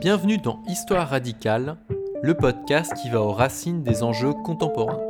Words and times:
Bienvenue 0.00 0.36
dans 0.36 0.62
Histoire 0.68 1.08
radicale, 1.08 1.76
le 2.22 2.34
podcast 2.34 2.92
qui 3.00 3.08
va 3.08 3.22
aux 3.22 3.32
racines 3.32 3.82
des 3.82 4.02
enjeux 4.02 4.34
contemporains. 4.44 5.00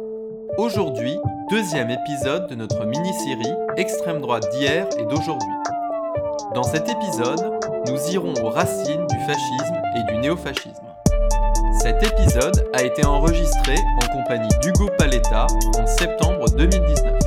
Aujourd'hui, 0.58 1.16
deuxième 1.50 1.90
épisode 1.90 2.48
de 2.48 2.54
notre 2.54 2.84
mini-série 2.84 3.52
Extrême 3.76 4.20
droite 4.20 4.48
d'hier 4.52 4.86
et 4.98 5.04
d'aujourd'hui. 5.06 5.52
Dans 6.54 6.62
cet 6.62 6.88
épisode, 6.88 7.52
nous 7.88 7.98
irons 8.12 8.34
aux 8.44 8.50
racines 8.50 9.06
du 9.08 9.18
fascisme 9.26 9.82
et 9.96 10.12
du 10.12 10.18
néofascisme. 10.18 10.86
Cet 11.80 12.02
épisode 12.04 12.68
a 12.72 12.84
été 12.84 13.04
enregistré 13.04 13.74
en 14.02 14.16
compagnie 14.16 14.54
d'Hugo 14.62 14.88
Paletta 14.96 15.48
en 15.78 15.86
septembre 15.86 16.48
2019. 16.50 17.18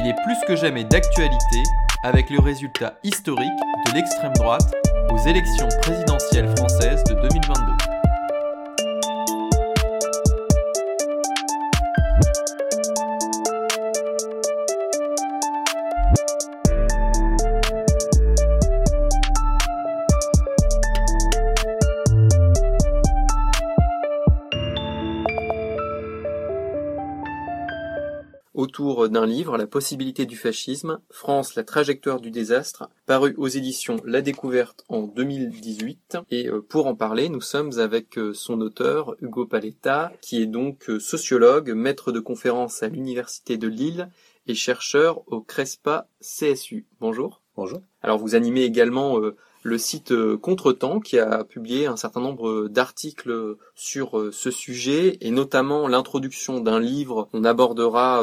Il 0.00 0.08
est 0.08 0.16
plus 0.24 0.36
que 0.46 0.54
jamais 0.54 0.84
d'actualité 0.84 1.62
avec 2.02 2.28
le 2.28 2.40
résultat 2.40 2.92
historique 3.02 3.48
de 3.86 3.94
l'extrême 3.94 4.34
droite 4.34 4.74
aux 5.14 5.28
élections 5.28 5.68
présidentielles 5.82 6.48
françaises 6.56 7.04
de 7.04 7.14
2022. 7.14 7.83
D'un 29.08 29.26
livre, 29.26 29.56
La 29.56 29.66
possibilité 29.66 30.26
du 30.26 30.36
fascisme, 30.36 31.00
France, 31.10 31.54
la 31.54 31.64
trajectoire 31.64 32.20
du 32.20 32.30
désastre, 32.30 32.88
paru 33.06 33.34
aux 33.36 33.48
éditions 33.48 33.96
La 34.04 34.22
Découverte 34.22 34.84
en 34.88 35.02
2018. 35.02 36.18
Et 36.30 36.48
euh, 36.48 36.60
pour 36.60 36.86
en 36.86 36.94
parler, 36.94 37.28
nous 37.28 37.40
sommes 37.40 37.78
avec 37.78 38.18
euh, 38.18 38.32
son 38.34 38.60
auteur, 38.60 39.16
Hugo 39.20 39.46
Paletta, 39.46 40.12
qui 40.20 40.42
est 40.42 40.46
donc 40.46 40.88
euh, 40.88 40.98
sociologue, 40.98 41.72
maître 41.72 42.12
de 42.12 42.20
conférences 42.20 42.82
à 42.82 42.88
l'Université 42.88 43.56
de 43.56 43.68
Lille 43.68 44.08
et 44.46 44.54
chercheur 44.54 45.22
au 45.26 45.40
CRESPA 45.40 46.08
CSU. 46.20 46.86
Bonjour. 47.00 47.42
Bonjour. 47.56 47.80
Alors 48.02 48.18
vous 48.18 48.34
animez 48.34 48.62
également 48.62 49.18
le 49.62 49.78
site 49.78 50.12
Contretemps 50.36 51.00
qui 51.00 51.18
a 51.18 51.44
publié 51.44 51.86
un 51.86 51.96
certain 51.96 52.20
nombre 52.20 52.68
d'articles 52.68 53.56
sur 53.74 54.30
ce 54.32 54.50
sujet 54.50 55.16
et 55.20 55.30
notamment 55.30 55.88
l'introduction 55.88 56.60
d'un 56.60 56.80
livre 56.80 57.28
qu'on 57.30 57.44
abordera 57.44 58.22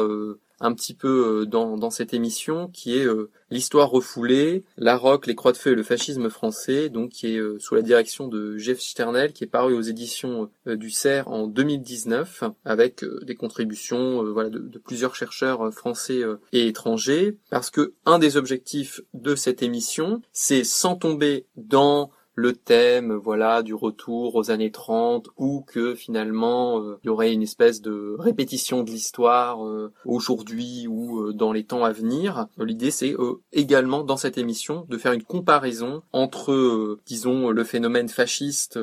un 0.62 0.72
petit 0.72 0.94
peu 0.94 1.42
euh, 1.42 1.44
dans, 1.44 1.90
cette 1.90 2.14
émission, 2.14 2.68
qui 2.72 2.96
est 2.96 3.04
euh, 3.04 3.30
l'histoire 3.50 3.90
refoulée, 3.90 4.64
la 4.78 4.96
roque, 4.96 5.26
les 5.26 5.34
croix 5.34 5.52
de 5.52 5.56
feu 5.56 5.72
et 5.72 5.74
le 5.74 5.82
fascisme 5.82 6.30
français, 6.30 6.88
donc 6.88 7.10
qui 7.10 7.34
est 7.34 7.38
euh, 7.38 7.58
sous 7.58 7.74
la 7.74 7.82
direction 7.82 8.28
de 8.28 8.56
Jeff 8.56 8.80
Sternel, 8.80 9.32
qui 9.32 9.44
est 9.44 9.48
paru 9.48 9.74
aux 9.74 9.82
éditions 9.82 10.48
du 10.66 10.90
CERF 10.90 11.26
en 11.26 11.48
2019, 11.48 12.44
avec 12.64 13.04
des 13.22 13.34
contributions 13.34 14.22
de, 14.22 14.48
de, 14.48 14.78
plusieurs 14.78 15.16
chercheurs 15.16 15.72
français 15.74 16.20
et 16.52 16.68
étrangers, 16.68 17.36
parce 17.50 17.70
que 17.70 17.94
un 18.06 18.18
des 18.18 18.36
objectifs 18.36 19.00
de 19.12 19.34
cette 19.34 19.62
émission, 19.62 20.22
c'est 20.32 20.64
sans 20.64 20.94
tomber 20.94 21.46
dans 21.56 22.10
le 22.34 22.54
thème 22.54 23.12
voilà 23.12 23.62
du 23.62 23.74
retour 23.74 24.36
aux 24.36 24.50
années 24.50 24.70
30 24.70 25.28
ou 25.36 25.64
que 25.66 25.94
finalement 25.94 26.80
euh, 26.80 26.98
il 27.02 27.06
y 27.06 27.10
aurait 27.10 27.32
une 27.32 27.42
espèce 27.42 27.82
de 27.82 28.16
répétition 28.18 28.82
de 28.82 28.90
l'histoire 28.90 29.66
euh, 29.66 29.92
aujourd'hui 30.04 30.86
ou 30.88 31.20
euh, 31.20 31.32
dans 31.32 31.52
les 31.52 31.64
temps 31.64 31.84
à 31.84 31.92
venir. 31.92 32.46
L'idée 32.58 32.90
c'est 32.90 33.14
également 33.52 34.04
dans 34.04 34.16
cette 34.16 34.38
émission 34.38 34.86
de 34.88 34.98
faire 34.98 35.12
une 35.12 35.22
comparaison 35.22 36.02
entre 36.12 36.98
disons 37.06 37.50
le 37.50 37.64
phénomène 37.64 38.08
fasciste 38.08 38.78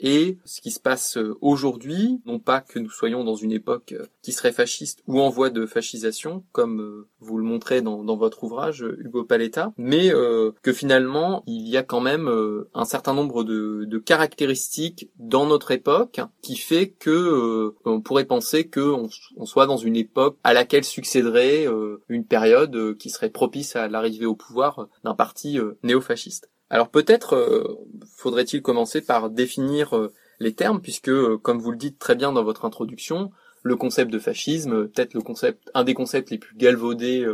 et 0.00 0.38
ce 0.44 0.60
qui 0.60 0.70
se 0.70 0.80
passe 0.80 1.18
aujourd'hui, 1.40 2.20
non 2.26 2.38
pas 2.38 2.60
que 2.60 2.78
nous 2.78 2.90
soyons 2.90 3.24
dans 3.24 3.34
une 3.34 3.52
époque 3.52 3.94
qui 4.22 4.32
serait 4.32 4.52
fasciste 4.52 5.02
ou 5.06 5.20
en 5.20 5.28
voie 5.28 5.50
de 5.50 5.66
fascisation 5.66 6.44
comme 6.52 7.06
vous 7.20 7.38
le 7.38 7.44
montrez 7.44 7.82
dans, 7.82 8.04
dans 8.04 8.16
votre 8.16 8.44
ouvrage 8.44 8.84
Hugo 8.98 9.24
Paletta, 9.24 9.72
mais 9.76 10.10
que 10.10 10.72
finalement 10.72 11.42
il 11.46 11.68
y 11.68 11.76
a 11.76 11.82
quand 11.82 12.00
même 12.00 12.28
un 12.74 12.84
certain 12.88 13.14
nombre 13.14 13.44
de, 13.44 13.98
caractéristiques 13.98 15.10
dans 15.18 15.46
notre 15.46 15.70
époque 15.70 16.20
qui 16.42 16.56
fait 16.56 16.88
que 16.88 17.10
euh, 17.10 17.76
on 17.84 18.00
pourrait 18.00 18.24
penser 18.24 18.68
que 18.68 18.80
on, 18.80 19.44
soit 19.44 19.66
dans 19.66 19.76
une 19.76 19.96
époque 19.96 20.38
à 20.44 20.52
laquelle 20.52 20.84
succéderait 20.84 21.66
euh, 21.66 22.02
une 22.08 22.24
période 22.24 22.74
euh, 22.74 22.94
qui 22.94 23.10
serait 23.10 23.30
propice 23.30 23.76
à 23.76 23.88
l'arrivée 23.88 24.26
au 24.26 24.34
pouvoir 24.34 24.88
d'un 25.04 25.14
parti 25.14 25.58
néofasciste. 25.82 26.50
Alors 26.70 26.88
peut-être 26.88 27.78
faudrait-il 28.16 28.62
commencer 28.62 29.00
par 29.00 29.30
définir 29.30 30.08
les 30.38 30.54
termes 30.54 30.80
puisque 30.80 31.10
comme 31.38 31.58
vous 31.58 31.70
le 31.70 31.76
dites 31.76 31.98
très 31.98 32.14
bien 32.14 32.32
dans 32.32 32.44
votre 32.44 32.64
introduction, 32.64 33.30
le 33.62 33.76
concept 33.76 34.12
de 34.12 34.18
fascisme, 34.18 34.88
peut-être 34.88 35.14
le 35.14 35.22
concept 35.22 35.70
un 35.74 35.84
des 35.84 35.94
concepts 35.94 36.30
les 36.30 36.38
plus 36.38 36.56
galvaudés 36.56 37.26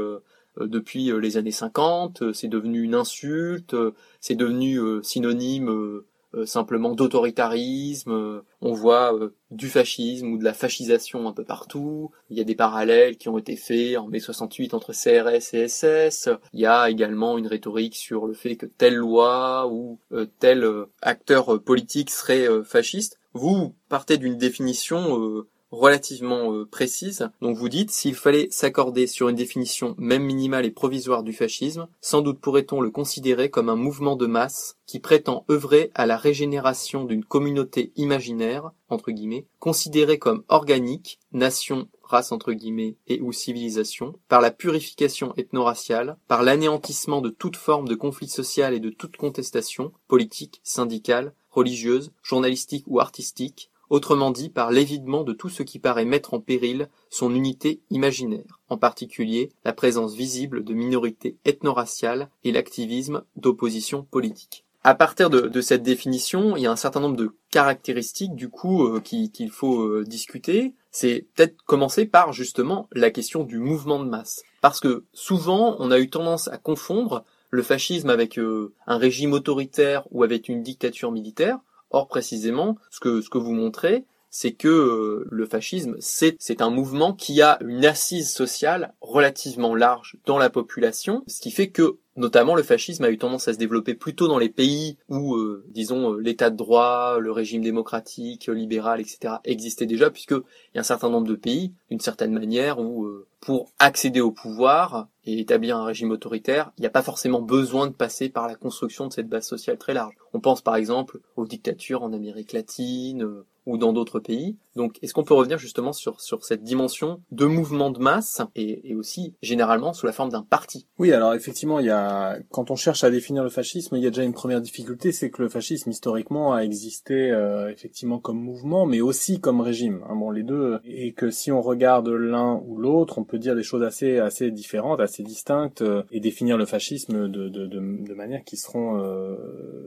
depuis 0.60 1.10
euh, 1.10 1.18
les 1.18 1.36
années 1.36 1.50
50, 1.50 2.22
euh, 2.22 2.32
c'est 2.32 2.48
devenu 2.48 2.82
une 2.82 2.94
insulte, 2.94 3.74
c'est 4.20 4.34
devenu 4.34 4.78
synonyme 5.02 6.02
simplement 6.46 6.96
d'autoritarisme, 6.96 8.42
on 8.60 8.72
voit 8.72 9.16
du 9.52 9.68
fascisme 9.68 10.32
ou 10.32 10.38
de 10.38 10.42
la 10.42 10.52
fascisation 10.52 11.28
un 11.28 11.32
peu 11.32 11.44
partout, 11.44 12.10
il 12.28 12.36
y 12.36 12.40
a 12.40 12.44
des 12.44 12.56
parallèles 12.56 13.16
qui 13.18 13.28
ont 13.28 13.38
été 13.38 13.54
faits 13.54 13.96
en 13.98 14.08
mai 14.08 14.18
68 14.18 14.74
entre 14.74 14.92
CRS 14.92 15.54
et 15.54 15.68
SS, 15.68 16.30
il 16.52 16.60
y 16.60 16.66
a 16.66 16.90
également 16.90 17.38
une 17.38 17.46
rhétorique 17.46 17.94
sur 17.94 18.26
le 18.26 18.34
fait 18.34 18.56
que 18.56 18.66
telle 18.66 18.96
loi 18.96 19.68
ou 19.68 20.00
tel 20.40 20.68
acteur 21.02 21.62
politique 21.62 22.10
serait 22.10 22.48
fasciste. 22.64 23.20
Vous 23.32 23.76
partez 23.88 24.18
d'une 24.18 24.36
définition 24.36 25.46
relativement 25.74 26.52
euh, 26.52 26.64
précise. 26.64 27.28
Donc 27.42 27.56
vous 27.56 27.68
dites, 27.68 27.90
s'il 27.90 28.14
fallait 28.14 28.48
s'accorder 28.50 29.06
sur 29.06 29.28
une 29.28 29.36
définition 29.36 29.94
même 29.98 30.24
minimale 30.24 30.64
et 30.64 30.70
provisoire 30.70 31.22
du 31.22 31.32
fascisme, 31.32 31.86
sans 32.00 32.22
doute 32.22 32.40
pourrait-on 32.40 32.80
le 32.80 32.90
considérer 32.90 33.50
comme 33.50 33.68
un 33.68 33.76
mouvement 33.76 34.16
de 34.16 34.26
masse 34.26 34.76
qui 34.86 35.00
prétend 35.00 35.44
œuvrer 35.50 35.90
à 35.94 36.06
la 36.06 36.16
régénération 36.16 37.04
d'une 37.04 37.24
communauté 37.24 37.92
imaginaire, 37.96 38.70
entre 38.88 39.10
guillemets, 39.10 39.46
considérée 39.58 40.18
comme 40.18 40.44
organique, 40.48 41.18
nation, 41.32 41.88
race 42.02 42.32
entre 42.32 42.52
guillemets 42.52 42.96
et 43.06 43.20
ou 43.20 43.32
civilisation, 43.32 44.14
par 44.28 44.40
la 44.40 44.50
purification 44.50 45.32
ethno-raciale, 45.36 46.16
par 46.28 46.42
l'anéantissement 46.42 47.20
de 47.20 47.30
toute 47.30 47.56
forme 47.56 47.88
de 47.88 47.94
conflit 47.94 48.28
social 48.28 48.74
et 48.74 48.80
de 48.80 48.90
toute 48.90 49.16
contestation, 49.16 49.92
politique, 50.06 50.60
syndicale, 50.62 51.32
religieuse, 51.50 52.12
journalistique 52.22 52.84
ou 52.86 53.00
artistique, 53.00 53.70
autrement 53.90 54.30
dit 54.30 54.50
par 54.50 54.70
l'évidement 54.70 55.24
de 55.24 55.32
tout 55.32 55.48
ce 55.48 55.62
qui 55.62 55.78
paraît 55.78 56.04
mettre 56.04 56.34
en 56.34 56.40
péril 56.40 56.88
son 57.10 57.34
unité 57.34 57.80
imaginaire, 57.90 58.60
en 58.68 58.76
particulier 58.76 59.50
la 59.64 59.72
présence 59.72 60.14
visible 60.14 60.64
de 60.64 60.74
minorités 60.74 61.36
ethno-raciales 61.44 62.30
et 62.44 62.52
l'activisme 62.52 63.22
d'opposition 63.36 64.02
politique. 64.02 64.64
À 64.86 64.94
partir 64.94 65.30
de, 65.30 65.60
cette 65.62 65.82
définition, 65.82 66.58
il 66.58 66.62
y 66.62 66.66
a 66.66 66.70
un 66.70 66.76
certain 66.76 67.00
nombre 67.00 67.16
de 67.16 67.30
caractéristiques 67.50 68.34
du 68.34 68.50
coup 68.50 68.84
euh, 68.84 69.00
qu'il 69.00 69.50
faut 69.50 69.80
euh, 69.80 70.04
discuter. 70.06 70.74
C'est 70.90 71.26
peut-être 71.34 71.56
commencer 71.64 72.04
par 72.04 72.34
justement 72.34 72.86
la 72.92 73.10
question 73.10 73.44
du 73.44 73.58
mouvement 73.58 73.98
de 73.98 74.10
masse. 74.10 74.42
Parce 74.60 74.80
que 74.80 75.04
souvent, 75.14 75.76
on 75.78 75.90
a 75.90 75.98
eu 75.98 76.10
tendance 76.10 76.48
à 76.48 76.58
confondre 76.58 77.24
le 77.48 77.62
fascisme 77.62 78.10
avec 78.10 78.38
euh, 78.38 78.74
un 78.86 78.98
régime 78.98 79.32
autoritaire 79.32 80.06
ou 80.10 80.22
avec 80.22 80.50
une 80.50 80.62
dictature 80.62 81.12
militaire. 81.12 81.60
Or, 81.90 82.08
précisément, 82.08 82.76
ce 82.90 83.00
que, 83.00 83.20
ce 83.20 83.30
que 83.30 83.38
vous 83.38 83.52
montrez, 83.52 84.04
c'est 84.30 84.52
que 84.52 84.68
euh, 84.68 85.28
le 85.30 85.46
fascisme, 85.46 85.94
c'est, 86.00 86.60
un 86.60 86.70
mouvement 86.70 87.12
qui 87.12 87.40
a 87.40 87.58
une 87.60 87.84
assise 87.84 88.32
sociale 88.32 88.94
relativement 89.00 89.76
large 89.76 90.16
dans 90.26 90.38
la 90.38 90.50
population, 90.50 91.22
ce 91.28 91.40
qui 91.40 91.52
fait 91.52 91.68
que 91.68 91.98
Notamment, 92.16 92.54
le 92.54 92.62
fascisme 92.62 93.02
a 93.04 93.10
eu 93.10 93.18
tendance 93.18 93.48
à 93.48 93.54
se 93.54 93.58
développer 93.58 93.94
plutôt 93.94 94.28
dans 94.28 94.38
les 94.38 94.48
pays 94.48 94.98
où, 95.08 95.34
euh, 95.34 95.64
disons, 95.68 96.12
euh, 96.12 96.20
l'état 96.20 96.50
de 96.50 96.56
droit, 96.56 97.18
le 97.18 97.32
régime 97.32 97.62
démocratique, 97.62 98.46
libéral, 98.46 99.00
etc. 99.00 99.34
existait 99.44 99.86
déjà, 99.86 100.10
puisque 100.10 100.30
il 100.30 100.76
y 100.76 100.78
a 100.78 100.80
un 100.80 100.84
certain 100.84 101.10
nombre 101.10 101.26
de 101.26 101.34
pays, 101.34 101.72
d'une 101.90 101.98
certaine 101.98 102.32
manière, 102.32 102.78
où 102.78 103.04
euh, 103.04 103.26
pour 103.40 103.72
accéder 103.80 104.20
au 104.20 104.30
pouvoir 104.30 105.08
et 105.24 105.40
établir 105.40 105.76
un 105.76 105.84
régime 105.84 106.12
autoritaire, 106.12 106.70
il 106.78 106.82
n'y 106.82 106.86
a 106.86 106.90
pas 106.90 107.02
forcément 107.02 107.42
besoin 107.42 107.88
de 107.88 107.92
passer 107.92 108.28
par 108.28 108.46
la 108.46 108.54
construction 108.54 109.08
de 109.08 109.12
cette 109.12 109.28
base 109.28 109.48
sociale 109.48 109.78
très 109.78 109.94
large. 109.94 110.14
On 110.34 110.40
pense 110.40 110.60
par 110.60 110.76
exemple 110.76 111.20
aux 111.36 111.46
dictatures 111.46 112.02
en 112.02 112.12
Amérique 112.12 112.52
latine, 112.52 113.44
ou 113.66 113.78
dans 113.78 113.92
d'autres 113.92 114.20
pays. 114.20 114.56
Donc, 114.76 114.98
est-ce 115.02 115.14
qu'on 115.14 115.22
peut 115.22 115.34
revenir 115.34 115.58
justement 115.58 115.92
sur, 115.92 116.20
sur 116.20 116.44
cette 116.44 116.62
dimension 116.62 117.20
de 117.30 117.46
mouvement 117.46 117.90
de 117.90 118.00
masse 118.00 118.42
et, 118.56 118.94
aussi 118.94 119.34
généralement 119.40 119.92
sous 119.92 120.06
la 120.06 120.12
forme 120.12 120.30
d'un 120.30 120.42
parti? 120.42 120.86
Oui, 120.98 121.12
alors 121.12 121.34
effectivement, 121.34 121.78
il 121.78 121.86
y 121.86 121.90
a 121.90 122.38
quand 122.50 122.70
on 122.70 122.76
cherche 122.76 123.04
à 123.04 123.10
définir 123.10 123.44
le 123.44 123.50
fascisme, 123.50 123.96
il 123.96 124.02
y 124.02 124.06
a 124.06 124.10
déjà 124.10 124.24
une 124.24 124.32
première 124.32 124.60
difficulté, 124.60 125.12
c'est 125.12 125.30
que 125.30 125.42
le 125.42 125.48
fascisme 125.48 125.90
historiquement 125.90 126.54
a 126.54 126.64
existé 126.64 127.30
euh, 127.30 127.70
effectivement 127.70 128.18
comme 128.18 128.38
mouvement, 128.38 128.86
mais 128.86 129.00
aussi 129.00 129.40
comme 129.40 129.60
régime. 129.60 130.02
Hein, 130.08 130.16
bon, 130.16 130.30
les 130.30 130.42
deux, 130.42 130.80
et 130.84 131.12
que 131.12 131.30
si 131.30 131.52
on 131.52 131.62
regarde 131.62 132.08
l'un 132.08 132.60
ou 132.66 132.76
l'autre, 132.76 133.18
on 133.18 133.24
peut 133.24 133.38
dire 133.38 133.54
des 133.54 133.62
choses 133.62 133.82
assez 133.82 134.18
assez 134.18 134.50
différentes, 134.50 135.00
assez 135.00 135.22
distinctes, 135.22 135.82
euh, 135.82 136.02
et 136.10 136.20
définir 136.20 136.56
le 136.56 136.66
fascisme 136.66 137.28
de, 137.28 137.48
de, 137.48 138.14
manière 138.14 138.44
qui 138.44 138.56
seront 138.56 139.00
euh, 139.00 139.36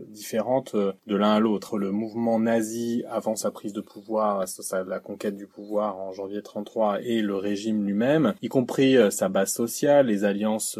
différentes 0.10 0.37
différentes 0.38 0.76
de 0.76 1.16
l'un 1.16 1.32
à 1.32 1.40
l'autre. 1.40 1.78
Le 1.78 1.92
mouvement 1.92 2.40
nazi 2.40 3.04
avant 3.10 3.36
sa 3.36 3.50
prise 3.50 3.74
de 3.74 3.82
pouvoir, 3.82 4.46
la 4.88 5.00
conquête 5.00 5.36
du 5.36 5.48
pouvoir 5.48 5.98
en 5.98 6.12
janvier 6.14 6.44
33 6.44 7.02
et 7.02 7.22
le 7.22 7.36
régime 7.36 7.86
lui-même, 7.86 8.34
y 8.42 8.48
compris 8.48 8.96
sa 9.10 9.30
base 9.30 9.52
sociale, 9.52 10.08
les 10.08 10.24
alliances 10.24 10.78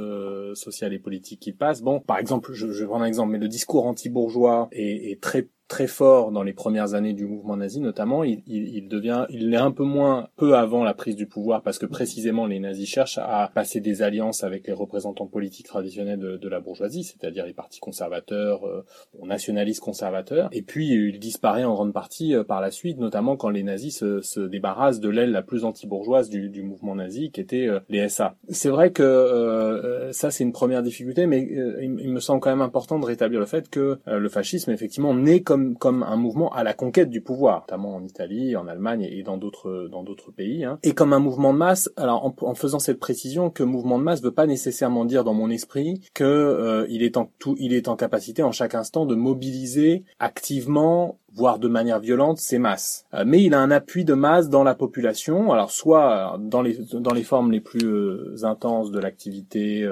sociales 0.54 0.94
et 0.94 1.00
politiques 1.00 1.40
qui 1.40 1.54
passent. 1.54 1.82
Bon, 1.82 2.00
par 2.00 2.20
exemple, 2.20 2.54
je, 2.54 2.72
je 2.72 2.82
vais 2.82 2.88
prendre 2.88 3.04
un 3.04 3.08
exemple, 3.08 3.32
mais 3.32 3.40
le 3.40 3.48
discours 3.48 3.88
anti-bourgeois 3.88 4.70
est 4.72 5.22
très 5.22 5.48
très 5.68 5.88
fort 5.88 6.32
dans 6.32 6.44
les 6.44 6.54
premières 6.54 6.94
années 6.94 7.14
du 7.14 7.26
mouvement 7.26 7.58
nazi 7.58 7.80
notamment, 7.80 8.24
il, 8.24 8.42
il, 8.48 8.88
devient, 8.88 9.26
il 9.30 9.50
l'est 9.50 9.58
un 9.58 9.72
peu 9.72 9.84
moins 9.84 10.30
peu 10.36 10.56
avant 10.56 10.84
la 10.84 10.94
prise 10.94 11.16
du 11.16 11.28
pouvoir 11.28 11.62
parce 11.62 11.78
que 11.78 11.86
précisément 11.86 12.46
les 12.46 12.60
nazis 12.60 12.88
cherchent 12.88 13.18
à 13.18 13.52
passer 13.54 13.82
des 13.82 14.02
alliances 14.02 14.44
avec 14.44 14.68
les 14.68 14.74
représentants 14.74 15.28
politiques 15.28 15.68
traditionnels 15.68 16.20
de, 16.20 16.38
de 16.38 16.50
la 16.50 16.60
bourgeoisie, 16.60 17.04
c'est-à-dire 17.04 17.46
les 17.46 17.54
partis 17.54 17.80
conservateurs, 17.80 18.66
euh, 18.66 18.86
nationalistes 19.24 19.82
conservateurs, 19.82 20.50
et 20.52 20.62
puis 20.62 20.88
il 20.88 21.20
disparaît 21.20 21.64
en 21.64 21.74
grande 21.74 21.94
partie 21.94 22.36
euh, 22.36 22.44
par 22.44 22.62
la 22.62 22.72
suite, 22.72 22.98
notamment 22.98 23.36
quand 23.36 23.50
les 23.50 23.64
nazis 23.64 23.98
se, 23.98 24.22
se 24.22 24.40
débarrassent 24.40 25.00
de 25.00 25.10
l'aile 25.10 25.32
la 25.32 25.42
plus 25.42 25.66
anti-bourgeoise 25.66 26.30
du, 26.30 26.50
du, 26.50 26.64
mouvement 26.64 26.96
nazi, 26.96 27.32
qui 27.32 27.42
était 27.42 27.68
euh, 27.68 27.80
les 27.90 28.08
SA. 28.10 28.36
C'est 28.50 28.70
vrai 28.70 28.92
que 28.92 29.04
euh, 29.04 30.12
ça 30.12 30.32
c'est 30.32 30.44
une 30.44 30.52
première 30.54 30.84
difficulté, 30.84 31.26
mais 31.26 31.42
il, 31.42 31.98
il, 32.00 32.12
me 32.12 32.20
semble 32.20 32.40
quand 32.40 32.50
même 32.50 32.62
important 32.62 33.00
de 33.00 33.06
rétablir 33.06 33.40
le 33.40 33.46
fait 33.46 33.70
que 33.70 33.98
le 34.06 34.30
fascisme 34.30 34.72
effectivement 34.72 35.14
naît 35.14 35.42
comme 35.42 35.57
comme 35.80 36.04
un 36.04 36.16
mouvement 36.16 36.54
à 36.54 36.64
la 36.64 36.74
conquête 36.74 37.10
du 37.10 37.22
pouvoir, 37.22 37.62
notamment 37.62 37.96
en 37.96 38.04
Italie, 38.04 38.56
en 38.56 38.68
Allemagne 38.68 39.08
et 39.10 39.24
dans 39.24 39.38
d'autres 39.38 39.88
dans 39.92 40.04
d'autres 40.04 40.32
pays, 40.32 40.64
hein. 40.64 40.80
et 40.84 40.94
comme 40.94 41.14
un 41.14 41.20
mouvement 41.20 41.54
de 41.54 41.58
masse. 41.58 41.90
Alors 41.98 42.26
en, 42.26 42.36
en, 42.42 42.56
faisant 42.56 42.80
cette 42.80 43.00
précision 43.00 43.50
que 43.50 43.64
mouvement 43.64 44.00
de 44.00 44.04
masse 44.04 44.22
veut 44.22 44.32
pas 44.32 44.48
nécessairement 44.48 45.06
dire 45.06 45.24
dans 45.24 45.34
mon 45.34 45.50
esprit 45.50 46.02
que 46.14 46.24
euh, 46.24 46.88
est 46.90 47.18
en 47.18 47.32
tout 47.40 47.56
il 47.60 47.74
est 47.74 47.88
en 47.88 47.96
capacité 47.96 48.44
en 48.44 48.52
chaque 48.52 48.76
instant 48.76 49.06
de 49.06 49.16
mobiliser 49.16 50.04
activement 50.20 51.20
voire 51.38 51.60
de 51.60 51.68
manière 51.68 52.00
violente, 52.00 52.40
ces 52.40 52.58
masses. 52.58 53.06
Euh, 53.14 53.24
mais 53.26 53.44
il 53.44 53.54
a 53.54 53.60
un 53.60 53.70
appui 53.70 54.04
de 54.06 54.16
masse 54.16 54.50
dans 54.50 54.64
la 54.64 54.74
population, 54.74 55.52
alors 55.52 55.70
soit 55.70 56.34
euh, 56.34 56.38
dans 56.40 56.64
les, 56.64 56.80
dans 56.94 57.14
les 57.14 57.24
formes 57.24 57.52
les 57.52 57.62
plus 57.62 57.86
euh, 57.86 58.36
intenses 58.42 58.92
de 58.92 59.00
l'activité, 59.00 59.88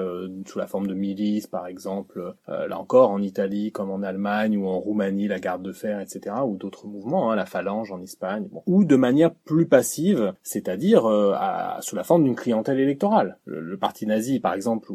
sous 0.46 0.58
la 0.58 0.66
forme 0.66 0.86
de 0.86 0.94
milices 0.94 1.46
par 1.46 1.66
exemple, 1.66 2.34
là 2.48 2.78
encore 2.78 3.10
en 3.10 3.22
Italie 3.22 3.70
comme 3.70 3.90
en 3.90 4.02
Allemagne 4.02 4.56
ou 4.56 4.66
en 4.66 4.78
Roumanie, 4.78 5.28
la 5.28 5.38
garde 5.38 5.62
de 5.62 5.72
fer, 5.72 6.00
etc., 6.00 6.36
ou 6.44 6.56
d'autres 6.56 6.86
mouvements, 6.86 7.30
hein, 7.30 7.36
la 7.36 7.46
phalange 7.46 7.92
en 7.92 8.00
Espagne, 8.00 8.48
bon. 8.50 8.62
ou 8.66 8.84
de 8.84 8.96
manière 8.96 9.32
plus 9.32 9.66
passive, 9.66 10.32
c'est-à-dire 10.42 11.02
sous 11.80 11.96
la 11.96 12.04
forme 12.04 12.24
d'une 12.24 12.34
clientèle 12.34 12.80
électorale. 12.80 13.38
Le, 13.44 13.76
parti 13.76 14.06
nazi, 14.06 14.40
par 14.40 14.54
exemple, 14.54 14.92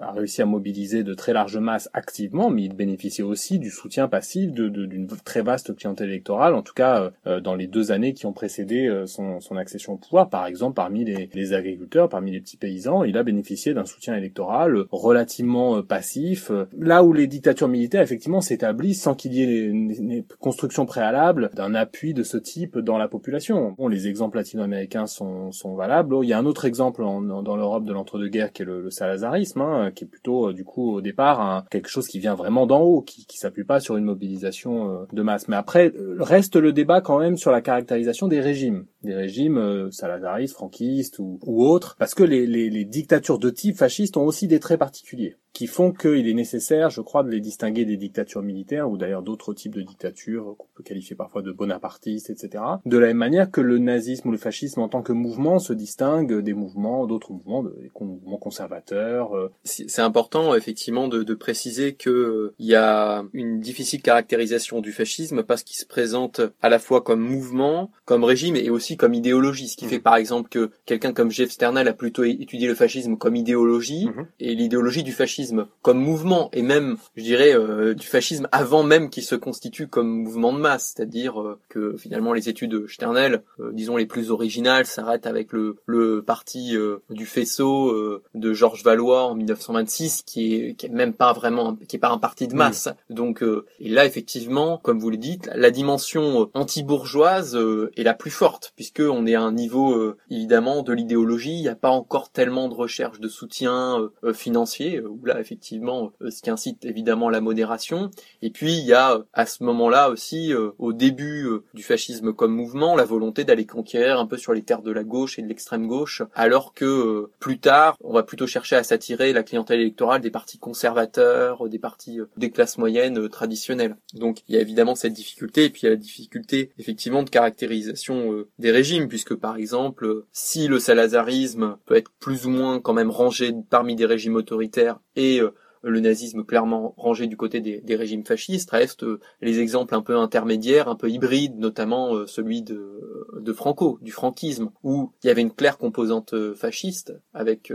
a 0.00 0.10
réussi 0.12 0.42
à 0.42 0.46
mobiliser 0.46 1.04
de 1.04 1.14
très 1.14 1.32
larges 1.32 1.58
masses 1.58 1.90
activement, 1.92 2.50
mais 2.50 2.64
il 2.64 2.74
bénéficiait 2.74 3.24
aussi 3.24 3.58
du 3.58 3.70
soutien 3.70 4.08
passif 4.08 4.52
d'une 4.52 5.06
de, 5.06 5.16
très 5.24 5.42
vaste 5.42 5.74
clientèle 5.76 5.91
électorale, 6.00 6.54
en 6.54 6.62
tout 6.62 6.74
cas 6.74 7.12
euh, 7.26 7.40
dans 7.40 7.54
les 7.54 7.66
deux 7.66 7.92
années 7.92 8.14
qui 8.14 8.26
ont 8.26 8.32
précédé 8.32 8.86
euh, 8.86 9.06
son, 9.06 9.40
son, 9.40 9.56
accession 9.56 9.94
au 9.94 9.96
pouvoir. 9.96 10.28
Par 10.28 10.46
exemple, 10.46 10.74
parmi 10.74 11.04
les, 11.04 11.28
les, 11.32 11.52
agriculteurs, 11.52 12.08
parmi 12.08 12.32
les 12.32 12.40
petits 12.40 12.56
paysans, 12.56 13.04
il 13.04 13.16
a 13.16 13.22
bénéficié 13.22 13.74
d'un 13.74 13.84
soutien 13.84 14.16
électoral 14.16 14.84
relativement 14.90 15.76
euh, 15.76 15.82
passif. 15.82 16.50
Là 16.78 17.04
où 17.04 17.12
les 17.12 17.26
dictatures 17.26 17.68
militaires, 17.68 18.02
effectivement, 18.02 18.40
s'établissent 18.40 19.02
sans 19.02 19.14
qu'il 19.14 19.34
y 19.34 19.42
ait 19.42 19.64
une, 19.64 20.24
construction 20.40 20.86
préalable 20.86 21.50
d'un 21.54 21.74
appui 21.74 22.14
de 22.14 22.22
ce 22.22 22.36
type 22.36 22.78
dans 22.78 22.98
la 22.98 23.08
population. 23.08 23.74
Bon, 23.78 23.88
les 23.88 24.08
exemples 24.08 24.36
latino-américains 24.36 25.06
sont, 25.06 25.52
sont 25.52 25.74
valables. 25.74 26.16
il 26.22 26.28
y 26.28 26.32
a 26.32 26.38
un 26.38 26.46
autre 26.46 26.64
exemple 26.64 27.02
en, 27.02 27.20
dans 27.20 27.56
l'Europe 27.56 27.84
de 27.84 27.92
l'entre-deux-guerres 27.92 28.52
qui 28.52 28.62
est 28.62 28.64
le, 28.64 28.82
le 28.82 28.90
salazarisme, 28.90 29.60
hein, 29.60 29.90
qui 29.94 30.04
est 30.04 30.06
plutôt, 30.06 30.52
du 30.52 30.64
coup, 30.64 30.92
au 30.94 31.00
départ, 31.00 31.64
quelque 31.70 31.88
chose 31.88 32.08
qui 32.08 32.18
vient 32.18 32.34
vraiment 32.34 32.66
d'en 32.66 32.80
haut, 32.80 33.02
qui, 33.02 33.26
qui 33.26 33.38
s'appuie 33.38 33.64
pas 33.64 33.80
sur 33.80 33.96
une 33.96 34.04
mobilisation 34.04 35.06
de 35.12 35.22
masse. 35.22 35.48
Mais 35.48 35.56
après, 35.56 35.81
reste 36.18 36.56
le 36.56 36.72
débat 36.72 37.00
quand 37.00 37.18
même 37.18 37.36
sur 37.36 37.50
la 37.50 37.60
caractérisation 37.60 38.28
des 38.28 38.40
régimes, 38.40 38.86
des 39.02 39.14
régimes 39.14 39.58
euh, 39.58 39.90
salazaristes, 39.90 40.54
franquistes 40.54 41.18
ou, 41.18 41.38
autres, 41.46 41.96
parce 41.98 42.14
que 42.14 42.22
les, 42.22 42.46
les 42.46 42.84
dictatures 42.84 43.38
de 43.38 43.50
type 43.50 43.76
fasciste 43.76 44.16
ont 44.16 44.24
aussi 44.24 44.48
des 44.48 44.60
traits 44.60 44.78
particuliers 44.78 45.36
qui 45.52 45.66
font 45.66 45.92
qu'il 45.92 46.26
est 46.28 46.34
nécessaire, 46.34 46.90
je 46.90 47.00
crois, 47.00 47.22
de 47.22 47.30
les 47.30 47.40
distinguer 47.40 47.84
des 47.84 47.96
dictatures 47.96 48.42
militaires 48.42 48.90
ou 48.90 48.96
d'ailleurs 48.96 49.22
d'autres 49.22 49.52
types 49.52 49.74
de 49.74 49.82
dictatures 49.82 50.54
qu'on 50.58 50.66
peut 50.74 50.82
qualifier 50.82 51.14
parfois 51.14 51.42
de 51.42 51.52
bonapartistes, 51.52 52.30
etc. 52.30 52.64
De 52.86 52.98
la 52.98 53.08
même 53.08 53.18
manière 53.18 53.50
que 53.50 53.60
le 53.60 53.78
nazisme 53.78 54.28
ou 54.28 54.32
le 54.32 54.38
fascisme 54.38 54.80
en 54.80 54.88
tant 54.88 55.02
que 55.02 55.12
mouvement 55.12 55.58
se 55.58 55.72
distingue 55.72 56.40
des 56.40 56.54
mouvements, 56.54 57.06
d'autres 57.06 57.32
mouvements, 57.32 57.62
des 57.62 57.90
mouvements 58.00 58.38
conservateurs. 58.38 59.36
Euh. 59.36 59.52
C'est 59.64 60.00
important 60.00 60.54
effectivement 60.54 61.08
de, 61.08 61.22
de 61.22 61.34
préciser 61.34 61.94
que 61.94 62.10
euh, 62.10 62.54
il 62.58 62.66
y 62.66 62.74
a 62.74 63.24
une 63.32 63.60
difficile 63.60 64.00
caractérisation 64.00 64.80
du 64.80 64.92
fascisme 64.92 65.42
parce 65.42 65.62
qu'il 65.62 65.76
se 65.76 65.86
présente 65.86 66.40
à 66.62 66.68
la 66.68 66.78
fois 66.78 67.02
comme 67.02 67.20
mouvement, 67.20 67.90
comme 68.04 68.24
régime 68.24 68.56
et 68.56 68.70
aussi 68.70 68.96
comme 68.96 69.14
idéologie, 69.14 69.68
ce 69.68 69.76
qui 69.76 69.86
mmh. 69.86 69.90
fait 69.90 70.00
par 70.00 70.16
exemple 70.16 70.48
que 70.48 70.70
quelqu'un 70.86 71.12
comme 71.12 71.30
Jeff 71.30 71.50
Sternal 71.50 71.88
a 71.88 71.92
plutôt 71.92 72.24
étudié 72.24 72.68
le 72.68 72.74
fascisme 72.74 73.16
comme 73.16 73.36
idéologie 73.36 74.06
mmh. 74.06 74.26
et 74.40 74.54
l'idéologie 74.54 75.02
du 75.02 75.12
fascisme 75.12 75.41
comme 75.82 75.98
mouvement 75.98 76.50
et 76.52 76.62
même, 76.62 76.96
je 77.16 77.22
dirais, 77.22 77.54
euh, 77.54 77.94
du 77.94 78.06
fascisme 78.06 78.48
avant 78.52 78.82
même 78.82 79.10
qu'il 79.10 79.22
se 79.22 79.34
constitue 79.34 79.88
comme 79.88 80.08
mouvement 80.08 80.52
de 80.52 80.58
masse, 80.58 80.94
c'est-à-dire 80.94 81.40
euh, 81.40 81.58
que 81.68 81.96
finalement 81.96 82.32
les 82.32 82.48
études 82.48 82.88
Sternel, 82.88 83.42
euh, 83.60 83.70
disons 83.72 83.96
les 83.96 84.06
plus 84.06 84.30
originales, 84.30 84.86
s'arrêtent 84.86 85.26
avec 85.26 85.52
le, 85.52 85.76
le 85.86 86.22
parti 86.22 86.76
du 87.10 87.26
faisceau 87.26 88.20
de 88.34 88.52
Georges 88.52 88.84
Valois 88.84 89.24
en 89.26 89.34
1926, 89.34 90.22
qui 90.24 90.54
est, 90.54 90.74
qui 90.74 90.86
est 90.86 90.90
même 90.90 91.12
pas 91.12 91.32
vraiment, 91.32 91.76
qui 91.88 91.96
est 91.96 91.98
pas 91.98 92.10
un 92.10 92.18
parti 92.18 92.48
de 92.48 92.54
masse. 92.54 92.88
Donc, 93.10 93.44
et 93.80 93.88
là 93.88 94.04
effectivement, 94.04 94.78
comme 94.78 94.98
vous 94.98 95.10
le 95.10 95.16
dites, 95.16 95.50
la 95.54 95.70
dimension 95.70 96.50
anti-bourgeoise 96.54 97.58
est 97.96 98.02
la 98.02 98.14
plus 98.14 98.30
forte, 98.30 98.72
puisque 98.76 99.00
on 99.00 99.26
est 99.26 99.34
à 99.34 99.42
un 99.42 99.52
niveau 99.52 100.14
évidemment 100.30 100.82
de 100.82 100.92
l'idéologie. 100.92 101.54
Il 101.54 101.62
n'y 101.62 101.68
a 101.68 101.74
pas 101.74 101.90
encore 101.90 102.30
tellement 102.30 102.68
de 102.68 102.74
recherche 102.74 103.20
de 103.20 103.28
soutien 103.28 104.10
financier. 104.32 105.00
Où 105.00 105.20
effectivement 105.40 106.12
euh, 106.22 106.30
ce 106.30 106.42
qui 106.42 106.50
incite 106.50 106.84
évidemment 106.84 107.30
la 107.30 107.40
modération. 107.40 108.10
Et 108.40 108.50
puis 108.50 108.78
il 108.78 108.84
y 108.84 108.92
a 108.92 109.14
euh, 109.14 109.22
à 109.32 109.46
ce 109.46 109.62
moment-là 109.64 110.10
aussi 110.10 110.52
euh, 110.52 110.70
au 110.78 110.92
début 110.92 111.46
du 111.74 111.82
fascisme 111.82 112.32
comme 112.32 112.54
mouvement 112.54 112.96
la 112.96 113.04
volonté 113.04 113.44
d'aller 113.44 113.66
conquérir 113.66 114.18
un 114.18 114.26
peu 114.26 114.36
sur 114.36 114.52
les 114.52 114.62
terres 114.62 114.82
de 114.82 114.92
la 114.92 115.04
gauche 115.04 115.38
et 115.38 115.42
de 115.42 115.48
l'extrême 115.48 115.86
gauche, 115.86 116.22
alors 116.34 116.74
que 116.74 117.28
plus 117.38 117.58
tard 117.58 117.96
on 118.02 118.12
va 118.12 118.22
plutôt 118.22 118.46
chercher 118.46 118.76
à 118.76 118.82
s'attirer 118.82 119.32
la 119.32 119.42
clientèle 119.42 119.80
électorale 119.80 120.20
des 120.20 120.30
partis 120.30 120.58
conservateurs, 120.58 121.68
des 121.68 121.78
partis 121.78 122.18
des 122.36 122.50
classes 122.50 122.78
moyennes 122.78 123.28
traditionnelles. 123.28 123.96
Donc 124.14 124.42
il 124.48 124.54
y 124.54 124.58
a 124.58 124.60
évidemment 124.60 124.94
cette 124.94 125.12
difficulté 125.12 125.64
et 125.64 125.70
puis 125.70 125.82
il 125.82 125.84
y 125.86 125.88
a 125.88 125.90
la 125.90 125.96
difficulté 125.96 126.70
effectivement 126.78 127.22
de 127.22 127.30
caractérisation 127.30 128.44
des 128.58 128.70
régimes 128.70 129.08
puisque 129.08 129.34
par 129.34 129.56
exemple 129.56 130.24
si 130.32 130.68
le 130.68 130.78
salazarisme 130.78 131.76
peut 131.86 131.96
être 131.96 132.10
plus 132.20 132.46
ou 132.46 132.50
moins 132.50 132.80
quand 132.80 132.94
même 132.94 133.10
rangé 133.10 133.52
parmi 133.70 133.96
des 133.96 134.06
régimes 134.06 134.36
autoritaires 134.36 134.98
euh, 135.40 135.50
le 135.82 136.00
nazisme 136.00 136.44
clairement 136.44 136.94
rangé 136.96 137.26
du 137.26 137.36
côté 137.36 137.60
des, 137.60 137.96
régimes 137.96 138.24
fascistes, 138.24 138.70
restent 138.70 139.04
euh, 139.04 139.20
les 139.40 139.58
exemples 139.58 139.94
un 139.94 140.02
peu 140.02 140.16
intermédiaires, 140.16 140.88
un 140.88 140.96
peu 140.96 141.10
hybrides, 141.10 141.58
notamment 141.58 142.14
euh, 142.14 142.26
celui 142.26 142.62
de, 142.62 143.28
de 143.38 143.52
Franco, 143.52 143.98
du 144.02 144.12
franquisme, 144.12 144.70
où 144.82 145.12
il 145.22 145.26
y 145.26 145.30
avait 145.30 145.42
une 145.42 145.52
claire 145.52 145.78
composante 145.78 146.34
fasciste 146.54 147.14
avec 147.34 147.72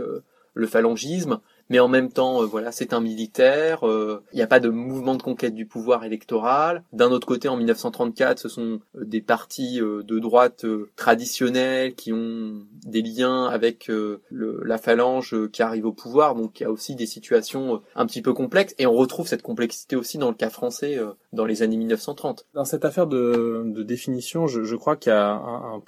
le 0.54 0.66
phalangisme, 0.66 1.40
mais 1.70 1.80
en 1.80 1.88
même 1.88 2.10
temps, 2.10 2.42
euh, 2.42 2.46
voilà, 2.46 2.72
c'est 2.72 2.92
un 2.92 3.00
militaire. 3.00 3.86
Euh, 3.86 4.22
il 4.32 4.36
n'y 4.36 4.42
a 4.42 4.46
pas 4.46 4.60
de 4.60 4.68
mouvement 4.68 5.14
de 5.14 5.22
conquête 5.22 5.54
du 5.54 5.66
pouvoir 5.66 6.04
électoral. 6.04 6.82
D'un 6.92 7.10
autre 7.10 7.26
côté, 7.26 7.48
en 7.48 7.56
1934, 7.56 8.38
ce 8.38 8.48
sont 8.48 8.80
euh, 8.96 9.04
des 9.04 9.20
partis 9.20 9.78
de 9.78 10.18
droite 10.18 10.64
traditionnels 10.96 11.94
qui 11.94 12.12
ont 12.12 12.62
des 12.84 13.02
liens 13.02 13.46
avec 13.46 13.90
la 14.30 14.78
phalange 14.78 15.34
qui 15.52 15.62
arrive 15.62 15.86
au 15.86 15.92
pouvoir. 15.92 16.34
Donc, 16.34 16.60
il 16.60 16.62
y 16.62 16.66
a 16.66 16.70
aussi 16.70 16.94
des 16.94 17.06
situations 17.06 17.82
un 17.94 18.06
petit 18.06 18.22
peu 18.22 18.32
complexes. 18.32 18.74
Et 18.78 18.86
on 18.86 18.94
retrouve 18.94 19.26
cette 19.26 19.42
complexité 19.42 19.96
aussi 19.96 20.18
dans 20.18 20.28
le 20.28 20.34
cas 20.34 20.50
français 20.50 20.98
dans 21.32 21.44
les 21.44 21.62
années 21.62 21.76
1930. 21.76 22.46
Dans 22.54 22.64
cette 22.64 22.84
affaire 22.84 23.06
de, 23.06 23.64
définition, 23.82 24.46
je, 24.46 24.74
crois 24.76 24.96
qu'il 24.96 25.10
y 25.10 25.14
a 25.14 25.40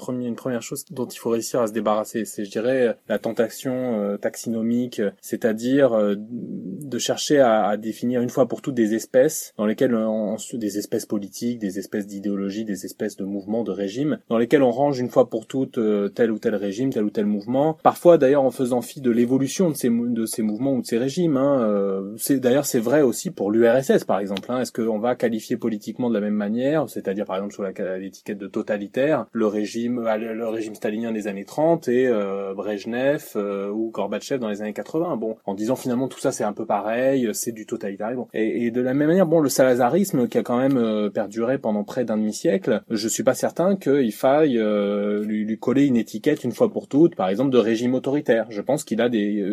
une 0.08 0.36
première 0.36 0.62
chose 0.62 0.84
dont 0.90 1.06
il 1.06 1.18
faut 1.18 1.30
réussir 1.30 1.60
à 1.60 1.66
se 1.66 1.72
débarrasser. 1.72 2.24
C'est, 2.24 2.44
je 2.44 2.50
dirais, 2.50 2.96
la 3.08 3.18
tentation 3.18 4.18
taxinomique, 4.20 5.02
c'est-à-dire 5.20 5.69
euh, 5.78 6.16
de 6.18 6.98
chercher 6.98 7.38
à, 7.38 7.76
définir 7.76 8.20
une 8.20 8.30
fois 8.30 8.48
pour 8.48 8.62
toutes 8.62 8.74
des 8.74 8.94
espèces 8.94 9.54
dans 9.56 9.66
lesquelles 9.66 9.94
on, 9.94 10.36
des 10.54 10.78
espèces 10.78 11.06
politiques, 11.06 11.58
des 11.58 11.78
espèces 11.78 12.06
d'idéologies, 12.06 12.64
des 12.64 12.84
espèces 12.84 13.16
de 13.16 13.24
mouvements, 13.24 13.62
de 13.62 13.70
régimes, 13.70 14.18
dans 14.28 14.38
lesquels 14.38 14.62
on 14.62 14.70
range 14.70 14.98
une 14.98 15.08
fois 15.08 15.30
pour 15.30 15.46
toutes 15.46 15.78
euh, 15.78 16.08
tel 16.08 16.32
ou 16.32 16.38
tel 16.38 16.56
régime, 16.56 16.90
tel 16.90 17.04
ou 17.04 17.10
tel 17.10 17.26
mouvement. 17.26 17.78
Parfois 17.82 18.18
d'ailleurs 18.18 18.42
en 18.42 18.50
faisant 18.50 18.80
fi 18.80 19.00
de 19.00 19.10
l'évolution 19.10 19.70
de 19.70 19.76
ces 19.76 20.42
mouvements 20.42 20.74
ou 20.74 20.80
de 20.80 20.86
ces 20.86 20.98
régimes. 20.98 21.36
Hein, 21.36 21.60
euh, 21.62 22.16
d'ailleurs 22.30 22.66
c'est 22.66 22.80
vrai 22.80 23.02
aussi 23.02 23.30
pour 23.30 23.50
l'URSS 23.50 24.04
par 24.04 24.18
exemple. 24.18 24.50
Hein. 24.50 24.60
Est-ce 24.60 24.72
qu'on 24.72 24.98
va 24.98 25.14
qualifier 25.14 25.56
politiquement 25.56 26.08
de 26.08 26.14
la 26.14 26.20
même 26.20 26.34
manière, 26.34 26.88
c'est-à-dire 26.88 27.24
par 27.24 27.36
exemple 27.36 27.54
sous 27.54 27.62
l'étiquette 27.62 28.38
de 28.38 28.48
totalitaire, 28.48 29.26
le 29.32 29.46
régime 29.46 30.00
le 30.00 30.48
régime 30.48 30.74
stalinien 30.74 31.12
des 31.12 31.28
années 31.28 31.44
30 31.44 31.88
et 31.88 32.10
Brejnev 32.56 33.36
ou 33.72 33.90
Gorbatchev 33.90 34.40
dans 34.40 34.48
les 34.48 34.62
années 34.62 34.72
80. 34.72 35.16
Bon, 35.16 35.36
disant 35.60 35.76
finalement 35.76 36.08
tout 36.08 36.18
ça 36.18 36.32
c'est 36.32 36.44
un 36.44 36.52
peu 36.52 36.66
pareil, 36.66 37.28
c'est 37.32 37.52
du 37.52 37.66
totalitarisme. 37.66 38.24
Et, 38.32 38.70
de 38.70 38.80
la 38.80 38.94
même 38.94 39.08
manière, 39.08 39.26
bon, 39.26 39.40
le 39.40 39.48
salazarisme 39.48 40.28
qui 40.28 40.38
a 40.38 40.42
quand 40.42 40.58
même 40.58 41.10
perduré 41.10 41.58
pendant 41.58 41.84
près 41.84 42.04
d'un 42.04 42.16
demi-siècle, 42.16 42.82
je 42.90 43.08
suis 43.08 43.22
pas 43.22 43.34
certain 43.34 43.76
qu'il 43.76 44.12
faille 44.12 44.58
lui, 44.58 45.44
lui, 45.44 45.58
coller 45.58 45.86
une 45.86 45.96
étiquette 45.96 46.44
une 46.44 46.52
fois 46.52 46.70
pour 46.70 46.88
toutes, 46.88 47.14
par 47.14 47.28
exemple 47.28 47.50
de 47.50 47.58
régime 47.58 47.94
autoritaire. 47.94 48.46
Je 48.50 48.60
pense 48.60 48.84
qu'il 48.84 49.00
a 49.00 49.08
des 49.08 49.44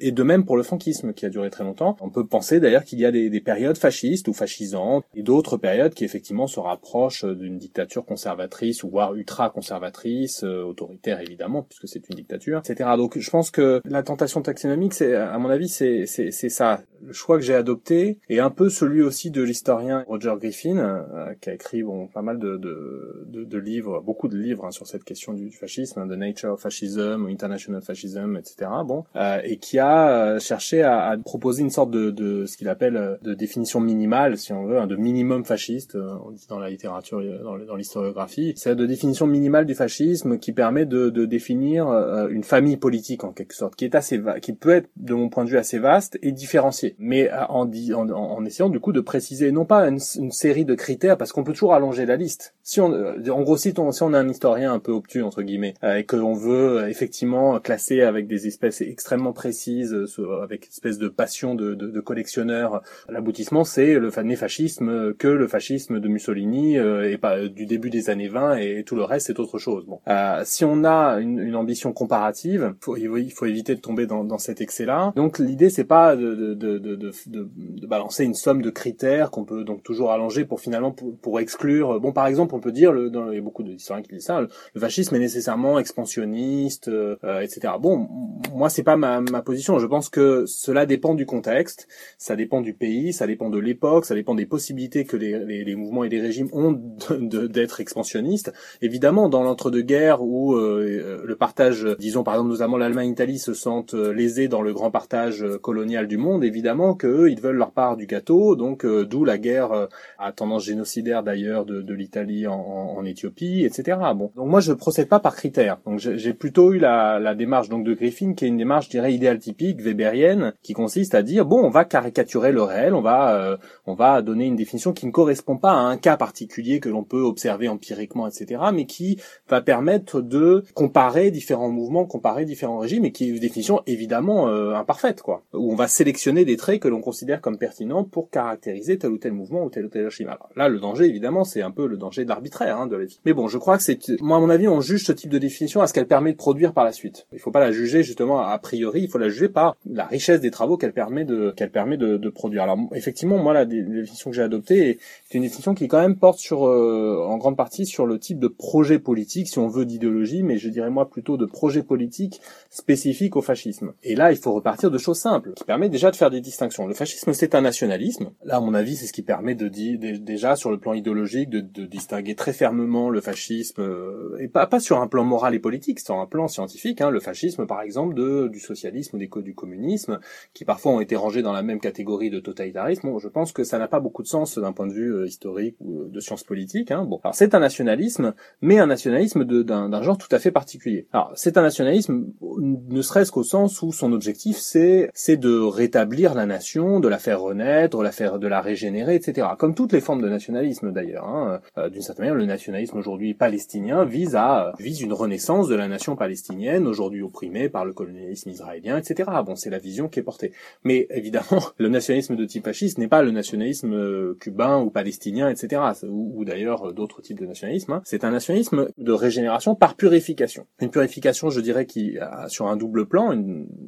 et 0.00 0.12
de 0.12 0.22
même 0.22 0.44
pour 0.44 0.56
le 0.56 0.62
franquisme 0.62 1.12
qui 1.12 1.26
a 1.26 1.30
duré 1.30 1.50
très 1.50 1.64
longtemps. 1.64 1.96
On 2.00 2.10
peut 2.10 2.26
penser 2.26 2.60
d'ailleurs 2.60 2.84
qu'il 2.84 2.98
y 2.98 3.04
a 3.04 3.10
des, 3.10 3.30
des, 3.30 3.40
périodes 3.40 3.78
fascistes 3.78 4.28
ou 4.28 4.32
fascisantes 4.32 5.04
et 5.14 5.22
d'autres 5.22 5.56
périodes 5.56 5.94
qui 5.94 6.04
effectivement 6.04 6.46
se 6.46 6.60
rapprochent 6.60 7.24
d'une 7.24 7.58
dictature 7.58 8.04
conservatrice 8.04 8.82
ou 8.82 8.90
voire 8.90 9.14
ultra-conservatrice, 9.14 10.44
euh, 10.44 10.62
autoritaire 10.62 11.20
évidemment 11.20 11.62
puisque 11.62 11.88
c'est 11.88 12.08
une 12.08 12.16
dictature, 12.16 12.58
etc. 12.58 12.90
Donc 12.96 13.18
je 13.18 13.30
pense 13.30 13.50
que 13.50 13.80
la 13.84 14.02
tentation 14.02 14.42
taxonomique, 14.42 14.94
c'est 14.94 15.14
à 15.14 15.38
mon 15.38 15.47
avis, 15.48 15.68
c'est 15.68 16.06
ça. 16.32 16.82
Le 17.00 17.12
choix 17.12 17.38
que 17.38 17.44
j'ai 17.44 17.54
adopté 17.54 18.18
est 18.28 18.40
un 18.40 18.50
peu 18.50 18.68
celui 18.68 19.02
aussi 19.02 19.30
de 19.30 19.40
l'historien 19.40 20.04
Roger 20.08 20.34
Griffin 20.40 20.78
euh, 20.78 21.32
qui 21.40 21.48
a 21.48 21.54
écrit 21.54 21.84
bon 21.84 22.08
pas 22.08 22.22
mal 22.22 22.40
de 22.40 22.56
de, 22.56 23.24
de, 23.28 23.44
de 23.44 23.58
livres, 23.58 24.00
beaucoup 24.00 24.26
de 24.26 24.36
livres 24.36 24.64
hein, 24.64 24.72
sur 24.72 24.88
cette 24.88 25.04
question 25.04 25.32
du, 25.32 25.52
fascisme, 25.52 26.00
hein, 26.00 26.08
The 26.08 26.18
Nature 26.18 26.54
of 26.54 26.60
Fascism 26.60 27.28
International 27.30 27.80
Fascism, 27.82 28.36
etc. 28.36 28.68
Bon 28.84 29.04
euh, 29.14 29.40
et 29.44 29.58
qui 29.58 29.78
a 29.78 30.40
cherché 30.40 30.82
à, 30.82 31.10
à, 31.10 31.16
proposer 31.18 31.62
une 31.62 31.70
sorte 31.70 31.92
de, 31.92 32.10
de 32.10 32.46
ce 32.46 32.56
qu'il 32.56 32.68
appelle 32.68 33.18
de 33.22 33.32
définition 33.32 33.78
minimale, 33.78 34.36
si 34.36 34.52
on 34.52 34.66
veut, 34.66 34.78
hein, 34.78 34.88
de 34.88 34.96
minimum 34.96 35.44
fasciste, 35.44 35.96
on 36.26 36.32
dit 36.32 36.46
dans 36.48 36.58
la 36.58 36.68
littérature, 36.68 37.22
dans 37.44 37.76
l'historiographie, 37.76 38.54
c'est 38.56 38.74
de 38.74 38.86
définition 38.86 39.28
minimale 39.28 39.66
du 39.66 39.76
fascisme 39.76 40.38
qui 40.38 40.52
permet 40.52 40.86
de, 40.86 41.10
de 41.10 41.24
définir 41.26 41.88
euh, 41.88 42.28
une 42.28 42.44
famille 42.44 42.76
politique 42.76 43.24
en 43.24 43.32
quelque 43.32 43.54
sorte, 43.54 43.76
qui 43.76 43.84
est 43.84 43.94
assez 43.94 44.20
qui 44.42 44.52
peut 44.52 44.70
être 44.70 44.88
de 44.96 45.14
mon 45.14 45.28
point 45.28 45.37
vue 45.44 45.58
assez 45.58 45.78
vaste 45.78 46.18
et 46.22 46.32
différenciée, 46.32 46.96
mais 46.98 47.30
euh, 47.30 47.44
en, 47.48 48.44
essayant 48.44 48.68
du 48.68 48.80
coup 48.80 48.92
de 48.92 49.00
préciser 49.00 49.52
non 49.52 49.64
pas 49.64 49.88
une, 49.88 49.98
série 50.30 50.64
de 50.64 50.74
critères 50.74 51.16
parce 51.16 51.32
qu'on 51.32 51.44
peut 51.44 51.52
toujours 51.52 51.74
allonger 51.74 52.06
la 52.06 52.16
liste. 52.16 52.54
Si 52.62 52.80
on, 52.80 52.92
euh, 52.92 53.30
en 53.30 53.42
gros, 53.42 53.56
si 53.56 53.72
on, 53.78 53.92
si 53.92 54.02
on 54.02 54.12
a 54.12 54.18
un 54.18 54.28
historien 54.28 54.72
un 54.72 54.78
peu 54.78 54.92
obtus 54.92 55.22
entre 55.22 55.42
guillemets 55.42 55.74
et 55.82 56.04
que 56.04 56.16
l'on 56.16 56.34
veut 56.34 56.88
effectivement 56.88 57.58
classer 57.60 58.02
avec 58.02 58.26
des 58.26 58.46
espèces 58.46 58.80
extrêmement 58.80 59.32
précises, 59.32 59.96
avec 60.42 60.66
une 60.66 60.70
espèce 60.70 60.98
de 60.98 61.08
passion 61.08 61.54
de, 61.54 61.74
de, 61.74 61.88
de 61.88 62.00
collectionneur, 62.00 62.82
l'aboutissement 63.08 63.64
c'est 63.64 63.94
le 63.94 64.10
fascisme 64.10 65.14
que 65.14 65.28
le 65.28 65.48
fascisme 65.48 66.00
de 66.00 66.08
Mussolini 66.08 66.76
et 66.76 67.18
pas 67.18 67.46
du 67.48 67.66
début 67.66 67.90
des 67.90 68.10
années 68.10 68.28
20 68.28 68.56
et 68.56 68.84
tout 68.84 68.96
le 68.96 69.04
reste 69.04 69.28
c'est 69.28 69.40
autre 69.40 69.58
chose. 69.58 69.84
Bon, 69.86 70.00
euh, 70.08 70.42
si 70.44 70.64
on 70.64 70.84
a 70.84 71.18
une, 71.20 71.38
une 71.38 71.56
ambition 71.56 71.92
comparative, 71.92 72.74
faut, 72.80 72.96
il 72.96 73.30
faut 73.30 73.46
éviter 73.46 73.74
de 73.74 73.80
tomber 73.80 74.06
dans, 74.06 74.24
dans 74.24 74.38
cet 74.38 74.60
excès-là. 74.60 75.12
Donc 75.18 75.40
l'idée 75.40 75.68
c'est 75.68 75.82
pas 75.82 76.14
de, 76.14 76.32
de, 76.32 76.54
de, 76.54 76.78
de, 76.78 77.86
balancer 77.88 78.24
une 78.24 78.34
somme 78.34 78.62
de 78.62 78.70
critères 78.70 79.32
qu'on 79.32 79.44
peut 79.44 79.64
donc 79.64 79.82
toujours 79.82 80.12
allonger 80.12 80.44
pour 80.44 80.60
finalement 80.60 80.92
pour, 80.92 81.18
pour, 81.18 81.40
exclure. 81.40 81.98
Bon 81.98 82.12
par 82.12 82.28
exemple 82.28 82.54
on 82.54 82.60
peut 82.60 82.70
dire, 82.70 82.92
le, 82.92 83.10
il 83.32 83.34
y 83.34 83.38
a 83.38 83.40
beaucoup 83.40 83.64
d'historiens 83.64 84.04
qui 84.04 84.14
disent 84.14 84.26
ça, 84.26 84.42
le, 84.42 84.48
fascisme 84.78 85.16
est 85.16 85.18
nécessairement 85.18 85.80
expansionniste, 85.80 86.86
euh, 86.86 87.16
etc. 87.40 87.74
Bon, 87.80 88.06
moi 88.54 88.70
c'est 88.70 88.84
pas 88.84 88.96
ma, 88.96 89.20
ma 89.20 89.42
position. 89.42 89.80
Je 89.80 89.88
pense 89.88 90.08
que 90.08 90.46
cela 90.46 90.86
dépend 90.86 91.16
du 91.16 91.26
contexte, 91.26 91.88
ça 92.16 92.36
dépend 92.36 92.60
du 92.60 92.72
pays, 92.72 93.12
ça 93.12 93.26
dépend 93.26 93.50
de 93.50 93.58
l'époque, 93.58 94.04
ça 94.04 94.14
dépend 94.14 94.36
des 94.36 94.46
possibilités 94.46 95.04
que 95.04 95.16
les, 95.16 95.36
les, 95.44 95.64
les 95.64 95.74
mouvements 95.74 96.04
et 96.04 96.08
les 96.08 96.20
régimes 96.20 96.48
ont 96.52 96.80
d'être 97.18 97.80
expansionnistes. 97.80 98.52
Évidemment, 98.82 99.28
dans 99.28 99.42
l'entre-deux-guerres 99.42 100.22
où 100.22 100.54
euh, 100.54 101.24
le 101.24 101.34
partage, 101.34 101.84
disons 101.98 102.22
par 102.22 102.34
exemple 102.34 102.50
notamment 102.50 102.76
l'Allemagne-Italie 102.76 103.40
se 103.40 103.52
sentent 103.52 103.94
euh, 103.94 104.12
lésés 104.12 104.46
dans 104.46 104.62
le 104.62 104.72
grand 104.72 104.92
partage 104.92 105.07
euh, 105.14 105.58
colonial 105.58 106.06
du 106.06 106.16
monde, 106.16 106.44
évidemment 106.44 106.94
qu'eux, 106.94 107.30
ils 107.30 107.40
veulent 107.40 107.56
leur 107.56 107.72
part 107.72 107.96
du 107.96 108.06
gâteau, 108.06 108.56
donc 108.56 108.86
d'où 108.86 109.24
la 109.24 109.38
guerre 109.38 109.88
à 110.18 110.32
tendance 110.32 110.64
génocidaire 110.64 111.22
d'ailleurs 111.22 111.64
de, 111.64 111.82
de 111.82 111.94
l'Italie 111.94 112.46
en, 112.46 112.54
en, 112.54 113.04
Éthiopie, 113.04 113.64
etc. 113.64 113.98
Bon, 114.14 114.30
donc 114.36 114.48
moi 114.48 114.60
je 114.60 114.72
procède 114.72 115.08
pas 115.08 115.20
par 115.20 115.34
critères. 115.34 115.78
Donc 115.86 115.98
j'ai 115.98 116.34
plutôt 116.34 116.72
eu 116.72 116.78
la, 116.78 117.18
la 117.18 117.34
démarche 117.34 117.68
donc 117.68 117.84
de 117.84 117.94
Griffin 117.94 118.34
qui 118.34 118.44
est 118.44 118.48
une 118.48 118.56
démarche, 118.56 118.86
je 118.86 118.90
dirais, 118.90 119.12
idéal 119.12 119.38
typique, 119.38 119.80
weberienne, 119.80 120.52
qui 120.62 120.72
consiste 120.72 121.14
à 121.14 121.22
dire 121.22 121.46
bon, 121.46 121.64
on 121.64 121.70
va 121.70 121.84
caricaturer 121.84 122.52
le 122.52 122.62
réel, 122.62 122.94
on 122.94 123.02
va 123.02 123.58
on 123.86 123.94
va 123.94 124.22
donner 124.22 124.46
une 124.46 124.56
définition 124.56 124.92
qui 124.92 125.06
ne 125.06 125.12
correspond 125.12 125.56
pas 125.56 125.72
à 125.72 125.76
un 125.76 125.96
cas 125.96 126.16
particulier 126.16 126.80
que 126.80 126.88
l'on 126.88 127.04
peut 127.04 127.22
observer 127.22 127.68
empiriquement, 127.68 128.26
etc., 128.26 128.60
mais 128.72 128.86
qui 128.86 129.20
va 129.48 129.60
permettre 129.60 130.20
de 130.20 130.64
comparer 130.74 131.30
différents 131.30 131.70
mouvements, 131.70 132.06
comparer 132.06 132.44
différents 132.44 132.78
régimes, 132.78 133.04
et 133.04 133.12
qui 133.12 133.24
est 133.24 133.28
une 133.28 133.38
définition 133.38 133.82
évidemment 133.86 134.48
euh, 134.48 134.74
imparfaite, 134.74 134.97
quoi. 135.22 135.42
Où 135.52 135.72
on 135.72 135.76
va 135.76 135.88
sélectionner 135.88 136.44
des 136.44 136.56
traits 136.56 136.80
que 136.80 136.88
l'on 136.88 137.00
considère 137.00 137.40
comme 137.40 137.58
pertinents 137.58 138.04
pour 138.04 138.30
caractériser 138.30 138.98
tel 138.98 139.10
ou 139.10 139.18
tel 139.18 139.32
mouvement 139.32 139.64
ou 139.64 139.70
tel 139.70 139.86
ou 139.86 139.88
tel. 139.88 140.08
Alors 140.20 140.48
là, 140.56 140.68
le 140.68 140.78
danger, 140.78 141.06
évidemment, 141.06 141.44
c'est 141.44 141.62
un 141.62 141.70
peu 141.70 141.86
le 141.86 141.96
danger 141.96 142.24
de 142.24 142.28
l'arbitraire, 142.28 142.78
hein, 142.78 142.86
de 142.86 142.96
la 142.96 143.04
vie. 143.04 143.20
Mais 143.24 143.32
bon, 143.32 143.48
je 143.48 143.58
crois 143.58 143.76
que 143.76 143.82
c'est, 143.82 143.98
moi, 144.20 144.36
à 144.36 144.40
mon 144.40 144.50
avis, 144.50 144.68
on 144.68 144.80
juge 144.80 145.04
ce 145.04 145.12
type 145.12 145.30
de 145.30 145.38
définition 145.38 145.80
à 145.80 145.86
ce 145.86 145.92
qu'elle 145.92 146.06
permet 146.06 146.32
de 146.32 146.36
produire 146.36 146.72
par 146.72 146.84
la 146.84 146.92
suite. 146.92 147.26
Il 147.32 147.38
faut 147.38 147.50
pas 147.50 147.60
la 147.60 147.72
juger 147.72 148.02
justement 148.02 148.40
a 148.40 148.58
priori, 148.58 149.02
il 149.02 149.08
faut 149.08 149.18
la 149.18 149.28
juger 149.28 149.48
par 149.48 149.76
la 149.86 150.06
richesse 150.06 150.40
des 150.40 150.50
travaux 150.50 150.76
qu'elle 150.76 150.92
permet 150.92 151.24
de, 151.24 151.52
qu'elle 151.56 151.70
permet 151.70 151.96
de, 151.96 152.16
de, 152.16 152.28
produire. 152.30 152.62
Alors 152.62 152.78
effectivement, 152.94 153.38
moi, 153.38 153.52
la, 153.52 153.64
définition 153.64 154.30
que 154.30 154.36
j'ai 154.36 154.42
adoptée 154.42 154.90
est 154.90 155.34
une 155.34 155.42
définition 155.42 155.74
qui 155.74 155.88
quand 155.88 156.00
même 156.00 156.16
porte 156.16 156.38
sur, 156.38 156.66
euh, 156.66 157.24
en 157.26 157.36
grande 157.38 157.56
partie, 157.56 157.86
sur 157.86 158.06
le 158.06 158.18
type 158.18 158.38
de 158.38 158.48
projet 158.48 158.98
politique, 158.98 159.48
si 159.48 159.58
on 159.58 159.68
veut, 159.68 159.84
d'idéologie, 159.84 160.42
mais 160.42 160.58
je 160.58 160.68
dirais 160.68 160.90
moi 160.90 161.08
plutôt 161.08 161.36
de 161.36 161.46
projet 161.46 161.82
politique 161.82 162.40
spécifique 162.70 163.36
au 163.36 163.42
fascisme. 163.42 163.92
Et 164.02 164.14
là, 164.14 164.32
il 164.32 164.38
faut 164.38 164.52
repartir 164.52 164.87
de 164.90 164.98
choses 164.98 165.18
simples, 165.18 165.52
qui 165.54 165.64
permettent 165.64 165.90
déjà 165.90 166.10
de 166.10 166.16
faire 166.16 166.30
des 166.30 166.40
distinctions. 166.40 166.86
Le 166.86 166.94
fascisme, 166.94 167.32
c'est 167.32 167.54
un 167.54 167.60
nationalisme. 167.60 168.30
Là, 168.44 168.56
à 168.56 168.60
mon 168.60 168.74
avis, 168.74 168.96
c'est 168.96 169.06
ce 169.06 169.12
qui 169.12 169.22
permet 169.22 169.54
de 169.54 169.68
dire 169.68 169.98
déjà 170.20 170.56
sur 170.56 170.70
le 170.70 170.78
plan 170.78 170.94
idéologique 170.94 171.50
de, 171.50 171.60
de 171.60 171.86
distinguer 171.86 172.34
très 172.34 172.52
fermement 172.52 173.10
le 173.10 173.20
fascisme, 173.20 173.80
euh, 173.80 174.36
et 174.40 174.48
pas, 174.48 174.66
pas 174.66 174.80
sur 174.80 175.00
un 175.00 175.06
plan 175.06 175.24
moral 175.24 175.54
et 175.54 175.58
politique, 175.58 176.00
sur 176.00 176.16
un 176.16 176.26
plan 176.26 176.48
scientifique. 176.48 177.00
Hein, 177.00 177.10
le 177.10 177.20
fascisme, 177.20 177.66
par 177.66 177.82
exemple, 177.82 178.14
de, 178.14 178.48
du 178.48 178.60
socialisme 178.60 179.16
ou 179.16 179.18
des 179.18 179.28
du 179.42 179.54
communisme, 179.54 180.18
qui 180.54 180.64
parfois 180.64 180.92
ont 180.92 181.00
été 181.00 181.14
rangés 181.16 181.42
dans 181.42 181.52
la 181.52 181.62
même 181.62 181.80
catégorie 181.80 182.30
de 182.30 182.40
totalitarisme. 182.40 183.08
Bon, 183.08 183.18
je 183.18 183.28
pense 183.28 183.52
que 183.52 183.62
ça 183.62 183.78
n'a 183.78 183.88
pas 183.88 184.00
beaucoup 184.00 184.22
de 184.22 184.28
sens 184.28 184.58
d'un 184.58 184.72
point 184.72 184.86
de 184.86 184.92
vue 184.92 185.14
euh, 185.14 185.26
historique 185.26 185.76
ou 185.80 186.04
de 186.08 186.20
sciences 186.20 186.44
politiques. 186.44 186.90
Hein. 186.90 187.04
Bon, 187.04 187.20
alors 187.22 187.34
c'est 187.34 187.54
un 187.54 187.60
nationalisme, 187.60 188.34
mais 188.60 188.78
un 188.78 188.86
nationalisme 188.86 189.44
d'un 189.44 190.02
genre 190.02 190.18
tout 190.18 190.34
à 190.34 190.38
fait 190.38 190.50
particulier. 190.50 191.06
Alors 191.12 191.32
c'est 191.34 191.56
un 191.56 191.62
nationalisme 191.62 192.26
ne 192.40 193.02
serait-ce 193.02 193.32
qu'au 193.32 193.42
sens 193.42 193.82
où 193.82 193.92
son 193.92 194.12
objectif 194.12 194.56
c'est 194.58 194.77
c'est 195.14 195.36
de 195.36 195.58
rétablir 195.58 196.34
la 196.34 196.46
nation, 196.46 197.00
de 197.00 197.08
la 197.08 197.18
faire 197.18 197.40
renaître, 197.40 197.98
de 197.98 198.02
la 198.02 198.12
faire 198.12 198.38
de 198.38 198.46
la 198.46 198.60
régénérer, 198.60 199.14
etc. 199.14 199.48
Comme 199.58 199.74
toutes 199.74 199.92
les 199.92 200.00
formes 200.00 200.22
de 200.22 200.28
nationalisme 200.28 200.92
d'ailleurs. 200.92 201.26
Hein. 201.26 201.60
Euh, 201.76 201.88
D'une 201.88 202.02
certaine 202.02 202.24
manière, 202.26 202.38
le 202.38 202.46
nationalisme 202.46 202.98
aujourd'hui 202.98 203.34
palestinien 203.34 204.04
vise 204.04 204.36
à 204.36 204.72
vise 204.78 205.00
une 205.00 205.12
renaissance 205.12 205.68
de 205.68 205.74
la 205.74 205.88
nation 205.88 206.16
palestinienne 206.16 206.86
aujourd'hui 206.86 207.22
opprimée 207.22 207.68
par 207.68 207.84
le 207.84 207.92
colonialisme 207.92 208.50
israélien, 208.50 208.98
etc. 208.98 209.30
Bon, 209.44 209.56
c'est 209.56 209.70
la 209.70 209.78
vision 209.78 210.08
qui 210.08 210.20
est 210.20 210.22
portée. 210.22 210.52
Mais 210.84 211.06
évidemment, 211.10 211.62
le 211.78 211.88
nationalisme 211.88 212.36
de 212.36 212.44
type 212.44 212.64
fasciste 212.64 212.98
n'est 212.98 213.08
pas 213.08 213.22
le 213.22 213.30
nationalisme 213.30 213.92
euh, 213.92 214.36
cubain 214.40 214.80
ou 214.80 214.90
palestinien, 214.90 215.48
etc. 215.48 215.82
Ou, 216.04 216.32
ou 216.36 216.44
d'ailleurs 216.44 216.92
d'autres 216.92 217.22
types 217.22 217.40
de 217.40 217.46
nationalisme. 217.46 217.92
Hein. 217.92 218.02
C'est 218.04 218.24
un 218.24 218.30
nationalisme 218.30 218.88
de 218.96 219.12
régénération 219.12 219.74
par 219.74 219.94
purification. 219.94 220.66
Une 220.80 220.90
purification, 220.90 221.50
je 221.50 221.60
dirais, 221.60 221.86
qui 221.86 222.16
sur 222.48 222.68
un 222.68 222.76
double 222.76 223.06
plan, 223.06 223.34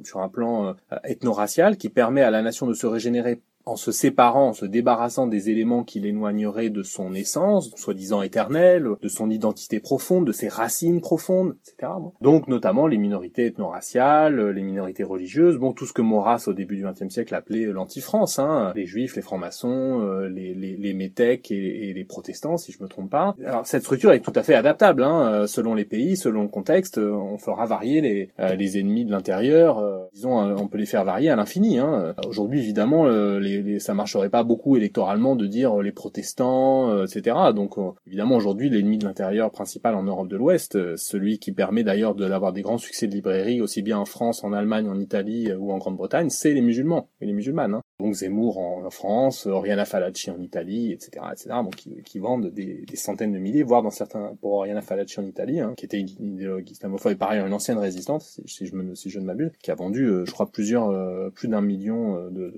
sur 0.04 0.20
un 0.20 0.28
plan 0.28 0.75
euh, 0.92 0.99
ethno-racial, 1.04 1.76
qui 1.76 1.88
permet 1.88 2.22
à 2.22 2.30
la 2.30 2.42
nation 2.42 2.66
de 2.66 2.75
se 2.75 2.87
régénérer 2.87 3.40
en 3.67 3.76
se 3.76 3.93
séparant, 3.93 4.49
en 4.49 4.52
se 4.52 4.67
débarrassant 4.67 5.26
des 5.26 5.50
éléments 5.50 5.85
qui 5.85 6.00
l'éloigneraient 6.00 6.71
de 6.71 6.83
son 6.83 7.14
essence, 7.14 7.71
soi-disant 7.76 8.23
éternelle, 8.23 8.88
de 9.00 9.09
son 9.09 9.31
identité 9.31 9.81
profonde, 9.81 10.26
de 10.26 10.33
ses 10.33 10.49
racines 10.49 11.00
profondes, 11.00 11.57
etc. 11.61 11.93
Donc 12.21 12.49
notamment 12.49 12.87
les 12.87 12.97
minorités 12.97 13.47
ethno-raciales, 13.47 14.50
les 14.50 14.62
minorités 14.62 15.05
religieuses, 15.05 15.59
bon 15.59 15.73
tout 15.73 15.87
ce 15.87 15.93
que 15.93 16.02
Maurras 16.02 16.45
au 16.47 16.52
début 16.52 16.76
du 16.76 16.85
XXe 16.85 17.12
siècle 17.12 17.35
appelait 17.35 17.67
l'anti-France, 17.67 18.38
hein, 18.38 18.73
les 18.75 18.87
juifs, 18.87 19.17
les 19.17 19.23
francs-maçons, 19.23 20.00
euh, 20.00 20.29
les, 20.29 20.55
les, 20.55 20.76
les 20.76 20.95
métèques 20.95 21.50
et, 21.50 21.93
les 21.95 22.05
protestants, 22.05 22.57
si 22.57 22.73
je 22.73 22.83
me 22.83 22.88
trompe 22.88 23.11
pas. 23.11 23.35
Alors 23.45 23.67
cette 23.67 23.83
structure 23.83 24.12
est 24.12 24.21
tout 24.21 24.33
à 24.35 24.43
fait 24.43 24.55
adaptable, 24.55 25.02
hein, 25.02 25.33
euh, 25.33 25.47
selon 25.47 25.75
les 25.75 25.85
pays, 25.85 26.17
selon 26.17 26.43
le 26.43 26.49
contexte, 26.49 26.99
euh, 26.99 27.12
on 27.12 27.38
fera 27.38 27.67
varier 27.67 28.00
les, 28.00 28.31
les 28.57 28.79
ennemis 28.79 29.05
de 29.05 29.11
l'intérieur, 29.11 30.09
disons 30.12 30.38
on 30.38 30.69
peut 30.69 30.79
les 30.79 30.87
faire 30.87 31.05
varier 31.05 31.31
à 31.31 31.37
l'infini. 31.37 31.79
Hein. 31.79 32.14
Aujourd'hui 32.26 32.61
évidemment 32.61 33.07
les 33.07 33.50
ça 33.78 33.95
marcherait 33.95 34.30
pas 34.30 34.42
beaucoup 34.42 34.76
électoralement 34.76 35.37
de 35.37 35.47
dire 35.47 35.78
les 35.78 35.92
protestants, 35.92 37.04
etc. 37.04 37.37
Donc 37.54 37.76
évidemment 38.07 38.37
aujourd'hui 38.37 38.71
l'ennemi 38.71 38.99
de 38.99 39.04
l'intérieur 39.04 39.50
principal 39.50 39.95
en 39.95 40.02
Europe 40.02 40.28
de 40.28 40.37
l'Ouest, 40.37 40.97
celui 40.97 41.38
qui 41.38 41.52
permet 41.52 41.85
d'ailleurs 41.85 42.14
d'avoir 42.14 42.52
des 42.52 42.62
grands 42.62 42.78
succès 42.78 43.07
de 43.07 43.12
librairie 43.12 43.61
aussi 43.61 43.83
bien 43.83 43.99
en 43.99 44.04
France, 44.04 44.45
en 44.45 44.52
Allemagne, 44.52 44.88
en 44.88 44.99
Italie 44.99 45.52
ou 45.52 45.73
en 45.73 45.78
Grande-Bretagne, 45.78 46.30
c'est 46.30 46.52
les 46.52 46.62
musulmans 46.62 47.09
et 47.21 47.26
les 47.26 47.33
musulmanes. 47.33 47.75
Hein. 47.75 47.83
Donc 48.00 48.14
Zemmour 48.14 48.59
en, 48.59 48.90
France, 48.90 49.47
Oriana 49.47 49.85
Fallaci 49.85 50.30
en 50.30 50.40
Italie, 50.40 50.92
etc., 50.92 51.25
etc. 51.33 51.50
Bon, 51.62 51.71
qui, 51.71 52.19
vendent 52.19 52.47
des, 52.47 52.85
centaines 52.95 53.33
de 53.33 53.38
milliers, 53.38 53.62
voire 53.62 53.83
dans 53.83 53.90
certains 53.90 54.37
pour 54.40 54.54
Oriana 54.54 54.80
Fallaci 54.80 55.21
en 55.21 55.25
Italie, 55.25 55.61
hein, 55.61 55.75
qui 55.76 55.85
était 55.85 56.00
une 56.00 56.09
idéologue 56.35 56.69
islamophobe 56.69 57.12
et 57.12 57.16
pareil 57.16 57.40
une 57.40 57.52
ancienne 57.52 57.78
résistante, 57.78 58.23
si, 58.47 58.66
je 58.66 58.75
me 58.75 58.83
ne 58.83 59.25
m'abuse, 59.25 59.52
qui 59.62 59.71
a 59.71 59.75
vendu, 59.75 60.04
euh, 60.04 60.25
je 60.25 60.33
crois, 60.33 60.50
plusieurs 60.50 60.88
euh, 60.88 61.30
plus 61.30 61.49
d'un 61.49 61.61
million 61.61 62.16
euh, 62.16 62.49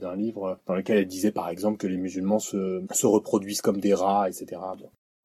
d'un 0.00 0.16
livre 0.16 0.25
dans 0.32 0.74
lequel 0.74 0.98
elle 0.98 1.06
disait 1.06 1.32
par 1.32 1.48
exemple 1.48 1.76
que 1.78 1.86
les 1.86 1.96
musulmans 1.96 2.38
se, 2.38 2.84
se 2.92 3.06
reproduisent 3.06 3.60
comme 3.60 3.80
des 3.80 3.94
rats, 3.94 4.28
etc. 4.28 4.60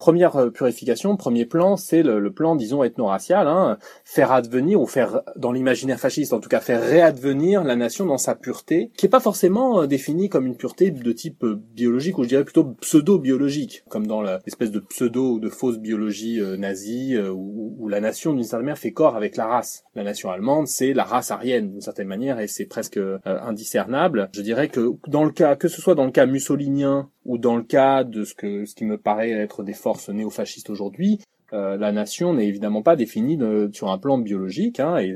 Première 0.01 0.36
euh, 0.36 0.50
purification, 0.50 1.15
premier 1.15 1.46
plan, 1.46 1.77
c'est 1.77 2.01
le, 2.01 2.34
plan, 2.34 2.55
disons, 2.55 2.84
ethno-racial, 2.84 3.48
hein, 3.48 3.77
faire 4.03 4.31
advenir, 4.31 4.81
ou 4.81 4.88
faire, 4.88 5.22
dans 5.36 5.51
l'imaginaire 5.51 6.00
fasciste 6.00 6.34
en 6.34 6.39
tout 6.39 6.50
cas, 6.50 6.60
faire 6.60 6.81
réadvenir 6.81 7.63
la 7.63 7.75
nation 7.75 8.08
dans 8.08 8.17
sa 8.17 8.34
pureté, 8.34 8.89
qui 8.98 9.05
est 9.05 9.10
pas 9.10 9.20
forcément 9.20 9.84
euh, 9.84 9.86
définie 9.86 10.27
comme 10.27 10.48
une 10.48 10.58
pureté 10.58 10.89
de 10.89 11.12
type 11.12 11.43
euh, 11.43 11.62
biologique, 11.75 12.17
ou 12.17 12.24
je 12.24 12.29
dirais 12.29 12.43
plutôt 12.43 12.63
pseudo-biologique, 12.81 13.84
comme 13.89 14.08
dans 14.08 14.24
l'espèce 14.24 14.72
de 14.72 14.79
pseudo 14.79 15.34
ou 15.34 15.39
de 15.39 15.50
fausse 15.50 15.77
biologie 15.77 16.41
nazie, 16.58 17.15
où, 17.20 17.88
la 17.88 18.01
nation, 18.01 18.34
d'une 18.34 18.43
certaine 18.43 18.65
manière, 18.65 18.79
fait 18.79 18.93
corps 18.93 19.15
avec 19.15 19.36
la 19.36 19.46
race. 19.46 19.84
La 19.93 20.03
nation 20.03 20.31
allemande, 20.31 20.65
c'est 20.65 20.93
la 20.93 21.03
race 21.03 21.29
aryenne, 21.29 21.70
d'une 21.70 21.81
certaine 21.81 22.08
manière, 22.08 22.39
et 22.39 22.48
c'est 22.48 22.65
presque 22.65 23.00
indiscernable. 23.25 24.29
Je 24.34 24.41
dirais 24.41 24.70
que 24.70 24.93
dans 25.08 25.25
le 25.25 25.31
cas, 25.31 25.55
que 25.55 25.67
ce 25.67 25.79
soit 25.79 25.93
dans 25.93 26.05
le 26.05 26.12
cas 26.12 26.25
mussolinien 26.25 27.12
ou 27.25 27.38
dans 27.38 27.55
le 27.55 27.63
cas 27.63 28.03
de 28.03 28.24
ce 28.24 28.34
que 28.34 28.65
ce 28.65 28.75
qui 28.75 28.86
me 28.86 28.98
paraît 28.98 29.31
être 29.31 29.63
des 29.63 29.74
forces 29.91 30.10
néofascistes 30.10 30.69
aujourd'hui, 30.69 31.19
euh, 31.53 31.77
la 31.77 31.91
nation 31.91 32.34
n'est 32.34 32.48
évidemment 32.48 32.81
pas 32.81 32.96
définie 32.96 33.38
sur 33.74 33.89
un 33.89 33.98
plan 33.98 34.17
biologique, 34.17 34.79
hein, 34.79 34.98
et 34.98 35.13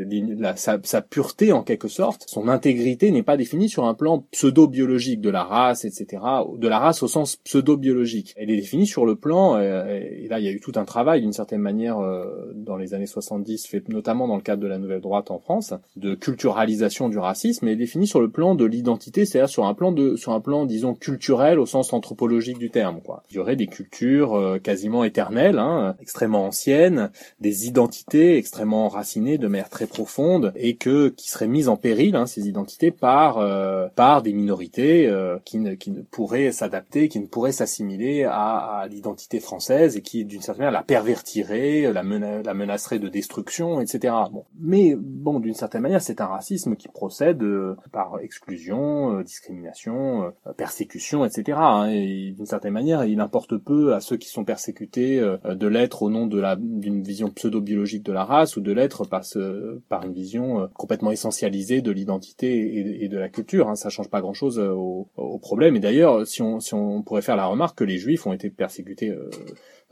sa, 0.56 1.02
pureté 1.02 1.54
en 1.54 1.64
quelque 1.64 1.88
sorte, 1.88 2.26
son 2.28 2.48
intégrité 2.48 3.12
n'est 3.12 3.24
pas 3.24 3.38
définie 3.38 3.70
sur 3.70 3.86
un 3.86 3.94
plan 3.94 4.26
pseudo-biologique 4.32 5.22
de 5.22 5.30
la 5.30 5.44
race, 5.44 5.86
etc., 5.86 6.22
de 6.58 6.68
la 6.68 6.80
race 6.80 7.04
au 7.04 7.08
sens 7.08 7.38
pseudo-biologique. 7.38 8.34
Elle 8.36 8.52
est 8.52 8.58
définie 8.58 8.88
sur 8.88 9.06
le 9.06 9.16
plan, 9.16 9.56
euh, 9.56 9.86
et 9.88 10.28
là 10.28 10.40
il 10.40 10.46
y 10.46 10.48
a 10.48 10.52
eu 10.52 10.60
tout 10.60 10.74
un 10.76 10.86
travail 10.86 11.22
d'une 11.22 11.34
certaine 11.34 11.62
manière 11.62 12.00
euh, 12.00 12.52
dans 12.54 12.76
les 12.76 12.94
années 12.94 13.06
70, 13.06 13.68
fait 13.68 13.88
notamment 13.90 14.28
dans 14.28 14.36
le 14.36 14.42
cadre 14.42 14.62
de 14.62 14.68
la 14.68 14.78
nouvelle 14.78 15.02
droite 15.02 15.32
en 15.32 15.40
France, 15.40 15.74
de 15.96 16.16
culturalisation 16.16 17.08
du 17.08 17.18
racisme, 17.18 17.68
elle 17.68 17.74
est 17.74 17.78
définie 17.78 18.08
sur 18.08 18.20
le 18.20 18.30
plan 18.30 18.56
de 18.56 18.66
l'identité, 18.66 19.26
c'est-à-dire 19.26 19.50
sur 19.50 19.66
un 19.66 19.74
plan 19.74 19.92
de, 19.92 20.16
sur 20.16 20.34
un 20.34 20.42
plan 20.42 20.66
disons 20.66 20.96
culturel 20.96 21.60
au 21.60 21.66
sens 21.66 21.94
anthropologique 21.94 22.58
du 22.58 22.70
terme. 22.70 23.00
Quoi. 23.02 23.24
Il 23.32 23.36
y 23.36 23.40
aurait 23.40 23.56
des 23.56 23.68
cultures 23.68 24.60
quasiment 24.62 25.04
éternelles, 25.04 25.60
hein, 25.60 25.96
extrêmement 26.02 26.25
anciennes, 26.34 27.12
des 27.40 27.68
identités 27.68 28.38
extrêmement 28.38 28.86
enracinées 28.86 29.38
de 29.38 29.48
manière 29.48 29.70
très 29.70 29.88
profonde 29.88 30.52
et 30.56 30.76
que 30.76 31.10
qui 31.10 31.30
seraient 31.30 31.48
mises 31.48 31.70
en 31.70 31.78
péril 31.78 32.16
hein, 32.16 32.26
ces 32.26 32.48
identités 32.48 32.92
par 32.92 33.38
euh, 33.38 33.88
par 33.96 34.22
des 34.22 34.34
minorités 34.34 35.08
euh, 35.08 35.38
qui 35.46 35.60
ne 35.60 35.76
qui 35.76 35.92
ne 35.92 36.02
pourraient 36.02 36.52
s'adapter, 36.52 37.10
qui 37.10 37.20
ne 37.20 37.28
pourraient 37.28 37.52
s'assimiler 37.52 38.24
à, 38.24 38.58
à 38.82 38.88
l'identité 38.88 39.40
française 39.40 39.98
et 39.98 40.02
qui 40.02 40.26
d'une 40.26 40.42
certaine 40.42 40.66
manière 40.66 40.80
la 40.80 40.84
pervertiraient, 40.84 41.92
la, 41.94 42.04
mena 42.04 42.42
la 42.42 42.54
menaceraient 42.54 43.00
de 43.00 43.10
destruction, 43.10 43.82
etc. 43.82 44.14
Bon, 44.32 44.46
mais 44.60 44.96
bon 44.98 45.40
d'une 45.40 45.54
certaine 45.54 45.82
manière 45.82 46.02
c'est 46.02 46.22
un 46.22 46.28
racisme 46.28 46.76
qui 46.76 46.88
procède 46.88 47.44
euh, 47.44 47.76
par 47.92 48.20
exclusion, 48.22 49.22
discrimination, 49.22 50.34
persécution, 50.58 51.26
etc. 51.26 51.58
Hein, 51.62 51.90
et 51.90 52.34
d'une 52.36 52.46
certaine 52.46 52.74
manière 52.74 53.06
il 53.06 53.20
importe 53.20 53.58
peu 53.58 53.94
à 53.94 54.00
ceux 54.00 54.18
qui 54.18 54.30
sont 54.30 54.44
persécutés 54.44 55.20
de 55.20 55.68
l'être 55.68 56.04
au 56.04 56.10
d'une 56.26 57.04
vision 57.04 57.30
pseudo-biologique 57.30 58.04
de 58.04 58.12
la 58.12 58.24
race 58.24 58.58
ou 58.58 58.62
de 58.62 58.72
l'être 58.72 59.06
par 59.06 59.26
ce, 59.26 59.80
par 59.90 60.06
une 60.06 60.14
vision 60.14 60.62
euh, 60.62 60.68
complètement 60.74 61.12
essentialisée 61.12 61.82
de 61.82 61.92
l'identité 61.92 63.04
et, 63.04 63.08
de 63.08 63.18
la 63.18 63.30
culture. 63.30 63.70
Hein. 63.70 63.76
Ça 63.76 63.90
change 63.90 64.10
pas 64.10 64.22
grand-chose 64.22 64.60
euh, 64.60 64.72
au, 64.72 65.08
au, 65.18 65.40
problème. 65.40 65.76
Et 65.76 65.80
d'ailleurs, 65.80 66.26
si 66.26 66.42
on, 66.42 66.60
si 66.60 66.74
on 66.74 67.02
pourrait 67.02 67.22
faire 67.22 67.36
la 67.36 67.46
remarque 67.46 67.78
que 67.80 67.84
les 67.84 67.98
Juifs 67.98 68.26
ont 68.26 68.34
été 68.34 68.50
persécutés 68.50 69.10
euh, 69.10 69.30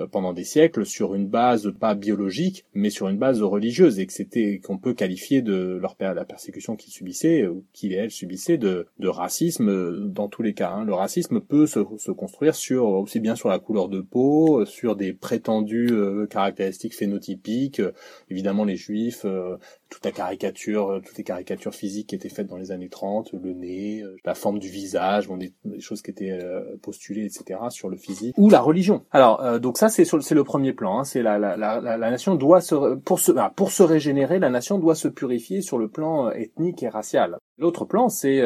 euh, 0.02 0.08
pendant 0.08 0.34
des 0.34 0.44
siècles 0.44 0.88
sur 0.88 1.14
une 1.14 1.28
base 1.28 1.72
pas 1.80 1.94
biologique, 1.94 2.66
mais 2.74 2.90
sur 2.90 3.10
une 3.10 3.20
base 3.20 3.44
religieuse, 3.44 4.00
et 4.00 4.08
que 4.08 4.14
c'était 4.14 4.60
qu'on 4.60 4.80
peut 4.80 4.96
qualifier 4.96 5.44
de 5.44 5.78
leur 5.80 5.96
la 6.00 6.26
persécution 6.26 6.76
qu'ils 6.76 6.92
subissaient 6.92 7.46
ou 7.46 7.64
qu'ils 7.74 7.94
et 7.94 7.98
elles 7.98 8.12
subissaient 8.12 8.58
de, 8.58 8.88
de 8.98 9.08
racisme 9.08 9.70
euh, 9.70 10.08
dans 10.08 10.28
tous 10.30 10.42
les 10.42 10.56
cas. 10.56 10.72
Hein. 10.72 10.84
Le 10.84 10.96
racisme 10.96 11.40
peut 11.40 11.68
se, 11.68 11.80
se, 11.98 12.12
construire 12.12 12.56
sur 12.56 12.88
aussi 12.88 13.20
bien 13.20 13.36
sur 13.36 13.50
la 13.50 13.60
couleur 13.60 13.88
de 13.88 14.02
peau, 14.02 14.66
sur 14.66 14.96
des 14.96 15.14
prétendues 15.14 15.92
euh, 15.92 16.13
caractéristiques 16.30 16.96
phénotypiques. 16.96 17.82
évidemment, 18.30 18.66
les 18.66 18.76
juifs 18.76 19.26
toute 19.94 20.06
la 20.06 20.12
caricature, 20.12 20.90
euh, 20.90 21.00
toutes 21.00 21.18
les 21.18 21.24
caricatures 21.24 21.74
physiques 21.74 22.08
qui 22.08 22.16
étaient 22.16 22.30
faites 22.30 22.48
dans 22.48 22.58
les 22.58 22.72
années 22.72 22.90
30, 22.90 23.34
le 23.34 23.54
nez, 23.54 24.02
euh, 24.02 24.16
la 24.26 24.34
forme 24.34 24.58
du 24.58 24.68
visage, 24.68 25.28
bon, 25.28 25.38
des, 25.38 25.54
choses 25.80 26.02
qui 26.02 26.12
étaient 26.12 26.32
euh, 26.32 26.62
postulées, 26.82 27.26
etc. 27.26 27.60
sur 27.70 27.90
le 27.90 27.98
physique, 27.98 28.36
ou 28.38 28.50
la 28.50 28.60
religion. 28.60 29.04
Alors, 29.12 29.60
donc 29.60 29.78
ça 29.78 29.90
c'est 29.90 30.06
c'est 30.06 30.36
le 30.36 30.44
premier 30.44 30.74
plan. 30.74 31.00
Hein, 31.00 31.04
c'est 31.04 31.22
la, 31.22 31.38
la, 31.38 31.56
la, 31.58 31.80
la, 31.80 32.10
nation 32.10 32.36
doit 32.36 32.62
se 32.62 32.96
pour 32.96 33.20
se 33.20 33.32
ah, 33.38 33.52
pour 33.56 33.72
se 33.72 33.84
régénérer, 33.84 34.40
la 34.40 34.50
nation 34.50 34.80
doit 34.80 34.96
se 34.96 35.08
purifier 35.08 35.62
sur 35.62 35.78
le 35.78 35.88
plan 35.88 36.32
ethnique 36.32 36.82
et 36.82 36.90
racial. 36.90 37.38
L'autre 37.58 37.86
plan, 37.86 38.10
c'est 38.10 38.42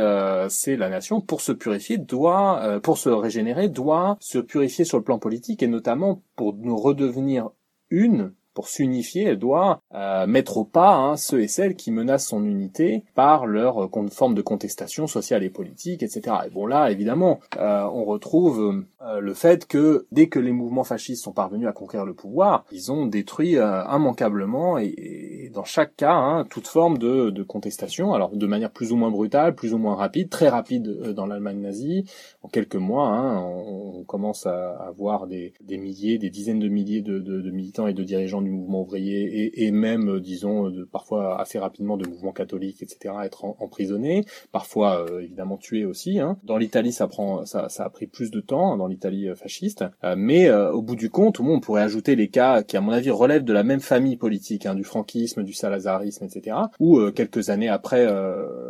c'est 0.50 0.76
la 0.76 0.90
nation 0.90 1.22
pour 1.22 1.42
se 1.42 1.52
purifier 1.52 1.98
doit 1.98 2.80
pour 2.82 2.98
se 2.98 3.10
régénérer 3.10 3.70
doit 3.70 4.18
se 4.20 4.40
purifier 4.40 4.86
sur 4.86 4.98
le 4.98 5.04
plan 5.04 5.20
politique 5.20 5.64
et 5.64 5.68
notamment 5.68 6.22
pour 6.36 6.56
nous 6.56 6.78
redevenir 6.78 7.50
une 7.90 8.34
pour 8.58 8.70
s'unifier, 8.70 9.26
elle 9.26 9.38
doit 9.38 9.84
euh, 9.94 10.26
mettre 10.26 10.58
au 10.58 10.66
pas 10.66 10.96
hein, 10.96 11.16
ceux 11.16 11.44
et 11.44 11.48
celles 11.48 11.76
qui 11.76 11.92
menacent 11.92 12.26
son 12.26 12.44
unité 12.44 13.04
par 13.14 13.46
leur 13.46 13.84
euh, 13.84 14.08
forme 14.10 14.34
de 14.34 14.42
contestation 14.42 15.06
sociale 15.06 15.44
et 15.44 15.52
politique, 15.52 16.02
etc. 16.02 16.38
Et 16.48 16.50
bon 16.50 16.66
là, 16.66 16.90
évidemment, 16.90 17.40
euh, 17.58 17.84
on 17.84 18.04
retrouve 18.04 18.84
le 19.22 19.34
fait 19.36 19.68
que 19.68 20.08
dès 20.12 20.28
que 20.28 20.40
les 20.40 20.52
mouvements 20.52 20.84
fascistes 20.84 21.24
sont 21.24 21.32
parvenus 21.32 21.68
à 21.68 21.72
conquérir 21.72 22.06
le 22.06 22.16
pouvoir, 22.16 22.66
ils 22.72 22.92
ont 22.92 23.06
détruit 23.06 23.54
immanquablement 23.54 24.80
et, 24.80 25.50
dans 25.54 25.64
chaque 25.64 25.96
cas 25.96 26.16
hein, 26.16 26.46
toute 26.50 26.68
forme 26.68 26.98
de, 26.98 27.30
de, 27.30 27.44
contestation, 27.44 28.14
alors 28.14 28.36
de 28.36 28.48
manière 28.48 28.72
plus 28.72 28.92
ou 28.92 28.98
moins 28.98 29.12
brutale, 29.12 29.56
plus 29.56 29.74
ou 29.74 29.78
moins 29.78 29.96
rapide, 29.96 30.30
très 30.30 30.50
rapide 30.50 31.14
dans 31.14 31.26
l'Allemagne 31.26 31.62
nazie. 31.62 32.06
En 32.42 32.50
quelques 32.50 32.76
mois, 32.76 33.08
hein, 33.08 33.40
on, 33.40 34.04
commence 34.04 34.46
à, 34.46 34.72
avoir 34.88 35.28
des, 35.28 35.54
des, 35.62 35.78
milliers, 35.78 36.18
des 36.18 36.30
dizaines 36.30 36.60
de 36.60 36.68
milliers 36.68 37.02
de, 37.02 37.20
de 37.20 37.52
militants 37.52 37.88
et 37.88 37.94
de 37.94 38.04
dirigeants 38.04 38.42
du 38.48 38.54
mouvement 38.54 38.82
ouvrier 38.82 39.44
et, 39.44 39.66
et 39.66 39.72
même, 39.72 40.10
euh, 40.10 40.20
disons, 40.20 40.70
de, 40.70 40.84
parfois 40.84 41.40
assez 41.40 41.60
rapidement 41.60 41.98
de 41.98 42.08
mouvements 42.08 42.32
catholiques, 42.32 42.82
etc., 42.82 43.14
être 43.24 43.46
emprisonnés, 43.60 44.26
parfois 44.52 45.06
euh, 45.10 45.22
évidemment 45.22 45.58
tués 45.58 45.86
aussi. 45.86 46.20
Hein. 46.20 46.38
Dans 46.44 46.58
l'Italie, 46.58 46.92
ça 46.92 47.08
prend, 47.08 47.46
ça, 47.46 47.70
ça 47.70 47.86
a 47.86 47.90
pris 47.90 48.08
plus 48.08 48.32
de 48.32 48.40
temps 48.40 48.74
hein, 48.74 48.78
dans 48.78 48.88
l'Italie 48.88 49.30
euh, 49.30 49.36
fasciste, 49.36 49.86
mais 50.16 50.52
au 50.52 50.82
bout 50.82 50.96
du 50.96 51.10
compte, 51.10 51.40
on 51.40 51.60
pourrait 51.60 51.82
ajouter 51.82 52.16
les 52.16 52.30
cas 52.30 52.64
qui, 52.64 52.78
à 52.78 52.82
mon 52.82 52.92
avis, 52.92 53.10
relèvent 53.10 53.44
de 53.44 53.54
la 53.54 53.64
même 53.64 53.80
famille 53.80 54.18
politique, 54.18 54.66
hein, 54.66 54.76
du 54.76 54.84
franquisme, 54.84 55.44
du 55.44 55.54
salazarisme, 55.54 56.26
etc., 56.26 56.58
où 56.80 57.00
quelques 57.12 57.50
années 57.50 57.70
après, 57.70 58.08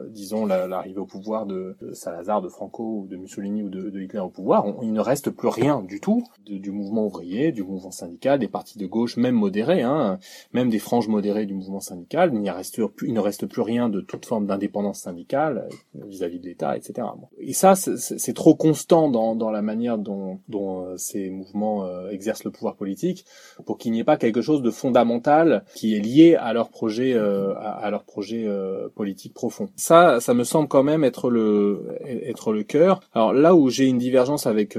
disons, 0.09 0.45
l'arrivée 0.45 0.99
au 0.99 1.05
pouvoir 1.05 1.45
de, 1.45 1.75
Salazar, 1.93 2.41
de 2.41 2.49
Franco, 2.49 3.01
ou 3.01 3.07
de 3.07 3.17
Mussolini 3.17 3.63
ou 3.63 3.69
de, 3.69 3.99
Hitler 3.99 4.19
au 4.19 4.29
pouvoir, 4.29 4.65
il 4.81 4.91
ne 4.93 4.99
reste 4.99 5.29
plus 5.29 5.49
rien 5.49 5.81
du 5.81 5.99
tout 5.99 6.23
du 6.45 6.71
mouvement 6.71 7.05
ouvrier, 7.05 7.51
du 7.51 7.63
mouvement 7.63 7.91
syndical, 7.91 8.39
des 8.39 8.47
partis 8.47 8.77
de 8.77 8.87
gauche, 8.87 9.17
même 9.17 9.35
modérés 9.35 9.66
Hein. 9.69 10.19
même 10.53 10.69
des 10.69 10.79
franges 10.79 11.07
modérées 11.07 11.45
du 11.45 11.53
mouvement 11.53 11.79
syndical, 11.79 12.31
il, 12.33 12.41
ne 12.41 13.19
reste 13.19 13.45
plus 13.45 13.61
rien 13.61 13.89
de 13.89 14.01
toute 14.01 14.25
forme 14.25 14.45
d'indépendance 14.47 14.99
syndicale 14.99 15.67
euh, 15.95 16.05
vis-à-vis 16.07 16.39
de 16.39 16.47
l'État, 16.47 16.75
etc. 16.75 17.07
Et 17.39 17.53
ça, 17.53 17.75
c'est 17.75 18.33
trop 18.33 18.55
constant 18.55 19.09
dans, 19.09 19.35
dans, 19.35 19.51
la 19.51 19.61
manière 19.61 19.97
dont, 19.97 20.39
dont 20.47 20.85
euh, 20.85 20.97
ces 20.97 21.29
mouvements 21.29 21.85
euh, 21.85 22.09
exercent 22.09 22.43
le 22.43 22.51
pouvoir 22.51 22.75
politique 22.75 23.25
pour 23.65 23.77
qu'il 23.77 23.91
n'y 23.91 23.99
ait 23.99 24.03
pas 24.03 24.17
quelque 24.17 24.41
chose 24.41 24.61
de 24.61 24.71
fondamental 24.71 25.63
qui 25.75 25.95
est 25.95 25.99
lié 25.99 26.35
à 26.35 26.53
leur 26.53 26.69
projet, 26.69 27.13
à, 27.15 27.89
leur 27.89 28.03
projet 28.03 28.47
politique 28.95 29.33
profond. 29.33 29.69
Ça, 29.75 30.19
ça 30.19 30.33
me 30.33 30.43
semble 30.43 30.67
quand 30.67 30.83
même 30.83 31.03
être 31.03 31.29
le 31.29 31.97
être 32.03 32.51
le 32.51 32.63
cœur. 32.63 32.99
Alors 33.13 33.33
là 33.33 33.55
où 33.55 33.69
j'ai 33.69 33.85
une 33.85 33.97
divergence 33.97 34.47
avec 34.47 34.77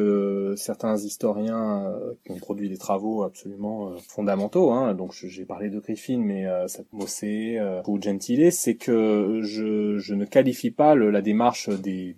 certains 0.57 0.97
historiens 0.97 1.93
qui 2.25 2.33
ont 2.33 2.37
produit 2.37 2.69
des 2.69 2.79
travaux 2.79 3.23
absolument 3.23 3.93
fondamentaux, 4.09 4.71
hein, 4.73 4.78
Hein, 4.79 4.95
donc 4.95 5.13
j'ai 5.13 5.45
parlé 5.45 5.71
de 5.71 5.81
Griffin, 5.81 6.19
mais 6.19 6.47
euh, 6.47 6.67
Mossé 6.93 7.57
euh, 7.59 7.83
ou 7.87 8.01
Gentile, 8.01 8.53
c'est 8.53 8.77
que 8.77 9.41
je, 9.43 10.15
ne 10.15 10.25
qualifie 10.25 10.71
pas 10.71 10.95
la 10.95 11.21
démarche 11.21 11.69
des, 11.69 12.15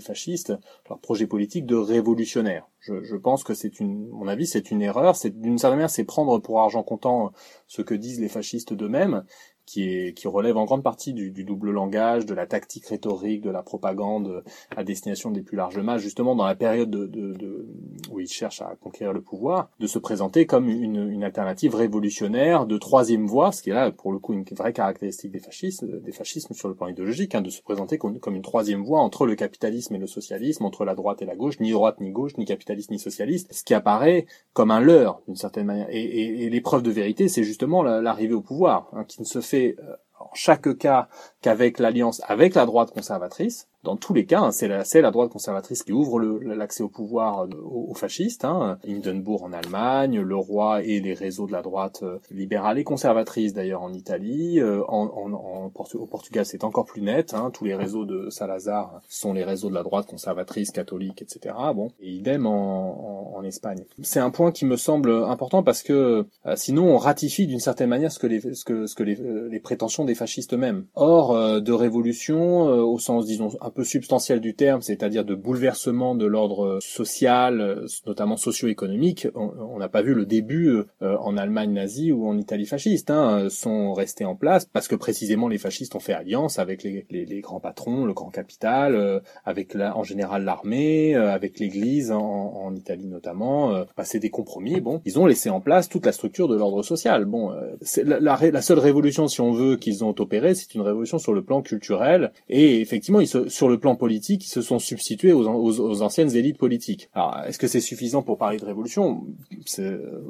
fascistes, 0.00 0.52
leur 0.88 0.98
projet 1.00 1.26
politique, 1.26 1.66
de 1.66 1.76
révolutionnaire. 1.76 2.68
Je, 2.80 3.02
je 3.02 3.16
pense 3.16 3.44
que 3.44 3.54
c'est 3.54 3.80
une, 3.80 4.08
mon 4.08 4.28
avis, 4.28 4.46
c'est 4.46 4.70
une 4.70 4.82
erreur. 4.82 5.16
C'est 5.16 5.40
d'une 5.40 5.56
certaine 5.56 5.78
manière, 5.78 5.90
c'est 5.90 6.04
prendre 6.04 6.38
pour 6.38 6.60
argent 6.60 6.82
comptant 6.82 7.32
ce 7.66 7.80
que 7.80 7.94
disent 7.94 8.20
les 8.20 8.28
fascistes 8.28 8.74
d'eux-mêmes, 8.74 9.24
qui 9.66 9.88
est 9.88 10.14
qui 10.14 10.28
relève 10.28 10.56
en 10.56 10.64
grande 10.64 10.82
partie 10.82 11.12
du, 11.12 11.30
du, 11.30 11.44
double 11.44 11.70
langage, 11.70 12.26
de 12.26 12.34
la 12.34 12.46
tactique 12.46 12.86
rhétorique, 12.86 13.42
de 13.42 13.50
la 13.50 13.62
propagande 13.62 14.42
à 14.76 14.84
destination 14.84 15.30
des 15.30 15.42
plus 15.42 15.56
larges 15.56 15.78
masses, 15.78 16.02
justement 16.02 16.34
dans 16.34 16.46
la 16.46 16.54
période 16.54 16.90
de, 16.90 17.06
de, 17.06 17.32
de 17.32 17.66
où 18.10 18.20
il 18.20 18.28
cherche 18.28 18.62
à 18.62 18.76
conquérir 18.80 19.12
le 19.12 19.20
pouvoir, 19.20 19.70
de 19.80 19.86
se 19.86 19.98
présenter 19.98 20.46
comme 20.46 20.68
une, 20.68 21.10
une 21.10 21.24
alternative 21.24 21.74
révolutionnaire 21.74 22.66
de 22.66 22.78
troisième 22.78 23.26
voie, 23.26 23.52
ce 23.52 23.62
qui 23.62 23.70
est 23.70 23.74
là 23.74 23.90
pour 23.90 24.12
le 24.12 24.18
coup 24.18 24.32
une 24.32 24.44
vraie 24.52 24.72
caractéristique 24.72 25.30
des 25.30 25.38
fascistes, 25.38 25.84
des 25.84 26.12
fascismes 26.12 26.54
sur 26.54 26.68
le 26.68 26.74
plan 26.74 26.88
idéologique, 26.88 27.34
hein, 27.34 27.42
de 27.42 27.50
se 27.50 27.62
présenter 27.62 27.98
comme, 27.98 28.18
comme, 28.18 28.36
une 28.36 28.42
troisième 28.42 28.82
voie 28.82 29.00
entre 29.00 29.26
le 29.26 29.34
capitalisme 29.34 29.94
et 29.94 29.98
le 29.98 30.06
socialisme, 30.06 30.64
entre 30.64 30.84
la 30.84 30.94
droite 30.94 31.22
et 31.22 31.26
la 31.26 31.36
gauche, 31.36 31.60
ni 31.60 31.72
droite 31.72 32.00
ni 32.00 32.10
gauche, 32.10 32.36
ni 32.36 32.44
capitaliste 32.44 32.90
ni 32.90 32.98
socialiste, 32.98 33.52
ce 33.52 33.64
qui 33.64 33.74
apparaît 33.74 34.26
comme 34.52 34.70
un 34.70 34.80
leurre 34.80 35.20
d'une 35.26 35.36
certaine 35.36 35.66
manière. 35.66 35.86
Et, 35.90 36.02
et, 36.02 36.44
et 36.44 36.50
l'épreuve 36.50 36.82
de 36.82 36.90
vérité, 36.90 37.28
c'est 37.28 37.44
justement 37.44 37.82
l'arrivée 37.82 38.34
au 38.34 38.40
pouvoir, 38.40 38.88
hein, 38.92 39.04
qui 39.04 39.20
ne 39.20 39.26
se 39.26 39.40
fait 39.40 39.53
euh, 39.54 39.96
en 40.18 40.30
chaque 40.34 40.76
cas 40.78 41.08
qu'avec 41.42 41.78
l'alliance 41.78 42.22
avec 42.26 42.54
la 42.54 42.66
droite 42.66 42.90
conservatrice, 42.92 43.68
dans 43.84 43.96
tous 43.96 44.14
les 44.14 44.24
cas, 44.24 44.40
hein, 44.40 44.50
c'est 44.50 44.66
la, 44.66 44.82
la, 44.94 45.10
droite 45.10 45.30
conservatrice 45.30 45.82
qui 45.82 45.92
ouvre 45.92 46.18
l'accès 46.20 46.82
au 46.82 46.88
pouvoir 46.88 47.44
euh, 47.44 47.48
aux, 47.62 47.94
fascistes. 47.94 48.44
Hein. 48.44 48.78
Hindenburg 48.88 49.42
en 49.44 49.52
Allemagne, 49.52 50.20
le 50.20 50.36
roi 50.36 50.82
et 50.82 51.00
les 51.00 51.12
réseaux 51.12 51.46
de 51.46 51.52
la 51.52 51.62
droite 51.62 52.00
euh, 52.02 52.18
libérale 52.30 52.78
et 52.78 52.84
conservatrice 52.84 53.52
d'ailleurs 53.52 53.82
en 53.82 53.92
Italie. 53.92 54.58
Euh, 54.58 54.82
en, 54.88 55.06
en, 55.06 55.32
en 55.32 55.72
au 55.94 56.06
Portugal, 56.06 56.46
c'est 56.46 56.64
encore 56.64 56.86
plus 56.86 57.02
net. 57.02 57.34
Hein. 57.34 57.50
Tous 57.52 57.64
les 57.64 57.74
réseaux 57.74 58.06
de 58.06 58.30
Salazar 58.30 59.00
sont 59.08 59.34
les 59.34 59.44
réseaux 59.44 59.68
de 59.68 59.74
la 59.74 59.82
droite 59.82 60.06
conservatrice, 60.06 60.70
catholique, 60.70 61.20
etc. 61.20 61.54
Bon, 61.74 61.90
et 62.00 62.10
idem 62.10 62.46
en, 62.46 63.36
en 63.36 63.44
Espagne. 63.44 63.84
C'est 64.02 64.20
un 64.20 64.30
point 64.30 64.50
qui 64.50 64.64
me 64.64 64.76
semble 64.76 65.12
important 65.24 65.62
parce 65.62 65.82
que 65.82 66.26
sinon 66.54 66.94
on 66.94 66.96
ratifie 66.96 67.46
d'une 67.46 67.60
certaine 67.60 67.90
manière 67.90 68.10
ce 68.10 68.18
que 68.18 68.26
les, 68.26 68.40
ce 68.54 68.64
que, 68.64 68.86
ce 68.86 68.94
que 68.94 69.02
les, 69.02 69.18
les 69.50 69.60
prétentions 69.60 70.04
des 70.04 70.14
fascistes 70.14 70.54
eux-mêmes. 70.54 70.86
Or, 70.94 71.60
de 71.60 71.72
révolution 71.72 72.62
au 72.62 72.98
sens 72.98 73.26
disons 73.26 73.50
peu 73.74 73.84
substantiel 73.84 74.40
du 74.40 74.54
terme, 74.54 74.80
c'est-à-dire 74.80 75.24
de 75.24 75.34
bouleversement 75.34 76.14
de 76.14 76.26
l'ordre 76.26 76.78
social, 76.80 77.84
notamment 78.06 78.36
socio-économique, 78.36 79.28
on 79.34 79.78
n'a 79.78 79.88
pas 79.88 80.02
vu 80.02 80.14
le 80.14 80.26
début 80.26 80.82
euh, 81.02 81.16
en 81.18 81.36
Allemagne 81.36 81.72
nazie 81.72 82.12
ou 82.12 82.26
en 82.26 82.38
Italie 82.38 82.66
fasciste, 82.66 83.10
hein, 83.10 83.48
sont 83.50 83.92
restés 83.92 84.24
en 84.24 84.36
place 84.36 84.64
parce 84.64 84.88
que 84.88 84.94
précisément 84.94 85.48
les 85.48 85.58
fascistes 85.58 85.94
ont 85.94 86.00
fait 86.00 86.12
alliance 86.12 86.58
avec 86.58 86.82
les, 86.82 87.06
les, 87.10 87.24
les 87.24 87.40
grands 87.40 87.60
patrons, 87.60 88.04
le 88.04 88.12
grand 88.12 88.30
capital, 88.30 88.94
euh, 88.94 89.20
avec 89.44 89.74
la, 89.74 89.96
en 89.96 90.02
général 90.02 90.44
l'armée, 90.44 91.14
euh, 91.16 91.32
avec 91.32 91.58
l'Église 91.58 92.12
en, 92.12 92.20
en, 92.20 92.74
Italie 92.74 93.06
notamment. 93.06 93.84
Bah, 93.96 94.04
c'est 94.04 94.18
des 94.18 94.30
compromis. 94.30 94.80
Bon, 94.80 95.00
ils 95.04 95.18
ont 95.18 95.26
laissé 95.26 95.50
en 95.50 95.60
place 95.60 95.88
toute 95.88 96.06
la 96.06 96.12
structure 96.12 96.48
de 96.48 96.56
l'ordre 96.56 96.82
social. 96.82 97.24
Bon, 97.24 97.54
c'est 97.82 98.04
la, 98.04 98.18
la, 98.20 98.38
la, 98.50 98.62
seule 98.62 98.78
révolution, 98.78 99.28
si 99.28 99.40
on 99.40 99.52
veut, 99.52 99.76
qu'ils 99.76 100.04
ont 100.04 100.14
opérée, 100.18 100.54
c'est 100.54 100.74
une 100.74 100.80
révolution 100.80 101.18
sur 101.18 101.32
le 101.32 101.42
plan 101.42 101.62
culturel 101.62 102.32
et 102.48 102.80
effectivement, 102.80 103.20
ils 103.20 103.28
se, 103.28 103.48
le 103.68 103.78
plan 103.78 103.96
politique, 103.96 104.46
ils 104.46 104.50
se 104.50 104.62
sont 104.62 104.78
substitués 104.78 105.32
aux, 105.32 106.02
anciennes 106.02 106.34
élites 106.34 106.58
politiques. 106.58 107.08
Alors, 107.14 107.40
est-ce 107.46 107.58
que 107.58 107.66
c'est 107.66 107.80
suffisant 107.80 108.22
pour 108.22 108.38
parler 108.38 108.58
de 108.58 108.64
révolution? 108.64 109.26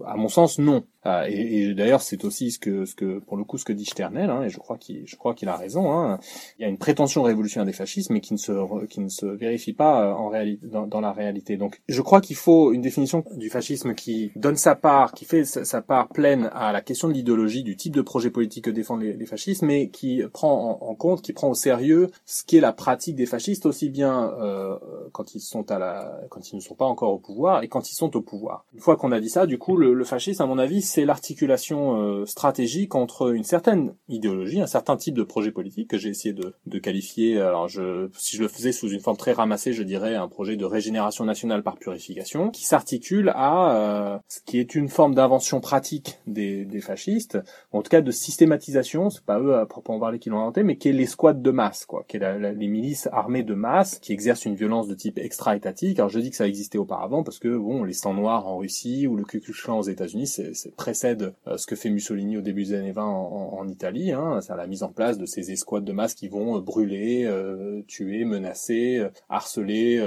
À 0.06 0.16
mon 0.16 0.28
sens, 0.28 0.58
non. 0.58 0.84
Ah, 1.06 1.28
et, 1.28 1.74
d'ailleurs, 1.74 2.00
c'est 2.00 2.24
aussi 2.24 2.50
ce 2.50 2.58
que, 2.58 2.86
ce 2.86 2.94
que, 2.94 3.18
pour 3.18 3.36
le 3.36 3.44
coup, 3.44 3.58
ce 3.58 3.64
que 3.66 3.74
dit 3.74 3.84
Sternel, 3.84 4.30
hein, 4.30 4.44
et 4.44 4.48
je 4.48 4.56
crois 4.56 4.78
qu'il, 4.78 5.02
je 5.06 5.16
crois 5.16 5.34
qu'il 5.34 5.48
a 5.48 5.56
raison. 5.56 5.92
Hein. 5.92 6.18
Il 6.58 6.62
y 6.62 6.64
a 6.64 6.68
une 6.68 6.78
prétention 6.78 7.22
révolutionnaire 7.22 7.66
des 7.66 7.74
fascistes, 7.74 8.08
mais 8.08 8.20
qui 8.20 8.32
ne 8.32 8.38
se, 8.38 8.86
qui 8.86 9.00
ne 9.00 9.10
se 9.10 9.26
vérifie 9.26 9.74
pas 9.74 10.06
euh, 10.06 10.12
en 10.12 10.28
réalité, 10.30 10.66
dans, 10.66 11.00
la 11.00 11.12
réalité. 11.12 11.58
Donc, 11.58 11.82
je 11.88 12.00
crois 12.00 12.22
qu'il 12.22 12.36
faut 12.36 12.72
une 12.72 12.80
définition 12.80 13.22
du 13.36 13.50
fascisme 13.50 13.94
qui 13.94 14.32
donne 14.34 14.56
sa 14.56 14.74
part, 14.74 15.12
qui 15.12 15.26
fait 15.26 15.44
sa, 15.44 15.82
part 15.82 16.08
pleine 16.08 16.48
à 16.54 16.72
la 16.72 16.80
question 16.80 17.08
de 17.08 17.12
l'idéologie, 17.12 17.62
du 17.62 17.76
type 17.76 17.94
de 17.94 18.02
projet 18.02 18.30
politique 18.30 18.64
que 18.64 18.70
défendent 18.70 19.02
les, 19.02 19.12
les 19.12 19.26
fascistes, 19.26 19.62
mais 19.62 19.90
qui 19.90 20.22
prend 20.32 20.80
en, 20.80 20.88
en, 20.88 20.94
compte, 20.94 21.20
qui 21.20 21.34
prend 21.34 21.50
au 21.50 21.54
sérieux 21.54 22.10
ce 22.24 22.44
qui 22.44 22.56
est 22.56 22.60
la 22.60 22.72
pratique 22.72 23.16
des 23.16 23.23
fascistes 23.26 23.66
aussi 23.66 23.90
bien 23.90 24.32
euh, 24.40 24.76
quand 25.12 25.34
ils 25.34 25.40
sont 25.40 25.70
à 25.70 25.78
la, 25.78 26.20
quand 26.30 26.52
ils 26.52 26.56
ne 26.56 26.60
sont 26.60 26.74
pas 26.74 26.84
encore 26.84 27.12
au 27.12 27.18
pouvoir 27.18 27.62
et 27.62 27.68
quand 27.68 27.90
ils 27.90 27.94
sont 27.94 28.16
au 28.16 28.20
pouvoir. 28.20 28.64
Une 28.72 28.80
fois 28.80 28.96
qu'on 28.96 29.12
a 29.12 29.20
dit 29.20 29.28
ça, 29.28 29.46
du 29.46 29.58
coup, 29.58 29.76
le, 29.76 29.94
le 29.94 30.04
fascisme, 30.04 30.42
à 30.42 30.46
mon 30.46 30.58
avis, 30.58 30.82
c'est 30.82 31.04
l'articulation 31.04 32.00
euh, 32.00 32.26
stratégique 32.26 32.94
entre 32.94 33.34
une 33.34 33.44
certaine 33.44 33.94
idéologie, 34.08 34.60
un 34.60 34.66
certain 34.66 34.96
type 34.96 35.14
de 35.14 35.22
projet 35.22 35.52
politique 35.52 35.88
que 35.88 35.98
j'ai 35.98 36.10
essayé 36.10 36.34
de, 36.34 36.54
de, 36.66 36.78
qualifier. 36.78 37.40
Alors, 37.40 37.68
je, 37.68 38.08
si 38.18 38.36
je 38.36 38.42
le 38.42 38.48
faisais 38.48 38.72
sous 38.72 38.88
une 38.90 39.00
forme 39.00 39.16
très 39.16 39.32
ramassée, 39.32 39.72
je 39.72 39.82
dirais 39.82 40.14
un 40.14 40.28
projet 40.28 40.56
de 40.56 40.64
régénération 40.64 41.24
nationale 41.24 41.62
par 41.62 41.76
purification, 41.76 42.50
qui 42.50 42.64
s'articule 42.64 43.32
à 43.34 43.76
euh, 43.76 44.18
ce 44.28 44.40
qui 44.40 44.58
est 44.58 44.74
une 44.74 44.88
forme 44.88 45.14
d'invention 45.14 45.60
pratique 45.60 46.18
des, 46.26 46.64
des 46.64 46.80
fascistes, 46.80 47.38
en 47.72 47.82
tout 47.82 47.90
cas 47.90 48.00
de 48.00 48.10
systématisation. 48.10 49.10
C'est 49.10 49.24
pas 49.24 49.40
eux 49.40 49.54
à 49.54 49.66
proprement 49.66 50.00
parler 50.00 50.18
qui 50.18 50.30
l'ont 50.30 50.40
inventé, 50.40 50.62
mais 50.62 50.76
qui 50.76 50.88
est 50.88 50.92
l'escouade 50.92 51.42
de 51.42 51.50
masse, 51.50 51.84
quoi, 51.86 52.04
qui 52.08 52.16
est 52.16 52.20
la, 52.20 52.38
les 52.38 52.68
milices 52.68 53.08
armées 53.14 53.42
de 53.42 53.54
masse 53.54 53.98
qui 53.98 54.12
exercent 54.12 54.44
une 54.44 54.54
violence 54.54 54.88
de 54.88 54.94
type 54.94 55.18
extra-étatique. 55.18 55.98
Alors, 55.98 56.08
je 56.08 56.18
dis 56.18 56.30
que 56.30 56.36
ça 56.36 56.46
existait 56.46 56.78
auparavant 56.78 57.22
parce 57.22 57.38
que 57.38 57.56
bon, 57.56 57.84
les 57.84 57.92
sangs 57.92 58.14
noirs 58.14 58.46
en 58.46 58.58
Russie 58.58 59.06
ou 59.06 59.16
le 59.16 59.24
Ku 59.24 59.40
Klux 59.40 59.54
Klan 59.54 59.78
aux 59.78 59.82
États-Unis, 59.82 60.26
c'est 60.26 60.76
précède 60.76 61.34
euh, 61.46 61.56
ce 61.56 61.66
que 61.66 61.76
fait 61.76 61.90
Mussolini 61.90 62.36
au 62.36 62.40
début 62.40 62.64
des 62.64 62.74
années 62.74 62.92
20 62.92 63.04
en, 63.04 63.58
en, 63.58 63.68
Italie. 63.68 64.12
Hein, 64.12 64.40
c'est 64.40 64.54
la 64.54 64.66
mise 64.66 64.82
en 64.82 64.90
place 64.90 65.18
de 65.18 65.26
ces 65.26 65.50
escouades 65.50 65.84
de 65.84 65.92
masse 65.92 66.14
qui 66.14 66.28
vont 66.28 66.56
euh, 66.56 66.60
brûler, 66.60 67.24
euh, 67.24 67.82
tuer, 67.86 68.24
menacer, 68.24 69.06
harceler, 69.28 70.02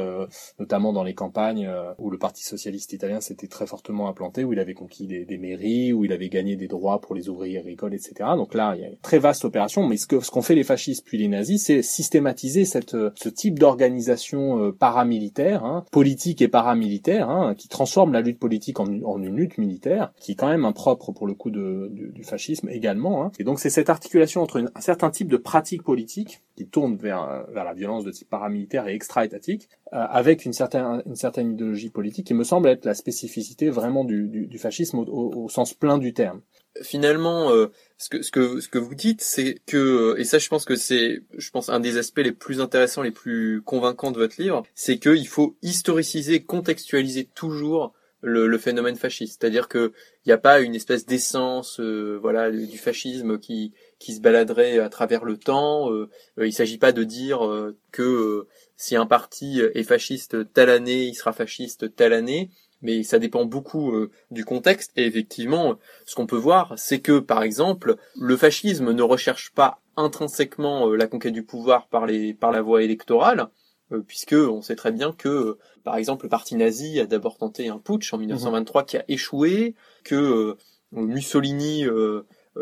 notamment 0.59 0.93
dans 0.93 1.03
les 1.03 1.13
campagnes 1.13 1.69
où 1.97 2.09
le 2.09 2.17
Parti 2.17 2.43
socialiste 2.43 2.93
italien 2.93 3.21
s'était 3.21 3.47
très 3.47 3.67
fortement 3.67 4.07
implanté, 4.09 4.43
où 4.43 4.53
il 4.53 4.59
avait 4.59 4.73
conquis 4.73 5.07
des, 5.07 5.25
des, 5.25 5.37
mairies, 5.37 5.93
où 5.93 6.05
il 6.05 6.11
avait 6.11 6.29
gagné 6.29 6.55
des 6.55 6.67
droits 6.67 6.99
pour 7.01 7.15
les 7.15 7.29
ouvriers 7.29 7.59
agricoles, 7.59 7.93
etc. 7.93 8.13
Donc 8.35 8.53
là, 8.53 8.73
il 8.75 8.81
y 8.81 8.85
a 8.85 8.87
une 8.87 8.97
très 8.97 9.19
vaste 9.19 9.45
opération. 9.45 9.87
Mais 9.87 9.97
ce 9.97 10.07
que 10.07 10.19
ce 10.19 10.31
qu'ont 10.31 10.41
fait 10.41 10.55
les 10.55 10.63
fascistes 10.63 11.05
puis 11.05 11.17
les 11.17 11.27
nazis, 11.27 11.63
c'est 11.63 11.81
systématiser 11.81 12.65
cette 12.65 12.93
ce 13.15 13.29
type 13.29 13.59
d'organisation 13.59 14.71
paramilitaire, 14.71 15.63
hein, 15.63 15.85
politique 15.91 16.41
et 16.41 16.47
paramilitaire, 16.47 17.29
hein, 17.29 17.55
qui 17.55 17.67
transforme 17.67 18.13
la 18.13 18.21
lutte 18.21 18.39
politique 18.39 18.79
en, 18.79 18.87
une 18.87 19.35
lutte 19.35 19.57
militaire, 19.57 20.11
qui 20.19 20.33
est 20.33 20.35
quand 20.35 20.47
même 20.47 20.65
un 20.65 20.71
propre 20.71 21.11
pour 21.11 21.27
le 21.27 21.33
coup 21.33 21.49
du, 21.49 22.23
fascisme 22.23 22.69
également. 22.69 23.23
Hein. 23.23 23.31
Et 23.39 23.43
donc 23.43 23.59
c'est 23.59 23.69
cette 23.69 23.89
articulation 23.89 24.41
entre 24.41 24.65
un 24.73 24.81
certain 24.81 25.09
type 25.09 25.29
de 25.29 25.37
pratique 25.37 25.83
politique 25.83 26.41
qui 26.55 26.67
tourne 26.67 26.97
vers, 26.97 27.45
vers 27.53 27.63
la 27.63 27.73
violence 27.73 28.03
de 28.03 28.11
type 28.11 28.29
paramilitaire 28.29 28.87
et 28.87 28.93
extra-étatique, 28.93 29.69
euh, 29.93 30.05
avec 30.09 30.43
une 30.45 30.53
certaine, 30.53 31.03
idéologie 31.37 31.89
politique 31.89 32.27
qui 32.27 32.33
me 32.33 32.43
semble 32.43 32.67
être 32.67 32.85
la 32.85 32.93
spécificité 32.93 33.69
vraiment 33.69 34.03
du, 34.03 34.49
fascisme 34.57 34.99
au, 34.99 35.47
sens 35.49 35.73
plein 35.73 35.97
du 35.97 36.13
terme. 36.13 36.41
Finalement, 36.81 37.51
euh, 37.51 37.71
ce 37.97 38.09
que 38.09 38.21
ce 38.21 38.31
que 38.31 38.59
ce 38.59 38.69
que 38.69 38.77
vous 38.77 38.95
dites, 38.95 39.21
c'est 39.21 39.59
que 39.65 40.15
et 40.17 40.23
ça, 40.23 40.37
je 40.37 40.47
pense 40.49 40.65
que 40.65 40.75
c'est, 40.75 41.23
je 41.37 41.49
pense 41.49 41.69
un 41.69 41.79
des 41.79 41.97
aspects 41.97 42.19
les 42.19 42.31
plus 42.31 42.61
intéressants, 42.61 43.01
les 43.01 43.11
plus 43.11 43.61
convaincants 43.63 44.11
de 44.11 44.17
votre 44.17 44.39
livre, 44.41 44.63
c'est 44.75 44.99
qu'il 44.99 45.27
faut 45.27 45.57
historiciser, 45.63 46.43
contextualiser 46.43 47.25
toujours 47.25 47.93
le, 48.21 48.47
le 48.47 48.57
phénomène 48.57 48.95
fasciste. 48.95 49.41
C'est-à-dire 49.41 49.67
que 49.67 49.93
il 50.25 50.29
n'y 50.29 50.33
a 50.33 50.37
pas 50.37 50.59
une 50.59 50.75
espèce 50.75 51.05
d'essence, 51.05 51.79
euh, 51.79 52.19
voilà, 52.21 52.51
du 52.51 52.77
fascisme 52.77 53.39
qui 53.39 53.73
qui 53.99 54.13
se 54.13 54.21
baladerait 54.21 54.79
à 54.79 54.89
travers 54.89 55.25
le 55.25 55.37
temps. 55.37 55.91
Euh, 55.91 56.09
euh 56.37 56.47
il 56.47 56.53
s'agit 56.53 56.77
pas 56.77 56.91
de 56.91 57.03
dire 57.03 57.45
euh, 57.45 57.75
que 57.91 58.47
si 58.75 58.95
un 58.95 59.07
parti 59.07 59.59
est 59.73 59.83
fasciste 59.83 60.53
telle 60.53 60.69
année, 60.69 61.05
il 61.05 61.15
sera 61.15 61.33
fasciste 61.33 61.95
telle 61.95 62.13
année. 62.13 62.51
Mais 62.81 63.03
ça 63.03 63.17
dépend 63.17 63.45
beaucoup 63.45 63.91
du 64.29 64.45
contexte. 64.45 64.91
Et 64.95 65.05
effectivement, 65.05 65.79
ce 66.05 66.15
qu'on 66.15 66.27
peut 66.27 66.37
voir, 66.37 66.73
c'est 66.77 66.99
que, 66.99 67.19
par 67.19 67.41
exemple, 67.41 67.95
le 68.19 68.37
fascisme 68.37 68.91
ne 68.91 69.01
recherche 69.01 69.51
pas 69.53 69.81
intrinsèquement 69.95 70.89
la 70.91 71.07
conquête 71.07 71.33
du 71.33 71.43
pouvoir 71.43 71.87
par 71.87 72.05
les 72.05 72.33
par 72.33 72.51
la 72.51 72.61
voie 72.61 72.83
électorale, 72.83 73.49
euh, 73.91 74.01
puisque 74.05 74.33
on 74.33 74.61
sait 74.61 74.75
très 74.75 74.91
bien 74.91 75.13
que, 75.13 75.29
euh, 75.29 75.57
par 75.83 75.95
exemple, 75.95 76.25
le 76.25 76.29
parti 76.29 76.55
nazi 76.55 76.99
a 76.99 77.05
d'abord 77.05 77.37
tenté 77.37 77.69
un 77.69 77.79
putsch 77.79 78.13
en 78.13 78.17
1923 78.17 78.83
qui 78.83 78.97
a 78.97 79.05
échoué, 79.07 79.75
que 80.03 80.15
euh, 80.15 80.57
Mussolini 80.91 81.85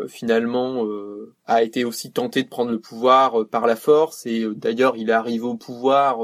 finalement 0.08 0.84
a 1.46 1.62
été 1.62 1.84
aussi 1.84 2.12
tenté 2.12 2.42
de 2.42 2.48
prendre 2.48 2.70
le 2.70 2.80
pouvoir 2.80 3.46
par 3.48 3.66
la 3.66 3.76
force, 3.76 4.26
et 4.26 4.44
d'ailleurs 4.54 4.96
il 4.96 5.08
est 5.08 5.12
arrivé 5.12 5.44
au 5.44 5.54
pouvoir, 5.54 6.18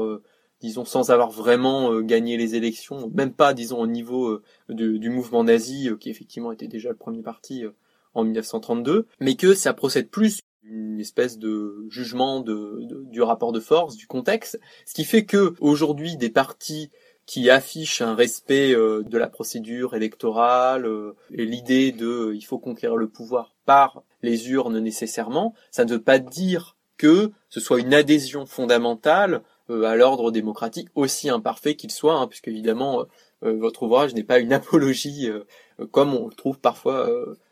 disons, 0.63 0.85
sans 0.85 1.11
avoir 1.11 1.29
vraiment 1.29 1.99
gagné 2.01 2.37
les 2.37 2.55
élections, 2.55 3.11
même 3.13 3.33
pas, 3.33 3.53
disons, 3.53 3.79
au 3.79 3.87
niveau 3.87 4.41
du 4.69 5.09
mouvement 5.09 5.43
nazi, 5.43 5.89
qui 5.99 6.09
effectivement 6.09 6.51
était 6.51 6.67
déjà 6.67 6.89
le 6.89 6.95
premier 6.95 7.21
parti 7.21 7.63
en 8.13 8.23
1932, 8.23 9.07
mais 9.19 9.35
que 9.35 9.53
ça 9.53 9.73
procède 9.73 10.09
plus 10.09 10.39
une 10.63 10.99
espèce 10.99 11.37
de 11.37 11.85
jugement 11.89 12.39
de, 12.39 12.79
du 13.09 13.21
rapport 13.21 13.51
de 13.51 13.59
force, 13.59 13.95
du 13.95 14.07
contexte, 14.07 14.59
ce 14.85 14.93
qui 14.93 15.03
fait 15.03 15.25
que 15.25 15.53
aujourd'hui 15.59 16.15
des 16.15 16.29
partis 16.29 16.89
qui 17.25 17.49
affichent 17.49 18.01
un 18.01 18.15
respect 18.15 18.73
euh, 18.73 19.03
de 19.03 19.17
la 19.17 19.27
procédure 19.27 19.95
électorale 19.95 20.85
euh, 20.85 21.15
et 21.31 21.45
l'idée 21.45 21.91
de 21.91 22.07
euh, 22.07 22.35
il 22.35 22.41
faut 22.41 22.59
conquérir 22.59 22.97
le 22.97 23.07
pouvoir 23.07 23.55
par 23.65 24.03
les 24.21 24.49
urnes 24.49 24.79
nécessairement, 24.79 25.53
ça 25.71 25.85
ne 25.85 25.91
veut 25.91 26.01
pas 26.01 26.19
dire 26.19 26.75
que 26.97 27.31
ce 27.49 27.59
soit 27.59 27.79
une 27.79 27.93
adhésion 27.93 28.45
fondamentale 28.45 29.41
à 29.69 29.95
l'ordre 29.95 30.31
démocratique 30.31 30.89
aussi 30.95 31.29
imparfait 31.29 31.75
qu'il 31.75 31.91
soit, 31.91 32.15
hein, 32.15 32.27
puisque 32.27 32.47
évidemment 32.47 33.05
votre 33.41 33.83
ouvrage 33.83 34.13
n'est 34.13 34.23
pas 34.23 34.39
une 34.39 34.53
apologie 34.53 35.29
comme 35.91 36.13
on 36.13 36.27
le 36.27 36.33
trouve 36.33 36.59
parfois 36.59 37.09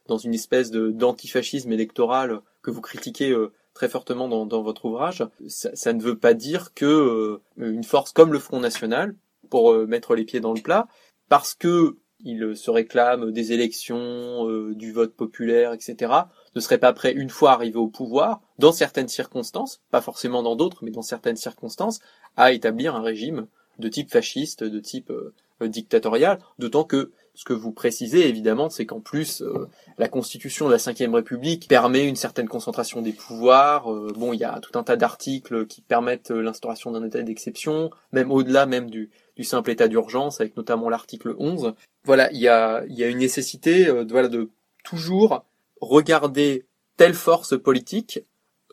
dans 0.08 0.18
une 0.18 0.34
espèce 0.34 0.72
d'antifascisme 0.72 1.72
électoral 1.72 2.42
que 2.62 2.72
vous 2.72 2.82
critiquez 2.82 3.36
très 3.74 3.88
fortement 3.88 4.28
dans, 4.28 4.62
votre 4.62 4.86
ouvrage, 4.86 5.26
ça, 5.48 5.74
ça, 5.74 5.94
ne 5.94 6.02
veut 6.02 6.18
pas 6.18 6.34
dire 6.34 6.74
que 6.74 7.40
une 7.58 7.84
force 7.84 8.12
comme 8.12 8.34
le 8.34 8.40
Front 8.40 8.60
National, 8.60 9.16
pour 9.50 9.74
mettre 9.88 10.16
les 10.16 10.26
pieds 10.26 10.42
dans 10.42 10.54
le 10.54 10.62
plat, 10.62 10.88
parce 11.30 11.56
que 11.56 11.98
il 12.24 12.56
se 12.56 12.70
réclame 12.70 13.32
des 13.32 13.54
élections, 13.54 14.46
du 14.72 14.92
vote 14.92 15.14
populaire, 15.16 15.74
etc., 15.74 16.12
ne 16.56 16.60
serait 16.60 16.78
pas 16.78 16.94
prêt, 16.94 17.14
une 17.14 17.30
fois 17.30 17.52
arrivé 17.52 17.78
au 17.78 17.88
pouvoir, 17.88 18.42
dans 18.60 18.72
certaines 18.72 19.08
circonstances, 19.08 19.82
pas 19.90 20.02
forcément 20.02 20.44
dans 20.44 20.56
d'autres, 20.56 20.84
mais 20.84 20.92
dans 20.92 21.02
certaines 21.02 21.38
circonstances, 21.38 22.00
à 22.38 22.52
établir 22.52 22.96
un 22.96 23.02
régime 23.02 23.48
de 23.80 23.88
type 23.88 24.12
fasciste, 24.12 24.64
de 24.64 24.80
type 24.80 25.10
euh, 25.10 25.34
dictatorial, 25.68 26.40
d'autant 26.60 26.84
que 26.84 27.12
ce 27.34 27.46
que 27.46 27.54
vous 27.54 27.72
précisez 27.72 28.28
évidemment, 28.28 28.70
c'est 28.70 28.86
qu'en 28.86 29.00
plus 29.00 29.42
euh, 29.42 29.70
la 29.98 30.10
constitution 30.10 30.68
de 30.68 30.72
la 30.72 30.78
Ve 30.78 31.14
République 31.14 31.68
permet 31.68 32.08
une 32.08 32.16
certaine 32.16 32.48
concentration 32.48 33.02
des 33.02 33.14
pouvoirs. 33.14 33.92
Euh, 33.92 34.12
bon, 34.16 34.34
il 34.34 34.40
y 34.40 34.44
a 34.44 34.60
tout 34.60 34.78
un 34.78 34.84
tas 34.84 34.98
d'articles 34.98 35.66
qui 35.68 35.82
permettent 35.82 36.32
l'instauration 36.32 36.92
d'un 36.92 37.06
état 37.06 37.22
d'exception, 37.22 37.90
même 38.12 38.32
au-delà 38.32 38.66
même 38.66 38.90
du, 38.90 39.10
simple 39.44 39.72
état 39.72 39.88
d'urgence, 39.88 40.40
avec 40.40 40.56
notamment 40.56 40.88
l'article 40.88 41.36
11. 41.40 41.74
Voilà, 42.04 42.32
il 42.32 42.40
y 42.40 42.48
a, 42.48 42.84
y 42.88 43.04
a 43.04 43.08
une 43.08 43.18
nécessité 43.18 43.90
voilà, 43.90 44.28
de 44.28 44.50
toujours 44.84 45.46
regarder 45.82 46.66
telle 46.98 47.14
force 47.14 47.60
politique, 47.62 48.22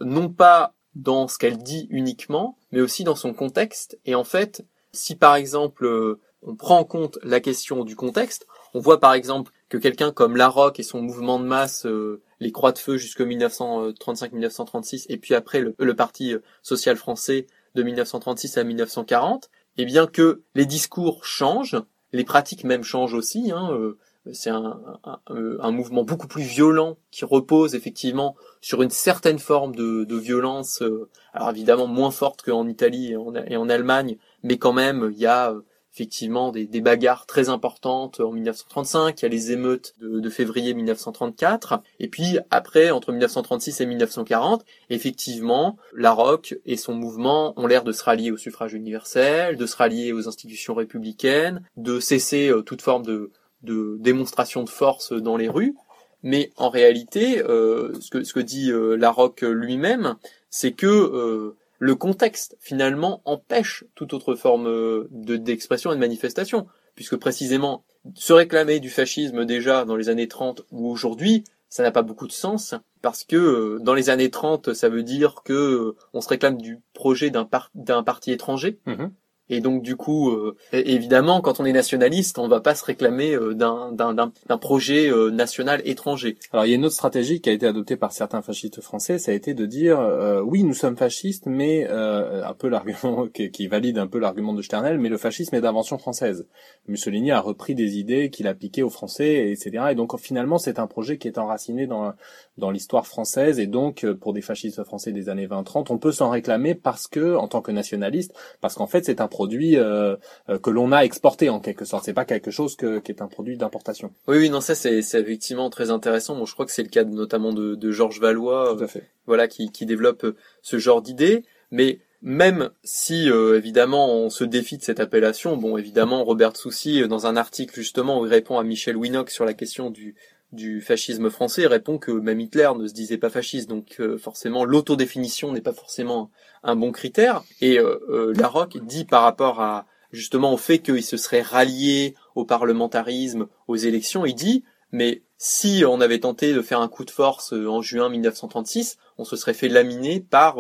non 0.01 0.29
pas 0.29 0.75
dans 0.95 1.29
ce 1.29 1.39
qu'elle 1.39 1.59
dit 1.59 1.87
uniquement, 1.91 2.57
mais 2.73 2.81
aussi 2.81 3.05
dans 3.05 3.17
son 3.17 3.33
contexte. 3.33 3.99
Et 4.05 4.15
en 4.15 4.25
fait, 4.25 4.65
si 4.93 5.17
par 5.17 5.35
exemple 5.35 5.87
euh, 5.87 6.21
on 6.43 6.55
prend 6.55 6.79
en 6.79 6.85
compte 6.85 7.19
la 7.23 7.41
question 7.41 7.85
du 7.85 7.97
contexte, 7.97 8.47
on 8.75 8.81
voit 8.81 9.01
par 9.01 9.15
exemple 9.15 9.53
que 9.69 9.79
quelqu'un 9.79 10.13
comme 10.13 10.37
Larocque 10.37 10.81
et 10.81 10.85
son 10.85 11.03
mouvement 11.03 11.41
de 11.41 11.45
masse, 11.45 11.87
euh, 11.87 12.23
les 12.41 12.53
Croix 12.53 12.73
de 12.73 12.79
Feu 12.79 12.97
jusqu'en 12.97 13.25
1935-1936, 13.25 15.07
et 15.09 15.17
puis 15.17 15.35
après 15.35 15.61
le, 15.61 15.95
Parti 15.95 16.35
social 16.63 16.97
français 16.97 17.47
de 17.75 17.83
1936 17.83 18.59
à 18.59 18.65
1940, 18.65 19.51
et 19.77 19.83
eh 19.83 19.85
bien 19.85 20.07
que 20.07 20.43
les 20.55 20.67
discours 20.67 21.25
changent, 21.25 21.81
les 22.13 22.25
pratiques 22.25 22.65
même 22.65 22.83
changent 22.83 23.15
aussi. 23.15 23.53
Hein, 23.53 23.71
euh, 23.73 23.99
c'est 24.33 24.51
un, 24.51 24.81
un, 25.29 25.71
mouvement 25.71 26.05
beaucoup 26.05 26.29
plus 26.29 26.43
violent 26.43 26.97
qui 27.11 27.25
repose 27.25 27.75
effectivement 27.75 28.37
sur 28.61 28.83
une 28.83 28.91
certaine 28.91 29.39
forme 29.39 29.75
de, 29.75 30.05
de 30.05 30.17
violence, 30.17 30.83
euh, 30.83 31.09
alors 31.33 31.51
évidemment 31.51 31.87
moins 31.87 32.11
forte 32.11 32.43
qu'en 32.43 32.67
Italie 32.67 33.13
et 33.13 33.17
en, 33.17 33.35
et 33.35 33.57
en, 33.57 33.69
Allemagne, 33.69 34.17
mais 34.43 34.59
quand 34.59 34.73
même 34.73 35.11
il 35.13 35.19
y 35.19 35.27
a 35.27 35.53
euh, 35.53 35.61
effectivement 35.93 36.53
des, 36.53 36.67
des, 36.67 36.81
bagarres 36.81 37.27
très 37.27 37.49
importantes 37.49 38.21
en 38.21 38.31
1935, 38.31 39.21
il 39.21 39.25
y 39.25 39.27
a 39.27 39.29
les 39.29 39.51
émeutes 39.51 39.95
de, 39.99 40.21
de, 40.21 40.31
février 40.31 40.73
1934, 40.73 41.83
et 41.99 42.09
puis 42.09 42.39
après, 42.51 42.91
entre 42.91 43.11
1936 43.11 43.81
et 43.81 43.87
1940, 43.87 44.65
effectivement, 44.91 45.77
la 45.95 46.13
ROC 46.13 46.55
et 46.67 46.77
son 46.77 46.95
mouvement 46.95 47.53
ont 47.57 47.67
l'air 47.67 47.83
de 47.83 47.93
se 47.93 48.05
rallier 48.05 48.31
au 48.31 48.37
suffrage 48.37 48.75
universel, 48.75 49.57
de 49.57 49.67
se 49.67 49.77
rallier 49.77 50.13
aux 50.13 50.29
institutions 50.29 50.75
républicaines, 50.75 51.63
de 51.77 51.99
cesser 51.99 52.49
euh, 52.49 52.63
toute 52.63 52.83
forme 52.83 53.05
de, 53.05 53.33
de 53.63 53.97
démonstration 54.01 54.63
de 54.63 54.69
force 54.69 55.13
dans 55.13 55.37
les 55.37 55.49
rues, 55.49 55.75
mais 56.23 56.51
en 56.57 56.69
réalité, 56.69 57.43
euh, 57.43 57.93
ce, 58.01 58.11
que, 58.11 58.25
ce 58.25 58.33
que 58.33 58.41
dit 58.41 58.71
euh, 58.71 58.97
Larocque 58.97 59.43
lui-même, 59.43 60.17
c'est 60.51 60.73
que 60.73 60.87
euh, 60.87 61.57
le 61.79 61.95
contexte 61.95 62.57
finalement 62.61 63.23
empêche 63.25 63.85
toute 63.95 64.13
autre 64.13 64.35
forme 64.35 64.67
euh, 64.67 65.09
de 65.11 65.37
d'expression 65.37 65.93
et 65.93 65.95
de 65.95 66.01
manifestation, 66.01 66.67
puisque 66.95 67.17
précisément 67.17 67.85
se 68.15 68.33
réclamer 68.33 68.81
du 68.81 68.91
fascisme 68.91 69.45
déjà 69.45 69.85
dans 69.85 69.97
les 69.97 70.09
années 70.09 70.29
30 70.29 70.63
ou 70.73 70.89
aujourd'hui, 70.89 71.45
ça 71.69 71.83
n'a 71.83 71.91
pas 71.91 72.03
beaucoup 72.03 72.27
de 72.27 72.33
sens 72.33 72.75
parce 73.03 73.25
que 73.25 73.37
euh, 73.37 73.79
dans 73.81 73.95
les 73.95 74.11
années 74.11 74.31
30, 74.31 74.75
ça 74.75 74.89
veut 74.89 75.03
dire 75.03 75.43
que 75.45 75.95
on 76.13 76.21
se 76.21 76.29
réclame 76.29 76.61
du 76.61 76.81
projet 76.95 77.31
d'un 77.31 77.49
d'un 77.75 78.03
parti 78.03 78.33
étranger. 78.33 78.79
Mm-hmm. 78.87 79.11
Et 79.51 79.61
donc 79.61 79.83
du 79.83 79.97
coup, 79.97 80.31
euh, 80.31 80.57
évidemment, 80.73 81.41
quand 81.41 81.61
on 81.61 81.65
est 81.65 81.73
nationaliste, 81.73 82.39
on 82.39 82.49
va 82.49 82.61
pas 82.61 82.75
se 82.75 82.85
réclamer 82.85 83.35
euh, 83.35 83.55
d'un, 83.55 83.93
d'un, 83.93 84.15
d'un, 84.15 84.59
projet 84.59 85.11
euh, 85.11 85.31
national 85.31 85.81
étranger. 85.85 86.37
Alors 86.53 86.67
il 86.67 86.71
y 86.71 86.73
a 86.73 86.77
une 86.77 86.85
autre 86.85 86.95
stratégie 86.95 87.41
qui 87.41 87.49
a 87.49 87.53
été 87.53 87.67
adoptée 87.67 87.97
par 87.97 88.13
certains 88.13 88.43
fascistes 88.43 88.81
français, 88.81 89.19
ça 89.19 89.33
a 89.33 89.35
été 89.35 89.55
de 89.55 89.67
dire 89.67 89.99
oui, 90.45 90.65
nous 90.65 90.75
sommes 90.75 90.97
fascistes, 90.97 91.47
mais 91.47 91.87
un 91.89 92.55
peu 92.55 92.69
l'argument 92.69 93.27
qui, 93.35 93.51
qui, 93.51 93.69
valide 93.69 93.99
un 93.99 94.07
peu 94.07 94.19
l'argument 94.19 94.53
de 94.53 94.63
Sternel, 94.63 94.99
mais 94.99 95.09
le 95.09 95.19
fascisme 95.19 95.55
est 95.55 95.61
d'invention 95.61 95.99
française. 95.99 96.47
Mussolini 96.87 97.31
a 97.31 97.41
repris 97.41 97.75
des 97.75 97.99
idées 97.99 98.31
qu'il 98.31 98.47
a 98.47 98.55
piquées 98.55 98.83
aux 98.83 98.91
Français, 98.91 99.51
etc. 99.51 99.87
Et 99.91 99.95
donc 99.95 100.19
finalement, 100.19 100.59
c'est 100.59 100.79
un 100.79 100.87
projet 100.87 101.19
qui 101.19 101.29
est 101.29 101.39
enraciné 101.39 101.87
dans 101.87 102.13
dans 102.59 102.71
l'histoire 102.71 103.07
française, 103.07 103.59
et 103.59 103.67
donc 103.67 104.05
pour 104.21 104.33
des 104.33 104.43
fascistes 104.43 104.83
français 104.85 105.13
des 105.13 105.29
années 105.29 105.47
20-30, 105.47 105.87
on 105.91 105.99
peut 105.99 106.13
s'en 106.13 106.31
réclamer 106.31 106.75
parce 106.75 107.07
que, 107.07 107.37
en 107.37 107.49
tant 107.49 107.63
que 107.63 107.73
nationaliste, 107.73 108.35
parce 108.61 108.75
qu'en 108.75 108.87
fait 108.87 109.05
c'est 109.05 109.21
un 109.21 109.29
produit 109.29 109.77
euh, 109.77 110.17
euh, 110.49 110.59
que 110.59 110.71
l'on 110.71 110.93
a 110.93 111.01
exporté 111.03 111.49
en 111.49 111.61
quelque 111.61 111.85
sorte. 111.85 112.05
C'est 112.05 112.13
pas 112.13 112.25
quelque 112.25 112.51
chose 112.51 112.77
que, 112.77 112.99
qui 112.99 113.13
est 113.13 113.23
un 113.23 113.29
produit 113.29 113.57
d'importation. 113.57 114.11
Oui, 114.27 114.39
oui, 114.39 114.51
non, 114.51 114.61
ça 114.61 114.75
c'est, 114.75 114.99
effectivement 114.99 115.71
très 115.71 115.91
intéressant. 115.91 116.37
Bon, 116.37 116.47
je 116.47 116.53
crois 116.53 116.67
que 116.67 116.73
c'est 116.73 116.83
le 116.83 116.89
cas 116.89 117.05
notamment 117.05 117.53
de, 117.53 117.75
de 117.75 117.91
Georges 117.91 118.21
Valois, 118.21 118.75
Tout 118.77 118.85
à 118.85 118.89
fait. 118.89 119.09
voilà, 119.27 119.49
qui, 119.49 119.71
qui 119.71 119.87
développe 119.87 120.27
ce 120.63 120.79
genre 120.79 121.03
d'idées. 121.03 121.45
Mais 121.71 122.01
même 122.23 122.71
si 122.83 123.31
euh, 123.31 123.57
évidemment 123.57 124.13
on 124.13 124.31
se 124.31 124.43
défie 124.43 124.79
de 124.79 124.83
cette 124.83 125.01
appellation, 125.01 125.57
bon 125.57 125.77
évidemment 125.77 126.25
Robert 126.25 126.57
Soucy 126.57 127.07
dans 127.07 127.27
un 127.27 127.37
article 127.37 127.75
justement 127.77 128.21
où 128.21 128.27
il 128.27 128.31
répond 128.31 128.59
à 128.59 128.65
Michel 128.65 128.97
Winock 128.97 129.31
sur 129.31 129.45
la 129.45 129.55
question 129.55 129.91
du 129.91 130.17
du 130.53 130.81
fascisme 130.81 131.31
français 131.31 131.67
répond 131.67 131.99
que 131.99 132.11
même 132.11 132.41
Hitler 132.41 132.71
ne 132.79 132.87
se 132.87 132.95
disait 132.95 133.19
pas 133.19 133.31
fasciste, 133.31 133.69
donc 133.69 133.97
euh, 134.01 134.17
forcément 134.17 134.65
l'autodéfinition 134.65 135.53
n'est 135.53 135.61
pas 135.61 135.73
forcément 135.73 136.31
un 136.63 136.77
bon 136.77 136.91
critère. 136.93 137.43
Et 137.61 137.79
euh, 137.79 137.99
euh 138.09 138.67
dit 138.83 139.05
par 139.05 139.23
rapport 139.23 139.61
à 139.61 139.87
justement 140.11 140.55
au 140.55 140.57
fait 140.57 140.79
qu'il 140.79 141.03
se 141.03 141.17
serait 141.17 141.43
rallié 141.43 142.15
au 142.35 142.45
parlementarisme, 142.45 143.49
aux 143.67 143.77
élections, 143.77 144.25
il 144.25 144.35
dit 144.35 144.65
mais 144.91 145.23
si 145.37 145.85
on 145.87 146.01
avait 146.01 146.21
tenté 146.21 146.55
de 146.55 146.63
faire 146.63 146.81
un 146.81 146.89
coup 146.89 147.05
de 147.05 147.11
force 147.11 147.53
euh, 147.53 147.69
en 147.69 147.83
juin 147.83 148.09
1936, 148.09 148.97
on 149.19 149.25
se 149.25 149.37
serait 149.37 149.55
fait 149.55 149.69
laminer 149.69 150.21
par 150.21 150.59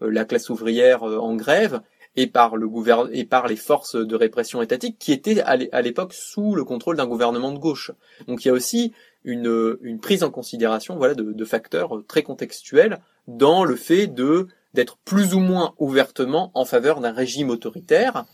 la 0.00 0.24
classe 0.24 0.50
ouvrière 0.50 1.02
en 1.02 1.34
grève 1.34 1.80
et 2.16 2.26
par 2.26 2.56
le 2.56 2.68
et 3.12 3.24
par 3.24 3.48
les 3.48 3.56
forces 3.56 3.96
de 3.96 4.16
répression 4.16 4.62
étatique 4.62 4.98
qui 4.98 5.12
étaient 5.12 5.40
à 5.40 5.82
l'époque 5.82 6.12
sous 6.12 6.54
le 6.54 6.64
contrôle 6.64 6.96
d'un 6.96 7.06
gouvernement 7.06 7.52
de 7.52 7.58
gauche. 7.58 7.90
Donc 8.28 8.44
il 8.44 8.48
y 8.48 8.50
a 8.50 8.54
aussi 8.54 8.92
une, 9.24 9.98
prise 10.00 10.22
en 10.22 10.30
considération 10.30 10.96
voilà, 10.96 11.14
de, 11.14 11.44
facteurs 11.44 12.02
très 12.06 12.22
contextuels 12.22 13.00
dans 13.26 13.64
le 13.64 13.76
fait 13.76 14.06
de 14.06 14.48
d'être 14.74 14.98
plus 15.04 15.34
ou 15.34 15.38
moins 15.38 15.74
ouvertement 15.78 16.50
en 16.54 16.64
faveur 16.64 17.00
d'un 17.00 17.12
régime 17.12 17.50
autoritaire 17.50 18.24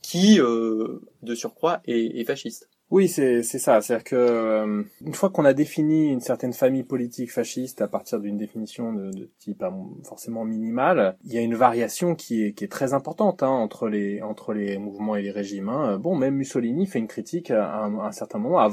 qui, 0.00 0.40
euh, 0.40 1.00
de 1.22 1.34
surcroît, 1.34 1.80
est 1.86 2.24
fasciste. 2.24 2.68
Oui, 2.90 3.06
c'est 3.08 3.42
ça. 3.42 3.82
C'est-à-dire 3.82 4.04
que 4.04 4.16
euh, 4.16 4.82
une 5.04 5.12
fois 5.12 5.28
qu'on 5.28 5.44
a 5.44 5.52
défini 5.52 6.08
une 6.08 6.20
certaine 6.20 6.54
famille 6.54 6.84
politique 6.84 7.30
fasciste 7.30 7.82
à 7.82 7.88
partir 7.88 8.18
d'une 8.18 8.38
définition 8.38 8.94
de, 8.94 9.30
type 9.38 9.62
euh, 9.62 9.70
forcément 10.04 10.46
minimale, 10.46 11.18
il 11.24 11.34
y 11.34 11.36
a 11.36 11.42
une 11.42 11.54
variation 11.54 12.14
qui 12.14 12.44
est 12.44 12.52
qui 12.52 12.64
est 12.64 12.72
très 12.72 12.94
importante 12.94 13.42
hein, 13.42 13.50
entre 13.50 13.88
les 13.88 14.22
entre 14.22 14.54
les 14.54 14.78
mouvements 14.78 15.16
et 15.16 15.22
les 15.22 15.30
régimes. 15.30 15.68
Hein. 15.68 15.98
Bon, 15.98 16.16
même 16.16 16.36
Mussolini 16.36 16.86
fait 16.86 16.98
une 16.98 17.08
critique 17.08 17.50
à 17.50 17.84
un, 17.84 18.12
certain 18.12 18.38
moment, 18.38 18.70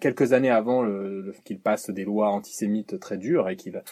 quelques 0.00 0.32
années 0.32 0.50
avant 0.50 0.82
le, 0.82 1.34
qu'il 1.44 1.60
passe 1.60 1.90
des 1.90 2.06
lois 2.06 2.30
antisémites 2.30 2.98
très 2.98 3.18
dures 3.18 3.50
et 3.50 3.56
qu'il 3.56 3.82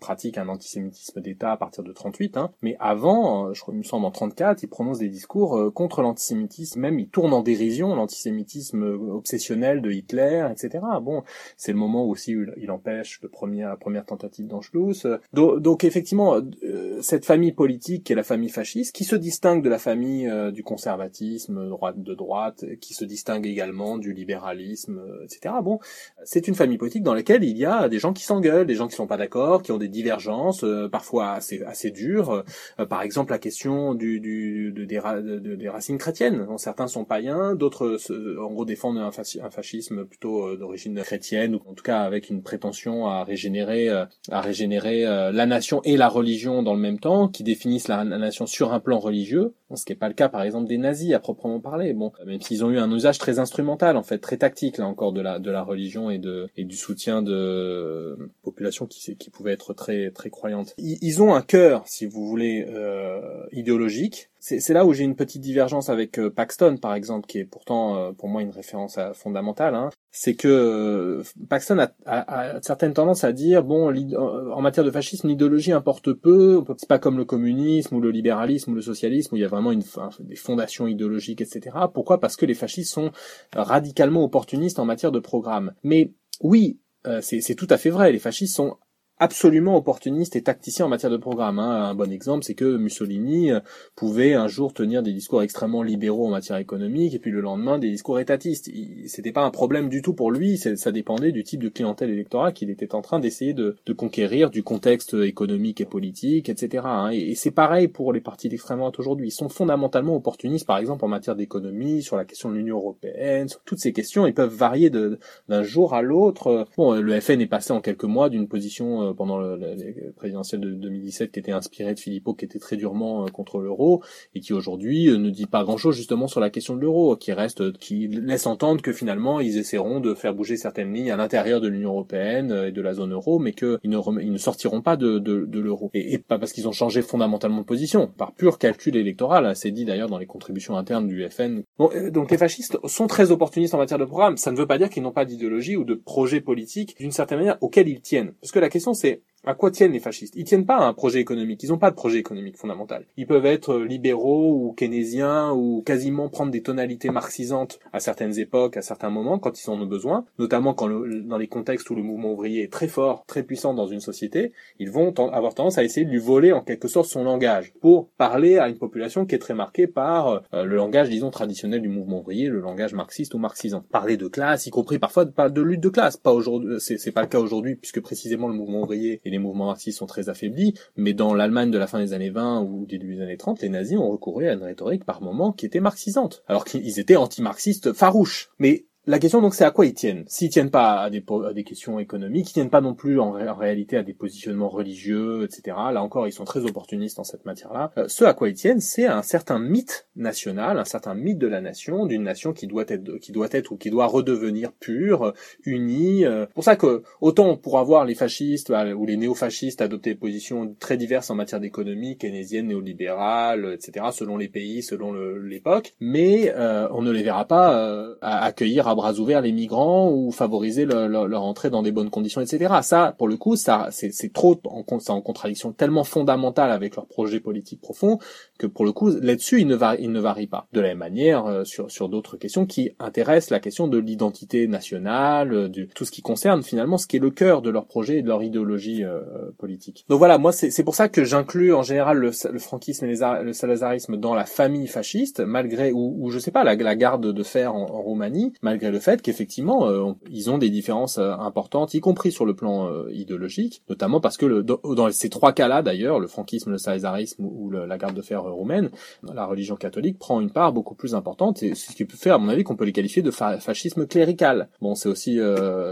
pratique 0.00 0.38
un 0.38 0.48
antisémitisme 0.48 1.20
d'État 1.20 1.52
à 1.52 1.56
partir 1.58 1.84
de 1.84 1.92
38. 1.92 2.38
Hein. 2.38 2.52
Mais 2.62 2.76
avant, 2.80 3.48
euh, 3.48 3.52
je 3.52 3.60
crois, 3.60 3.74
il 3.74 3.78
me 3.78 3.82
semble 3.82 4.06
en 4.06 4.10
34, 4.10 4.62
il 4.62 4.68
prononce 4.68 4.98
des 4.98 5.10
discours 5.10 5.74
contre 5.74 6.00
l'antisémitisme. 6.00 6.80
Même 6.80 6.98
il 6.98 7.10
tourne 7.10 7.34
en 7.34 7.42
dérision 7.42 7.94
l'antisémitisme 7.94 8.96
obsessionnel 9.26 9.82
de 9.82 9.90
Hitler, 9.90 10.46
etc. 10.52 10.84
Bon, 11.02 11.24
c'est 11.56 11.72
le 11.72 11.78
moment 11.78 12.04
aussi 12.04 12.36
où 12.36 12.46
il 12.56 12.70
empêche 12.70 13.20
la 13.22 13.76
première 13.76 14.06
tentative 14.06 14.46
d'Anschluss. 14.46 15.06
Donc, 15.32 15.60
donc, 15.60 15.82
effectivement, 15.82 16.36
euh, 16.36 17.02
cette 17.02 17.24
famille 17.24 17.52
politique 17.52 18.04
qui 18.04 18.12
est 18.12 18.16
la 18.16 18.22
famille 18.22 18.50
fasciste, 18.50 18.94
qui 18.94 19.02
se 19.02 19.16
distingue 19.16 19.64
de 19.64 19.68
la 19.68 19.78
famille 19.78 20.28
euh, 20.28 20.52
du 20.52 20.62
conservatisme 20.62 21.68
droite 21.68 22.00
de 22.00 22.14
droite, 22.14 22.64
qui 22.80 22.94
se 22.94 23.04
distingue 23.04 23.46
également 23.46 23.98
du 23.98 24.12
libéralisme, 24.12 24.98
euh, 24.98 25.24
etc. 25.24 25.56
Bon, 25.62 25.80
c'est 26.22 26.46
une 26.46 26.54
famille 26.54 26.78
politique 26.78 27.02
dans 27.02 27.14
laquelle 27.14 27.42
il 27.42 27.58
y 27.58 27.64
a 27.64 27.88
des 27.88 27.98
gens 27.98 28.12
qui 28.12 28.22
s'engueulent, 28.22 28.66
des 28.66 28.76
gens 28.76 28.86
qui 28.86 28.94
sont 28.94 29.08
pas 29.08 29.16
d'accord, 29.16 29.62
qui 29.62 29.72
ont 29.72 29.78
des 29.78 29.88
divergences, 29.88 30.64
parfois 30.92 31.32
assez, 31.32 31.62
assez 31.62 31.90
dures. 31.90 32.44
par 32.88 33.02
exemple, 33.02 33.32
la 33.32 33.38
question 33.38 33.94
du, 33.94 34.20
du, 34.20 34.72
de, 34.72 34.84
des, 34.84 35.56
des 35.56 35.68
racines 35.68 35.98
chrétiennes. 35.98 36.46
certains 36.58 36.86
sont 36.86 37.04
païens, 37.04 37.56
d'autres 37.56 37.98
en 38.38 38.52
gros 38.52 38.64
défendent 38.64 38.98
un 38.98 39.10
un, 39.18 39.50
fascisme 39.50 40.04
plutôt 40.04 40.56
d'origine 40.56 41.00
chrétienne 41.02 41.54
ou 41.54 41.62
en 41.66 41.74
tout 41.74 41.82
cas 41.82 42.00
avec 42.00 42.30
une 42.30 42.42
prétention 42.42 43.06
à 43.06 43.24
régénérer, 43.24 43.88
à 43.88 44.40
régénérer 44.40 45.02
la 45.02 45.46
nation 45.46 45.80
et 45.84 45.96
la 45.96 46.08
religion 46.08 46.62
dans 46.62 46.74
le 46.74 46.80
même 46.80 46.98
temps, 46.98 47.28
qui 47.28 47.42
définissent 47.42 47.88
la, 47.88 48.04
nation 48.04 48.46
sur 48.46 48.72
un 48.72 48.80
plan 48.80 48.98
religieux, 48.98 49.54
ce 49.74 49.84
qui 49.84 49.92
n'est 49.92 49.98
pas 49.98 50.08
le 50.08 50.14
cas 50.14 50.28
par 50.28 50.42
exemple 50.42 50.68
des 50.68 50.78
nazis 50.78 51.12
à 51.12 51.20
proprement 51.20 51.60
parler. 51.60 51.92
Bon, 51.92 52.12
même 52.26 52.40
s'ils 52.40 52.64
ont 52.64 52.70
eu 52.70 52.78
un 52.78 52.90
usage 52.90 53.18
très 53.18 53.38
instrumental 53.38 53.96
en 53.96 54.02
fait, 54.02 54.18
très 54.18 54.36
tactique 54.36 54.78
là 54.78 54.86
encore 54.86 55.12
de 55.12 55.20
la 55.20 55.38
de 55.38 55.50
la 55.50 55.62
religion 55.62 56.10
et 56.10 56.18
de 56.18 56.48
et 56.56 56.64
du 56.64 56.76
soutien 56.76 57.22
de 57.22 58.16
populations 58.42 58.86
qui 58.86 59.16
qui 59.16 59.30
pouvaient 59.30 59.52
être 59.52 59.74
très 59.74 60.10
très 60.10 60.30
croyantes. 60.30 60.74
Ils, 60.78 61.22
ont 61.22 61.34
un 61.34 61.42
cœur, 61.42 61.82
si 61.86 62.06
vous 62.06 62.26
voulez, 62.26 62.66
euh, 62.68 63.20
idéologique 63.52 64.30
c'est 64.46 64.72
là 64.72 64.86
où 64.86 64.92
j'ai 64.92 65.02
une 65.02 65.16
petite 65.16 65.42
divergence 65.42 65.88
avec 65.88 66.20
euh, 66.20 66.30
Paxton, 66.30 66.76
par 66.76 66.94
exemple, 66.94 67.26
qui 67.26 67.38
est 67.38 67.44
pourtant 67.44 67.96
euh, 67.96 68.12
pour 68.12 68.28
moi 68.28 68.42
une 68.42 68.50
référence 68.50 68.96
euh, 68.96 69.12
fondamentale. 69.12 69.74
Hein. 69.74 69.90
C'est 70.12 70.36
que 70.36 71.20
Paxton 71.48 71.80
a, 71.80 71.90
a, 72.04 72.54
a, 72.54 72.62
certaines 72.62 72.94
tendances 72.94 73.24
à 73.24 73.32
dire 73.32 73.64
bon, 73.64 73.88
en 73.88 74.60
matière 74.60 74.84
de 74.84 74.90
fascisme, 74.92 75.26
l'idéologie 75.26 75.72
importe 75.72 76.12
peu. 76.12 76.62
C'est 76.76 76.88
pas 76.88 77.00
comme 77.00 77.18
le 77.18 77.24
communisme 77.24 77.96
ou 77.96 78.00
le 78.00 78.12
libéralisme 78.12 78.70
ou 78.70 78.74
le 78.76 78.82
socialisme 78.82 79.34
où 79.34 79.36
il 79.36 79.40
y 79.40 79.44
a 79.44 79.48
vraiment 79.48 79.72
une, 79.72 79.82
des 80.20 80.36
fondations 80.36 80.86
idéologiques, 80.86 81.40
etc. 81.40 81.76
Pourquoi? 81.92 82.20
Parce 82.20 82.36
que 82.36 82.46
les 82.46 82.54
fascistes 82.54 82.92
sont 82.92 83.10
radicalement 83.52 84.22
opportunistes 84.22 84.78
en 84.78 84.84
matière 84.84 85.10
de 85.10 85.18
programme. 85.18 85.74
Mais 85.82 86.12
oui, 86.40 86.78
c'est 87.20 87.54
tout 87.56 87.68
à 87.68 87.78
fait 87.78 87.90
vrai. 87.90 88.12
Les 88.12 88.18
fascistes 88.20 88.54
sont 88.54 88.76
absolument 89.18 89.76
opportuniste 89.76 90.36
et 90.36 90.42
tacticien 90.42 90.86
en 90.86 90.88
matière 90.88 91.10
de 91.10 91.16
programme. 91.16 91.58
Hein. 91.58 91.84
Un 91.90 91.94
bon 91.94 92.12
exemple, 92.12 92.44
c'est 92.44 92.54
que 92.54 92.76
Mussolini 92.76 93.50
euh, 93.50 93.60
pouvait 93.94 94.34
un 94.34 94.46
jour 94.46 94.74
tenir 94.74 95.02
des 95.02 95.12
discours 95.12 95.42
extrêmement 95.42 95.82
libéraux 95.82 96.26
en 96.26 96.30
matière 96.30 96.58
économique, 96.58 97.14
et 97.14 97.18
puis 97.18 97.30
le 97.30 97.40
lendemain 97.40 97.78
des 97.78 97.90
discours 97.90 98.20
étatistes. 98.20 98.70
C'était 99.06 99.32
pas 99.32 99.44
un 99.44 99.50
problème 99.50 99.88
du 99.88 100.02
tout 100.02 100.12
pour 100.12 100.30
lui, 100.30 100.58
ça 100.58 100.92
dépendait 100.92 101.32
du 101.32 101.44
type 101.44 101.62
de 101.62 101.68
clientèle 101.68 102.10
électorale 102.10 102.52
qu'il 102.52 102.70
était 102.70 102.94
en 102.94 103.00
train 103.00 103.18
d'essayer 103.18 103.54
de, 103.54 103.76
de, 103.86 103.92
conquérir, 103.92 104.50
du 104.50 104.62
contexte 104.62 105.14
économique 105.14 105.80
et 105.80 105.86
politique, 105.86 106.48
etc. 106.48 106.84
Hein. 106.86 107.10
Et, 107.10 107.34
c'est 107.34 107.50
pareil 107.50 107.88
pour 107.88 108.12
les 108.12 108.20
partis 108.20 108.48
d'extrême 108.48 108.78
droite 108.78 108.98
aujourd'hui. 108.98 109.28
Ils 109.28 109.32
sont 109.32 109.48
fondamentalement 109.48 110.16
opportunistes, 110.16 110.66
par 110.66 110.78
exemple 110.78 111.04
en 111.04 111.08
matière 111.08 111.36
d'économie, 111.36 112.02
sur 112.02 112.16
la 112.16 112.24
question 112.24 112.50
de 112.50 112.56
l'Union 112.56 112.76
européenne, 112.76 113.48
sur 113.48 113.60
toutes 113.62 113.78
ces 113.78 113.92
questions. 113.92 114.26
Ils 114.26 114.34
peuvent 114.34 114.54
varier 114.54 114.90
d'un 114.90 115.62
jour 115.62 115.94
à 115.94 116.02
l'autre. 116.02 116.66
Bon, 116.76 116.94
le 116.94 117.20
FN 117.20 117.40
est 117.40 117.46
passé 117.46 117.72
en 117.72 117.80
quelques 117.80 118.04
mois 118.04 118.28
d'une 118.28 118.48
position 118.48 119.05
euh, 119.06 119.14
pendant 119.14 119.38
le, 119.38 119.56
le, 119.56 120.58
de 120.58 120.70
2017 120.74 121.32
qui 121.32 121.38
était 121.38 121.52
inspiré 121.52 121.94
de 121.94 122.00
Philippot 122.00 122.34
qui 122.34 122.44
était 122.44 122.58
très 122.58 122.76
durement 122.76 123.24
euh, 123.24 123.28
contre 123.28 123.58
l'euro 123.58 124.02
et 124.34 124.40
qui 124.40 124.52
aujourd'hui 124.52 125.08
euh, 125.08 125.16
ne 125.16 125.30
dit 125.30 125.46
pas 125.46 125.64
grand 125.64 125.76
chose 125.76 125.96
justement 125.96 126.28
sur 126.28 126.40
la 126.40 126.50
question 126.50 126.76
de 126.76 126.80
l'euro 126.80 127.16
qui 127.16 127.32
reste 127.32 127.78
qui 127.78 128.08
laisse 128.08 128.46
entendre 128.46 128.82
que 128.82 128.92
finalement 128.92 129.40
ils 129.40 129.58
essaieront 129.58 130.00
de 130.00 130.14
faire 130.14 130.34
bouger 130.34 130.56
certaines 130.56 130.92
lignes 130.92 131.10
à 131.10 131.16
l'intérieur 131.16 131.60
de 131.60 131.68
l'Union 131.68 131.90
européenne 131.90 132.64
et 132.68 132.72
de 132.72 132.82
la 132.82 132.94
zone 132.94 133.12
euro 133.12 133.38
mais 133.38 133.52
qu'ils 133.52 133.78
ne, 133.84 134.20
ils 134.20 134.32
ne 134.32 134.38
sortiront 134.38 134.82
pas 134.82 134.96
de, 134.96 135.18
de, 135.18 135.44
de 135.46 135.60
l'euro. 135.60 135.90
Et, 135.94 136.14
et, 136.14 136.18
pas 136.18 136.38
parce 136.38 136.52
qu'ils 136.52 136.68
ont 136.68 136.72
changé 136.72 137.02
fondamentalement 137.02 137.60
de 137.60 137.66
position. 137.66 138.08
Par 138.16 138.32
pur 138.32 138.58
calcul 138.58 138.96
électoral 138.96 139.54
c'est 139.56 139.70
dit 139.70 139.84
d'ailleurs 139.84 140.08
dans 140.08 140.18
les 140.18 140.26
contributions 140.26 140.76
internes 140.76 141.06
du 141.06 141.26
FN 141.28 141.62
bon, 141.78 141.90
donc 142.10 142.30
les 142.30 142.38
fascistes 142.38 142.78
sont 142.86 143.06
très 143.06 143.30
opportunistes 143.30 143.74
en 143.74 143.78
matière 143.78 143.98
de 143.98 144.04
programme. 144.04 144.36
Ça 144.36 144.50
ne 144.50 144.56
veut 144.56 144.66
pas 144.66 144.78
dire 144.78 144.90
qu'ils 144.90 145.02
n'ont 145.02 145.12
pas 145.12 145.24
d'idéologie 145.24 145.76
ou 145.76 145.84
de 145.84 145.94
projet 145.94 146.40
politique 146.40 146.96
d'une 146.98 147.12
certaine 147.12 147.38
manière 147.38 147.58
auquel 147.60 147.88
ils 147.88 148.00
tiennent. 148.00 148.32
Parce 148.40 148.52
que 148.52 148.58
la 148.58 148.68
question 148.68 148.94
c'est 148.96 149.22
à 149.46 149.54
quoi 149.54 149.70
tiennent 149.70 149.92
les 149.92 150.00
fascistes? 150.00 150.34
Ils 150.36 150.44
tiennent 150.44 150.66
pas 150.66 150.76
à 150.76 150.86
un 150.86 150.92
projet 150.92 151.20
économique. 151.20 151.62
Ils 151.62 151.70
n'ont 151.70 151.78
pas 151.78 151.90
de 151.90 151.96
projet 151.96 152.18
économique 152.18 152.56
fondamental. 152.56 153.06
Ils 153.16 153.26
peuvent 153.26 153.46
être 153.46 153.74
euh, 153.74 153.84
libéraux 153.84 154.52
ou 154.52 154.72
keynésiens 154.72 155.52
ou 155.52 155.82
quasiment 155.86 156.28
prendre 156.28 156.50
des 156.50 156.62
tonalités 156.62 157.10
marxisantes 157.10 157.78
à 157.92 158.00
certaines 158.00 158.38
époques, 158.40 158.76
à 158.76 158.82
certains 158.82 159.10
moments, 159.10 159.38
quand 159.38 159.62
ils 159.62 159.70
en 159.70 159.80
ont 159.80 159.86
besoin. 159.86 160.24
Notamment 160.40 160.74
quand 160.74 160.88
dans 160.88 161.38
les 161.38 161.46
contextes 161.46 161.88
où 161.90 161.94
le 161.94 162.02
mouvement 162.02 162.32
ouvrier 162.32 162.64
est 162.64 162.72
très 162.72 162.88
fort, 162.88 163.24
très 163.26 163.44
puissant 163.44 163.72
dans 163.72 163.86
une 163.86 164.00
société, 164.00 164.52
ils 164.80 164.90
vont 164.90 165.14
avoir 165.30 165.54
tendance 165.54 165.78
à 165.78 165.84
essayer 165.84 166.04
de 166.04 166.10
lui 166.10 166.18
voler 166.18 166.52
en 166.52 166.62
quelque 166.62 166.88
sorte 166.88 167.08
son 167.08 167.22
langage 167.22 167.72
pour 167.80 168.08
parler 168.18 168.58
à 168.58 168.68
une 168.68 168.78
population 168.78 169.26
qui 169.26 169.36
est 169.36 169.38
très 169.38 169.54
marquée 169.54 169.86
par 169.86 170.28
euh, 170.52 170.64
le 170.64 170.74
langage, 170.74 171.08
disons, 171.08 171.30
traditionnel 171.30 171.82
du 171.82 171.88
mouvement 171.88 172.20
ouvrier, 172.20 172.48
le 172.48 172.60
langage 172.60 172.94
marxiste 172.94 173.34
ou 173.34 173.38
marxisant. 173.38 173.84
Parler 173.92 174.16
de 174.16 174.26
classe, 174.26 174.66
y 174.66 174.70
compris 174.70 174.98
parfois 174.98 175.24
de, 175.24 175.62
lutte 175.62 175.82
de 175.82 175.88
classe. 175.88 176.16
Pas 176.16 176.32
aujourd'hui, 176.32 176.76
c'est 176.80 177.12
pas 177.12 177.22
le 177.22 177.28
cas 177.28 177.38
aujourd'hui 177.38 177.76
puisque 177.76 178.00
précisément 178.00 178.48
le 178.48 178.54
mouvement 178.54 178.82
ouvrier 178.82 179.20
et 179.24 179.35
mouvements 179.38 179.66
marxistes 179.66 179.98
sont 179.98 180.06
très 180.06 180.28
affaiblis, 180.28 180.74
mais 180.96 181.14
dans 181.14 181.34
l'Allemagne 181.34 181.70
de 181.70 181.78
la 181.78 181.86
fin 181.86 181.98
des 181.98 182.12
années 182.12 182.30
20 182.30 182.62
ou 182.62 182.86
début 182.86 183.16
des 183.16 183.22
années 183.22 183.36
30, 183.36 183.62
les 183.62 183.68
nazis 183.68 183.98
ont 183.98 184.10
recouru 184.10 184.48
à 184.48 184.52
une 184.52 184.62
rhétorique 184.62 185.04
par 185.04 185.22
moments 185.22 185.52
qui 185.52 185.66
était 185.66 185.80
marxisante, 185.80 186.42
alors 186.46 186.64
qu'ils 186.64 186.98
étaient 186.98 187.16
anti-marxistes 187.16 187.92
farouches. 187.92 188.50
Mais 188.58 188.86
la 189.08 189.20
question 189.20 189.40
donc 189.40 189.54
c'est 189.54 189.64
à 189.64 189.70
quoi 189.70 189.86
ils 189.86 189.94
tiennent? 189.94 190.24
S'ils 190.26 190.50
tiennent 190.50 190.70
pas 190.70 191.00
à 191.02 191.10
des, 191.10 191.22
questions 191.62 192.00
économiques, 192.00 192.50
ils 192.50 192.54
tiennent 192.54 192.70
pas 192.70 192.80
non 192.80 192.94
plus 192.94 193.20
en, 193.20 193.30
réalité 193.30 193.96
à 193.96 194.02
des 194.02 194.14
positionnements 194.14 194.68
religieux, 194.68 195.44
etc. 195.44 195.76
Là 195.92 196.02
encore, 196.02 196.26
ils 196.26 196.32
sont 196.32 196.44
très 196.44 196.64
opportunistes 196.64 197.20
en 197.20 197.24
cette 197.24 197.44
matière-là. 197.44 197.92
Euh, 197.98 198.08
ce 198.08 198.24
à 198.24 198.34
quoi 198.34 198.48
ils 198.48 198.54
tiennent, 198.54 198.80
c'est 198.80 199.06
un 199.06 199.22
certain 199.22 199.60
mythe 199.60 200.08
national, 200.16 200.78
un 200.78 200.84
certain 200.84 201.14
mythe 201.14 201.38
de 201.38 201.46
la 201.46 201.60
nation, 201.60 202.06
d'une 202.06 202.24
nation 202.24 202.52
qui 202.52 202.66
doit 202.66 202.84
être, 202.88 203.18
qui 203.18 203.30
doit 203.30 203.46
être 203.52 203.70
ou 203.70 203.76
qui 203.76 203.90
doit 203.90 204.06
redevenir 204.06 204.72
pure, 204.72 205.34
unie. 205.64 206.24
Euh. 206.24 206.46
pour 206.54 206.64
ça 206.64 206.74
que 206.74 207.04
autant 207.20 207.56
pour 207.56 207.78
avoir 207.78 208.06
les 208.06 208.16
fascistes 208.16 208.70
euh, 208.70 208.92
ou 208.92 209.06
les 209.06 209.16
néo-fascistes 209.16 209.82
adopter 209.82 210.10
des 210.10 210.16
positions 210.16 210.74
très 210.80 210.96
diverses 210.96 211.30
en 211.30 211.36
matière 211.36 211.60
d'économie, 211.60 212.18
keynésienne, 212.18 212.66
néolibérale, 212.66 213.74
etc. 213.74 214.06
selon 214.10 214.36
les 214.36 214.48
pays, 214.48 214.82
selon 214.82 215.12
l'époque, 215.12 215.94
mais 216.00 216.52
on 216.90 217.02
ne 217.02 217.12
les 217.12 217.22
verra 217.22 217.44
pas 217.44 218.16
accueillir 218.20 218.88
à 218.88 218.95
bras 218.96 219.14
ouverts 219.14 219.42
les 219.42 219.52
migrants 219.52 220.10
ou 220.10 220.32
favoriser 220.32 220.84
leur, 220.84 221.42
entrée 221.42 221.70
dans 221.70 221.82
des 221.82 221.92
bonnes 221.92 222.10
conditions, 222.10 222.40
etc. 222.40 222.74
Ça, 222.82 223.14
pour 223.16 223.28
le 223.28 223.36
coup, 223.36 223.56
ça, 223.56 223.88
c'est 223.90 224.32
trop 224.32 224.60
en, 224.64 224.84
en 225.08 225.20
contradiction 225.20 225.72
tellement 225.72 226.04
fondamentale 226.04 226.72
avec 226.72 226.96
leur 226.96 227.06
projet 227.06 227.40
politique 227.40 227.80
profond 227.80 228.18
que 228.58 228.66
pour 228.66 228.84
le 228.84 228.92
coup, 228.92 229.10
là-dessus, 229.10 229.60
ils 229.60 229.66
ne, 229.66 229.74
varient, 229.74 230.08
ne 230.08 230.20
varient 230.20 230.46
pas. 230.46 230.66
De 230.72 230.80
la 230.80 230.88
même 230.88 230.98
manière, 230.98 231.46
euh, 231.46 231.64
sur, 231.64 231.90
sur 231.90 232.08
d'autres 232.08 232.36
questions 232.36 232.66
qui 232.66 232.90
intéressent 232.98 233.50
la 233.50 233.60
question 233.60 233.88
de 233.88 233.98
l'identité 233.98 234.66
nationale, 234.66 235.52
euh, 235.52 235.68
du, 235.68 235.88
tout 235.88 236.04
ce 236.04 236.10
qui 236.10 236.22
concerne 236.22 236.62
finalement 236.62 236.98
ce 236.98 237.06
qui 237.06 237.16
est 237.16 237.20
le 237.20 237.30
cœur 237.30 237.62
de 237.62 237.70
leur 237.70 237.86
projet 237.86 238.18
et 238.18 238.22
de 238.22 238.28
leur 238.28 238.42
idéologie 238.42 239.04
euh, 239.04 239.20
politique. 239.58 240.04
Donc 240.08 240.18
voilà, 240.18 240.38
moi, 240.38 240.52
c'est 240.52 240.84
pour 240.84 240.94
ça 240.94 241.08
que 241.08 241.24
j'inclus 241.24 241.74
en 241.74 241.82
général 241.82 242.18
le, 242.18 242.30
le 242.50 242.58
franquisme 242.58 243.04
et 243.06 243.08
les, 243.08 243.42
le 243.42 243.52
salazarisme 243.52 244.16
dans 244.16 244.34
la 244.34 244.46
famille 244.46 244.86
fasciste, 244.86 245.40
malgré, 245.40 245.92
ou, 245.92 246.16
ou 246.18 246.30
je 246.30 246.38
sais 246.38 246.50
pas, 246.50 246.64
la, 246.64 246.74
la 246.74 246.96
garde 246.96 247.32
de 247.32 247.42
fer 247.42 247.74
en, 247.74 247.82
en 247.82 248.02
Roumanie, 248.02 248.52
malgré 248.62 248.85
le 248.90 249.00
fait 249.00 249.22
qu'effectivement 249.22 249.88
euh, 249.88 250.12
ils 250.30 250.50
ont 250.50 250.58
des 250.58 250.70
différences 250.70 251.18
euh, 251.18 251.32
importantes, 251.32 251.94
y 251.94 252.00
compris 252.00 252.32
sur 252.32 252.44
le 252.44 252.54
plan 252.54 252.88
euh, 252.88 253.10
idéologique, 253.12 253.82
notamment 253.88 254.20
parce 254.20 254.36
que 254.36 254.46
le, 254.46 254.62
dans 254.62 255.10
ces 255.10 255.28
trois 255.28 255.52
cas-là 255.52 255.82
d'ailleurs, 255.82 256.18
le 256.18 256.26
franquisme, 256.26 256.72
le 256.72 256.78
césarisme 256.78 257.44
ou, 257.44 257.70
la 257.70 257.98
garde 257.98 258.14
de 258.14 258.22
fer 258.22 258.42
roumaine, 258.42 258.90
la 259.22 259.44
religion 259.44 259.76
catholique 259.76 260.18
prend 260.18 260.40
une 260.40 260.50
part 260.50 260.72
beaucoup 260.72 260.94
plus 260.94 261.14
importante, 261.14 261.62
et 261.62 261.74
ce 261.74 261.94
qui 261.94 262.04
peut 262.04 262.16
faire 262.16 262.36
à 262.36 262.38
mon 262.38 262.48
avis 262.48 262.64
qu'on 262.64 262.76
peut 262.76 262.84
les 262.84 262.92
qualifier 262.92 263.22
de 263.22 263.30
fascisme 263.30 264.06
clérical. 264.06 264.68
Bon, 264.80 264.94
c'est 264.94 265.08
aussi 265.08 265.38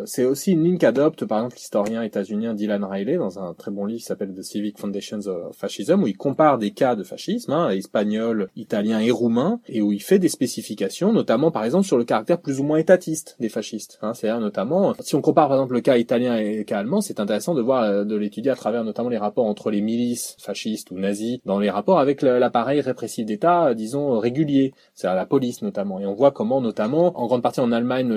c'est 0.07 0.25
aussi 0.25 0.53
une 0.53 0.65
ligne 0.65 0.79
qu'adopte 0.79 1.25
par 1.25 1.39
exemple 1.39 1.57
l'historien 1.57 2.03
états-unien 2.03 2.55
Dylan 2.55 2.85
Riley 2.85 3.17
dans 3.17 3.39
un 3.39 3.55
très 3.55 3.71
bon 3.71 3.87
livre 3.87 4.01
qui 4.01 4.07
s'appelle 4.07 4.33
The 4.35 4.43
Civic 4.43 4.79
Foundations 4.79 5.27
of 5.27 5.57
Fascism 5.57 6.03
où 6.03 6.07
il 6.07 6.17
compare 6.17 6.59
des 6.59 6.71
cas 6.71 6.97
de 6.97 7.05
fascisme, 7.05 7.53
hein, 7.53 7.71
espagnol, 7.71 8.49
italien 8.57 9.01
et 9.01 9.11
roumain, 9.11 9.61
et 9.69 9.83
où 9.83 9.93
il 9.93 10.03
fait 10.03 10.19
des 10.19 10.29
spécifications, 10.29 11.13
notamment 11.13 11.51
par 11.51 11.65
exemple 11.65 11.87
sur 11.87 11.99
le 11.99 12.05
caractère 12.05 12.41
plus 12.41 12.61
ou 12.61 12.65
moins 12.65 12.79
étatiste 12.85 13.37
des 13.41 13.49
fascistes. 13.49 13.99
Hein, 14.03 14.13
C'est-à-dire 14.13 14.41
notamment, 14.41 14.95
si 15.01 15.15
on 15.15 15.23
compare 15.23 15.49
par 15.49 15.57
exemple 15.57 15.73
le 15.73 15.81
cas 15.81 15.97
italien 15.97 16.37
et 16.37 16.59
le 16.59 16.65
cas 16.65 16.79
allemand, 16.79 17.01
c'est 17.01 17.19
intéressant 17.19 17.55
de 17.55 17.63
voir, 17.63 17.83
euh, 17.83 18.05
de 18.05 18.15
l'étudier 18.15 18.51
à 18.51 18.57
travers 18.57 18.85
notamment 18.85 19.09
les 19.09 19.17
rapports 19.17 19.47
entre 19.47 19.71
les 19.71 19.81
milices 19.81 20.37
fascistes 20.39 20.91
ou 20.91 20.99
nazis, 20.99 21.39
dans 21.47 21.59
les 21.59 21.71
rapports 21.71 21.99
avec 21.99 22.21
l'appareil 22.21 22.83
répressif 22.83 23.25
d'État, 23.25 23.69
euh, 23.69 23.75
disons 23.75 24.19
régulier, 24.19 24.75
c'est-à-dire 24.95 25.17
la 25.17 25.25
police 25.25 25.63
notamment. 25.63 25.99
Et 25.99 26.07
on 26.07 26.13
voit 26.13 26.31
comment 26.31 26.61
notamment, 26.61 27.19
en 27.19 27.27
grande 27.27 27.43
partie 27.43 27.61
en 27.61 27.73
Allemagne, 27.73 28.13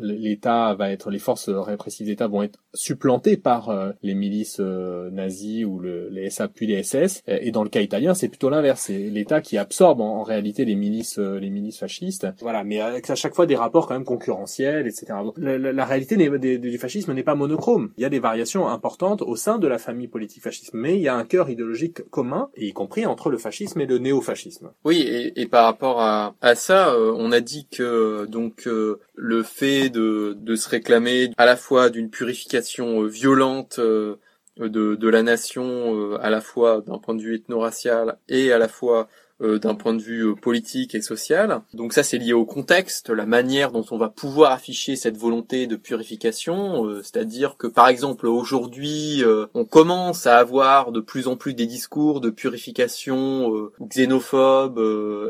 l'État 0.00 0.74
va 0.74 0.90
être, 0.90 1.10
les 1.10 1.20
forces 1.20 1.48
répressives 1.48 2.06
d'État 2.06 2.26
vont 2.26 2.42
être 2.42 2.58
supplantées 2.74 3.36
par 3.36 3.70
euh, 3.70 3.92
les 4.02 4.14
milices 4.14 4.58
nazis 4.58 5.64
ou 5.64 5.78
le, 5.78 6.08
les 6.08 6.30
SA 6.30 6.48
puis 6.48 6.66
les 6.66 6.82
SS. 6.82 7.22
Et 7.28 7.52
dans 7.52 7.62
le 7.62 7.68
cas 7.68 7.80
italien, 7.80 8.14
c'est 8.14 8.28
plutôt 8.28 8.50
l'inverse, 8.50 8.82
c'est 8.86 9.10
l'État 9.10 9.40
qui 9.40 9.58
absorbe 9.58 10.00
en, 10.00 10.22
réalité 10.22 10.64
les 10.64 10.74
milices, 10.74 11.18
les 11.18 11.50
milices 11.50 11.78
fascistes. 11.78 12.26
Voilà, 12.40 12.64
mais 12.64 12.80
avec 12.80 13.08
à 13.10 13.14
chaque 13.14 13.34
fois 13.34 13.46
des 13.46 13.54
rapports 13.54 13.65
quand 13.70 13.90
même 13.90 14.04
concurrentiel, 14.04 14.86
etc. 14.86 15.06
La, 15.36 15.84
réalité 15.84 16.16
du 16.16 16.78
fascisme 16.78 17.12
n'est 17.12 17.22
pas 17.22 17.34
monochrome. 17.34 17.90
Il 17.96 18.02
y 18.02 18.04
a 18.04 18.08
des 18.08 18.18
variations 18.18 18.68
importantes 18.68 19.22
au 19.22 19.36
sein 19.36 19.58
de 19.58 19.66
la 19.66 19.78
famille 19.78 20.08
politique 20.08 20.42
fasciste, 20.42 20.70
mais 20.74 20.96
il 20.96 21.02
y 21.02 21.08
a 21.08 21.14
un 21.14 21.24
cœur 21.24 21.50
idéologique 21.50 22.08
commun, 22.10 22.48
y 22.56 22.72
compris 22.72 23.06
entre 23.06 23.30
le 23.30 23.38
fascisme 23.38 23.80
et 23.80 23.86
le 23.86 23.98
néo-fascisme. 23.98 24.70
Oui, 24.84 25.32
et, 25.36 25.46
par 25.46 25.64
rapport 25.64 26.00
à, 26.00 26.34
ça, 26.54 26.90
euh, 26.90 27.12
on 27.16 27.32
a 27.32 27.40
dit 27.40 27.66
que 27.70 28.26
donc 28.26 28.66
euh, 28.66 29.00
le 29.14 29.42
fait 29.42 29.90
de, 29.90 30.36
se 30.56 30.68
réclamer 30.68 31.30
à 31.36 31.46
la 31.46 31.56
fois 31.56 31.90
d'une 31.90 32.10
purification 32.10 33.02
euh, 33.02 33.06
violente 33.06 33.78
de, 33.78 34.18
de 34.66 35.08
la 35.08 35.22
nation, 35.22 36.14
à 36.14 36.30
la 36.30 36.40
fois 36.40 36.80
d'un 36.80 36.98
point 36.98 37.14
de 37.14 37.20
vue 37.20 37.34
ethno-racial 37.34 38.16
et 38.28 38.52
à 38.52 38.58
la 38.58 38.68
fois 38.68 39.08
euh, 39.42 39.58
d'un 39.58 39.74
point 39.74 39.92
de 39.92 40.00
vue 40.00 40.28
euh, 40.28 40.34
politique 40.34 40.94
et 40.94 41.02
social. 41.02 41.60
Donc 41.74 41.92
ça 41.92 42.02
c'est 42.02 42.16
lié 42.16 42.32
au 42.32 42.46
contexte, 42.46 43.10
la 43.10 43.26
manière 43.26 43.70
dont 43.70 43.84
on 43.90 43.98
va 43.98 44.08
pouvoir 44.08 44.52
afficher 44.52 44.96
cette 44.96 45.18
volonté 45.18 45.66
de 45.66 45.76
purification, 45.76 46.86
euh, 46.86 47.02
c'est-à-dire 47.02 47.58
que 47.58 47.66
par 47.66 47.88
exemple 47.88 48.26
aujourd'hui 48.26 49.22
on 49.52 49.66
commence 49.66 50.26
à 50.26 50.38
avoir 50.38 50.90
de 50.90 51.00
plus 51.00 51.28
en 51.28 51.36
plus 51.36 51.52
des 51.52 51.66
discours 51.66 52.22
de 52.22 52.30
purification 52.30 53.70
xénophobes 53.82 54.80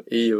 et, 0.08 0.30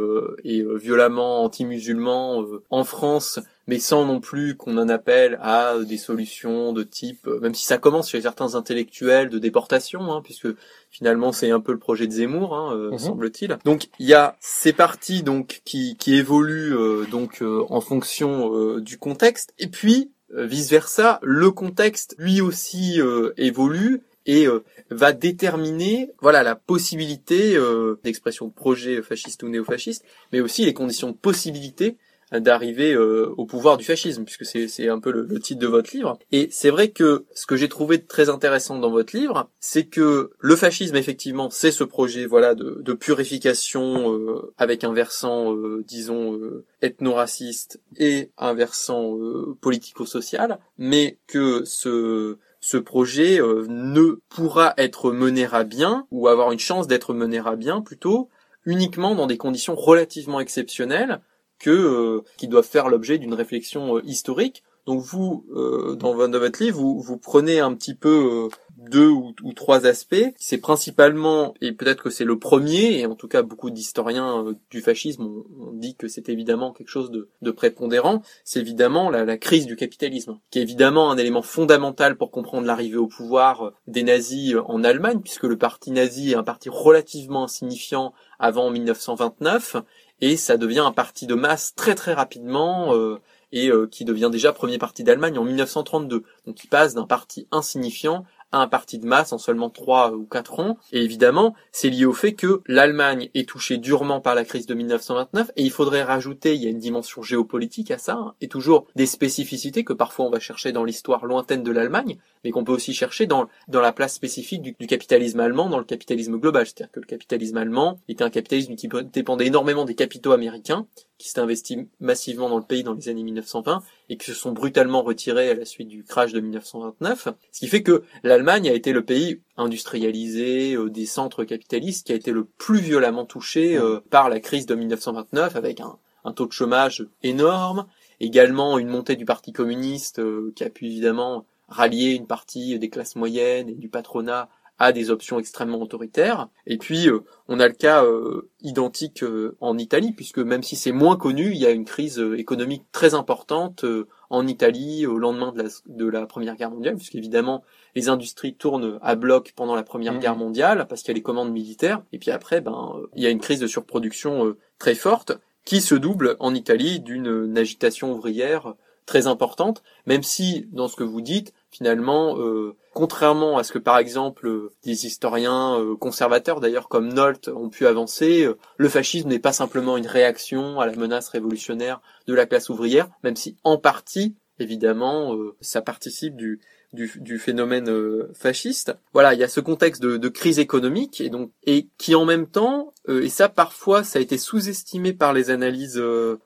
et 0.43 0.65
violemment 0.77 1.43
anti-musulmans 1.43 2.45
en 2.69 2.83
France 2.85 3.39
mais 3.67 3.79
sans 3.79 4.05
non 4.05 4.21
plus 4.21 4.55
qu'on 4.55 4.77
en 4.77 4.87
appelle 4.87 5.37
à 5.41 5.75
des 5.85 5.97
solutions 5.97 6.71
de 6.71 6.83
type, 6.83 7.27
même 7.41 7.53
si 7.53 7.65
ça 7.65 7.77
commence 7.77 8.09
chez 8.09 8.21
certains 8.21 8.55
intellectuels 8.55 9.29
de 9.29 9.39
déportation, 9.39 10.11
hein, 10.11 10.21
puisque 10.23 10.47
finalement 10.89 11.33
c'est 11.33 11.51
un 11.51 11.59
peu 11.59 11.73
le 11.73 11.77
projet 11.77 12.07
de 12.07 12.13
Zemmour, 12.13 12.55
hein, 12.55 12.73
euh, 12.73 12.91
mhm. 12.91 12.97
semble-t-il. 12.97 13.57
Donc 13.65 13.89
il 13.99 14.07
y 14.07 14.13
a 14.13 14.37
ces 14.39 14.71
parties 14.71 15.21
donc 15.21 15.61
qui, 15.65 15.97
qui 15.97 16.15
évoluent 16.15 16.75
euh, 16.75 17.05
donc 17.11 17.41
euh, 17.41 17.65
en 17.69 17.81
fonction 17.81 18.77
du 18.79 18.97
contexte, 18.97 19.53
et 19.59 19.67
puis 19.67 20.11
vice 20.33 20.69
versa, 20.69 21.19
le 21.21 21.51
contexte 21.51 22.15
lui 22.17 22.41
aussi 22.41 22.99
évolue 23.37 24.01
et 24.25 24.45
va 24.89 25.13
déterminer 25.13 26.11
voilà 26.21 26.43
la 26.43 26.55
possibilité 26.55 27.57
d'expression 28.03 28.47
de 28.47 28.53
projet 28.53 29.01
fasciste 29.01 29.43
ou 29.43 29.49
néofasciste, 29.49 30.03
mais 30.31 30.41
aussi 30.41 30.65
les 30.65 30.73
conditions 30.73 31.11
de 31.11 31.15
possibilité 31.15 31.97
d'arriver 32.31 32.93
euh, 32.93 33.33
au 33.37 33.45
pouvoir 33.45 33.77
du 33.77 33.85
fascisme, 33.85 34.25
puisque 34.25 34.45
c'est 34.45 34.89
un 34.89 34.99
peu 34.99 35.11
le, 35.11 35.39
titre 35.39 35.61
de 35.61 35.67
votre 35.67 35.95
livre. 35.95 36.19
Et 36.31 36.49
c'est 36.51 36.69
vrai 36.69 36.89
que 36.89 37.25
ce 37.33 37.45
que 37.45 37.55
j'ai 37.55 37.69
trouvé 37.69 38.03
très 38.03 38.29
intéressant 38.29 38.79
dans 38.79 38.89
votre 38.89 39.15
livre, 39.15 39.49
c'est 39.59 39.85
que 39.85 40.31
le 40.39 40.55
fascisme, 40.55 40.95
effectivement, 40.95 41.49
c'est 41.49 41.71
ce 41.71 41.83
projet 41.83 42.25
voilà 42.25 42.55
de, 42.55 42.81
de 42.81 42.93
purification 42.93 44.13
euh, 44.13 44.53
avec 44.57 44.83
un 44.83 44.93
versant, 44.93 45.55
euh, 45.55 45.83
disons, 45.87 46.39
ethno-raciste 46.81 47.79
et 47.97 48.31
un 48.37 48.53
versant 48.53 49.17
politico-social, 49.61 50.59
mais 50.77 51.17
que 51.27 51.63
ce 51.65 52.37
ce 52.59 52.77
projet 52.77 53.39
ne 53.39 54.19
pourra 54.29 54.73
être 54.77 55.11
mené 55.11 55.47
à 55.51 55.63
bien, 55.63 56.07
ou 56.11 56.27
avoir 56.27 56.51
une 56.51 56.59
chance 56.59 56.87
d'être 56.87 57.13
mené 57.13 57.37
à 57.37 57.55
bien 57.55 57.81
plutôt, 57.81 58.29
uniquement 58.65 59.15
dans 59.15 59.27
des 59.27 59.37
conditions 59.37 59.75
relativement 59.75 60.39
exceptionnelles, 60.39 61.21
que 61.59 61.69
euh, 61.69 62.23
qui 62.37 62.47
doivent 62.47 62.67
faire 62.67 62.89
l'objet 62.89 63.17
d'une 63.17 63.33
réflexion 63.33 63.97
euh, 63.97 64.01
historique. 64.05 64.63
Donc 64.85 65.01
vous, 65.01 65.45
euh, 65.53 65.95
dans 65.95 66.13
votre 66.13 66.63
livre, 66.63 66.79
vous, 66.79 67.01
vous 67.01 67.17
prenez 67.17 67.59
un 67.59 67.73
petit 67.73 67.93
peu 67.93 68.47
deux 68.77 69.09
ou, 69.09 69.33
trois 69.53 69.85
aspects. 69.85 70.15
C'est 70.37 70.59
principalement, 70.59 71.53
et 71.59 71.73
peut-être 71.73 72.03
que 72.03 72.09
c'est 72.09 72.23
le 72.23 72.39
premier, 72.39 72.99
et 72.99 73.05
en 73.05 73.15
tout 73.15 73.27
cas 73.27 73.41
beaucoup 73.41 73.69
d'historiens 73.69 74.45
du 74.69 74.79
fascisme 74.79 75.23
ont, 75.23 75.73
dit 75.73 75.95
que 75.95 76.07
c'est 76.07 76.29
évidemment 76.29 76.71
quelque 76.71 76.87
chose 76.87 77.11
de, 77.11 77.27
de 77.41 77.51
prépondérant, 77.51 78.21
c'est 78.45 78.61
évidemment 78.61 79.09
la, 79.09 79.25
la, 79.25 79.37
crise 79.37 79.65
du 79.65 79.75
capitalisme, 79.75 80.39
qui 80.51 80.59
est 80.59 80.61
évidemment 80.61 81.11
un 81.11 81.17
élément 81.17 81.41
fondamental 81.41 82.15
pour 82.15 82.31
comprendre 82.31 82.65
l'arrivée 82.65 82.97
au 82.97 83.07
pouvoir 83.07 83.73
des 83.87 84.03
nazis 84.03 84.55
en 84.67 84.85
Allemagne, 84.85 85.19
puisque 85.21 85.43
le 85.43 85.57
parti 85.57 85.91
nazi 85.91 86.31
est 86.31 86.35
un 86.35 86.43
parti 86.43 86.69
relativement 86.69 87.43
insignifiant 87.43 88.13
avant 88.39 88.69
1929, 88.69 89.77
et 90.21 90.37
ça 90.37 90.57
devient 90.57 90.79
un 90.79 90.91
parti 90.91 91.27
de 91.27 91.35
masse 91.35 91.73
très 91.75 91.95
très 91.95 92.13
rapidement 92.13 92.93
euh, 92.93 93.19
et 93.51 93.69
euh, 93.69 93.87
qui 93.87 94.05
devient 94.05 94.29
déjà 94.31 94.51
premier 94.51 94.77
parti 94.77 95.03
d'Allemagne 95.03 95.37
en 95.37 95.43
1932. 95.43 96.23
Donc 96.45 96.63
il 96.63 96.67
passe 96.67 96.93
d'un 96.93 97.05
parti 97.05 97.47
insignifiant 97.51 98.25
un 98.51 98.67
parti 98.67 98.99
de 98.99 99.05
masse 99.05 99.33
en 99.33 99.37
seulement 99.37 99.69
trois 99.69 100.11
ou 100.13 100.25
quatre 100.25 100.59
ans. 100.59 100.77
Et 100.91 101.03
évidemment, 101.03 101.53
c'est 101.71 101.89
lié 101.89 102.05
au 102.05 102.13
fait 102.13 102.33
que 102.33 102.61
l'Allemagne 102.67 103.29
est 103.33 103.47
touchée 103.47 103.77
durement 103.77 104.21
par 104.21 104.35
la 104.35 104.45
crise 104.45 104.65
de 104.65 104.73
1929 104.73 105.51
et 105.55 105.63
il 105.63 105.71
faudrait 105.71 106.03
rajouter, 106.03 106.55
il 106.55 106.63
y 106.63 106.67
a 106.67 106.69
une 106.69 106.79
dimension 106.79 107.21
géopolitique 107.21 107.91
à 107.91 107.97
ça, 107.97 108.13
hein, 108.13 108.33
et 108.41 108.47
toujours 108.47 108.87
des 108.95 109.05
spécificités 109.05 109.83
que 109.83 109.93
parfois 109.93 110.25
on 110.25 110.29
va 110.29 110.39
chercher 110.39 110.71
dans 110.71 110.83
l'histoire 110.83 111.25
lointaine 111.25 111.63
de 111.63 111.71
l'Allemagne, 111.71 112.17
mais 112.43 112.51
qu'on 112.51 112.63
peut 112.63 112.71
aussi 112.71 112.93
chercher 112.93 113.25
dans, 113.25 113.47
la 113.67 113.91
place 113.91 114.13
spécifique 114.13 114.61
du, 114.61 114.75
du 114.79 114.87
capitalisme 114.87 115.39
allemand 115.39 115.69
dans 115.69 115.77
le 115.77 115.83
capitalisme 115.83 116.37
global. 116.37 116.65
C'est-à-dire 116.65 116.91
que 116.91 116.99
le 116.99 117.05
capitalisme 117.05 117.57
allemand 117.57 117.99
était 118.07 118.23
un 118.23 118.29
capitalisme 118.29 118.75
qui 118.75 118.89
dépendait 119.13 119.47
énormément 119.47 119.85
des 119.85 119.95
capitaux 119.95 120.31
américains 120.31 120.87
qui 121.17 121.29
s'est 121.29 121.39
investi 121.39 121.87
massivement 121.99 122.49
dans 122.49 122.57
le 122.57 122.63
pays 122.63 122.83
dans 122.83 122.93
les 122.93 123.09
années 123.09 123.23
1920 123.23 123.83
et 124.09 124.17
qui 124.17 124.25
se 124.25 124.33
sont 124.33 124.51
brutalement 124.51 125.01
retirés 125.01 125.49
à 125.49 125.53
la 125.53 125.65
suite 125.65 125.87
du 125.87 126.03
crash 126.03 126.31
de 126.31 126.39
1929. 126.39 127.29
Ce 127.51 127.59
qui 127.59 127.67
fait 127.67 127.83
que 127.83 128.03
l'Allemagne 128.23 128.69
a 128.69 128.73
été 128.73 128.93
le 128.93 129.03
pays 129.03 129.41
industrialisé 129.57 130.75
euh, 130.75 130.89
des 130.89 131.05
centres 131.05 131.43
capitalistes 131.43 132.07
qui 132.07 132.13
a 132.13 132.15
été 132.15 132.31
le 132.31 132.45
plus 132.45 132.79
violemment 132.79 133.25
touché 133.25 133.77
euh, 133.77 133.99
par 134.09 134.29
la 134.29 134.39
crise 134.39 134.65
de 134.65 134.75
1929 134.75 135.55
avec 135.55 135.81
un, 135.81 135.97
taux 136.35 136.45
de 136.45 136.51
chômage 136.51 137.07
énorme, 137.23 137.87
également 138.19 138.77
une 138.77 138.89
montée 138.89 139.15
du 139.15 139.23
Parti 139.23 139.53
communiste 139.53 140.19
euh, 140.19 140.51
qui 140.55 140.63
a 140.65 140.69
pu 140.69 140.85
évidemment 140.85 141.45
rallier 141.69 142.11
une 142.11 142.27
partie 142.27 142.77
des 142.79 142.89
classes 142.89 143.15
moyennes 143.15 143.69
et 143.69 143.75
du 143.75 143.89
patronat 143.89 144.49
à 144.79 144.91
des 144.91 145.09
options 145.09 145.39
extrêmement 145.39 145.81
autoritaires. 145.81 146.49
Et 146.65 146.77
puis, 146.77 147.09
euh, 147.09 147.21
on 147.47 147.59
a 147.59 147.67
le 147.67 147.73
cas 147.73 148.03
euh, 148.03 148.49
identique 148.61 149.23
euh, 149.23 149.55
en 149.59 149.77
Italie, 149.77 150.13
puisque 150.13 150.39
même 150.39 150.63
si 150.63 150.75
c'est 150.75 150.91
moins 150.91 151.17
connu, 151.17 151.51
il 151.51 151.57
y 151.57 151.65
a 151.65 151.71
une 151.71 151.85
crise 151.85 152.23
économique 152.37 152.83
très 152.91 153.13
importante 153.13 153.85
en 154.29 154.45
Italie 154.45 155.05
au 155.05 155.17
lendemain 155.17 155.51
de 155.51 155.63
la, 155.63 155.69
de 155.87 156.05
la 156.07 156.25
Première 156.25 156.55
Guerre 156.55 156.71
mondiale, 156.71 156.95
puisqu'évidemment, 156.95 157.63
les 157.95 158.09
industries 158.09 158.55
tournent 158.55 158.99
à 159.01 159.15
bloc 159.15 159.53
pendant 159.55 159.75
la 159.75 159.83
Première 159.83 160.13
mmh. 160.13 160.19
Guerre 160.19 160.35
mondiale, 160.35 160.85
parce 160.87 161.01
qu'il 161.01 161.09
y 161.09 161.15
a 161.15 161.15
les 161.15 161.23
commandes 161.23 161.51
militaires. 161.51 162.03
Et 162.13 162.19
puis 162.19 162.31
après, 162.31 162.61
ben, 162.61 163.01
il 163.15 163.23
y 163.23 163.27
a 163.27 163.29
une 163.29 163.39
crise 163.39 163.59
de 163.59 163.67
surproduction 163.67 164.55
très 164.77 164.95
forte, 164.95 165.33
qui 165.65 165.81
se 165.81 165.95
double 165.95 166.37
en 166.39 166.55
Italie 166.55 167.01
d'une 167.01 167.57
agitation 167.57 168.13
ouvrière 168.13 168.75
très 169.07 169.25
importante, 169.25 169.81
même 170.05 170.21
si, 170.21 170.67
dans 170.71 170.87
ce 170.87 170.95
que 170.95 171.03
vous 171.03 171.21
dites, 171.21 171.53
finalement, 171.71 172.37
euh, 172.37 172.75
contrairement 172.97 173.59
à 173.59 173.63
ce 173.63 173.71
que 173.71 173.77
par 173.77 173.99
exemple 173.99 174.47
euh, 174.47 174.71
des 174.83 175.05
historiens 175.05 175.79
euh, 175.79 175.95
conservateurs 175.95 176.59
d'ailleurs 176.59 176.89
comme 176.89 177.13
Nolte 177.13 177.47
ont 177.47 177.69
pu 177.69 177.85
avancer, 177.85 178.49
le 178.77 178.89
fascisme 178.89 179.29
n'est 179.29 179.37
pas 179.37 179.53
simplement 179.53 179.97
une 179.97 180.07
réaction 180.07 180.79
à 180.79 180.87
la 180.87 180.95
menace 180.95 181.29
révolutionnaire 181.29 182.01
de 182.25 182.33
la 182.33 182.47
classe 182.47 182.69
ouvrière, 182.69 183.07
même 183.23 183.35
si 183.35 183.55
en 183.63 183.77
partie, 183.77 184.35
évidemment, 184.57 185.37
ça 185.61 185.83
participe 185.83 186.35
du, 186.35 186.59
du, 186.91 187.37
phénomène 187.37 187.87
fasciste. 188.33 188.95
Voilà, 189.13 189.35
il 189.35 189.39
y 189.39 189.43
a 189.43 189.47
ce 189.47 189.59
contexte 189.59 190.01
de, 190.01 190.17
de, 190.17 190.29
crise 190.29 190.57
économique 190.57 191.21
et 191.21 191.29
donc 191.29 191.51
et 191.63 191.89
qui 191.99 192.15
en 192.15 192.25
même 192.25 192.47
temps, 192.47 192.93
et 193.07 193.29
ça 193.29 193.47
parfois 193.47 194.03
ça 194.03 194.17
a 194.17 194.21
été 194.23 194.39
sous-estimé 194.39 195.13
par 195.13 195.33
les 195.33 195.51
analyses 195.51 196.01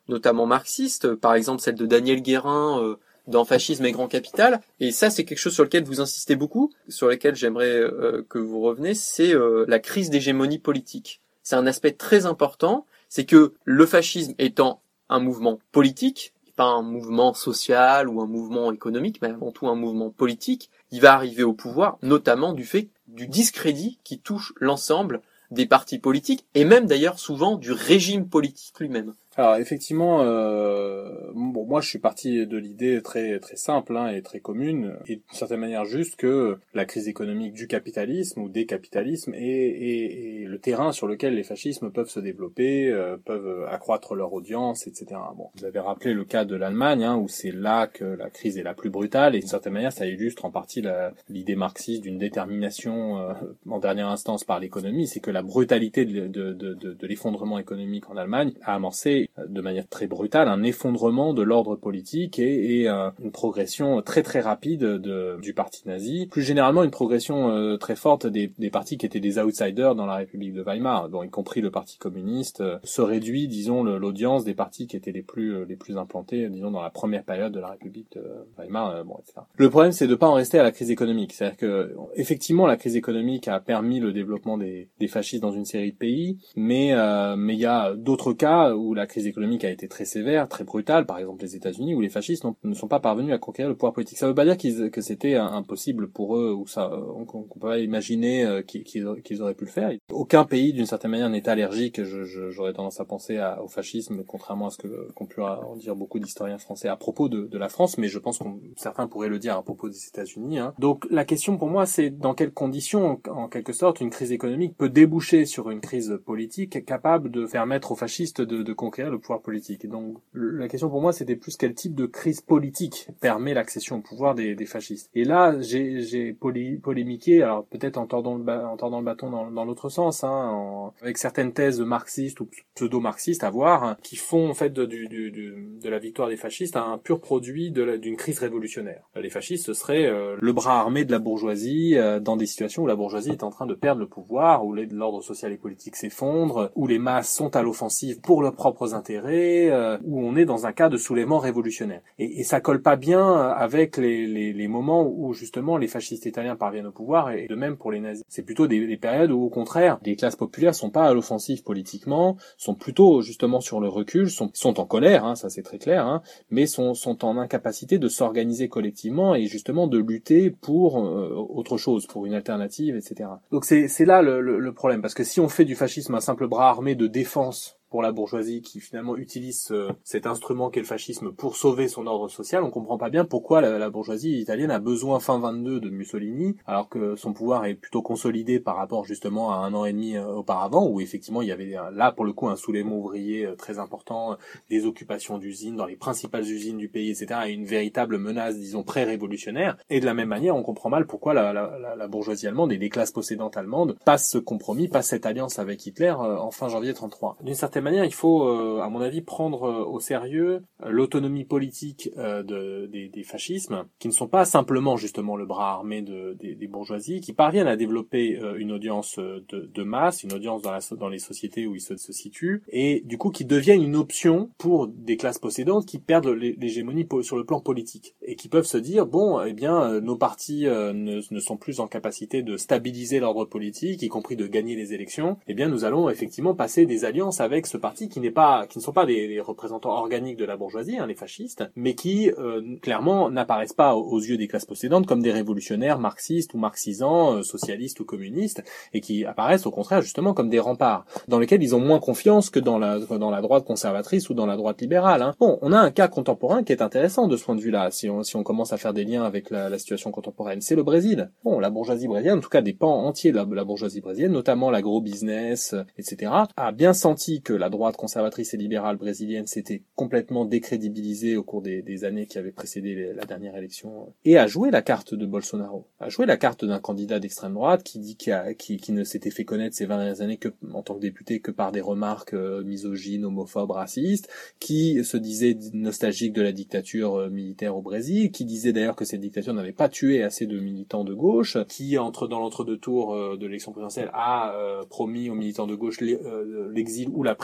notamment 0.10 0.46
marxistes, 0.46 1.16
par 1.16 1.34
exemple 1.36 1.62
celle 1.62 1.76
de 1.76 1.86
Daniel 1.86 2.22
Guérin 2.22 2.98
dans 3.32 3.46
Fascisme 3.46 3.86
et 3.86 3.92
Grand 3.92 4.08
Capital. 4.08 4.62
Et 4.80 4.92
ça, 4.92 5.10
c'est 5.10 5.26
quelque 5.26 5.40
chose 5.40 5.54
sur 5.54 5.64
lequel 5.64 5.84
vous 5.84 6.02
insistez 6.02 6.36
beaucoup, 6.36 6.72
sur 6.88 7.08
lequel 7.08 7.36
j'aimerais 7.36 7.80
euh, 7.80 8.24
que 8.30 8.38
vous 8.38 8.62
reveniez, 8.62 8.94
c'est 8.94 9.34
euh, 9.34 9.66
la 9.68 9.80
crise 9.80 10.10
d'hégémonie 10.10 10.60
politique. 10.60 11.22
C'est 11.42 11.56
un 11.56 11.66
aspect 11.66 11.94
très 11.94 12.28
important, 12.28 12.86
c'est 13.10 13.26
que 13.26 13.54
le 13.66 13.86
fascisme 13.88 14.36
étant 14.38 14.82
un 15.10 15.20
mouvement 15.20 15.60
politique, 15.72 16.34
pas 16.56 16.66
un 16.66 16.84
mouvement 16.84 17.34
social 17.34 18.08
ou 18.08 18.22
un 18.22 18.28
mouvement 18.28 18.72
économique, 18.72 19.20
mais 19.22 19.30
avant 19.30 19.52
tout 19.52 19.68
un 19.68 19.76
mouvement 19.76 20.10
politique, 20.10 20.70
il 20.92 21.02
va 21.02 21.14
arriver 21.14 21.44
au 21.44 21.54
pouvoir, 21.54 21.98
notamment 22.02 22.54
du 22.54 22.66
fait 22.66 22.90
du 23.08 23.28
discrédit 23.28 24.00
qui 24.04 24.20
touche 24.20 24.54
l'ensemble 24.60 25.22
des 25.50 25.66
partis 25.66 26.00
politiques 26.00 26.46
et 26.56 26.64
même 26.64 26.86
d'ailleurs 26.86 27.20
souvent 27.20 27.58
du 27.58 27.72
régime 27.72 28.28
politique 28.28 28.80
lui-même. 28.80 29.14
Alors 29.38 29.56
effectivement, 29.56 30.24
euh, 30.24 31.32
bon, 31.34 31.66
moi 31.66 31.80
je 31.80 31.88
suis 31.88 32.00
parti 32.00 32.46
de 32.46 32.58
l'idée 32.58 33.02
très 33.02 33.40
très 33.40 33.56
simple 33.56 33.96
hein, 33.96 34.10
et 34.10 34.22
très 34.22 34.42
commune 34.42 34.98
et 35.08 35.16
d'une 35.16 35.24
certaine 35.32 35.62
manière 35.62 35.86
juste 35.86 36.18
que 36.18 36.58
la 36.74 36.84
crise 36.84 37.08
économique 37.08 37.54
du 37.54 37.66
capitalisme 37.66 38.42
ou 38.42 38.50
des 38.50 38.66
capitalismes 38.66 39.34
est, 39.34 40.42
est, 40.42 40.46
le 40.46 40.60
terrain 40.60 40.92
sur 40.92 41.08
lequel 41.08 41.36
les 41.36 41.44
fascismes 41.44 41.92
peuvent 41.92 42.10
se 42.10 42.20
développer, 42.20 42.90
euh, 42.90 43.16
peuvent 43.24 43.66
accroître 43.70 44.16
leur 44.16 44.34
audience, 44.34 44.86
etc. 44.86 45.06
Bon, 45.38 45.50
vous 45.56 45.64
avez 45.64 45.80
rappelé 45.80 46.14
le 46.14 46.26
cas 46.26 46.44
de 46.44 46.58
l'Allemagne 46.58 47.06
hein, 47.06 47.16
où 47.16 47.30
c'est 47.30 47.52
là 47.52 47.88
que 47.88 48.04
la 48.04 48.30
crise 48.30 48.58
est 48.58 48.64
la 48.64 48.74
plus 48.74 48.90
brutale 48.90 49.36
et 49.36 49.40
d'une 49.40 49.48
certaine 49.48 49.74
manière 49.74 49.94
ça 49.94 50.08
illustre 50.08 50.44
en 50.44 50.52
partie 50.52 50.84
l'idée 51.30 51.56
marxiste 51.56 52.04
d'une 52.04 52.18
détermination 52.18 53.20
euh, 53.20 53.34
en 53.70 53.80
dernière 53.80 54.10
instance 54.10 54.44
par 54.44 54.60
l'économie, 54.60 55.08
c'est 55.08 55.22
que 55.22 55.32
la 55.32 55.42
brutalité 55.42 56.04
de, 56.04 56.28
de, 56.28 56.52
de, 56.52 56.74
de 56.74 57.08
l'effondrement 57.08 57.60
économique 57.60 58.10
en 58.10 58.18
Allemagne 58.18 58.52
a 58.64 58.76
amorcé 58.76 59.21
de 59.48 59.62
manière 59.62 59.88
très 59.88 60.08
brutale 60.08 60.48
un 60.48 60.64
effondrement 60.64 61.34
de 61.34 61.42
l'ordre 61.42 61.76
politique 61.76 62.40
et, 62.40 62.82
et 62.82 62.88
une 62.88 63.32
progression 63.32 64.02
très 64.02 64.24
très 64.24 64.40
rapide 64.40 64.82
de, 64.82 65.38
du 65.42 65.54
parti 65.54 65.88
nazi. 65.88 66.28
Plus 66.32 66.42
généralement, 66.42 66.84
une 66.84 66.92
progression 66.92 67.78
très 67.78 67.96
forte 67.96 68.28
des, 68.28 68.52
des, 68.58 68.70
partis 68.70 68.98
qui 68.98 69.06
étaient 69.06 69.20
des 69.20 69.40
outsiders 69.40 69.96
dans 69.96 70.06
la 70.06 70.16
République 70.16 70.54
de 70.54 70.62
Weimar, 70.62 71.10
dont 71.10 71.24
y 71.24 71.30
compris 71.30 71.62
le 71.62 71.72
Parti 71.72 71.98
communiste, 71.98 72.64
se 72.84 73.02
réduit, 73.02 73.48
disons, 73.48 73.84
l'audience 73.84 74.44
des 74.44 74.54
partis 74.54 74.88
qui 74.88 74.96
étaient 74.96 75.12
les 75.12 75.22
plus 75.22 75.66
les 75.66 75.76
plus 75.76 75.98
implantés, 75.98 76.50
disons, 76.50 76.72
dans 76.72 76.82
la 76.82 76.90
première 76.90 77.24
période 77.24 77.54
de 77.54 77.60
la 77.60 77.68
République 77.68 78.12
de 78.14 78.24
Weimar, 78.58 79.04
bon, 79.06 79.18
etc. 79.20 79.42
Le 79.56 79.70
problème, 79.70 79.92
c'est 79.92 80.08
de 80.08 80.16
pas 80.16 80.28
en 80.28 80.34
rester 80.34 80.60
à 80.60 80.64
la 80.64 80.72
crise 80.72 80.92
économique. 80.92 81.34
C'est-à-dire 81.34 81.58
que 81.58 81.96
effectivement, 82.16 82.68
la 82.68 82.78
crise 82.78 82.96
économique 82.96 83.48
a 83.48 83.60
permis 83.60 84.00
le 84.00 84.12
développement 84.12 84.58
des, 84.58 84.90
des 85.00 85.08
fascistes 85.08 85.42
dans 85.42 85.52
une 85.52 85.66
série 85.66 85.92
de 85.92 85.98
pays, 85.98 86.38
mais 86.56 86.94
euh, 86.94 87.36
mais 87.36 87.54
il 87.54 87.60
y 87.60 87.66
a 87.66 87.94
d'autres 87.96 88.34
cas 88.34 88.74
où 88.74 88.94
la 88.94 89.08
crise 89.12 89.28
économique 89.28 89.64
a 89.64 89.70
été 89.70 89.88
très 89.88 90.06
sévère, 90.06 90.48
très 90.48 90.64
brutale. 90.64 91.06
Par 91.06 91.20
exemple, 91.20 91.44
les 91.44 91.56
États-Unis, 91.56 91.94
où 91.94 92.02
les 92.02 92.10
fascistes 92.10 92.46
ne 92.64 92.74
sont 92.74 92.88
pas 92.88 93.00
parvenus 93.00 93.34
à 93.34 93.38
conquérir 93.38 93.70
le 93.70 93.76
pouvoir 93.76 93.94
politique. 93.94 94.18
Ça 94.18 94.28
veut 94.28 94.36
pas 94.36 94.46
dire 94.46 94.58
qu'ils 94.58 94.90
que 94.90 95.02
c'était 95.02 95.36
impossible 95.36 96.10
pour 96.10 96.38
eux 96.38 96.54
ou 96.54 96.66
ça 96.66 96.92
qu'on 97.28 97.44
peut 97.44 97.60
pas 97.60 97.80
imaginer 97.80 98.46
euh, 98.46 98.62
qu'ils 98.62 99.06
auraient 99.06 99.54
pu 99.54 99.66
le 99.66 99.72
faire. 99.72 99.92
Aucun 100.12 100.46
pays, 100.46 100.74
d'une 100.74 100.86
certaine 100.86 101.12
manière, 101.12 101.30
n'est 101.30 101.48
allergique. 101.48 102.02
J'aurais 102.04 102.74
tendance 102.74 103.00
à 103.00 103.06
penser 103.06 103.38
à, 103.38 103.62
au 103.62 103.68
fascisme, 103.68 104.24
contrairement 104.26 104.68
à 104.68 104.70
ce 104.72 104.78
que 104.78 105.12
qu'ont 105.14 105.26
pu 105.26 105.42
en 105.42 105.76
dire 105.76 105.96
beaucoup 105.96 106.20
d'historiens 106.20 106.58
français 106.58 106.88
à 106.88 106.96
propos 106.96 107.30
de, 107.30 107.48
de, 107.48 107.58
la 107.58 107.70
France, 107.70 107.98
mais 107.98 108.08
je 108.08 108.20
pense 108.20 108.40
que 108.40 108.46
certains 108.78 109.08
pourraient 109.08 109.30
le 109.30 109.40
dire 109.40 109.58
à 109.58 109.64
propos 109.64 109.90
des 109.90 110.08
États-Unis. 110.08 110.60
Hein. 110.60 110.74
Donc 110.80 111.06
la 111.10 111.26
question 111.26 111.58
pour 111.58 111.70
moi, 111.70 111.86
c'est 111.86 112.10
dans 112.10 112.34
quelles 112.34 112.54
conditions, 112.54 113.22
en 113.30 113.48
quelque 113.48 113.74
sorte, 113.74 114.02
une 114.02 114.10
crise 114.10 114.32
économique 114.32 114.78
peut 114.78 114.90
déboucher 114.90 115.46
sur 115.46 115.70
une 115.70 115.82
crise 115.82 116.20
politique 116.26 116.86
capable 116.86 117.30
de 117.30 117.46
permettre 117.46 117.92
aux 117.92 117.96
fascistes 117.96 118.42
de, 118.42 118.64
de 118.64 118.74
conquérir 118.74 119.01
le 119.10 119.20
pouvoir 119.20 119.42
politique. 119.42 119.88
Donc 119.88 120.18
la 120.34 120.68
question 120.68 120.90
pour 120.90 121.02
moi, 121.02 121.14
c'était 121.14 121.36
plus 121.36 121.58
quel 121.58 121.74
type 121.74 121.96
de 121.96 122.06
crise 122.06 122.42
politique 122.42 123.08
permet 123.20 123.54
l'accession 123.54 123.98
au 123.98 124.02
pouvoir 124.02 124.36
des, 124.36 124.56
fascistes. 124.66 125.10
Et 125.16 125.24
là, 125.24 125.60
j'ai 125.60 126.34
polémiqué, 126.34 127.42
alors 127.42 127.66
peut-être 127.66 127.98
en 127.98 128.06
tordant 128.06 128.38
le, 128.38 128.44
bâton 128.44 129.30
dans, 129.30 129.50
dans 129.50 129.66
l'autre 129.66 129.90
sens, 129.90 130.24
hein, 130.24 130.92
avec 131.02 131.18
certaines 131.18 131.54
thèses 131.54 131.82
marxistes 131.82 132.40
ou 132.40 132.50
pseudo-marxistes 132.76 133.44
à 133.44 133.50
voir, 133.50 133.84
hein, 133.84 133.98
qui 134.04 134.16
font 134.16 134.50
en 134.50 134.54
fait 134.54 134.72
de, 134.72 134.86
du, 134.86 135.08
du, 135.08 135.32
de 135.32 135.90
la 135.90 136.00
victoire 136.00 136.30
des 136.30 136.38
fascistes 136.38 136.76
un 136.76 136.98
pur 136.98 137.20
produit 137.20 137.72
d'une 137.72 138.18
crise 138.18 138.40
révolutionnaire. 138.40 139.04
Les 139.16 139.30
fascistes, 139.30 139.66
ce 139.66 139.74
serait 139.74 140.06
euh, 140.06 140.38
le 140.40 140.54
bras 140.54 140.80
armé 140.80 141.06
de 141.06 141.12
la 141.12 141.20
bourgeoisie 141.20 141.96
euh, 141.96 142.20
dans 142.20 142.38
des 142.38 142.46
situations 142.46 142.84
où 142.84 142.88
la 142.88 142.96
bourgeoisie 142.96 143.32
est 143.32 143.44
en 143.44 143.50
train 143.50 143.66
de 143.66 143.74
perdre 143.74 144.02
le 144.02 144.08
pouvoir, 144.08 144.66
où 144.66 144.74
l'ordre 144.74 145.22
social 145.22 145.52
et 145.52 145.58
politique 145.58 145.96
s'effondre, 145.96 146.72
où 146.76 146.88
les 146.88 147.00
masses 147.00 147.34
sont 147.34 147.56
à 147.56 147.62
l'offensive 147.62 148.22
pour 148.22 148.42
leurs 148.42 148.56
propres 148.56 148.91
intérêts, 148.94 149.70
euh, 149.70 149.98
où 150.04 150.26
on 150.26 150.36
est 150.36 150.46
dans 150.46 150.66
un 150.66 150.72
cas 150.72 150.90
de 150.90 150.98
soulèvement 150.98 151.40
révolutionnaire. 151.40 152.02
Et, 152.20 152.40
et 152.40 152.44
ça 152.44 152.62
colle 152.62 152.82
pas 152.82 152.96
bien 152.96 153.36
avec 153.36 153.98
les, 153.98 154.28
les, 154.28 154.54
les, 154.54 154.68
moments 154.68 155.06
où 155.08 155.34
justement 155.34 155.78
les 155.78 155.88
fascistes 155.88 156.26
italiens 156.26 156.56
parviennent 156.56 156.88
au 156.88 156.92
pouvoir, 156.92 157.32
et 157.32 157.48
de 157.48 157.56
même 157.56 157.78
pour 157.78 157.92
les 157.92 158.00
nazis. 158.00 158.24
C'est 158.30 158.44
plutôt 158.44 158.68
des, 158.68 158.86
des, 158.88 158.98
périodes 158.98 159.32
où 159.32 159.42
au 159.42 159.50
contraire, 159.50 160.00
les 160.06 160.16
classes 160.16 160.36
populaires 160.36 160.76
sont 160.76 160.90
pas 160.90 161.08
à 161.08 161.14
l'offensive 161.14 161.64
politiquement, 161.64 162.38
sont 162.58 162.76
plutôt 162.76 163.22
justement 163.22 163.62
sur 163.62 163.80
le 163.80 163.88
recul, 163.88 164.30
sont, 164.30 164.50
sont 164.54 164.80
en 164.80 164.86
colère, 164.86 165.26
hein, 165.26 165.36
ça 165.36 165.50
c'est 165.50 165.64
très 165.64 165.78
clair, 165.78 166.06
hein, 166.06 166.22
mais 166.50 166.66
sont, 166.66 166.94
sont 166.94 167.26
en 167.26 167.38
incapacité 167.38 167.98
de 167.98 168.08
s'organiser 168.08 168.70
collectivement 168.70 169.36
et 169.36 169.46
justement 169.46 169.88
de 169.88 169.98
lutter 169.98 170.50
pour 170.50 171.00
euh, 171.00 171.34
autre 171.36 171.78
chose, 171.78 172.06
pour 172.08 172.26
une 172.26 172.34
alternative, 172.34 172.96
etc. 172.96 173.30
Donc 173.52 173.66
c'est 173.66 174.06
là 174.06 174.22
le, 174.22 174.42
le, 174.42 174.74
problème, 174.74 175.02
parce 175.02 175.14
que 175.14 175.24
si 175.24 175.40
on 175.40 175.50
fait 175.50 175.66
du 175.66 175.76
fascisme 175.76 176.16
un 176.16 176.22
simple 176.22 176.48
bras 176.48 176.70
armé 176.70 176.96
de 176.96 177.08
défense 177.08 177.81
pour 177.92 178.02
la 178.02 178.14
bourgeoisie 178.14 178.62
qui 178.62 178.80
finalement 178.80 179.18
utilise 179.18 179.68
euh, 179.72 179.92
cet 180.04 180.26
instrument 180.26 180.70
qu'est 180.70 180.80
le 180.80 180.86
fascisme 180.86 181.34
pour 181.34 181.58
sauver 181.58 181.90
son 181.90 182.08
ordre 182.08 182.30
social, 182.30 182.64
on 182.64 182.72
comprend 182.72 182.98
pas 182.98 183.10
bien 183.10 183.26
pourquoi 183.26 183.60
la, 183.60 183.90
bourgeoisie 183.90 184.40
italienne 184.40 184.72
a 184.72 184.80
besoin 184.80 185.20
fin 185.20 185.38
22 185.38 185.82
de 185.82 185.90
Mussolini, 185.90 186.56
alors 186.66 186.88
que 186.88 187.18
son 187.18 187.34
pouvoir 187.34 187.66
est 187.66 187.76
plutôt 187.76 188.02
consolidé 188.02 188.62
par 188.62 188.78
rapport 188.78 189.04
justement 189.04 189.52
à 189.52 189.58
un 189.58 189.74
an 189.74 189.84
et 189.84 189.92
demi 189.92 190.16
euh, 190.16 190.26
auparavant, 190.26 190.88
où 190.88 191.02
effectivement 191.02 191.42
il 191.42 191.50
y 191.50 191.52
avait 191.52 191.76
là 191.92 192.14
pour 192.14 192.24
le 192.24 192.32
coup 192.32 192.48
un 192.48 192.56
soulèvement 192.56 192.98
ouvrier 192.98 193.46
euh, 193.46 193.56
très 193.56 193.78
important, 193.78 194.38
des 194.70 194.86
occupations 194.86 195.38
d'usines 195.38 195.76
dans 195.76 195.86
les 195.86 195.98
principales 195.98 196.50
usines 196.50 196.78
du 196.78 196.88
pays, 196.88 197.12
etc., 197.12 197.42
et 197.48 197.52
une 197.52 197.66
véritable 197.66 198.18
menace, 198.18 198.56
disons, 198.56 198.84
pré-révolutionnaire. 198.84 199.76
Et 199.90 200.00
de 200.00 200.06
la 200.06 200.14
même 200.14 200.30
manière, 200.30 200.56
on 200.56 200.64
comprend 200.64 200.90
mal 200.90 201.06
pourquoi 201.06 201.34
la, 201.34 202.08
bourgeoisie 202.08 202.48
allemande 202.48 202.72
et 202.72 202.78
les 202.78 202.90
classes 202.90 203.12
possédantes 203.12 203.58
allemandes 203.58 203.98
passent 204.06 204.30
ce 204.30 204.38
compromis, 204.38 204.88
passent 204.88 205.10
cette 205.10 205.26
alliance 205.26 205.60
avec 205.60 205.86
Hitler 205.86 206.12
en 206.12 206.52
fin 206.52 206.70
janvier 206.70 206.94
33. 206.94 207.38
D'une 207.42 207.54
certaine 207.54 207.81
manière, 207.82 208.06
il 208.06 208.14
faut, 208.14 208.48
euh, 208.48 208.82
à 208.82 208.90
mon 208.90 209.02
avis, 209.02 209.22
prendre 209.22 209.64
euh, 209.64 209.86
au 209.86 210.00
sérieux 210.00 210.64
euh, 210.84 210.90
l'autonomie 210.90 211.46
politique 211.46 212.10
de, 212.16 212.88
des, 212.88 213.10
des, 213.10 213.24
fascismes, 213.24 213.86
qui 214.00 214.08
ne 214.08 214.14
sont 214.14 214.28
pas 214.28 214.46
simplement 214.46 214.98
justement 214.98 215.36
le 215.36 215.46
bras 215.46 215.72
armé 215.72 216.02
de, 216.02 216.36
des, 216.40 216.56
des, 216.56 216.68
bourgeoisies, 216.68 217.22
qui 217.22 217.34
parviennent 217.34 217.68
à 217.68 217.76
développer 217.76 218.40
une 218.58 218.72
audience 218.72 219.18
de, 219.18 219.70
de, 219.74 219.84
masse, 219.84 220.24
une 220.24 220.34
audience 220.34 220.62
dans, 220.62 220.72
la, 220.72 220.80
dans 220.98 221.10
les 221.10 221.20
sociétés 221.20 221.68
où 221.68 221.76
ils 221.76 221.82
se, 221.82 221.98
se, 221.98 222.12
situent, 222.12 222.64
et 222.70 223.02
du 223.06 223.18
coup 223.18 223.30
qui 223.30 223.46
deviennent 223.46 223.84
une 223.84 223.96
option 223.96 224.50
pour 224.58 224.88
des 224.88 225.18
classes 225.18 225.40
possédantes 225.40 225.86
qui 225.86 226.00
perdent 226.00 226.28
l'hégémonie 226.28 227.08
sur 227.22 227.38
le 227.38 227.46
plan 227.46 227.60
politique, 227.60 228.16
et 228.22 228.36
qui 228.36 228.50
peuvent 228.50 228.66
se 228.66 228.78
dire, 228.78 229.06
bon, 229.06 229.42
eh 229.42 229.54
bien, 229.54 230.02
nos 230.02 230.18
partis 230.18 230.64
ne, 230.66 231.22
ne 231.30 231.40
sont 231.40 231.58
plus 231.58 231.80
en 231.80 231.88
capacité 231.88 232.44
de 232.44 232.58
stabiliser 232.58 233.20
l'ordre 233.20 233.46
politique, 233.46 234.02
y 234.02 234.10
compris 234.10 234.36
de 234.36 234.48
gagner 234.48 234.76
les 234.76 234.94
élections, 234.94 235.38
eh 235.48 235.54
bien, 235.54 235.70
nous 235.70 235.86
allons 235.86 236.10
effectivement 236.10 236.56
passer 236.56 236.86
des 236.86 237.06
alliances 237.06 237.42
avec 237.42 237.68
ce 237.72 237.78
parti 237.78 238.10
qui 238.10 238.20
n'est 238.20 238.32
pas, 238.32 238.68
qui 238.68 238.80
ne 238.80 238.84
sont 238.84 238.92
pas 238.92 239.06
des, 239.06 239.40
représentants 239.40 239.92
organiques 239.92 240.38
de 240.38 240.46
la 240.46 240.58
bourgeoisie, 240.58 240.98
hein, 240.98 241.08
les 241.08 241.16
fascistes, 241.16 241.64
mais 241.76 241.96
qui 241.96 242.30
euh, 242.38 242.76
clairement 242.82 243.32
n'apparaissent 243.32 243.74
pas 243.74 243.96
aux 243.96 244.20
yeux 244.20 244.38
des 244.38 244.48
classes 244.48 244.66
possédantes 244.66 245.08
comme 245.08 245.22
des 245.22 245.32
révolutionnaires 245.32 245.98
marxistes 245.98 246.54
ou 246.54 246.58
marxisants, 246.58 247.36
euh, 247.36 247.44
socialistes 247.44 248.00
ou 248.02 248.06
communistes, 248.06 248.62
et 248.94 249.00
qui 249.00 249.26
apparaissent 249.26 249.66
au 249.66 249.72
contraire 249.72 250.02
justement 250.02 250.34
comme 250.34 250.50
des 250.50 250.60
remparts 250.60 251.06
dans 251.30 251.40
lesquels 251.40 251.64
ils 251.64 251.74
ont 251.76 251.80
moins 251.80 252.00
confiance 252.00 252.50
que 252.50 252.60
dans 252.60 252.78
la 252.78 253.00
dans 253.00 253.32
la 253.32 253.42
droite 253.42 253.64
conservatrice 253.64 254.30
ou 254.30 254.34
dans 254.34 254.46
la 254.46 254.58
droite 254.58 254.82
libérale. 254.82 255.22
Hein. 255.22 255.34
Bon, 255.40 255.58
on 255.62 255.72
a 255.72 255.80
un 255.80 255.92
cas 255.92 256.10
contemporain 256.10 256.64
qui 256.64 256.74
est 256.74 256.82
intéressant 256.82 257.28
de 257.28 257.38
ce 257.38 257.46
point 257.46 257.56
de 257.56 257.62
vue-là, 257.62 257.90
si 257.92 258.10
on 258.10 258.24
si 258.24 258.36
on 258.36 258.44
commence 258.44 258.74
à 258.74 258.78
faire 258.78 258.94
des 258.94 259.06
liens 259.06 259.24
avec 259.24 259.50
la, 259.50 259.70
la 259.70 259.80
situation 259.80 260.12
contemporaine, 260.12 260.60
c'est 260.62 260.76
le 260.76 260.84
Brésil. 260.84 261.32
Bon, 261.46 261.60
la 261.60 261.70
bourgeoisie 261.70 262.08
brésilienne, 262.08 262.40
en 262.40 262.42
tout 262.42 262.50
cas 262.50 262.62
des 262.62 262.74
pans 262.74 263.06
entiers 263.06 263.32
de 263.32 263.38
la, 263.38 263.46
la 263.50 263.64
bourgeoisie 263.64 264.02
brésilienne, 264.02 264.34
notamment 264.34 264.72
l'agro-business, 264.72 265.74
euh, 265.74 265.84
etc., 265.98 266.32
a 266.58 266.72
bien 266.72 266.94
senti 266.94 267.42
que 267.42 267.54
la 267.62 267.70
droite 267.70 267.96
conservatrice 267.96 268.54
et 268.54 268.58
libérale 268.58 268.98
brésilienne 268.98 269.48
s'était 269.48 269.84
complètement 269.96 270.46
décrédibilisée 270.46 271.38
au 271.38 271.44
cours 271.44 271.62
des, 271.62 272.04
années 272.04 272.26
qui 272.26 272.40
avaient 272.40 272.52
précédé 272.52 273.14
la 273.14 273.26
dernière 273.26 273.56
élection 273.56 274.14
et 274.26 274.38
a 274.38 274.48
joué 274.48 274.72
la 274.72 274.82
carte 274.82 275.14
de 275.14 275.26
Bolsonaro, 275.28 275.88
a 276.00 276.10
joué 276.10 276.26
la 276.26 276.38
carte 276.38 276.66
d'un 276.66 276.80
candidat 276.80 277.20
d'extrême 277.20 277.54
droite 277.54 277.84
qui 277.84 278.92
ne 278.92 279.04
s'était 279.04 279.30
fait 279.30 279.46
connaître 279.46 279.76
ces 279.76 279.86
20 279.86 279.98
dernières 279.98 280.22
années 280.22 280.38
que 280.38 280.50
en 280.74 280.82
tant 280.82 280.96
que 280.96 281.00
député 281.00 281.40
que 281.40 281.52
par 281.52 281.72
des 281.72 281.82
remarques 281.82 282.34
euh, 282.34 282.64
misogynes, 282.64 283.26
homophobes, 283.26 283.72
racistes, 283.72 284.30
qui 284.60 285.04
se 285.04 285.18
disait 285.18 285.58
nostalgique 285.74 286.34
de 286.34 286.42
la 286.42 286.52
dictature 286.52 287.16
euh, 287.16 287.30
militaire 287.30 287.76
au 287.78 287.82
Brésil, 287.82 288.32
qui 288.32 288.46
disait 288.46 288.74
d'ailleurs 288.74 288.96
que 288.96 289.06
cette 289.06 289.22
dictature 289.22 289.54
n'avait 289.54 289.72
pas 289.72 289.90
tué 289.90 290.24
assez 290.24 290.48
de 290.48 290.60
militants 290.60 291.04
de 291.04 291.14
gauche, 291.14 291.58
qui 291.68 291.98
entre 291.98 292.28
dans 292.28 292.40
l'entre-deux 292.40 292.78
tours 292.78 293.14
euh, 293.14 293.38
de 293.38 293.46
l'élection 293.46 293.72
présidentielle 293.72 294.10
a 294.14 294.56
promis 294.90 295.30
aux 295.30 295.36
militants 295.36 295.68
de 295.68 295.76
gauche 295.76 296.00
l'exil 296.02 297.10
ou 297.10 297.24
la 297.24 297.36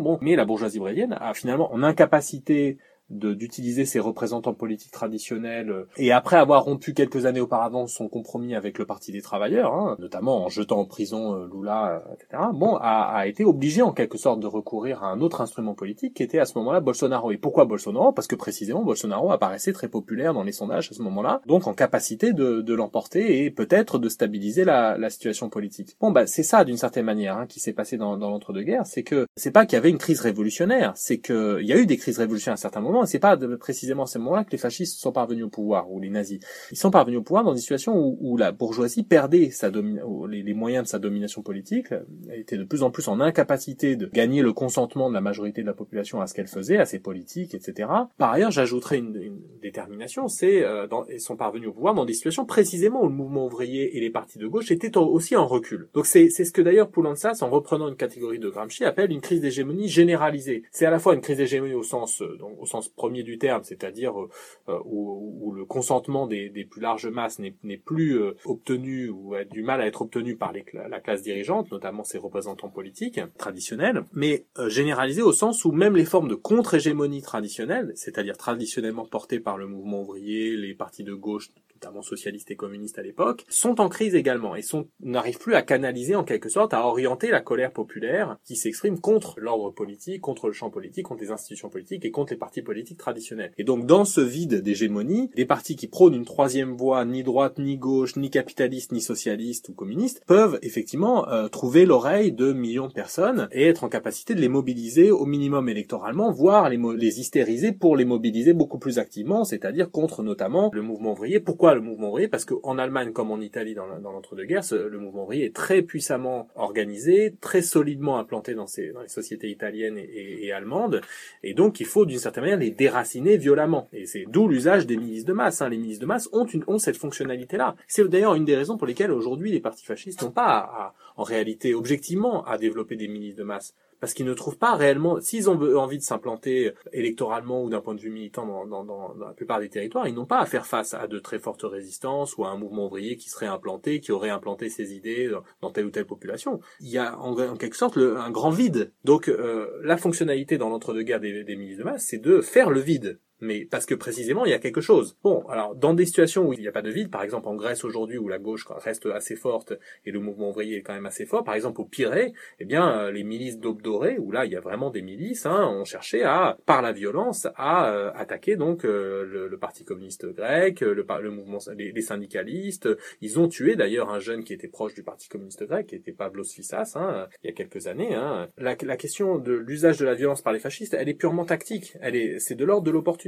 Bon, 0.00 0.18
mais 0.20 0.36
la 0.36 0.44
bourgeoisie 0.44 0.78
brésilienne 0.78 1.16
a 1.20 1.34
finalement 1.34 1.72
en 1.72 1.82
incapacité 1.82 2.78
d'utiliser 3.08 3.84
ses 3.84 4.00
représentants 4.00 4.54
politiques 4.54 4.90
traditionnels 4.90 5.70
euh, 5.70 5.88
et 5.96 6.10
après 6.10 6.36
avoir 6.36 6.64
rompu 6.64 6.92
quelques 6.92 7.24
années 7.24 7.40
auparavant 7.40 7.86
son 7.86 8.08
compromis 8.08 8.54
avec 8.56 8.78
le 8.78 8.84
Parti 8.84 9.12
des 9.12 9.22
travailleurs, 9.22 9.72
hein, 9.74 9.96
notamment 10.00 10.44
en 10.44 10.48
jetant 10.48 10.80
en 10.80 10.86
prison 10.86 11.34
euh, 11.34 11.48
Lula, 11.52 12.02
euh, 12.08 12.14
etc. 12.14 12.42
Bon, 12.52 12.76
a, 12.76 13.12
a, 13.14 13.26
été 13.26 13.44
obligé 13.44 13.82
en 13.82 13.92
quelque 13.92 14.18
sorte 14.18 14.40
de 14.40 14.46
recourir 14.48 15.04
à 15.04 15.08
un 15.08 15.20
autre 15.20 15.40
instrument 15.40 15.74
politique 15.74 16.14
qui 16.14 16.24
était 16.24 16.40
à 16.40 16.46
ce 16.46 16.58
moment-là 16.58 16.80
Bolsonaro. 16.80 17.30
Et 17.30 17.36
pourquoi 17.36 17.64
Bolsonaro? 17.64 18.12
Parce 18.12 18.26
que 18.26 18.34
précisément 18.34 18.82
Bolsonaro 18.82 19.30
apparaissait 19.30 19.72
très 19.72 19.88
populaire 19.88 20.34
dans 20.34 20.42
les 20.42 20.52
sondages 20.52 20.90
à 20.90 20.94
ce 20.94 21.02
moment-là, 21.02 21.42
donc 21.46 21.68
en 21.68 21.74
capacité 21.74 22.32
de, 22.32 22.60
de 22.60 22.74
l'emporter 22.74 23.44
et 23.44 23.50
peut-être 23.52 23.98
de 24.00 24.08
stabiliser 24.08 24.64
la, 24.64 24.98
la, 24.98 25.10
situation 25.10 25.48
politique. 25.48 25.96
Bon, 26.00 26.10
bah 26.10 26.26
c'est 26.26 26.42
ça 26.42 26.64
d'une 26.64 26.76
certaine 26.76 27.04
manière 27.04 27.38
hein, 27.38 27.46
qui 27.46 27.60
s'est 27.60 27.72
passé 27.72 27.96
dans, 27.96 28.16
dans 28.16 28.30
l'entre-deux-guerres, 28.30 28.86
c'est 28.86 29.04
que 29.04 29.26
c'est 29.36 29.52
pas 29.52 29.64
qu'il 29.64 29.76
y 29.76 29.78
avait 29.78 29.90
une 29.90 29.98
crise 29.98 30.20
révolutionnaire, 30.20 30.92
c'est 30.96 31.18
qu'il 31.18 31.62
y 31.62 31.72
a 31.72 31.76
eu 31.76 31.86
des 31.86 31.96
crises 31.96 32.18
révolutionnaires 32.18 32.54
à 32.54 32.56
certains 32.56 32.80
moments 32.80 32.95
moment, 32.96 33.04
et 33.04 33.08
c'est 33.08 33.18
pas 33.18 33.36
précisément 33.58 34.04
à 34.04 34.06
ce 34.06 34.18
moment-là 34.18 34.44
que 34.44 34.52
les 34.52 34.58
fascistes 34.58 34.98
sont 34.98 35.12
parvenus 35.12 35.44
au 35.44 35.48
pouvoir, 35.48 35.90
ou 35.90 36.00
les 36.00 36.10
nazis. 36.10 36.40
Ils 36.70 36.76
sont 36.76 36.90
parvenus 36.90 37.20
au 37.20 37.22
pouvoir 37.22 37.44
dans 37.44 37.52
une 37.52 37.58
situation 37.58 37.96
où, 37.96 38.18
où 38.20 38.36
la 38.36 38.52
bourgeoisie 38.52 39.02
perdait 39.02 39.50
sa 39.50 39.70
les, 39.70 40.54
moyens 40.54 40.84
de 40.84 40.88
sa 40.88 40.98
domination 40.98 41.42
politique, 41.42 41.88
était 42.32 42.56
de 42.56 42.64
plus 42.64 42.82
en 42.82 42.90
plus 42.90 43.08
en 43.08 43.20
incapacité 43.20 43.96
de 43.96 44.06
gagner 44.06 44.42
le 44.42 44.52
consentement 44.52 45.08
de 45.08 45.14
la 45.14 45.20
majorité 45.20 45.62
de 45.62 45.66
la 45.66 45.74
population 45.74 46.20
à 46.20 46.26
ce 46.26 46.34
qu'elle 46.34 46.46
faisait, 46.46 46.78
à 46.78 46.86
ses 46.86 46.98
politiques, 46.98 47.54
etc. 47.54 47.88
Par 48.18 48.32
ailleurs, 48.32 48.50
j'ajouterais 48.50 48.98
une, 48.98 49.16
une, 49.16 49.40
détermination, 49.62 50.28
c'est 50.28 50.62
euh, 50.62 50.86
ils 51.12 51.20
sont 51.20 51.36
parvenus 51.36 51.68
au 51.68 51.72
pouvoir 51.72 51.94
dans 51.94 52.04
des 52.04 52.12
situations 52.12 52.44
précisément 52.44 53.02
où 53.02 53.08
le 53.08 53.14
mouvement 53.14 53.46
ouvrier 53.46 53.96
et 53.96 54.00
les 54.00 54.10
partis 54.10 54.38
de 54.38 54.46
gauche 54.46 54.70
étaient 54.70 54.96
aussi 54.96 55.34
en 55.34 55.46
recul. 55.46 55.88
Donc 55.92 56.06
c'est 56.06 56.28
ce 56.28 56.52
que 56.52 56.62
d'ailleurs 56.62 56.88
Poulantzas, 56.88 57.38
en 57.42 57.50
reprenant 57.50 57.88
une 57.88 57.96
catégorie 57.96 58.38
de 58.38 58.48
Gramsci, 58.48 58.84
appelle 58.84 59.10
une 59.10 59.20
crise 59.20 59.40
d'hégémonie 59.40 59.88
généralisée. 59.88 60.62
C'est 60.70 60.86
à 60.86 60.90
la 60.90 60.98
fois 60.98 61.14
une 61.14 61.20
crise 61.20 61.38
d'hégémonie 61.38 61.74
au 61.74 61.82
sens 61.82 62.22
euh, 62.22 62.36
donc, 62.38 62.56
au 62.60 62.66
sens 62.66 62.85
premier 62.94 63.22
du 63.22 63.38
terme, 63.38 63.62
c'est-à-dire 63.64 64.20
euh, 64.20 64.28
euh, 64.68 64.78
où, 64.84 65.52
le 65.52 65.64
consentement 65.64 66.26
des, 66.26 66.50
plus 66.70 66.80
larges 66.80 67.08
masses 67.08 67.38
n'est 67.38 67.76
plus 67.76 68.18
obtenu 68.44 69.08
ou 69.08 69.34
a 69.34 69.44
du 69.44 69.62
mal 69.62 69.80
à 69.80 69.86
être 69.86 70.02
obtenu 70.02 70.36
par 70.36 70.52
les, 70.52 70.64
la 70.72 71.00
classe 71.00 71.22
dirigeante, 71.22 71.70
notamment 71.70 72.04
ses 72.04 72.18
représentants 72.18 72.68
politiques 72.68 73.20
traditionnels, 73.38 74.04
mais 74.12 74.44
généralisée 74.66 75.22
au 75.22 75.32
sens 75.32 75.64
où 75.64 75.72
même 75.72 75.96
les 75.96 76.04
formes 76.04 76.28
de 76.28 76.34
contre-hégémonie 76.34 77.22
traditionnelle, 77.22 77.92
c'est-à-dire 77.94 78.36
traditionnellement 78.36 79.06
portées 79.06 79.40
par 79.40 79.56
le 79.56 79.66
mouvement 79.66 80.02
ouvrier, 80.02 80.56
les 80.56 80.74
partis 80.74 81.04
de 81.04 81.14
gauche 81.14 81.50
notamment 81.76 82.02
socialistes 82.02 82.50
et 82.50 82.56
communistes 82.56 82.98
à 82.98 83.02
l'époque, 83.02 83.44
sont 83.48 83.80
en 83.80 83.88
crise 83.88 84.14
également 84.14 84.56
et 84.56 84.62
n'arrivent 85.00 85.38
plus 85.38 85.54
à 85.54 85.62
canaliser 85.62 86.14
en 86.14 86.24
quelque 86.24 86.48
sorte, 86.48 86.74
à 86.74 86.86
orienter 86.86 87.30
la 87.30 87.40
colère 87.40 87.72
populaire 87.72 88.38
qui 88.44 88.56
s'exprime 88.56 88.98
contre 88.98 89.38
l'ordre 89.38 89.70
politique, 89.70 90.20
contre 90.20 90.46
le 90.46 90.52
champ 90.52 90.70
politique, 90.70 91.06
contre 91.06 91.22
les 91.22 91.30
institutions 91.30 91.68
politiques 91.68 92.04
et 92.04 92.10
contre 92.10 92.32
les 92.32 92.38
partis 92.38 92.62
politiques 92.62 92.98
traditionnels. 92.98 93.52
Et 93.58 93.64
donc 93.64 93.86
dans 93.86 94.04
ce 94.04 94.20
vide 94.20 94.62
d'hégémonie, 94.62 95.30
les 95.34 95.44
partis 95.44 95.76
qui 95.76 95.86
prônent 95.86 96.14
une 96.14 96.24
troisième 96.24 96.76
voie, 96.76 97.04
ni 97.04 97.22
droite, 97.22 97.58
ni 97.58 97.76
gauche, 97.76 98.16
ni 98.16 98.30
capitaliste, 98.30 98.92
ni 98.92 99.00
socialiste 99.00 99.68
ou 99.68 99.74
communiste, 99.74 100.22
peuvent 100.26 100.58
effectivement 100.62 101.28
euh, 101.28 101.48
trouver 101.48 101.84
l'oreille 101.84 102.32
de 102.32 102.52
millions 102.52 102.88
de 102.88 102.92
personnes 102.92 103.48
et 103.52 103.66
être 103.66 103.84
en 103.84 103.88
capacité 103.88 104.34
de 104.34 104.40
les 104.40 104.48
mobiliser 104.48 105.10
au 105.10 105.26
minimum 105.26 105.68
électoralement, 105.68 106.32
voire 106.32 106.68
les, 106.68 106.78
les 106.96 107.20
hystériser 107.20 107.72
pour 107.72 107.96
les 107.96 108.04
mobiliser 108.04 108.54
beaucoup 108.54 108.78
plus 108.78 108.98
activement, 108.98 109.44
c'est-à-dire 109.44 109.90
contre 109.90 110.22
notamment 110.22 110.70
le 110.72 110.82
mouvement 110.82 111.12
ouvrier. 111.12 111.40
Pourquoi 111.40 111.65
le 111.74 111.80
mouvement 111.80 112.08
ouvrier? 112.08 112.28
Parce 112.28 112.44
qu'en 112.44 112.78
Allemagne 112.78 113.12
comme 113.12 113.30
en 113.30 113.40
Italie 113.40 113.74
dans 113.74 113.86
l'entre-deux-guerres, 113.86 114.62
le 114.72 114.98
mouvement 114.98 115.24
ouvrier 115.24 115.46
est 115.46 115.54
très 115.54 115.82
puissamment 115.82 116.48
organisé, 116.54 117.34
très 117.40 117.62
solidement 117.62 118.18
implanté 118.18 118.54
dans, 118.54 118.66
les 118.76 119.08
sociétés 119.08 119.50
italiennes 119.50 119.98
et, 119.98 120.46
et, 120.46 120.52
allemandes, 120.52 121.00
et 121.42 121.54
donc 121.54 121.80
il 121.80 121.86
faut 121.86 122.06
d'une 122.06 122.18
certaine 122.18 122.44
manière 122.44 122.58
les 122.58 122.70
déraciner 122.70 123.36
violemment. 123.36 123.88
Et 123.92 124.06
c'est 124.06 124.24
d'où 124.28 124.48
l'usage 124.48 124.86
des 124.86 124.96
milices 124.96 125.24
de 125.24 125.32
masse. 125.32 125.62
Hein. 125.62 125.68
Les 125.68 125.78
milices 125.78 125.98
de 125.98 126.06
masse 126.06 126.28
ont, 126.32 126.46
une, 126.46 126.64
ont 126.66 126.78
cette 126.78 126.96
fonctionnalité-là. 126.96 127.76
C'est 127.86 128.06
d'ailleurs 128.08 128.34
une 128.34 128.44
des 128.44 128.56
raisons 128.56 128.76
pour 128.76 128.86
lesquelles 128.86 129.12
aujourd'hui 129.12 129.50
les 129.50 129.60
partis 129.60 129.84
fascistes 129.84 130.22
n'ont 130.22 130.30
pas, 130.30 130.94
en 131.16 131.22
réalité, 131.22 131.74
objectivement, 131.74 132.44
à 132.44 132.58
développer 132.58 132.96
des 132.96 133.08
milices 133.08 133.36
de 133.36 133.44
masse 133.44 133.74
parce 134.00 134.14
qu'ils 134.14 134.26
ne 134.26 134.34
trouvent 134.34 134.58
pas 134.58 134.74
réellement, 134.74 135.20
s'ils 135.20 135.50
ont 135.50 135.76
envie 135.76 135.98
de 135.98 136.02
s'implanter 136.02 136.72
électoralement 136.92 137.62
ou 137.62 137.70
d'un 137.70 137.80
point 137.80 137.94
de 137.94 138.00
vue 138.00 138.10
militant 138.10 138.66
dans, 138.66 139.14
la 139.18 139.32
plupart 139.32 139.60
des 139.60 139.68
territoires, 139.68 140.08
ils 140.08 140.14
n'ont 140.14 140.26
pas 140.26 140.38
à 140.38 140.46
faire 140.46 140.66
face 140.66 140.94
à 140.94 141.06
de 141.06 141.18
très 141.18 141.38
fortes 141.38 141.62
résistances 141.62 142.36
ou 142.36 142.44
à 142.44 142.50
un 142.50 142.56
mouvement 142.56 142.86
ouvrier 142.86 143.16
qui 143.16 143.30
serait 143.30 143.46
implanté, 143.46 144.00
qui 144.00 144.12
aurait 144.12 144.30
implanté 144.30 144.68
ses 144.68 144.94
idées 144.94 145.30
dans 145.60 145.70
telle 145.70 145.86
ou 145.86 145.90
telle 145.90 146.06
population. 146.06 146.60
Il 146.80 146.88
y 146.88 146.98
a 146.98 147.18
en, 147.18 147.56
quelque 147.56 147.76
sorte 147.76 147.96
un 147.96 148.30
grand 148.30 148.50
vide. 148.50 148.92
Donc 149.04 149.28
euh, 149.28 149.70
la 149.82 149.96
fonctionnalité 149.96 150.58
dans 150.58 150.68
l'entre-deux-guerres 150.68 151.20
des, 151.20 151.44
des 151.44 151.56
milices 151.56 151.78
de 151.78 151.84
masse, 151.84 152.06
c'est 152.08 152.18
de 152.18 152.40
faire 152.40 152.70
le 152.70 152.80
vide 152.80 153.20
mais 153.40 153.66
parce 153.66 153.86
que 153.86 153.94
précisément 153.94 154.44
il 154.44 154.50
y 154.50 154.54
a 154.54 154.58
quelque 154.58 154.80
chose. 154.80 155.16
Bon, 155.22 155.46
alors 155.48 155.74
dans 155.74 155.94
des 155.94 156.06
situations 156.06 156.48
où 156.48 156.52
il 156.52 156.60
n'y 156.60 156.68
a 156.68 156.72
pas 156.72 156.82
de 156.82 156.90
vide, 156.90 157.10
par 157.10 157.22
exemple 157.22 157.48
en 157.48 157.54
Grèce 157.54 157.84
aujourd'hui 157.84 158.18
où 158.18 158.28
la 158.28 158.38
gauche 158.38 158.66
reste 158.68 159.06
assez 159.06 159.36
forte 159.36 159.74
et 160.04 160.10
le 160.10 160.20
mouvement 160.20 160.50
ouvrier 160.50 160.78
est 160.78 160.82
quand 160.82 160.94
même 160.94 161.06
assez 161.06 161.26
fort, 161.26 161.44
par 161.44 161.54
exemple 161.54 161.80
au 161.80 161.84
Pirée, 161.84 162.32
eh 162.60 162.64
bien 162.64 162.98
euh, 162.98 163.12
les 163.12 163.24
milices 163.24 163.58
d'Aube 163.58 163.82
dorée 163.82 164.18
où 164.18 164.30
là 164.30 164.44
il 164.44 164.52
y 164.52 164.56
a 164.56 164.60
vraiment 164.60 164.90
des 164.90 165.02
milices, 165.02 165.46
hein, 165.46 165.66
ont 165.66 165.84
cherché 165.84 166.22
à 166.22 166.56
par 166.66 166.82
la 166.82 166.92
violence 166.92 167.46
à 167.56 167.92
euh, 167.92 168.10
attaquer 168.14 168.56
donc 168.56 168.84
euh, 168.84 169.24
le, 169.24 169.56
Parti 169.56 169.86
communiste 169.86 170.26
grec, 170.26 170.80
le, 170.82 170.92
le 170.94 171.30
mouvement, 171.30 171.58
les, 171.74 172.02
syndicalistes. 172.02 172.90
Ils 173.22 173.40
ont 173.40 173.48
tué 173.48 173.74
d'ailleurs 173.74 174.10
un 174.10 174.18
jeune 174.18 174.44
qui 174.44 174.52
était 174.52 174.68
proche 174.68 174.92
du 174.94 175.02
Parti 175.02 175.28
communiste 175.28 175.64
grec, 175.64 175.86
qui 175.86 175.94
était 175.94 176.12
Pablos 176.12 176.44
Fissas, 176.44 176.92
hein, 176.94 177.26
il 177.42 177.46
y 177.46 177.50
a 177.50 177.54
quelques 177.54 177.86
années. 177.86 178.14
Hein. 178.14 178.48
La, 178.58 178.76
la 178.78 178.96
question 178.98 179.38
de 179.38 179.52
l'usage 179.52 179.96
de 179.98 180.04
la 180.04 180.14
violence 180.14 180.42
par 180.42 180.52
les 180.52 180.58
fascistes, 180.58 180.92
elle 180.92 181.08
est 181.08 181.14
purement 181.14 181.46
tactique. 181.46 181.96
Elle 182.02 182.16
est, 182.16 182.38
c'est 182.38 182.54
de 182.54 182.64
l'ordre 182.66 182.84
de 182.84 182.90
l'opportunité 182.90 183.25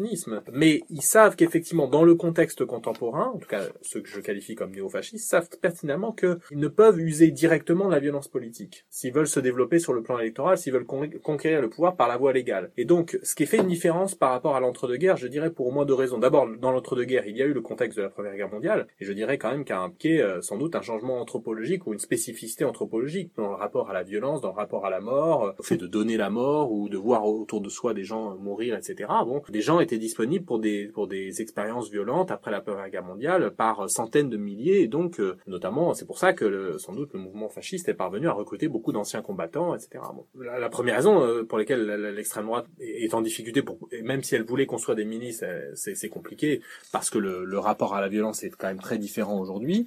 mais 0.53 0.83
ils 0.91 1.03
savent 1.03 1.37
qu'effectivement, 1.37 1.89
dans 1.89 2.05
le 2.05 2.15
contexte 2.15 2.65
contemporain, 2.65 3.33
en 3.35 3.39
tout 3.39 3.49
cas 3.49 3.63
ceux 3.83 4.01
que 4.01 4.09
je 4.09 4.21
qualifie 4.21 4.55
comme 4.55 4.73
néofascistes, 4.73 5.29
savent 5.29 5.49
pertinemment 5.61 6.13
qu'ils 6.13 6.39
ne 6.53 6.69
peuvent 6.69 7.01
user 7.01 7.31
directement 7.31 7.87
de 7.87 7.93
la 7.93 8.01
violence 8.01 8.29
politique. 8.29 8.85
S'ils 8.91 9.13
veulent 9.13 9.27
se 9.29 9.41
développer 9.41 9.79
sur 9.79 9.93
le 9.93 10.03
plan 10.03 10.19
électoral, 10.19 10.59
s'ils 10.59 10.73
veulent 10.73 10.87
conquérir 10.87 11.61
le 11.61 11.71
pouvoir 11.71 11.97
par 11.97 12.09
la 12.09 12.17
voie 12.17 12.33
légale. 12.33 12.71
Et 12.77 12.85
donc, 12.85 13.19
ce 13.23 13.35
qui 13.35 13.47
fait 13.47 13.59
une 13.59 13.69
différence 13.69 14.15
par 14.15 14.31
rapport 14.31 14.57
à 14.57 14.61
l'entre-deux-guerres, 14.61 15.17
je 15.17 15.29
dirais 15.29 15.51
pour 15.51 15.67
au 15.67 15.71
moins 15.71 15.85
deux 15.85 15.95
raisons. 15.95 16.19
D'abord, 16.19 16.49
dans 16.61 16.73
l'entre-deux-guerres, 16.73 17.27
il 17.27 17.37
y 17.37 17.43
a 17.43 17.47
eu 17.47 17.53
le 17.53 17.61
contexte 17.61 17.97
de 17.99 18.03
la 18.03 18.11
Première 18.11 18.37
Guerre 18.37 18.51
mondiale, 18.51 18.87
et 19.01 19.05
je 19.05 19.13
dirais 19.13 19.39
quand 19.39 19.51
même 19.51 19.65
y 19.69 19.73
a 19.73 19.81
impliqué 19.81 20.23
euh, 20.23 20.41
sans 20.41 20.57
doute 20.57 20.75
un 20.75 20.83
changement 20.83 21.21
anthropologique 21.21 21.87
ou 21.87 21.93
une 21.93 21.99
spécificité 21.99 22.65
anthropologique 22.65 23.33
dans 23.37 23.49
le 23.49 23.55
rapport 23.55 23.91
à 23.91 23.93
la 23.93 24.03
violence, 24.03 24.41
dans 24.41 24.49
le 24.49 24.55
rapport 24.55 24.87
à 24.87 24.91
la 24.91 25.01
mort, 25.01 25.45
euh, 25.45 25.53
au 25.59 25.63
fait 25.63 25.77
de 25.77 25.87
donner 25.87 26.17
la 26.17 26.31
mort 26.31 26.73
ou 26.73 26.89
de 26.89 26.97
voir 26.97 27.27
autour 27.27 27.61
de 27.61 27.69
soi 27.69 27.95
des 27.95 28.05
gens 28.05 28.37
mourir, 28.37 28.77
etc. 28.77 29.09
Bon, 29.25 29.43
des 29.49 29.61
gens 29.61 29.81
étaient 29.89 29.99
disponibles 29.99 30.45
pour 30.45 30.59
des 30.59 30.89
pour 30.89 31.09
des 31.09 31.41
expériences 31.43 31.91
violentes 31.91 32.31
après 32.31 32.51
la 32.51 32.61
Première 32.61 32.89
Guerre 32.91 33.05
mondiale 33.05 33.51
par 33.51 33.89
centaines 33.91 34.29
de 34.29 34.37
milliers 34.37 34.81
et 34.81 34.89
donc 34.89 35.21
euh, 35.21 35.37
notamment 35.47 35.95
c'est 35.95 36.07
pour 36.07 36.19
ça 36.19 36.33
que 36.33 36.45
le, 36.45 36.79
sans 36.79 36.95
doute 36.95 37.11
le 37.15 37.21
mouvement 37.21 37.49
fasciste 37.49 37.89
est 37.89 37.95
parvenu 37.95 38.29
à 38.29 38.33
recruter 38.33 38.69
beaucoup 38.69 38.93
d'anciens 38.93 39.23
combattants 39.23 39.75
etc. 39.75 40.05
La, 40.35 40.69
première 40.69 40.97
raison 40.97 41.23
euh, 41.23 41.45
pour 41.45 41.59
laquelle 41.59 41.87
l'extrême 42.15 42.47
droite 42.47 42.67
est 42.81 43.15
en 43.15 43.23
difficulté 43.23 43.63
même 44.03 44.23
si 44.23 44.35
elle 44.35 44.45
voulait 44.45 44.67
construire 44.67 44.97
des 44.97 45.05
milices 45.05 45.45
c'est 45.75 46.09
compliqué 46.09 46.61
parce 46.93 47.11
que 47.11 47.19
le 47.19 47.59
rapport 47.59 47.95
à 47.95 48.01
la 48.01 48.09
violence 48.09 48.45
est 48.45 48.51
quand 48.51 48.69
même 48.69 48.81
très 48.81 48.99
différent 48.99 49.41
aujourd'hui 49.41 49.87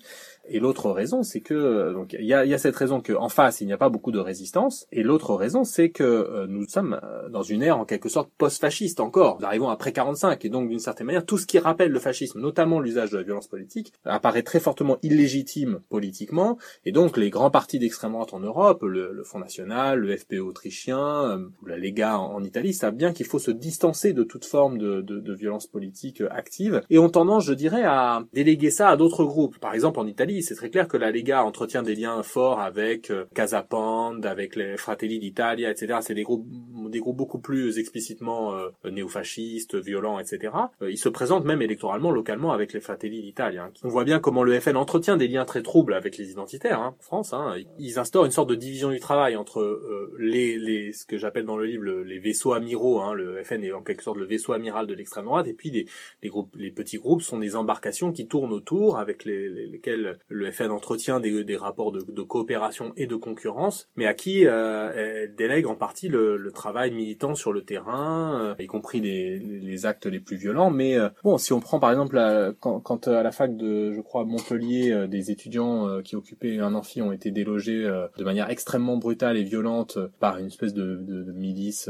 et 0.53 0.59
l'autre 0.59 0.91
raison, 0.91 1.23
c'est 1.23 1.39
que 1.39 1.53
euh, 1.53 1.93
donc 1.93 2.13
il 2.13 2.25
y 2.25 2.33
a, 2.33 2.45
y 2.45 2.53
a, 2.53 2.57
cette 2.57 2.75
raison 2.75 3.01
qu'en 3.01 3.29
face 3.29 3.61
il 3.61 3.67
n'y 3.67 3.73
a 3.73 3.77
pas 3.77 3.87
beaucoup 3.87 4.11
de 4.11 4.19
résistance. 4.19 4.85
Et 4.91 5.01
l'autre 5.01 5.33
raison, 5.33 5.63
c'est 5.63 5.89
que 5.89 6.03
euh, 6.03 6.45
nous 6.47 6.67
sommes 6.67 6.99
euh, 7.03 7.29
dans 7.29 7.41
une 7.41 7.63
ère 7.63 7.77
en 7.77 7.85
quelque 7.85 8.09
sorte 8.09 8.29
post-fasciste 8.37 8.99
encore. 8.99 9.37
Nous 9.39 9.45
arrivons 9.45 9.69
après 9.69 9.93
45 9.93 10.43
et 10.43 10.49
donc 10.49 10.67
d'une 10.67 10.79
certaine 10.79 11.07
manière 11.07 11.25
tout 11.25 11.37
ce 11.37 11.45
qui 11.45 11.57
rappelle 11.57 11.91
le 11.91 11.99
fascisme, 11.99 12.41
notamment 12.41 12.81
l'usage 12.81 13.11
de 13.11 13.17
la 13.17 13.23
violence 13.23 13.47
politique, 13.47 13.93
apparaît 14.03 14.43
très 14.43 14.59
fortement 14.59 14.97
illégitime 15.03 15.79
politiquement. 15.89 16.57
Et 16.85 16.91
donc 16.91 17.15
les 17.15 17.29
grands 17.29 17.51
partis 17.51 17.79
d'extrême 17.79 18.11
droite 18.11 18.33
en 18.33 18.41
Europe, 18.41 18.83
le, 18.83 19.13
le, 19.13 19.23
Front 19.23 19.39
National, 19.39 19.99
le 19.99 20.17
FPE 20.17 20.41
autrichien, 20.41 21.39
ou 21.61 21.65
la 21.65 21.77
Lega 21.77 22.19
en, 22.19 22.43
Italie, 22.43 22.73
savent 22.73 22.95
bien 22.95 23.13
qu'il 23.13 23.25
faut 23.25 23.39
se 23.39 23.51
distancer 23.51 24.11
de 24.11 24.23
toute 24.23 24.43
forme 24.43 24.77
de, 24.77 24.99
de, 24.99 25.19
de 25.21 25.33
violence 25.33 25.67
politique 25.67 26.21
active 26.29 26.81
et 26.89 26.99
ont 26.99 27.09
tendance, 27.09 27.45
je 27.45 27.53
dirais, 27.53 27.83
à 27.85 28.25
déléguer 28.33 28.69
ça 28.69 28.89
à 28.89 28.97
d'autres 28.97 29.23
groupes. 29.23 29.57
Par 29.59 29.73
exemple 29.73 29.99
en 29.99 30.07
Italie 30.07 30.40
c'est 30.41 30.55
très 30.55 30.69
clair 30.69 30.87
que 30.87 30.97
la 30.97 31.11
Lega 31.11 31.43
entretient 31.43 31.83
des 31.83 31.95
liens 31.95 32.23
forts 32.23 32.59
avec 32.59 33.09
euh, 33.11 33.25
Casapand, 33.33 34.21
avec 34.23 34.55
les 34.55 34.77
Fratelli 34.77 35.19
d'Italia, 35.19 35.69
etc. 35.69 35.99
C'est 36.01 36.13
des 36.13 36.23
groupes, 36.23 36.45
des 36.89 36.99
groupes 36.99 37.17
beaucoup 37.17 37.39
plus 37.39 37.77
explicitement 37.77 38.55
euh, 38.55 38.69
néofascistes, 38.89 39.75
violents, 39.75 40.19
etc. 40.19 40.53
Euh, 40.81 40.91
ils 40.91 40.97
se 40.97 41.09
présentent 41.09 41.45
même 41.45 41.61
électoralement, 41.61 42.11
localement, 42.11 42.51
avec 42.51 42.73
les 42.73 42.79
Fratelli 42.79 43.21
d'Italia. 43.21 43.65
Hein. 43.65 43.73
On 43.83 43.89
voit 43.89 44.03
bien 44.03 44.19
comment 44.19 44.43
le 44.43 44.59
FN 44.59 44.77
entretient 44.77 45.17
des 45.17 45.27
liens 45.27 45.45
très 45.45 45.61
troubles 45.61 45.93
avec 45.93 46.17
les 46.17 46.31
identitaires, 46.31 46.79
hein, 46.79 46.95
en 46.99 47.03
France. 47.03 47.33
Hein. 47.33 47.55
Ils 47.79 47.99
instaurent 47.99 48.25
une 48.25 48.31
sorte 48.31 48.49
de 48.49 48.55
division 48.55 48.89
du 48.89 48.99
travail 48.99 49.35
entre 49.35 49.79
les, 50.19 50.57
les, 50.57 50.93
ce 50.93 51.05
que 51.05 51.17
j'appelle 51.17 51.45
dans 51.45 51.57
le 51.57 51.65
livre 51.65 51.83
les 51.83 52.19
vaisseaux 52.19 52.53
amiraux. 52.53 53.01
Hein. 53.01 53.13
Le 53.13 53.43
FN 53.43 53.63
est 53.63 53.71
en 53.71 53.81
quelque 53.81 54.03
sorte 54.03 54.17
le 54.17 54.25
vaisseau 54.25 54.53
amiral 54.53 54.87
de 54.87 54.93
l'extrême 54.93 55.25
droite, 55.25 55.47
et 55.47 55.53
puis 55.53 55.71
les, 55.71 55.85
les 56.21 56.29
groupes, 56.29 56.55
les 56.55 56.71
petits 56.71 56.97
groupes 56.97 57.21
sont 57.21 57.39
des 57.39 57.55
embarcations 57.55 58.11
qui 58.11 58.27
tournent 58.27 58.53
autour, 58.53 58.97
avec 58.97 59.25
les, 59.25 59.49
lesquelles 59.67 60.19
le 60.31 60.51
FN 60.51 60.71
entretient 60.71 61.19
des, 61.19 61.43
des 61.43 61.57
rapports 61.57 61.91
de, 61.91 62.01
de, 62.07 62.21
coopération 62.21 62.93
et 62.95 63.05
de 63.05 63.15
concurrence, 63.15 63.89
mais 63.95 64.05
à 64.05 64.13
qui 64.13 64.45
euh, 64.45 64.91
elle 64.95 65.35
délègue 65.35 65.67
en 65.67 65.75
partie 65.75 66.07
le, 66.07 66.37
le, 66.37 66.51
travail 66.51 66.91
militant 66.91 67.35
sur 67.35 67.51
le 67.51 67.63
terrain, 67.63 68.55
euh, 68.59 68.63
y 68.63 68.67
compris 68.67 69.01
les, 69.01 69.39
les, 69.39 69.85
actes 69.85 70.05
les 70.05 70.19
plus 70.19 70.37
violents. 70.37 70.71
Mais 70.71 70.97
euh, 70.97 71.09
bon, 71.23 71.37
si 71.37 71.53
on 71.53 71.59
prend 71.59 71.79
par 71.79 71.91
exemple 71.91 72.19
quand, 72.59 72.79
quand, 72.79 73.07
à 73.07 73.23
la 73.23 73.31
fac 73.31 73.55
de, 73.55 73.91
je 73.93 74.01
crois, 74.01 74.25
Montpellier, 74.25 75.07
des 75.07 75.31
étudiants 75.31 76.01
qui 76.01 76.15
occupaient 76.15 76.59
un 76.59 76.73
amphi 76.75 77.01
ont 77.01 77.11
été 77.11 77.31
délogés 77.31 77.83
de 78.17 78.23
manière 78.23 78.49
extrêmement 78.49 78.97
brutale 78.97 79.37
et 79.37 79.43
violente 79.43 79.97
par 80.19 80.37
une 80.37 80.47
espèce 80.47 80.73
de, 80.73 80.95
de, 80.95 81.23
de 81.23 81.31
milice 81.31 81.89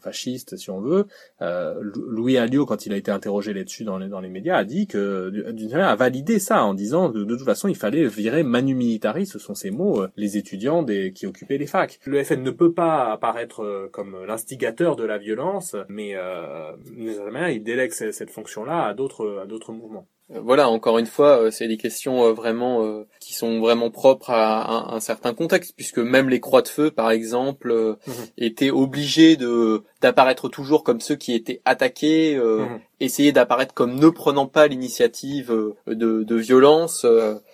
fasciste, 0.00 0.56
si 0.56 0.70
on 0.70 0.80
veut, 0.80 1.06
Louis 1.40 2.36
Alliot, 2.36 2.66
quand 2.66 2.86
il 2.86 2.92
a 2.92 2.96
été 2.96 3.10
interrogé 3.10 3.52
là-dessus 3.52 3.84
dans 3.84 3.98
les, 3.98 4.08
dans 4.08 4.20
les 4.20 4.28
médias, 4.28 4.56
a 4.56 4.64
dit 4.64 4.86
que 4.86 5.30
d'une 5.52 5.70
manière 5.70 5.88
a 5.88 5.96
validé 5.96 6.38
ça 6.38 6.64
en 6.64 6.74
disant 6.74 7.08
de, 7.08 7.24
de 7.24 7.36
toute 7.36 7.46
façon 7.46 7.68
il 7.70 7.76
fallait 7.76 8.06
virer 8.06 8.42
manu 8.42 8.74
militari, 8.74 9.26
ce 9.26 9.38
sont 9.38 9.54
ces 9.54 9.70
mots, 9.70 10.02
euh, 10.02 10.08
les 10.16 10.36
étudiants 10.36 10.82
des, 10.82 11.12
qui 11.12 11.26
occupaient 11.26 11.58
les 11.58 11.66
facs. 11.66 11.98
Le 12.04 12.22
FN 12.22 12.42
ne 12.42 12.50
peut 12.50 12.72
pas 12.72 13.10
apparaître 13.12 13.62
euh, 13.62 13.88
comme 13.92 14.24
l'instigateur 14.26 14.96
de 14.96 15.04
la 15.04 15.18
violence, 15.18 15.76
mais 15.88 16.12
euh, 16.14 16.72
il 16.96 17.62
délègue 17.62 17.92
cette 17.92 18.30
fonction-là 18.30 18.86
à 18.86 18.94
d'autres 18.94 19.40
à 19.42 19.46
d'autres 19.46 19.72
mouvements. 19.72 20.06
Euh, 20.32 20.40
voilà, 20.40 20.68
encore 20.68 20.98
une 20.98 21.06
fois, 21.06 21.42
euh, 21.42 21.50
c'est 21.50 21.68
des 21.68 21.76
questions 21.76 22.24
euh, 22.24 22.32
vraiment 22.32 22.60
qui 23.20 23.34
sont 23.34 23.60
vraiment 23.60 23.90
propres 23.90 24.30
à, 24.30 24.94
un, 24.94 25.00
certain 25.00 25.34
contexte, 25.34 25.74
puisque 25.76 25.98
même 25.98 26.28
les 26.28 26.40
croix 26.40 26.62
de 26.62 26.68
feu, 26.68 26.90
par 26.90 27.10
exemple, 27.10 27.72
mhm. 28.06 28.14
étaient 28.38 28.70
obligés 28.70 29.36
de 29.36 29.82
d'apparaître 30.00 30.48
toujours 30.48 30.84
comme 30.84 31.00
ceux 31.00 31.16
qui 31.16 31.34
étaient 31.34 31.60
attaqués, 31.64 32.36
mhm. 32.36 32.80
essayer 33.00 33.32
d'apparaître 33.32 33.74
comme 33.74 33.98
ne 33.98 34.08
prenant 34.08 34.46
pas 34.46 34.66
l'initiative 34.66 35.52
de, 35.86 36.22
de 36.22 36.36
violence. 36.36 37.06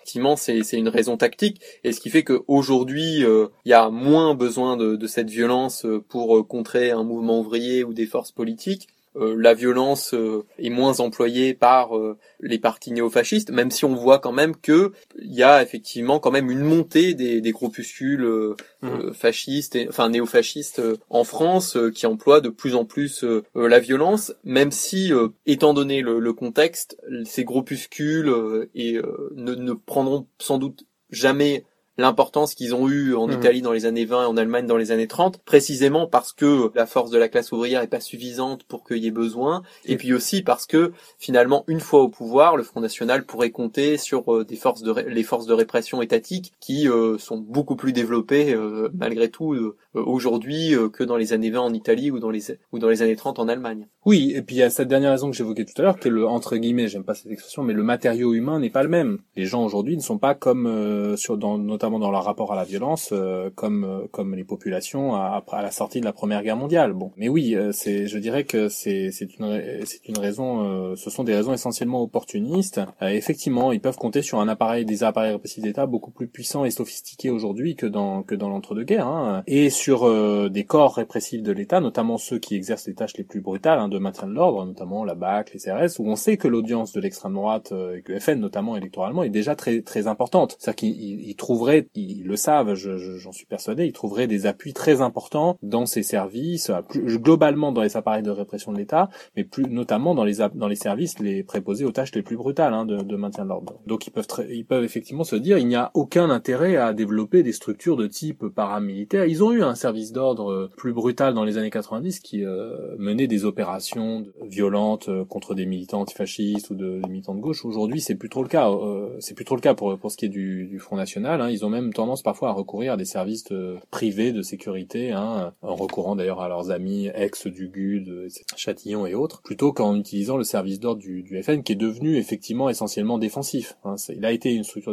Effectivement, 0.07 0.37
c'est 0.37 0.61
une 0.73 0.89
raison 0.89 1.17
tactique, 1.17 1.61
et 1.83 1.91
ce 1.91 1.99
qui 1.99 2.11
fait 2.11 2.23
qu'aujourd'hui, 2.23 3.25
il 3.25 3.69
y 3.69 3.73
a 3.73 3.91
moins 3.91 4.37
besoin 4.37 4.77
de, 4.77 4.95
de 4.95 5.07
cette 5.09 5.29
violence 5.29 5.85
pour 6.09 6.47
contrer 6.47 6.93
un 6.93 7.03
mouvement 7.03 7.41
ouvrier 7.41 7.83
ou 7.83 7.93
des 7.93 8.07
forces 8.07 8.31
politiques. 8.31 8.87
Euh, 9.17 9.35
la 9.39 9.55
violence 9.55 10.13
euh, 10.15 10.45
est 10.59 10.71
moins 10.71 11.01
employée 11.01 11.55
par 11.55 11.97
euh, 11.97 12.19
les 12.41 12.59
partis 12.59 12.93
néofascistes, 12.93 13.51
même 13.51 13.71
si 13.71 13.85
on 13.85 13.95
voit 13.95 14.19
quand 14.19 14.33
même 14.33 14.55
que 14.57 14.93
il 15.19 15.35
y 15.35 15.43
a 15.43 15.63
effectivement 15.63 16.19
quand 16.21 16.31
même 16.31 16.51
une 16.51 16.61
montée 16.61 17.15
des, 17.15 17.41
des 17.41 17.53
groupuscules 17.53 18.55
mmh. 18.83 19.13
fascistes, 19.15 19.77
et, 19.77 19.89
enfin 19.89 20.09
néofascistes 20.11 20.83
en 21.09 21.25
France 21.25 21.79
qui 21.95 22.07
emploient 22.07 22.41
de 22.41 22.49
plus 22.49 22.75
en 22.75 22.85
plus 22.85 23.25
la 23.55 23.79
violence, 23.79 24.35
même 24.45 24.71
si, 24.71 25.13
étant 25.47 25.75
donné 25.75 26.03
le, 26.03 26.19
le 26.19 26.33
contexte, 26.33 26.99
ces 27.25 27.45
groupuscules 27.45 28.69
et, 28.75 29.01
ne, 29.35 29.55
ne 29.55 29.73
prendront 29.73 30.27
sans 30.39 30.59
doute 30.59 30.85
jamais 31.11 31.65
l'importance 31.99 32.55
qu'ils 32.55 32.75
ont 32.75 32.89
eu 32.89 33.15
en 33.15 33.29
mmh. 33.29 33.33
Italie 33.33 33.63
dans 33.63 33.73
les 33.73 33.87
années 33.87 34.05
20 34.05 34.23
et 34.23 34.27
en 34.27 34.37
Allemagne 34.37 34.67
dans 34.67 34.77
les 34.77 34.93
années 34.93 35.07
30, 35.07 35.39
précisément 35.39 36.07
parce 36.07 36.33
que 36.33 36.71
la 36.75 36.87
force 36.87 37.11
de 37.11 37.19
la 37.19 37.29
classe 37.29 37.53
ouvrière 37.53 37.83
est 37.83 37.89
pas 37.89 38.01
suffisante 38.01 38.65
pour 38.65 38.85
qu'il 38.85 38.99
y 38.99 39.07
ait 39.07 39.13
besoin, 39.13 39.63
et 39.85 39.97
puis 39.97 40.13
aussi 40.13 40.43
parce 40.43 40.67
que 40.67 40.93
finalement, 41.19 41.65
une 41.67 41.81
fois 41.81 42.03
au 42.03 42.09
pouvoir, 42.09 42.57
le 42.57 42.63
Front 42.63 42.81
National 42.81 43.25
pourrait 43.25 43.51
compter 43.51 43.97
sur 43.97 44.33
euh, 44.33 44.45
des 44.45 44.57
forces 44.57 44.83
de 44.83 44.93
les 44.93 45.23
forces 45.23 45.47
de 45.47 45.55
répression 45.55 46.03
étatiques 46.03 46.53
qui 46.61 46.89
euh, 46.89 47.19
sont 47.19 47.39
beaucoup 47.39 47.77
plus 47.77 47.93
développées 47.93 48.55
euh, 48.55 48.89
malgré 48.95 49.31
tout 49.31 49.57
aujourd'hui 49.95 50.75
que 50.93 51.05
dans 51.05 51.17
les 51.17 51.33
années 51.33 51.51
20 51.51 51.61
en 51.61 51.73
Italie 51.73 52.11
ou 52.11 52.19
dans 52.19 52.31
les 52.31 52.59
ou 52.73 52.79
dans 52.79 52.89
les 52.89 53.03
années 53.03 53.17
30 53.17 53.39
en 53.39 53.49
Allemagne. 53.49 53.89
Oui, 54.05 54.33
et 54.35 54.43
puis 54.43 54.57
il 54.57 54.59
y 54.59 54.63
a 54.63 54.71
cette 54.71 54.89
dernière 54.89 55.11
raison 55.11 55.31
que 55.31 55.37
j'évoquais 55.37 55.65
tout 55.65 55.73
à 55.79 55.83
l'heure, 55.83 55.99
qui 55.99 56.09
est 56.09 56.11
le 56.11 56.27
entre 56.27 56.57
guillemets, 56.57 56.89
j'aime 56.89 57.05
pas 57.05 57.15
cette 57.15 57.33
expression, 57.33 57.63
mais 57.63 57.73
le 57.73 57.83
matériau 57.83 58.35
humain 58.35 58.61
n'est 58.61 58.71
pas 58.71 58.83
le 58.83 58.89
même. 58.89 59.19
Les 59.37 59.47
gens 59.47 59.65
aujourd'hui 59.65 59.97
ne 59.97 60.03
sont 60.03 60.19
pas 60.19 60.35
comme 60.35 61.17
sur 61.17 61.39
dans 61.39 61.59
notamment 61.59 61.86
dans 61.91 62.11
leur 62.11 62.25
rapport 62.25 62.53
à 62.53 62.57
la 62.57 62.65
violence, 62.65 63.11
euh, 63.13 63.51
comme 63.55 63.85
euh, 63.85 64.07
comme 64.11 64.35
les 64.35 64.45
populations 64.45 65.15
à, 65.15 65.43
la 65.53 65.71
sortie 65.71 66.01
de 66.01 66.05
la 66.05 66.13
Première 66.13 66.43
Guerre 66.43 66.57
mondiale. 66.57 66.93
Bon, 66.93 67.13
mais 67.17 67.29
oui, 67.29 67.55
euh, 67.55 67.71
c'est, 67.73 68.07
je 68.07 68.19
dirais 68.19 68.45
que 68.45 68.69
c'est 68.69 69.11
c'est 69.11 69.39
une 69.39 69.85
c'est 69.85 70.09
une 70.09 70.19
raison, 70.19 70.97
ce 70.97 71.11
sont 71.11 71.25
des 71.25 71.35
raisons 71.35 71.53
essentiellement 71.53 72.03
opportunistes. 72.03 72.81
effectivement, 73.01 73.73
ils 73.73 73.81
peuvent 73.81 73.97
compter 73.97 74.23
sur 74.23 74.41
un 74.41 74.49
appareil, 74.49 74.85
des 74.85 75.05
appareils 75.05 75.33
répressifs 75.33 75.63
d'État 75.63 75.87
beaucoup 75.87 76.11
plus 76.11 76.27
puissants 76.27 76.65
et 76.65 76.71
sophistiqués 76.71 77.31
aujourd'hui 77.31 77.77
que 77.77 77.87
dans 77.87 78.23
que 78.23 78.35
dans 78.35 78.49
l'entre-deux-guerres, 78.49 79.07
hein, 79.07 79.43
et 79.47 79.71
sur 79.71 80.51
des 80.51 80.65
corps 80.65 80.97
répressifs 80.97 81.43
de 81.43 81.53
l'État, 81.53 81.81
notamment 81.81 82.19
ceux 82.19 82.39
qui 82.39 82.55
exercent 82.55 82.87
les 82.87 82.95
tâches 82.95 83.17
les 83.17 83.25
plus 83.25 83.41
brutales 83.41 83.79
hein, 83.79 83.89
de 83.89 83.99
maintien 83.99 84.27
de 84.27 84.33
l'ordre, 84.33 84.65
notamment 84.65 85.05
la 85.05 85.15
BAC, 85.15 85.55
les 85.55 85.61
CRS, 85.61 85.99
où 85.99 86.09
on 86.09 86.17
sait 86.17 86.37
que 86.37 86.49
l'audience 86.49 86.93
de 86.93 87.01
l'extrême 87.01 87.35
droite, 87.35 87.73
et 87.97 88.03
que 88.03 88.19
FN 88.19 88.41
notamment 88.41 88.77
électoralement, 88.77 89.23
est 89.23 89.31
déjà 89.31 89.55
très 89.55 89.83
très 89.83 90.07
importante. 90.07 90.57
C'est-à-dire 90.59 90.77
qu'ils 90.77 91.37
trouveraient 91.37 91.76
ils 91.95 92.25
le 92.25 92.37
savent, 92.37 92.75
j'en 92.75 93.33
suis 93.33 93.47
persuadé, 93.47 93.87
ils 93.87 93.93
trouveraient 93.93 94.27
des 94.27 94.47
appuis 94.47 94.73
très 94.73 95.01
importants 95.01 95.59
dans 95.63 95.87
ces 95.87 96.03
services, 96.03 96.71
plus, 96.89 97.19
globalement 97.19 97.73
dans 97.73 97.83
les 97.83 97.97
appareils 97.97 98.23
de 98.23 98.31
répression 98.31 98.73
de 98.73 98.79
l'État, 98.79 99.09
mais 99.37 99.45
plus 99.45 99.65
notamment 99.65 100.15
dans 100.15 100.25
les 100.25 100.37
dans 100.55 100.69
les 100.69 100.77
services 100.77 101.19
les 101.19 101.43
préposés 101.43 101.85
aux 101.85 101.93
tâches 101.93 102.15
les 102.15 102.23
plus 102.23 102.37
brutales 102.37 102.75
hein, 102.75 102.85
de, 102.85 102.99
de, 102.99 103.17
maintien 103.17 103.45
de 103.45 103.49
l'ordre. 103.49 103.81
Donc 103.87 104.07
ils 104.07 104.11
peuvent 104.11 104.27
ils 104.51 104.65
peuvent 104.65 104.85
effectivement 104.85 105.25
se 105.25 105.37
dire 105.37 105.59
il 105.59 105.67
n'y 105.67 105.77
a 105.77 105.91
aucun 105.95 106.31
intérêt 106.31 106.77
à 106.77 106.93
développer 106.93 107.43
des 107.43 107.53
structures 107.53 107.97
de 107.97 108.07
type 108.07 108.47
paramilitaire. 108.49 109.27
Ils 109.27 109.43
ont 109.43 109.53
eu 109.53 109.63
un 109.63 109.75
service 109.75 110.13
d'ordre 110.13 110.71
plus 110.77 110.93
brutal 110.93 111.35
dans 111.35 111.45
les 111.45 111.59
années 111.59 111.71
90 111.71 112.21
qui 112.21 112.45
euh, 112.45 112.97
menait 112.99 113.27
des 113.27 113.45
opérations 113.45 114.27
violentes 114.43 115.09
euh, 115.09 115.25
contre 115.25 115.55
des 115.55 115.67
militants 115.67 116.01
antifascistes 116.01 116.71
ou 116.71 116.75
de, 116.75 117.01
des 117.03 117.09
militants 117.09 117.35
de 117.35 117.41
gauche. 117.41 117.65
Aujourd'hui 117.65 118.01
c'est 118.01 118.15
plus 118.15 118.29
trop 118.29 118.43
le 118.43 118.49
cas. 118.49 118.71
Euh, 118.71 119.17
c'est 119.21 119.35
plus 119.35 119.45
trop 119.45 119.57
le 119.57 119.61
cas 119.61 119.75
pour 119.75 119.99
pour 119.99 120.11
ce 120.11 120.17
qui 120.17 120.27
est 120.27 120.31
du, 120.31 120.67
du 120.67 120.79
Front 120.79 120.97
National. 120.97 121.41
Hein. 121.41 121.51
Ils 121.51 121.65
ont 121.65 121.66
même 121.69 121.93
tendance 121.93 122.23
parfois 122.23 122.51
à 122.51 122.53
recourir 122.53 122.95
à 122.95 122.97
des 122.97 123.05
services 123.05 123.45
privés 123.91 124.33
de 124.33 124.43
sécurité, 124.43 125.13
hein, 125.13 125.53
en 125.63 125.75
recourant 125.75 126.17
d'ailleurs 126.17 126.41
à 126.41 126.49
leurs 126.49 126.71
amis 126.71 127.09
ex 127.15 127.47
du 127.47 127.69
GUD, 127.69 128.29
Châtillon 128.57 129.07
et 129.07 129.15
autres, 129.15 129.43
plutôt 129.43 129.73
qu'en 129.73 129.97
utilisant 129.97 130.37
le 130.37 130.45
service 130.45 130.81
d'ordre 130.81 131.01
du, 131.01 131.43
FN 131.43 131.63
qui 131.63 131.73
est 131.73 131.77
devenu 131.77 132.17
effectivement 132.17 132.69
essentiellement 132.69 133.19
défensif. 133.19 133.77
Hein. 133.85 133.97
Il 134.09 134.25
a 134.25 134.33
été 134.33 134.55
une 134.55 134.65
structure 134.65 134.93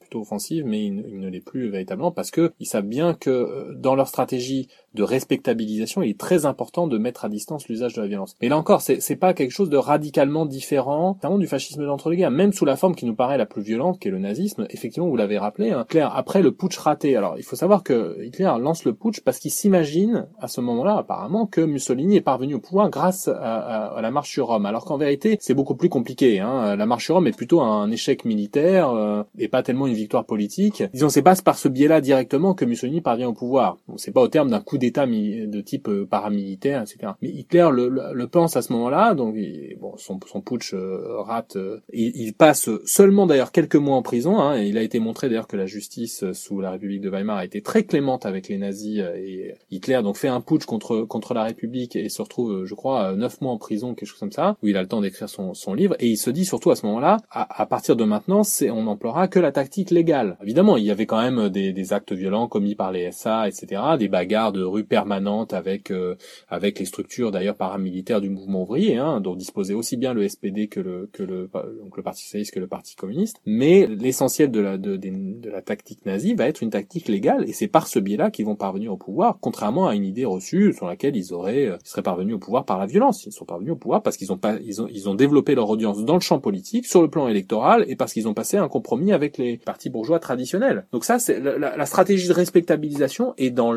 plutôt 0.00 0.20
offensive, 0.20 0.64
mais 0.66 0.84
il, 0.84 1.04
il 1.08 1.20
ne 1.20 1.28
l'est 1.28 1.40
plus 1.40 1.68
véritablement 1.68 2.12
parce 2.12 2.30
que 2.30 2.52
ils 2.60 2.66
savent 2.66 2.86
bien 2.86 3.14
que 3.14 3.30
euh, 3.30 3.74
dans 3.74 3.94
leur 3.94 4.08
stratégie 4.08 4.68
de 4.94 5.02
respectabilisation, 5.02 6.02
il 6.02 6.10
est 6.10 6.18
très 6.18 6.46
important 6.46 6.86
de 6.86 6.98
mettre 6.98 7.24
à 7.24 7.28
distance 7.28 7.68
l'usage 7.68 7.94
de 7.94 8.02
la 8.02 8.08
violence. 8.08 8.34
Mais 8.40 8.48
là 8.48 8.56
encore, 8.56 8.80
c'est, 8.80 9.00
c'est 9.00 9.16
pas 9.16 9.34
quelque 9.34 9.50
chose 9.50 9.70
de 9.70 9.76
radicalement 9.76 10.46
différent, 10.46 11.14
notamment 11.14 11.38
du 11.38 11.46
fascisme 11.46 11.84
d'entre-deux-guerres, 11.84 12.30
même 12.30 12.52
sous 12.52 12.64
la 12.64 12.76
forme 12.76 12.94
qui 12.94 13.06
nous 13.06 13.14
paraît 13.14 13.38
la 13.38 13.46
plus 13.46 13.62
violente, 13.62 13.98
qui 13.98 14.08
est 14.08 14.10
le 14.10 14.18
nazisme. 14.18 14.66
Effectivement, 14.70 15.08
vous 15.08 15.16
l'avez 15.16 15.38
rappelé, 15.38 15.70
hein, 15.70 15.84
Claire, 15.88 16.14
après 16.16 16.42
le 16.42 16.52
putsch 16.52 16.76
raté. 16.78 17.16
Alors, 17.16 17.36
il 17.38 17.44
faut 17.44 17.56
savoir 17.56 17.82
que 17.82 18.18
Hitler 18.22 18.52
lance 18.60 18.84
le 18.84 18.94
putsch 18.94 19.20
parce 19.20 19.38
qu'il 19.38 19.50
s'imagine, 19.50 20.26
à 20.40 20.48
ce 20.48 20.60
moment-là, 20.60 20.96
apparemment, 20.96 21.46
que 21.46 21.60
Mussolini 21.60 22.16
est 22.16 22.22
parvenu 22.22 22.54
au 22.54 22.60
pouvoir 22.60 22.90
grâce 22.90 23.28
à, 23.28 23.98
la 24.00 24.10
marche 24.10 24.30
sur 24.30 24.46
Rome. 24.46 24.66
Alors 24.66 24.84
qu'en 24.84 24.96
vérité, 24.96 25.36
c'est 25.40 25.54
beaucoup 25.54 25.74
plus 25.74 25.88
compliqué. 25.88 26.40
Hein. 26.40 26.76
La 26.76 26.86
marche 26.86 27.04
sur 27.04 27.16
Rome 27.16 27.26
est 27.26 27.36
plutôt 27.36 27.60
un 27.60 27.90
échec 27.90 28.24
militaire 28.24 28.90
euh, 28.90 29.22
et 29.38 29.48
pas 29.48 29.62
tellement 29.62 29.86
une 29.86 29.94
victoire 29.94 30.24
politique. 30.24 30.82
Disons, 30.92 31.08
c'est 31.08 31.22
pas 31.22 31.34
par 31.36 31.58
ce 31.58 31.68
biais-là 31.68 32.00
directement 32.00 32.54
que 32.54 32.64
Mussolini 32.64 33.00
parvient 33.00 33.28
au 33.28 33.32
pouvoir. 33.32 33.78
Bon, 33.86 33.96
c'est 33.96 34.12
pas 34.12 34.20
au 34.20 34.28
terme 34.28 34.50
d'un 34.50 34.60
coup 34.60 34.77
d'État 34.78 35.06
de 35.06 35.60
type 35.60 35.88
euh, 35.88 36.06
paramilitaire, 36.06 36.82
etc. 36.82 37.12
Mais 37.22 37.28
Hitler 37.28 37.68
le, 37.72 37.88
le, 37.88 38.26
pense 38.28 38.56
à 38.56 38.62
ce 38.62 38.72
moment-là, 38.72 39.14
donc 39.14 39.36
bon, 39.80 39.96
son, 39.96 40.18
son 40.26 40.40
putsch 40.40 40.74
euh, 40.74 41.20
rate. 41.20 41.56
Euh, 41.56 41.80
il, 41.92 42.32
passe 42.34 42.70
seulement 42.84 43.26
d'ailleurs 43.26 43.52
quelques 43.52 43.76
mois 43.76 43.96
en 43.96 44.02
prison. 44.02 44.38
Hein, 44.38 44.60
et 44.60 44.66
il 44.66 44.78
a 44.78 44.82
été 44.82 45.00
montré 45.00 45.28
d'ailleurs 45.28 45.48
que 45.48 45.56
la 45.56 45.66
justice 45.66 46.24
sous 46.32 46.60
la 46.60 46.70
République 46.70 47.00
de 47.00 47.10
Weimar 47.10 47.38
a 47.38 47.44
été 47.44 47.62
très 47.62 47.84
clémente 47.84 48.26
avec 48.26 48.48
les 48.48 48.58
nazis. 48.58 49.00
et 49.16 49.54
Hitler 49.70 50.00
donc 50.02 50.16
fait 50.16 50.28
un 50.28 50.40
putsch 50.40 50.66
contre 50.66 51.02
contre 51.02 51.34
la 51.34 51.44
République 51.44 51.96
et 51.96 52.08
se 52.08 52.22
retrouve, 52.22 52.64
je 52.64 52.74
crois, 52.74 53.14
neuf 53.14 53.40
mois 53.40 53.52
en 53.52 53.58
prison, 53.58 53.94
quelque 53.94 54.08
chose 54.08 54.20
comme 54.20 54.32
ça, 54.32 54.56
où 54.62 54.68
il 54.68 54.76
a 54.76 54.82
le 54.82 54.88
temps 54.88 55.00
d'écrire 55.00 55.28
son, 55.28 55.54
son 55.54 55.74
livre. 55.74 55.96
Et 55.98 56.08
il 56.08 56.16
se 56.16 56.30
dit 56.30 56.44
surtout 56.44 56.70
à 56.70 56.76
ce 56.76 56.86
moment-là, 56.86 57.18
à, 57.30 57.62
à 57.62 57.66
partir 57.66 57.96
de 57.96 58.04
maintenant, 58.04 58.42
on 58.70 58.82
n'emploiera 58.84 59.28
que 59.28 59.38
la 59.38 59.52
tactique 59.52 59.90
légale. 59.90 60.36
Évidemment, 60.42 60.76
il 60.76 60.84
y 60.84 60.90
avait 60.90 61.06
quand 61.06 61.20
même 61.20 61.48
des, 61.48 61.72
des 61.72 61.92
actes 61.92 62.12
violents 62.12 62.48
commis 62.48 62.74
par 62.74 62.92
les 62.92 63.10
SA, 63.12 63.48
etc., 63.48 63.82
des 63.98 64.08
bagarres 64.08 64.52
de 64.52 64.62
rue 64.68 64.84
permanente 64.84 65.52
avec 65.52 65.90
euh, 65.90 66.16
avec 66.48 66.78
les 66.78 66.84
structures 66.84 67.30
d'ailleurs 67.30 67.56
paramilitaires 67.56 68.20
du 68.20 68.30
mouvement 68.30 68.62
ouvrier, 68.62 68.96
hein, 68.96 69.20
dont 69.20 69.34
disposait 69.34 69.74
aussi 69.74 69.96
bien 69.96 70.14
le 70.14 70.28
SPD 70.28 70.68
que 70.68 70.80
le 70.80 71.08
que 71.12 71.22
le 71.22 71.50
donc 71.82 71.96
le 71.96 72.02
Parti 72.02 72.24
socialiste 72.24 72.54
que 72.54 72.60
le 72.60 72.66
Parti 72.66 72.96
communiste. 72.96 73.40
Mais 73.46 73.86
l'essentiel 73.86 74.50
de 74.50 74.60
la 74.60 74.78
de, 74.78 74.96
de, 74.96 75.50
la 75.50 75.62
tactique 75.62 76.06
nazie 76.06 76.34
va 76.34 76.46
être 76.46 76.62
une 76.62 76.70
tactique 76.70 77.08
légale, 77.08 77.48
et 77.48 77.52
c'est 77.52 77.68
par 77.68 77.86
ce 77.86 77.98
biais-là 77.98 78.30
qu'ils 78.30 78.46
vont 78.46 78.56
parvenir 78.56 78.92
au 78.92 78.96
pouvoir, 78.96 79.38
contrairement 79.40 79.88
à 79.88 79.94
une 79.94 80.04
idée 80.04 80.24
reçue 80.24 80.72
sur 80.72 80.86
laquelle 80.86 81.16
ils 81.16 81.32
auraient 81.32 81.66
euh, 81.66 81.76
ils 81.84 81.88
seraient 81.88 82.02
parvenus 82.02 82.34
au 82.34 82.38
pouvoir 82.38 82.64
par 82.64 82.78
la 82.78 82.86
violence. 82.86 83.26
Ils 83.26 83.32
sont 83.32 83.44
parvenus 83.44 83.72
au 83.72 83.76
pouvoir 83.76 84.02
parce 84.02 84.16
qu'ils 84.16 84.32
ont 84.32 84.38
pas 84.38 84.56
ils 84.64 84.82
ont 84.82 84.88
ils 84.88 85.08
ont 85.08 85.14
développé 85.14 85.54
leur 85.54 85.68
audience 85.68 86.04
dans 86.04 86.14
le 86.14 86.20
champ 86.20 86.38
politique, 86.40 86.86
sur 86.86 87.02
le 87.02 87.08
plan 87.08 87.28
électoral, 87.28 87.84
et 87.88 87.96
parce 87.96 88.12
qu'ils 88.12 88.28
ont 88.28 88.34
passé 88.34 88.56
un 88.56 88.68
compromis 88.68 89.12
avec 89.12 89.38
les 89.38 89.58
partis 89.58 89.90
bourgeois 89.90 90.18
traditionnels. 90.18 90.86
Donc 90.92 91.04
ça, 91.04 91.18
c'est 91.18 91.40
la, 91.40 91.76
la, 91.76 91.86
stratégie 91.86 92.28
de 92.28 92.32
respectabilisation 92.32 93.34
est 93.38 93.50
dans 93.50 93.72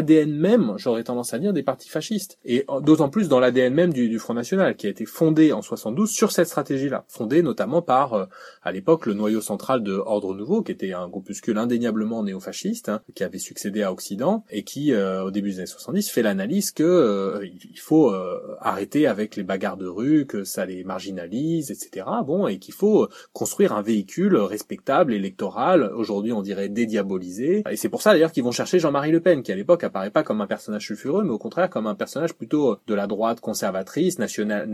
l'ADN 0.00 0.32
même, 0.32 0.74
j'aurais 0.76 1.04
tendance 1.04 1.34
à 1.34 1.38
dire, 1.38 1.52
des 1.52 1.62
partis 1.62 1.88
fascistes. 1.88 2.38
Et 2.44 2.64
d'autant 2.82 3.08
plus 3.08 3.28
dans 3.28 3.40
l'ADN 3.40 3.74
même 3.74 3.92
du, 3.92 4.18
Front 4.18 4.34
National, 4.34 4.76
qui 4.76 4.86
a 4.86 4.90
été 4.90 5.04
fondé 5.06 5.52
en 5.52 5.62
72 5.62 6.10
sur 6.10 6.32
cette 6.32 6.48
stratégie-là. 6.48 7.04
Fondé 7.08 7.42
notamment 7.42 7.82
par, 7.82 8.14
euh, 8.14 8.26
à 8.62 8.72
l'époque, 8.72 9.06
le 9.06 9.14
noyau 9.14 9.40
central 9.40 9.82
de 9.82 9.92
Ordre 9.92 10.34
Nouveau, 10.34 10.62
qui 10.62 10.72
était 10.72 10.92
un 10.92 11.08
groupuscule 11.08 11.58
indéniablement 11.58 12.22
néofasciste, 12.22 12.88
hein, 12.88 13.00
qui 13.14 13.24
avait 13.24 13.38
succédé 13.38 13.82
à 13.82 13.92
Occident, 13.92 14.44
et 14.50 14.64
qui, 14.64 14.92
euh, 14.92 15.24
au 15.24 15.30
début 15.30 15.50
des 15.50 15.58
années 15.58 15.66
70, 15.66 16.10
fait 16.10 16.22
l'analyse 16.22 16.72
que 16.72 16.82
euh, 16.82 17.46
il 17.46 17.78
faut 17.78 18.12
arrêter 18.60 19.06
avec 19.06 19.36
les 19.36 19.42
bagarres 19.42 19.76
de 19.76 19.86
rue, 19.86 20.26
que 20.26 20.44
ça 20.44 20.66
les 20.66 20.84
marginalise, 20.84 21.70
etc. 21.70 22.06
Bon, 22.26 22.46
et 22.46 22.58
qu'il 22.58 22.74
faut 22.74 23.08
construire 23.32 23.72
un 23.72 23.82
véhicule 23.82 24.36
respectable, 24.36 25.12
électoral, 25.12 25.90
aujourd'hui 25.94 26.32
on 26.32 26.42
dirait 26.42 26.68
dédiabolisé. 26.68 27.62
Et 27.70 27.76
c'est 27.76 27.88
pour 27.88 28.02
ça 28.02 28.12
d'ailleurs 28.12 28.32
qu'ils 28.32 28.44
vont 28.44 28.52
chercher 28.52 28.78
Jean-Marie 28.78 29.10
Le 29.10 29.20
Pen, 29.20 29.42
qui 29.42 29.52
à 29.52 29.56
l'époque 29.56 29.84
apparaît 29.90 30.10
pas 30.10 30.22
comme 30.22 30.40
un 30.40 30.46
personnage 30.46 30.86
sulfureux, 30.86 31.22
mais 31.24 31.30
au 31.30 31.38
contraire 31.38 31.68
comme 31.68 31.86
un 31.86 31.94
personnage 31.94 32.34
plutôt 32.34 32.78
de 32.86 32.94
la 32.94 33.06
droite 33.06 33.40
conservatrice, 33.40 34.18
national, 34.18 34.68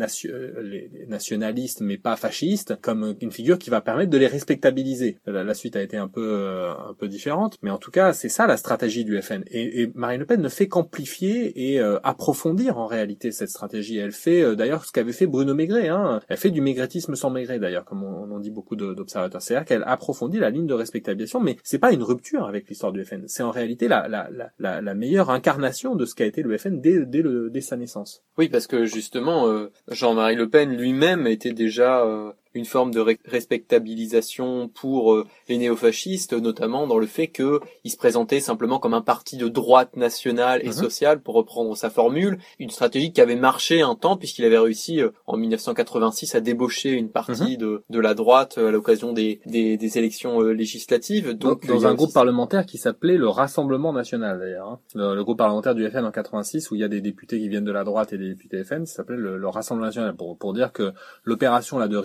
nationaliste 1.09 1.81
mais 1.81 1.99
pas 1.99 2.17
fasciste, 2.17 2.77
comme 2.81 3.17
une 3.21 3.33
figure 3.33 3.59
qui 3.59 3.71
va 3.71 3.81
permettre 3.81 4.11
de 4.11 4.19
les 4.19 4.27
respectabiliser. 4.27 5.19
La, 5.27 5.55
suite 5.55 5.77
a 5.77 5.83
été 5.83 5.97
un 5.97 6.09
peu 6.09 6.69
un 6.69 6.95
peu 6.95 7.09
différentes, 7.09 7.57
mais 7.63 7.71
en 7.71 7.79
tout 7.79 7.91
cas 7.91 8.13
c'est 8.13 8.29
ça 8.29 8.47
la 8.47 8.57
stratégie 8.57 9.05
du 9.05 9.21
FN. 9.21 9.43
Et, 9.51 9.91
Marine 9.95 10.21
Le 10.21 10.27
Pen 10.27 10.41
ne 10.41 10.49
fait 10.49 10.69
qu'amplifier 10.69 11.73
et 11.73 11.81
approfondir 11.81 12.79
en 12.79 12.87
réalité 12.87 13.33
cette 13.33 13.51
stratégie. 13.51 13.99
Elle 13.99 14.13
fait 14.13 14.55
d'ailleurs 14.57 14.85
ce 14.85 14.93
qu'avait 14.93 15.13
fait 15.13 15.27
Bruno 15.27 15.55
Maigret. 15.55 15.89
Hein. 15.89 16.21
Elle 16.29 16.37
fait 16.37 16.51
du 16.51 16.61
maigretisme 16.61 17.15
sans 17.15 17.31
Maigret 17.31 17.59
d'ailleurs, 17.59 17.85
comme 17.85 18.05
on, 18.05 18.29
on 18.31 18.39
dit 18.39 18.51
beaucoup 18.51 18.77
d'observateurs. 18.77 19.43
C'est-à-dire 19.43 19.67
qu'elle 19.67 19.85
approfondit 19.87 20.39
la 20.39 20.51
ligne 20.51 20.67
de 20.67 20.75
respectabilisation, 20.75 21.41
mais 21.41 21.57
c'est 21.63 21.79
pas 21.79 21.93
une 21.93 22.03
rupture 22.03 22.47
avec 22.47 22.69
l'histoire 22.69 22.93
du 22.93 23.05
FN. 23.05 23.25
C'est 23.27 23.43
en 23.43 23.51
réalité 23.51 23.89
la, 23.89 24.09
la, 24.09 24.29
la, 24.59 24.81
la, 24.81 24.95
meilleure 25.07 25.31
incarnation 25.31 25.95
de 25.95 26.05
ce 26.05 26.15
qu'a 26.15 26.27
été 26.27 26.43
le 26.43 26.57
FN 26.59 26.81
dès, 26.81 27.07
dès, 27.07 27.61
sa 27.61 27.77
naissance. 27.77 28.25
Oui, 28.39 28.49
parce 28.49 28.67
que 28.67 28.85
justement, 28.85 29.49
euh, 29.49 29.71
Jean-Marie 29.89 30.35
Le 30.35 30.49
Pen 30.49 30.77
lui-même 30.77 31.27
était 31.27 31.53
déjà 31.53 32.05
euh, 32.05 32.33
une 32.57 32.65
forme 32.65 32.91
de 32.91 33.05
respectabilisation 33.27 34.69
pour 34.69 35.13
euh, 35.13 35.27
les 35.49 35.59
néofascistes, 35.59 36.33
notamment 36.33 36.87
dans 36.87 36.99
le 36.99 37.07
fait 37.07 37.29
qu'il 37.29 37.61
se 37.85 37.97
présentait 37.97 38.41
simplement 38.41 38.79
comme 38.79 38.95
un 38.95 39.03
parti 39.03 39.37
de 39.37 39.49
droite 39.49 39.97
nationale 39.97 40.61
et 40.63 40.69
mhm. 40.69 40.73
sociale, 40.73 41.21
pour 41.21 41.35
reprendre 41.35 41.77
sa 41.77 41.91
formule, 41.91 42.39
une 42.59 42.71
stratégie 42.71 43.13
qui 43.13 43.21
avait 43.21 43.37
marché 43.37 43.83
un 43.83 43.95
temps 43.95 44.17
puisqu'il 44.17 44.45
avait 44.45 44.59
réussi 44.59 45.01
euh, 45.03 45.11
en 45.27 45.37
1986 45.37 46.35
à 46.35 46.41
débaucher 46.41 46.93
une 46.93 47.11
partie 47.11 47.53
mhm. 47.53 47.57
de, 47.57 47.83
de 47.91 48.01
la 48.01 48.15
droite 48.15 48.57
euh, 48.57 48.69
à 48.69 48.71
l'occasion 48.71 49.13
des, 49.13 49.41
des, 49.45 49.77
des, 49.77 49.99
élections 49.99 50.41
législatives. 50.41 51.33
Donc, 51.33 51.67
dans 51.67 51.87
un 51.87 51.95
groupe 51.95 52.13
parlementaire 52.13 52.65
qui 52.65 52.79
s'appelait 52.79 53.17
le 53.17 53.29
Rassemblement 53.29 53.93
national 53.93 54.39
d'ailleurs, 54.39 54.69
hein. 54.69 54.81
le, 54.95 55.23
groupe 55.23 55.39
parlementaire 55.39 55.75
du 55.75 55.89
FN 55.89 56.05
en 56.05 56.11
86 56.11 56.71
où 56.71 56.75
il 56.75 56.81
y 56.81 56.85
a 56.85 56.89
des 56.89 57.01
députés 57.01 57.39
qui 57.39 57.49
viennent 57.49 57.65
de 57.65 57.73
la 57.73 57.85
droite 57.85 58.13
et 58.13 58.19
des 58.19 58.29
députés 58.29 58.65
FN, 58.65 58.87
ça 58.87 58.97
s'appelait 58.97 59.17
le, 59.17 59.47
Rassemblement 59.47 59.87
national 59.87 60.17
pour, 60.17 60.39
pour 60.39 60.55
dire 60.55 60.73
que 60.73 60.93
l'opération 61.25 61.79
là 61.79 61.89
de 61.89 61.97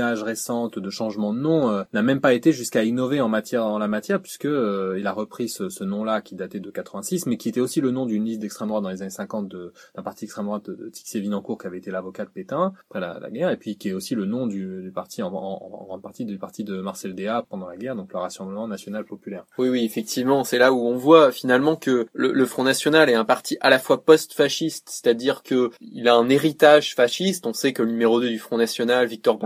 Ripolina 0.00 0.24
récente 0.24 0.78
de 0.78 0.90
changement 0.90 1.32
de 1.32 1.38
nom 1.38 1.70
euh, 1.70 1.82
n'a 1.92 2.02
même 2.02 2.20
pas 2.20 2.34
été 2.34 2.52
jusqu'à 2.52 2.84
innover 2.84 3.20
en 3.20 3.28
matière 3.28 3.64
en 3.64 3.78
la 3.78 3.88
matière 3.88 4.20
puisque 4.20 4.46
euh, 4.46 4.96
il 4.98 5.06
a 5.06 5.12
repris 5.12 5.48
ce, 5.48 5.68
ce 5.68 5.84
nom-là 5.84 6.20
qui 6.20 6.34
datait 6.34 6.60
de 6.60 6.70
86 6.70 7.26
mais 7.26 7.36
qui 7.36 7.48
était 7.48 7.60
aussi 7.60 7.80
le 7.80 7.90
nom 7.90 8.06
d'une 8.06 8.24
liste 8.24 8.40
d'extrême 8.40 8.68
droite 8.68 8.82
dans 8.82 8.90
les 8.90 9.02
années 9.02 9.10
50 9.10 9.48
d'un 9.48 10.02
parti 10.02 10.24
extrême 10.24 10.46
droite 10.46 10.66
de, 10.66 10.74
de 10.74 10.88
Tixier 10.88 11.20
Vinancourt 11.20 11.58
qui 11.58 11.66
avait 11.66 11.78
été 11.78 11.90
l'avocat 11.90 12.24
de 12.24 12.30
Pétain 12.30 12.72
après 12.88 13.00
la, 13.00 13.18
la, 13.18 13.30
guerre 13.30 13.50
et 13.50 13.56
puis 13.56 13.76
qui 13.76 13.88
est 13.88 13.92
aussi 13.92 14.14
le 14.14 14.24
nom 14.24 14.46
du, 14.46 14.82
du 14.82 14.90
parti 14.90 15.22
en, 15.22 15.30
grande 15.30 16.02
partie 16.02 16.24
du 16.24 16.38
parti 16.38 16.64
de 16.64 16.80
Marcel 16.80 17.14
Déat 17.14 17.44
pendant 17.48 17.68
la 17.68 17.76
guerre 17.76 17.96
donc 17.96 18.12
le 18.12 18.18
Rassemblement 18.18 18.68
national 18.68 19.04
populaire. 19.04 19.44
Oui 19.58 19.68
oui 19.68 19.84
effectivement 19.84 20.44
c'est 20.44 20.58
là 20.58 20.72
où 20.72 20.86
on 20.86 20.96
voit 20.96 21.32
finalement 21.32 21.76
que 21.76 22.06
le, 22.12 22.32
le 22.32 22.46
Front 22.46 22.64
national 22.64 23.08
est 23.08 23.14
un 23.14 23.24
parti 23.24 23.56
à 23.60 23.70
la 23.70 23.78
fois 23.78 24.04
post-fasciste 24.04 24.88
c'est-à-dire 24.90 25.42
que 25.42 25.70
il 25.80 26.08
a 26.08 26.14
un 26.14 26.28
héritage 26.28 26.94
fasciste 26.94 27.46
on 27.46 27.52
sait 27.52 27.72
que 27.72 27.82
le 27.82 27.90
numéro 27.90 28.20
2 28.20 28.28
du 28.28 28.38
Front 28.38 28.58
national 28.58 29.06
Victor 29.06 29.38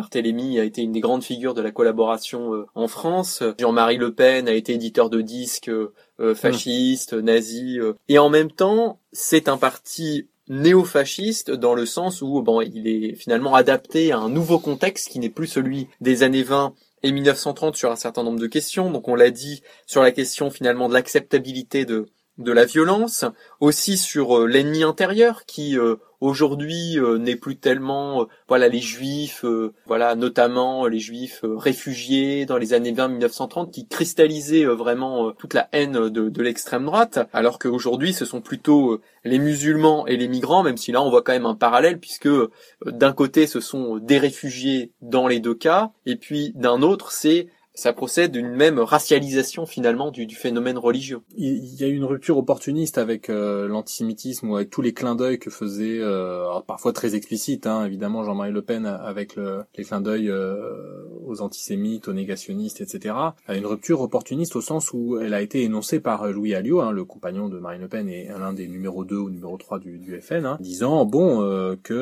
A 0.59 0.65
été 0.65 0.83
une 0.83 0.93
des 0.93 1.01
grandes 1.01 1.25
figures 1.25 1.55
de 1.55 1.63
la 1.63 1.71
collaboration 1.71 2.55
euh, 2.55 2.67
en 2.75 2.89
France. 2.89 3.43
Jean-Marie 3.59 3.97
Le 3.97 4.15
Pen 4.15 4.49
a 4.49 4.53
été 4.53 4.75
éditeur 4.75 5.11
de 5.11 5.21
disques 5.21 5.69
euh, 5.69 5.93
euh, 6.21 6.35
fascistes, 6.35 7.15
nazis. 7.15 7.81
et 8.09 8.19
en 8.19 8.29
même 8.29 8.51
temps, 8.51 9.01
c'est 9.13 9.49
un 9.49 9.57
parti 9.57 10.29
néo-fasciste 10.49 11.51
dans 11.51 11.75
le 11.75 11.87
sens 11.87 12.21
où 12.21 12.43
bon, 12.43 12.61
il 12.61 12.87
est 12.87 13.15
finalement 13.15 13.55
adapté 13.55 14.13
à 14.13 14.19
un 14.19 14.29
nouveau 14.29 14.59
contexte 14.59 15.09
qui 15.09 15.19
n'est 15.19 15.31
plus 15.31 15.47
celui 15.47 15.89
des 16.01 16.23
années 16.23 16.43
20 16.43 16.75
et 17.03 17.13
1930 17.13 17.77
sur 17.77 17.91
un 17.91 17.97
certain 17.97 18.23
nombre 18.23 18.39
de 18.39 18.47
questions. 18.47 18.91
Donc 18.91 19.09
on 19.09 19.15
l'a 19.15 19.31
dit 19.31 19.63
sur 19.87 20.03
la 20.03 20.13
question 20.13 20.51
finalement 20.51 20.89
de 20.89 20.95
l'acceptabilité 20.95 21.85
de 21.85 22.07
de 22.39 22.53
la 22.53 22.65
violence, 22.65 23.25
aussi 23.61 23.97
sur 23.97 24.47
l'ennemi 24.47 24.83
intérieur 24.83 25.45
qui 25.47 25.79
aujourd'hui 26.25 26.99
euh, 26.99 27.19
n'est 27.19 27.37
plus 27.37 27.57
tellement 27.57 28.23
euh, 28.23 28.25
voilà 28.49 28.69
les 28.69 28.81
juifs 28.81 29.45
euh, 29.45 29.75
voilà 29.87 30.15
notamment 30.15 30.87
les 30.87 30.99
juifs 30.99 31.41
réfugiés 31.43 32.47
dans 32.47 32.57
les 32.57 32.73
années 32.73 32.93
20 32.93 33.09
1930 33.09 33.71
qui 33.71 33.87
cristallisaient 33.87 34.65
vraiment 34.65 35.33
toute 35.33 35.55
la 35.55 35.69
haine 35.73 36.09
de, 36.09 36.29
de 36.29 36.43
l'extrême 36.43 36.87
droite 36.87 37.19
alors 37.33 37.59
qu'aujourd'hui 37.59 38.15
ce 38.15 38.25
sont 38.25 38.41
plutôt 38.41 39.01
les 39.25 39.39
musulmans 39.39 40.07
et 40.07 40.17
les 40.17 40.29
migrants 40.29 40.63
même 40.63 40.79
si 40.79 40.93
là 40.93 41.03
on 41.03 41.11
voit 41.11 41.23
quand 41.23 41.33
même 41.33 41.47
un 41.47 41.55
parallèle 41.55 42.01
puisque 42.01 42.29
d'un 42.87 43.13
côté 43.13 43.47
ce 43.47 43.61
sont 43.61 43.99
des 43.99 44.19
réfugiés 44.19 44.93
dans 45.03 45.29
les 45.29 45.41
deux 45.41 45.55
cas 45.55 45.93
et 46.07 46.17
puis 46.17 46.53
d'un 46.55 46.81
autre 46.83 47.13
c'est 47.13 47.49
ça 47.75 47.93
procède 47.93 48.31
d'une 48.31 48.55
même 48.55 48.79
racialisation 48.79 49.67
finalement 49.67 50.13
du, 50.13 50.27
du, 50.27 50.37
phénomène 50.37 50.79
religieux. 50.79 51.21
Il 51.37 51.75
y 51.75 51.83
a 51.83 51.89
une 51.89 52.05
rupture 52.05 52.39
opportuniste 52.39 52.99
avec 52.99 53.29
euh, 53.29 53.67
l'antisémitisme 53.67 54.49
ou 54.49 54.57
avec 54.57 54.71
tous 54.71 54.81
les 54.81 54.93
clins 54.93 55.17
d'œil 55.17 55.41
que 55.41 55.51
faisait, 55.51 55.99
euh, 56.01 56.45
parfois 56.67 56.93
très 56.93 57.17
explicite, 57.17 57.67
hein, 57.67 57.85
évidemment 57.85 58.23
Jean-Marie 58.23 58.53
Le 58.53 58.63
Pen 58.63 58.87
avec 58.87 59.35
le, 59.35 59.65
les 59.77 59.83
clins 59.83 60.01
d'œil 60.01 60.31
euh, 60.31 61.05
aux 61.27 61.43
antisémites, 61.43 62.07
aux 62.07 62.13
négationnistes, 62.13 62.81
etc. 62.81 63.17
Une 63.49 63.67
rupture 63.67 64.01
opportuniste 64.01 64.55
au 64.55 64.61
sens 64.61 64.93
où 64.93 65.19
elle 65.19 65.35
a 65.35 65.43
été 65.43 65.63
énoncée 65.63 65.99
par 65.99 66.29
Louis 66.29 66.55
Alliot, 66.55 66.81
hein, 66.81 66.93
le 66.93 67.05
compagnon 67.05 67.49
de 67.49 67.59
Marine 67.59 67.83
Le 67.83 67.89
Pen 67.89 68.09
et 68.09 68.29
l'un 68.29 68.53
des 68.53 68.69
numéros 68.69 69.05
2 69.05 69.17
ou 69.17 69.31
numéro 69.31 69.57
3 69.57 69.81
du, 69.81 69.99
du 69.99 70.21
FN, 70.21 70.47
hein, 70.47 70.59
disant 70.61 71.05
bon 71.05 71.41
que 71.83 71.95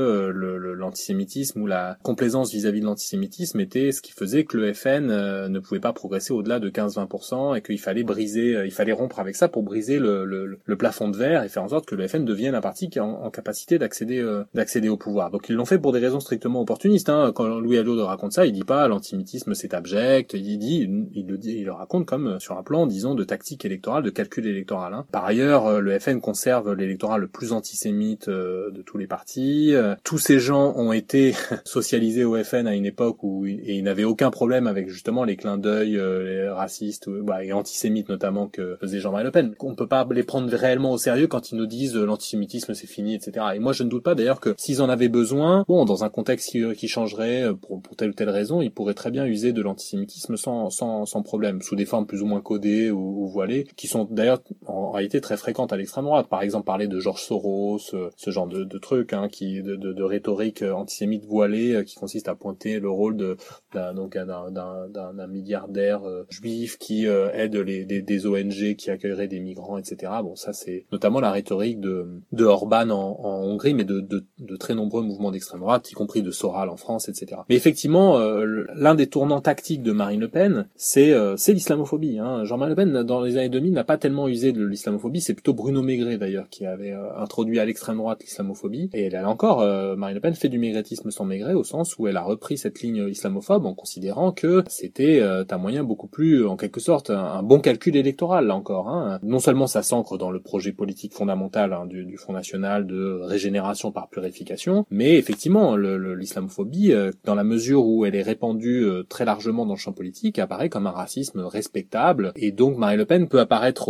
l'antisémitisme 0.76 1.62
ou 1.62 1.66
la 1.66 1.96
complaisance 2.02 2.52
vis-à-vis 2.52 2.80
de 2.80 2.86
l'antisémitisme 2.86 3.58
était 3.60 3.90
ce 3.90 4.02
qui 4.02 4.12
faisait 4.12 4.44
que 4.44 4.58
le 4.58 4.74
FN 4.74 5.06
ne 5.06 5.61
pouvait 5.62 5.80
pas 5.80 5.92
progresser 5.92 6.32
au-delà 6.32 6.60
de 6.60 6.70
15-20% 6.70 7.56
et 7.56 7.62
qu'il 7.62 7.78
fallait 7.78 8.02
briser, 8.02 8.56
euh, 8.56 8.66
il 8.66 8.72
fallait 8.72 8.92
rompre 8.92 9.18
avec 9.20 9.36
ça 9.36 9.48
pour 9.48 9.62
briser 9.62 9.98
le, 9.98 10.24
le, 10.24 10.58
le, 10.64 10.76
plafond 10.76 11.08
de 11.08 11.16
verre 11.16 11.44
et 11.44 11.48
faire 11.48 11.62
en 11.62 11.68
sorte 11.68 11.86
que 11.86 11.94
le 11.94 12.06
FN 12.06 12.24
devienne 12.24 12.54
un 12.54 12.60
parti 12.60 12.90
qui 12.90 12.98
est 12.98 13.02
en, 13.02 13.30
capacité 13.30 13.78
d'accéder 13.78 14.18
euh, 14.18 14.44
d'accéder 14.54 14.88
au 14.88 14.96
pouvoir. 14.96 15.30
Donc 15.30 15.48
ils 15.48 15.54
l'ont 15.54 15.64
fait 15.64 15.78
pour 15.78 15.92
des 15.92 16.00
raisons 16.00 16.20
strictement 16.20 16.60
opportunistes. 16.60 17.08
Hein. 17.08 17.32
Quand 17.34 17.60
Louis 17.60 17.78
Alliot 17.78 18.04
raconte 18.04 18.32
ça, 18.32 18.46
il 18.46 18.52
dit 18.52 18.64
pas 18.64 18.88
l'antimitisme 18.88 19.54
c'est 19.54 19.74
abject, 19.74 20.34
il 20.34 20.58
dit, 20.58 20.88
il 21.14 21.26
le 21.26 21.38
dit, 21.38 21.56
il 21.58 21.64
le 21.64 21.72
raconte 21.72 22.06
comme 22.06 22.26
euh, 22.26 22.38
sur 22.38 22.58
un 22.58 22.62
plan, 22.62 22.86
disons, 22.86 23.14
de 23.14 23.24
tactique 23.24 23.64
électorale, 23.64 24.02
de 24.02 24.10
calcul 24.10 24.46
électoral. 24.46 24.94
Hein. 24.94 25.06
Par 25.12 25.24
ailleurs, 25.24 25.80
le 25.80 25.98
FN 25.98 26.20
conserve 26.20 26.74
l'électorat 26.74 27.18
le 27.18 27.28
plus 27.28 27.52
antisémite 27.52 28.28
de 28.28 28.82
tous 28.84 28.98
les 28.98 29.06
partis. 29.06 29.74
Tous 30.04 30.18
ces 30.18 30.38
gens 30.38 30.74
ont 30.76 30.92
été 30.92 31.34
socialisés 31.64 32.24
au 32.24 32.42
FN 32.42 32.66
à 32.66 32.74
une 32.74 32.86
époque 32.86 33.22
où 33.22 33.46
ils 33.46 33.82
n'avaient 33.82 34.04
aucun 34.04 34.30
problème 34.30 34.66
avec 34.66 34.88
justement 34.88 35.24
les 35.24 35.36
clins 35.36 35.51
d'œil 35.58 35.96
euh, 35.96 36.54
racistes 36.54 37.08
bah, 37.08 37.44
et 37.44 37.52
antisémites 37.52 38.08
notamment 38.08 38.48
que 38.48 38.76
faisait 38.80 39.00
Jean-Marie 39.00 39.24
Le 39.24 39.30
Pen. 39.30 39.54
On 39.60 39.74
peut 39.74 39.86
pas 39.86 40.06
les 40.10 40.22
prendre 40.22 40.50
réellement 40.52 40.92
au 40.92 40.98
sérieux 40.98 41.26
quand 41.26 41.52
ils 41.52 41.56
nous 41.56 41.66
disent 41.66 41.96
euh, 41.96 42.04
l'antisémitisme 42.04 42.74
c'est 42.74 42.86
fini, 42.86 43.14
etc. 43.14 43.46
Et 43.54 43.58
moi 43.58 43.72
je 43.72 43.82
ne 43.82 43.88
doute 43.88 44.02
pas 44.02 44.14
d'ailleurs 44.14 44.40
que 44.40 44.54
s'ils 44.58 44.82
en 44.82 44.88
avaient 44.88 45.08
besoin, 45.08 45.64
bon 45.68 45.84
dans 45.84 46.04
un 46.04 46.08
contexte 46.08 46.50
qui, 46.50 46.62
qui 46.74 46.88
changerait 46.88 47.44
euh, 47.44 47.54
pour, 47.54 47.80
pour, 47.80 47.96
telle 47.96 48.10
ou 48.10 48.14
telle 48.14 48.30
raison, 48.30 48.60
ils 48.60 48.70
pourraient 48.70 48.94
très 48.94 49.10
bien 49.10 49.24
user 49.26 49.52
de 49.52 49.62
l'antisémitisme 49.62 50.36
sans, 50.36 50.70
sans, 50.70 51.06
sans 51.06 51.22
problème, 51.22 51.62
sous 51.62 51.76
des 51.76 51.86
formes 51.86 52.06
plus 52.06 52.22
ou 52.22 52.26
moins 52.26 52.40
codées 52.40 52.90
ou, 52.90 53.24
ou 53.24 53.28
voilées, 53.28 53.64
qui 53.76 53.86
sont 53.86 54.06
d'ailleurs 54.10 54.40
en 54.66 54.90
réalité 54.90 55.20
très 55.20 55.36
fréquentes 55.36 55.72
à 55.72 55.76
l'extrême 55.76 56.04
droite. 56.04 56.28
Par 56.28 56.42
exemple 56.42 56.66
parler 56.66 56.86
de 56.86 56.98
Georges 57.00 57.22
Soros, 57.22 57.78
ce 57.78 58.30
genre 58.30 58.46
de, 58.46 58.64
de 58.64 58.78
trucs, 58.78 59.12
hein, 59.12 59.28
qui 59.28 59.62
de, 59.62 59.76
de, 59.76 60.02
rhétorique 60.02 60.62
antisémite 60.62 61.24
voilée 61.24 61.82
qui 61.86 61.96
consiste 61.96 62.28
à 62.28 62.34
pointer 62.34 62.80
le 62.80 62.90
rôle 62.90 63.16
de 63.16 63.36
d'un 63.72 63.94
d'un 63.94 65.28
milliardaires 65.42 66.04
euh, 66.04 66.24
juifs 66.30 66.78
qui 66.78 67.06
euh, 67.06 67.30
aident 67.32 67.56
les, 67.56 67.84
des, 67.84 68.26
ONG 68.26 68.76
qui 68.76 68.90
accueilleraient 68.90 69.28
des 69.28 69.40
migrants, 69.40 69.78
etc. 69.78 70.12
Bon, 70.22 70.36
ça 70.36 70.52
c'est 70.52 70.86
notamment 70.92 71.20
la 71.20 71.30
rhétorique 71.30 71.80
de, 71.80 72.06
de 72.32 72.44
Orban 72.44 72.90
en, 72.90 73.18
en 73.20 73.42
Hongrie, 73.42 73.74
mais 73.74 73.84
de, 73.84 74.00
de, 74.00 74.24
de 74.38 74.56
très 74.56 74.74
nombreux 74.74 75.02
mouvements 75.02 75.30
d'extrême 75.30 75.60
droite, 75.60 75.90
y 75.90 75.94
compris 75.94 76.22
de 76.22 76.30
Soral 76.30 76.68
en 76.68 76.76
France, 76.76 77.08
etc. 77.08 77.42
Mais 77.48 77.56
effectivement, 77.56 78.18
euh, 78.18 78.64
l'un 78.74 78.94
des 78.94 79.08
tournants 79.08 79.40
tactiques 79.40 79.82
de 79.82 79.92
Marine 79.92 80.20
Le 80.20 80.28
Pen, 80.28 80.68
c'est 80.76 81.12
c'est 81.36 81.52
l'islamophobie. 81.52 82.18
Hein. 82.18 82.44
Jean-Marie 82.44 82.70
Le 82.70 82.76
Pen, 82.76 83.02
dans 83.02 83.20
les 83.20 83.36
années 83.36 83.48
2000, 83.48 83.72
n'a 83.72 83.84
pas 83.84 83.98
tellement 83.98 84.28
usé 84.28 84.52
de 84.52 84.64
l'islamophobie. 84.64 85.20
C'est 85.20 85.34
plutôt 85.34 85.54
Bruno 85.54 85.82
Maigret 85.82 86.18
d'ailleurs 86.18 86.48
qui 86.48 86.64
avait 86.64 86.94
introduit 87.16 87.58
à 87.58 87.64
l'extrême 87.64 87.96
droite 87.96 88.22
l'islamophobie. 88.22 88.90
Et 88.94 89.14
a 89.14 89.28
encore, 89.28 89.60
Marine 89.96 90.14
Le 90.14 90.20
Pen 90.20 90.34
fait 90.34 90.48
du 90.48 90.58
maigretisme 90.58 91.10
sans 91.10 91.24
maigret 91.24 91.54
au 91.54 91.64
sens 91.64 91.98
où 91.98 92.06
elle 92.06 92.16
a 92.16 92.22
repris 92.22 92.56
cette 92.56 92.80
ligne 92.80 93.08
islamophobe 93.08 93.66
en 93.66 93.74
considérant 93.74 94.32
que 94.32 94.62
c'était 94.68 95.20
un 95.50 95.58
moyen 95.58 95.84
beaucoup 95.84 96.08
plus, 96.08 96.46
en 96.46 96.56
quelque 96.56 96.80
sorte, 96.80 97.10
un, 97.10 97.42
bon 97.42 97.60
calcul 97.60 97.96
électoral, 97.96 98.46
là 98.46 98.54
encore. 98.54 98.88
Hein. 98.88 99.18
Non 99.22 99.38
seulement 99.38 99.66
ça 99.66 99.82
s'ancre 99.82 100.18
dans 100.18 100.30
le 100.30 100.40
projet 100.40 100.72
politique 100.72 101.14
fondamental 101.14 101.72
hein, 101.72 101.86
du, 101.86 102.16
Front 102.16 102.32
National 102.32 102.86
de 102.86 103.20
régénération 103.22 103.90
par 103.90 104.08
purification, 104.08 104.86
mais 104.90 105.16
effectivement, 105.16 105.76
l'islamophobie, 105.76 106.92
euh, 106.92 107.10
dans 107.24 107.34
la 107.34 107.44
mesure 107.44 107.86
où 107.86 108.04
elle 108.04 108.14
est 108.14 108.22
répandue 108.22 108.84
euh, 108.84 109.02
très 109.08 109.24
largement 109.24 109.66
dans 109.66 109.74
le 109.74 109.78
champ 109.78 109.92
politique, 109.92 110.38
apparaît 110.38 110.68
comme 110.68 110.86
un 110.86 110.92
racisme 110.92 111.40
respectable, 111.40 112.32
et 112.36 112.52
donc 112.52 112.76
Marie 112.76 112.96
Le 112.96 113.06
Pen 113.06 113.28
peut 113.28 113.40
apparaître 113.40 113.88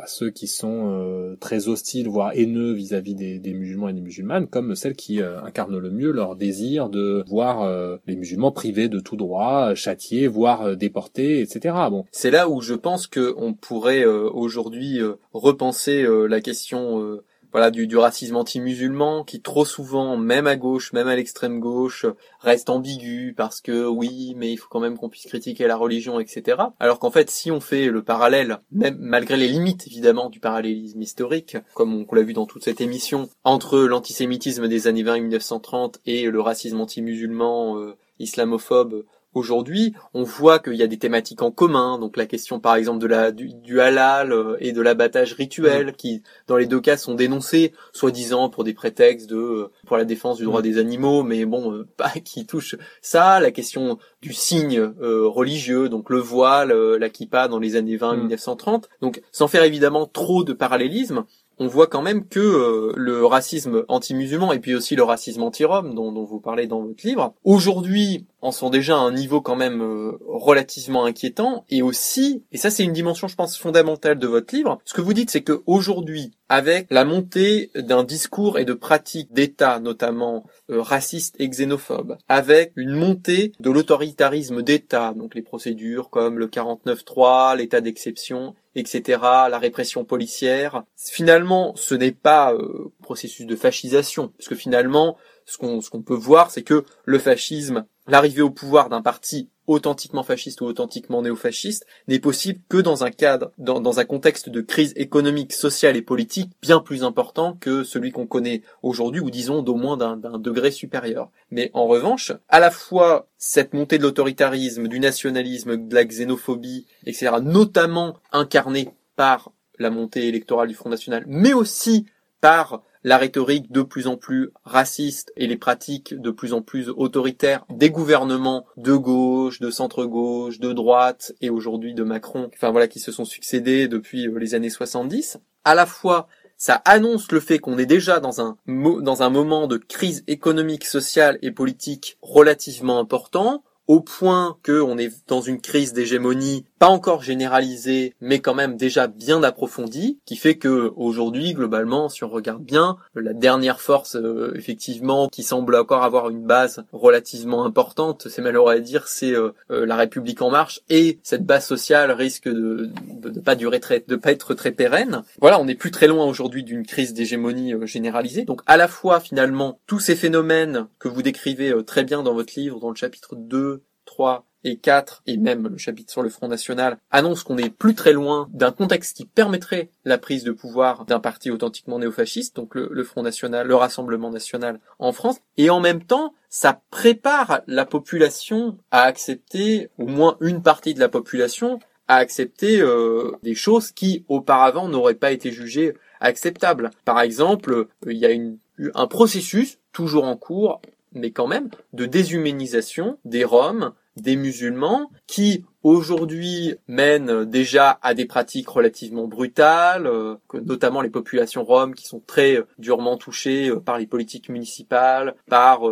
à 0.00 0.06
ceux 0.06 0.30
qui 0.30 0.46
sont 0.46 0.90
euh, 0.90 1.36
très 1.40 1.68
hostiles, 1.68 2.08
voire 2.08 2.32
haineux 2.34 2.72
vis-à-vis 2.72 3.14
des, 3.14 3.38
des, 3.38 3.54
musulmans 3.54 3.88
et 3.88 3.92
des 3.92 4.00
musulmanes, 4.00 4.46
comme 4.46 4.74
celle 4.74 4.94
qui 4.94 5.20
incarne 5.20 5.78
le 5.78 5.90
mieux 5.90 6.10
leur 6.10 6.36
désir 6.36 6.88
de 6.88 7.24
voir 7.26 7.98
les 8.06 8.16
musulmans 8.16 8.52
privés 8.52 8.88
de 8.88 9.00
tout 9.00 9.16
droit, 9.16 9.74
châtiés, 9.74 10.26
voire 10.34 10.76
déportés, 10.76 11.40
etc. 11.40 11.74
C'est 12.10 12.30
là 12.30 12.48
où 12.48 12.60
je 12.60 12.74
pense 12.74 13.06
que 13.06 13.34
on 13.36 13.54
pourrait 13.54 14.04
euh, 14.04 14.28
aujourd'hui 14.30 15.00
euh, 15.00 15.14
repenser 15.32 16.02
euh, 16.02 16.26
la 16.26 16.40
question 16.40 17.20
voilà 17.52 17.70
du, 17.70 17.96
racisme 17.96 18.34
anti-musulman 18.34 19.22
qui 19.22 19.40
trop 19.40 19.64
souvent, 19.64 20.16
même 20.16 20.48
à 20.48 20.56
gauche, 20.56 20.92
même 20.92 21.06
à 21.06 21.14
l'extrême 21.14 21.60
gauche, 21.60 22.04
reste 22.40 22.68
ambigu 22.68 23.32
parce 23.36 23.60
que 23.60 23.86
oui, 23.86 24.34
mais 24.36 24.50
il 24.50 24.56
faut 24.56 24.66
quand 24.68 24.80
même 24.80 24.98
qu'on 24.98 25.08
puisse 25.08 25.26
critiquer 25.26 25.68
la 25.68 25.76
religion, 25.76 26.18
etc. 26.18 26.62
Alors 26.80 26.98
qu'en 26.98 27.12
fait, 27.12 27.30
si 27.30 27.52
on 27.52 27.60
fait 27.60 27.86
le 27.86 28.02
parallèle, 28.02 28.58
même 28.72 28.96
malgré 28.98 29.36
les 29.36 29.46
limites 29.46 29.86
évidemment 29.86 30.30
du 30.30 30.40
parallélisme 30.40 31.00
historique, 31.00 31.56
comme 31.74 31.94
on, 31.94 32.12
l'a 32.12 32.22
vu 32.22 32.32
dans 32.32 32.46
toute 32.46 32.64
cette 32.64 32.80
émission, 32.80 33.28
entre 33.44 33.78
l'antisémitisme 33.78 34.66
des 34.66 34.88
années 34.88 35.04
20 35.04 35.14
et 35.14 35.20
1930 35.20 36.00
et 36.06 36.28
le 36.28 36.40
racisme 36.40 36.80
anti-musulman 36.80 37.78
euh, 37.78 37.96
islamophobe 38.18 39.04
aujourd'hui, 39.34 39.94
on 40.14 40.22
voit 40.22 40.58
qu'il 40.58 40.74
y 40.74 40.82
a 40.82 40.86
des 40.86 40.98
thématiques 40.98 41.42
en 41.42 41.50
commun, 41.50 41.98
donc 41.98 42.16
la 42.16 42.26
question 42.26 42.60
par 42.60 42.76
exemple 42.76 42.98
de 42.98 43.06
la 43.06 43.32
du, 43.32 43.80
halal 43.80 44.32
euh, 44.32 44.56
et 44.60 44.72
de 44.72 44.80
l'abattage 44.80 45.32
rituel, 45.34 45.88
mm. 45.88 45.92
qui 45.92 46.22
dans 46.46 46.56
les 46.56 46.66
deux 46.66 46.80
cas 46.80 46.96
sont 46.96 47.14
dénoncés, 47.14 47.72
soi-disant 47.92 48.48
pour 48.48 48.64
des 48.64 48.74
prétextes 48.74 49.28
de 49.28 49.36
euh, 49.36 49.70
pour 49.86 49.96
la 49.96 50.04
défense 50.04 50.38
du 50.38 50.44
droit 50.44 50.60
mm. 50.60 50.64
des 50.64 50.78
animaux, 50.78 51.22
mais 51.22 51.44
bon, 51.44 51.72
euh, 51.72 51.86
qui 52.24 52.46
touche 52.46 52.76
ça, 53.02 53.40
la 53.40 53.50
question 53.50 53.98
du 54.22 54.32
signe 54.32 54.80
religieux, 54.80 55.88
donc 55.88 56.08
le 56.08 56.18
voile, 56.18 56.72
la 56.72 57.10
kippa 57.10 57.48
dans 57.48 57.58
les 57.58 57.76
années 57.76 57.96
20-1930, 57.96 58.76
mm. 58.76 58.80
donc 59.02 59.20
sans 59.32 59.48
faire 59.48 59.64
évidemment 59.64 60.06
trop 60.06 60.44
de 60.44 60.52
parallélisme, 60.52 61.24
on 61.58 61.66
voit 61.66 61.86
quand 61.86 62.02
même 62.02 62.26
que 62.26 62.40
euh, 62.40 62.92
le 62.96 63.24
racisme 63.24 63.84
anti-musulman 63.88 64.52
et 64.52 64.58
puis 64.58 64.74
aussi 64.74 64.96
le 64.96 65.02
racisme 65.02 65.42
anti-rom 65.42 65.94
dont, 65.94 66.12
vous 66.24 66.40
parlez 66.40 66.66
dans 66.66 66.82
votre 66.82 67.06
livre, 67.06 67.34
aujourd'hui 67.44 68.26
en 68.44 68.52
sont 68.52 68.68
déjà 68.68 68.96
à 68.96 69.00
un 69.00 69.10
niveau 69.10 69.40
quand 69.40 69.56
même 69.56 69.80
euh, 69.80 70.18
relativement 70.26 71.06
inquiétant 71.06 71.64
et 71.70 71.80
aussi, 71.80 72.44
et 72.52 72.58
ça 72.58 72.70
c'est 72.70 72.84
une 72.84 72.92
dimension 72.92 73.26
je 73.26 73.36
pense 73.36 73.56
fondamentale 73.56 74.18
de 74.18 74.26
votre 74.26 74.54
livre, 74.54 74.78
ce 74.84 74.92
que 74.92 75.00
vous 75.00 75.14
dites 75.14 75.30
c'est 75.30 75.42
que 75.42 75.62
aujourd'hui, 75.66 76.32
avec 76.50 76.86
la 76.90 77.06
montée 77.06 77.70
d'un 77.74 78.04
discours 78.04 78.58
et 78.58 78.66
de 78.66 78.74
pratiques 78.74 79.32
d'État 79.32 79.80
notamment 79.80 80.44
euh, 80.70 80.82
racistes 80.82 81.36
et 81.38 81.48
xénophobes, 81.48 82.18
avec 82.28 82.72
une 82.76 82.92
montée 82.92 83.52
de 83.60 83.70
l'autoritarisme 83.70 84.62
d'État, 84.62 85.14
donc 85.16 85.34
les 85.34 85.42
procédures 85.42 86.10
comme 86.10 86.38
le 86.38 86.46
49-3, 86.46 87.56
l'état 87.56 87.80
d'exception, 87.80 88.54
etc., 88.74 89.20
la 89.22 89.58
répression 89.58 90.04
policière. 90.04 90.84
Finalement, 90.96 91.72
ce 91.76 91.94
n'est 91.94 92.12
pas 92.12 92.52
euh, 92.52 92.92
processus 93.02 93.46
de 93.46 93.56
fascisation, 93.56 94.28
parce 94.36 94.48
que 94.48 94.54
finalement, 94.54 95.16
ce 95.46 95.58
qu'on 95.58 95.80
ce 95.80 95.90
qu'on 95.90 96.02
peut 96.02 96.14
voir, 96.14 96.50
c'est 96.50 96.62
que 96.62 96.84
le 97.04 97.18
fascisme, 97.18 97.86
l'arrivée 98.06 98.42
au 98.42 98.50
pouvoir 98.50 98.88
d'un 98.88 99.02
parti 99.02 99.48
authentiquement 99.66 100.22
fasciste 100.22 100.60
ou 100.60 100.66
authentiquement 100.66 101.22
néofasciste 101.22 101.86
n'est 102.08 102.18
possible 102.18 102.60
que 102.68 102.76
dans 102.76 103.04
un 103.04 103.10
cadre, 103.10 103.52
dans, 103.58 103.80
dans, 103.80 103.98
un 103.98 104.04
contexte 104.04 104.48
de 104.48 104.60
crise 104.60 104.92
économique, 104.96 105.52
sociale 105.52 105.96
et 105.96 106.02
politique 106.02 106.50
bien 106.60 106.80
plus 106.80 107.02
important 107.02 107.56
que 107.58 107.82
celui 107.82 108.12
qu'on 108.12 108.26
connaît 108.26 108.62
aujourd'hui, 108.82 109.20
ou 109.20 109.30
disons 109.30 109.62
d'au 109.62 109.74
moins 109.74 109.96
d'un 109.96 110.38
degré 110.38 110.70
supérieur. 110.70 111.30
Mais 111.50 111.70
en 111.72 111.86
revanche, 111.86 112.32
à 112.48 112.60
la 112.60 112.70
fois 112.70 113.28
cette 113.38 113.74
montée 113.74 113.98
de 113.98 114.02
l'autoritarisme, 114.02 114.88
du 114.88 115.00
nationalisme, 115.00 115.88
de 115.88 115.94
la 115.94 116.04
xénophobie, 116.04 116.86
etc., 117.06 117.36
notamment 117.42 118.18
incarnée 118.32 118.90
par 119.16 119.52
la 119.78 119.90
montée 119.90 120.28
électorale 120.28 120.68
du 120.68 120.74
Front 120.74 120.90
National, 120.90 121.24
mais 121.26 121.52
aussi 121.52 122.06
par 122.40 122.82
la 123.04 123.18
rhétorique 123.18 123.70
de 123.70 123.82
plus 123.82 124.06
en 124.06 124.16
plus 124.16 124.50
raciste 124.64 125.32
et 125.36 125.46
les 125.46 125.58
pratiques 125.58 126.14
de 126.18 126.30
plus 126.30 126.54
en 126.54 126.62
plus 126.62 126.88
autoritaires 126.88 127.64
des 127.68 127.90
gouvernements 127.90 128.64
de 128.78 128.94
gauche, 128.94 129.60
de 129.60 129.70
centre-gauche, 129.70 130.58
de 130.58 130.72
droite 130.72 131.32
et 131.40 131.50
aujourd'hui 131.50 131.94
de 131.94 132.02
Macron, 132.02 132.50
enfin 132.54 132.70
voilà, 132.70 132.88
qui 132.88 132.98
se 132.98 133.12
sont 133.12 133.26
succédés 133.26 133.88
depuis 133.88 134.26
euh, 134.26 134.38
les 134.38 134.54
années 134.54 134.70
70, 134.70 135.38
à 135.64 135.74
la 135.74 135.86
fois 135.86 136.26
ça 136.56 136.80
annonce 136.84 137.30
le 137.32 137.40
fait 137.40 137.58
qu'on 137.58 137.78
est 137.78 137.86
déjà 137.86 138.20
dans 138.20 138.40
un, 138.40 138.56
dans 138.66 139.22
un 139.22 139.28
moment 139.28 139.66
de 139.66 139.76
crise 139.76 140.24
économique, 140.28 140.84
sociale 140.84 141.38
et 141.42 141.50
politique 141.50 142.16
relativement 142.22 142.98
important, 142.98 143.64
au 143.86 144.00
point 144.00 144.56
que 144.62 144.80
on 144.80 144.96
est 144.96 145.12
dans 145.26 145.40
une 145.40 145.60
crise 145.60 145.92
d'hégémonie 145.92 146.64
pas 146.84 146.90
encore 146.90 147.22
généralisée, 147.22 148.14
mais 148.20 148.40
quand 148.40 148.52
même 148.52 148.76
déjà 148.76 149.06
bien 149.06 149.42
approfondie, 149.42 150.18
qui 150.26 150.36
fait 150.36 150.56
que 150.56 150.92
aujourd'hui, 150.96 151.54
globalement, 151.54 152.10
si 152.10 152.24
on 152.24 152.28
regarde 152.28 152.62
bien, 152.62 152.98
la 153.14 153.32
dernière 153.32 153.80
force, 153.80 154.16
euh, 154.16 154.52
effectivement, 154.54 155.28
qui 155.28 155.44
semble 155.44 155.76
encore 155.76 156.04
avoir 156.04 156.28
une 156.28 156.44
base 156.44 156.84
relativement 156.92 157.64
importante, 157.64 158.28
c'est 158.28 158.42
malheureux 158.42 158.74
à 158.74 158.80
dire, 158.80 159.08
c'est 159.08 159.32
euh, 159.32 159.52
euh, 159.70 159.86
la 159.86 159.96
République 159.96 160.42
en 160.42 160.50
marche, 160.50 160.82
et 160.90 161.20
cette 161.22 161.46
base 161.46 161.64
sociale 161.64 162.10
risque 162.10 162.50
de 162.50 162.90
ne 163.24 163.40
pas 163.40 163.54
durer 163.54 163.80
très, 163.80 164.04
de 164.06 164.16
pas 164.16 164.32
être 164.32 164.52
très 164.52 164.72
pérenne. 164.72 165.22
Voilà, 165.40 165.58
on 165.58 165.64
n'est 165.64 165.76
plus 165.76 165.90
très 165.90 166.06
loin 166.06 166.26
aujourd'hui 166.26 166.64
d'une 166.64 166.84
crise 166.84 167.14
d'hégémonie 167.14 167.72
généralisée. 167.84 168.44
Donc, 168.44 168.60
à 168.66 168.76
la 168.76 168.88
fois, 168.88 169.20
finalement, 169.20 169.80
tous 169.86 170.00
ces 170.00 170.16
phénomènes 170.16 170.86
que 170.98 171.08
vous 171.08 171.22
décrivez 171.22 171.72
très 171.86 172.04
bien 172.04 172.22
dans 172.22 172.34
votre 172.34 172.52
livre, 172.60 172.78
dans 172.78 172.90
le 172.90 172.94
chapitre 172.94 173.36
2, 173.36 173.82
3 174.04 174.44
et 174.64 174.76
4, 174.76 175.22
et 175.26 175.36
même 175.36 175.68
le 175.68 175.78
chapitre 175.78 176.10
sur 176.10 176.22
le 176.22 176.30
Front 176.30 176.48
National, 176.48 176.98
annoncent 177.10 177.44
qu'on 177.44 177.58
est 177.58 177.70
plus 177.70 177.94
très 177.94 178.12
loin 178.12 178.48
d'un 178.52 178.72
contexte 178.72 179.16
qui 179.16 179.26
permettrait 179.26 179.90
la 180.04 180.18
prise 180.18 180.42
de 180.42 180.52
pouvoir 180.52 181.04
d'un 181.04 181.20
parti 181.20 181.50
authentiquement 181.50 181.98
néofasciste, 181.98 182.56
donc 182.56 182.74
le, 182.74 183.04
Front 183.04 183.22
National, 183.22 183.66
le 183.66 183.74
Rassemblement 183.74 184.30
National 184.30 184.80
en 184.98 185.12
France, 185.12 185.38
et 185.58 185.70
en 185.70 185.80
même 185.80 186.02
temps, 186.02 186.34
ça 186.48 186.80
prépare 186.90 187.60
la 187.66 187.84
population 187.84 188.78
à 188.90 189.02
accepter, 189.02 189.90
au 189.98 190.06
moins 190.06 190.36
une 190.40 190.62
partie 190.62 190.94
de 190.94 191.00
la 191.00 191.08
population, 191.08 191.78
à 192.08 192.16
accepter 192.16 192.80
euh, 192.80 193.32
des 193.42 193.54
choses 193.54 193.92
qui 193.92 194.24
auparavant 194.28 194.88
n'auraient 194.88 195.14
pas 195.14 195.32
été 195.32 195.52
jugées 195.52 195.94
acceptables. 196.20 196.90
Par 197.04 197.20
exemple, 197.20 197.88
il 198.06 198.16
y 198.16 198.26
a 198.26 198.30
une, 198.30 198.58
un 198.94 199.06
processus 199.06 199.78
toujours 199.92 200.24
en 200.24 200.36
cours, 200.36 200.80
mais 201.12 201.30
quand 201.30 201.46
même, 201.46 201.70
de 201.92 202.06
déshumanisation 202.06 203.18
des 203.24 203.44
Roms 203.44 203.92
des 204.16 204.36
musulmans 204.36 205.10
qui 205.26 205.64
aujourd'hui 205.82 206.76
mènent 206.88 207.44
déjà 207.44 207.98
à 208.02 208.14
des 208.14 208.24
pratiques 208.24 208.68
relativement 208.68 209.28
brutales, 209.28 210.06
euh, 210.06 210.36
notamment 210.54 211.02
les 211.02 211.10
populations 211.10 211.64
roms 211.64 211.94
qui 211.94 212.06
sont 212.06 212.22
très 212.26 212.56
euh, 212.56 212.66
durement 212.78 213.16
touchées 213.16 213.68
euh, 213.68 213.80
par 213.80 213.98
les 213.98 214.06
politiques 214.06 214.48
municipales, 214.48 215.34
par 215.48 215.82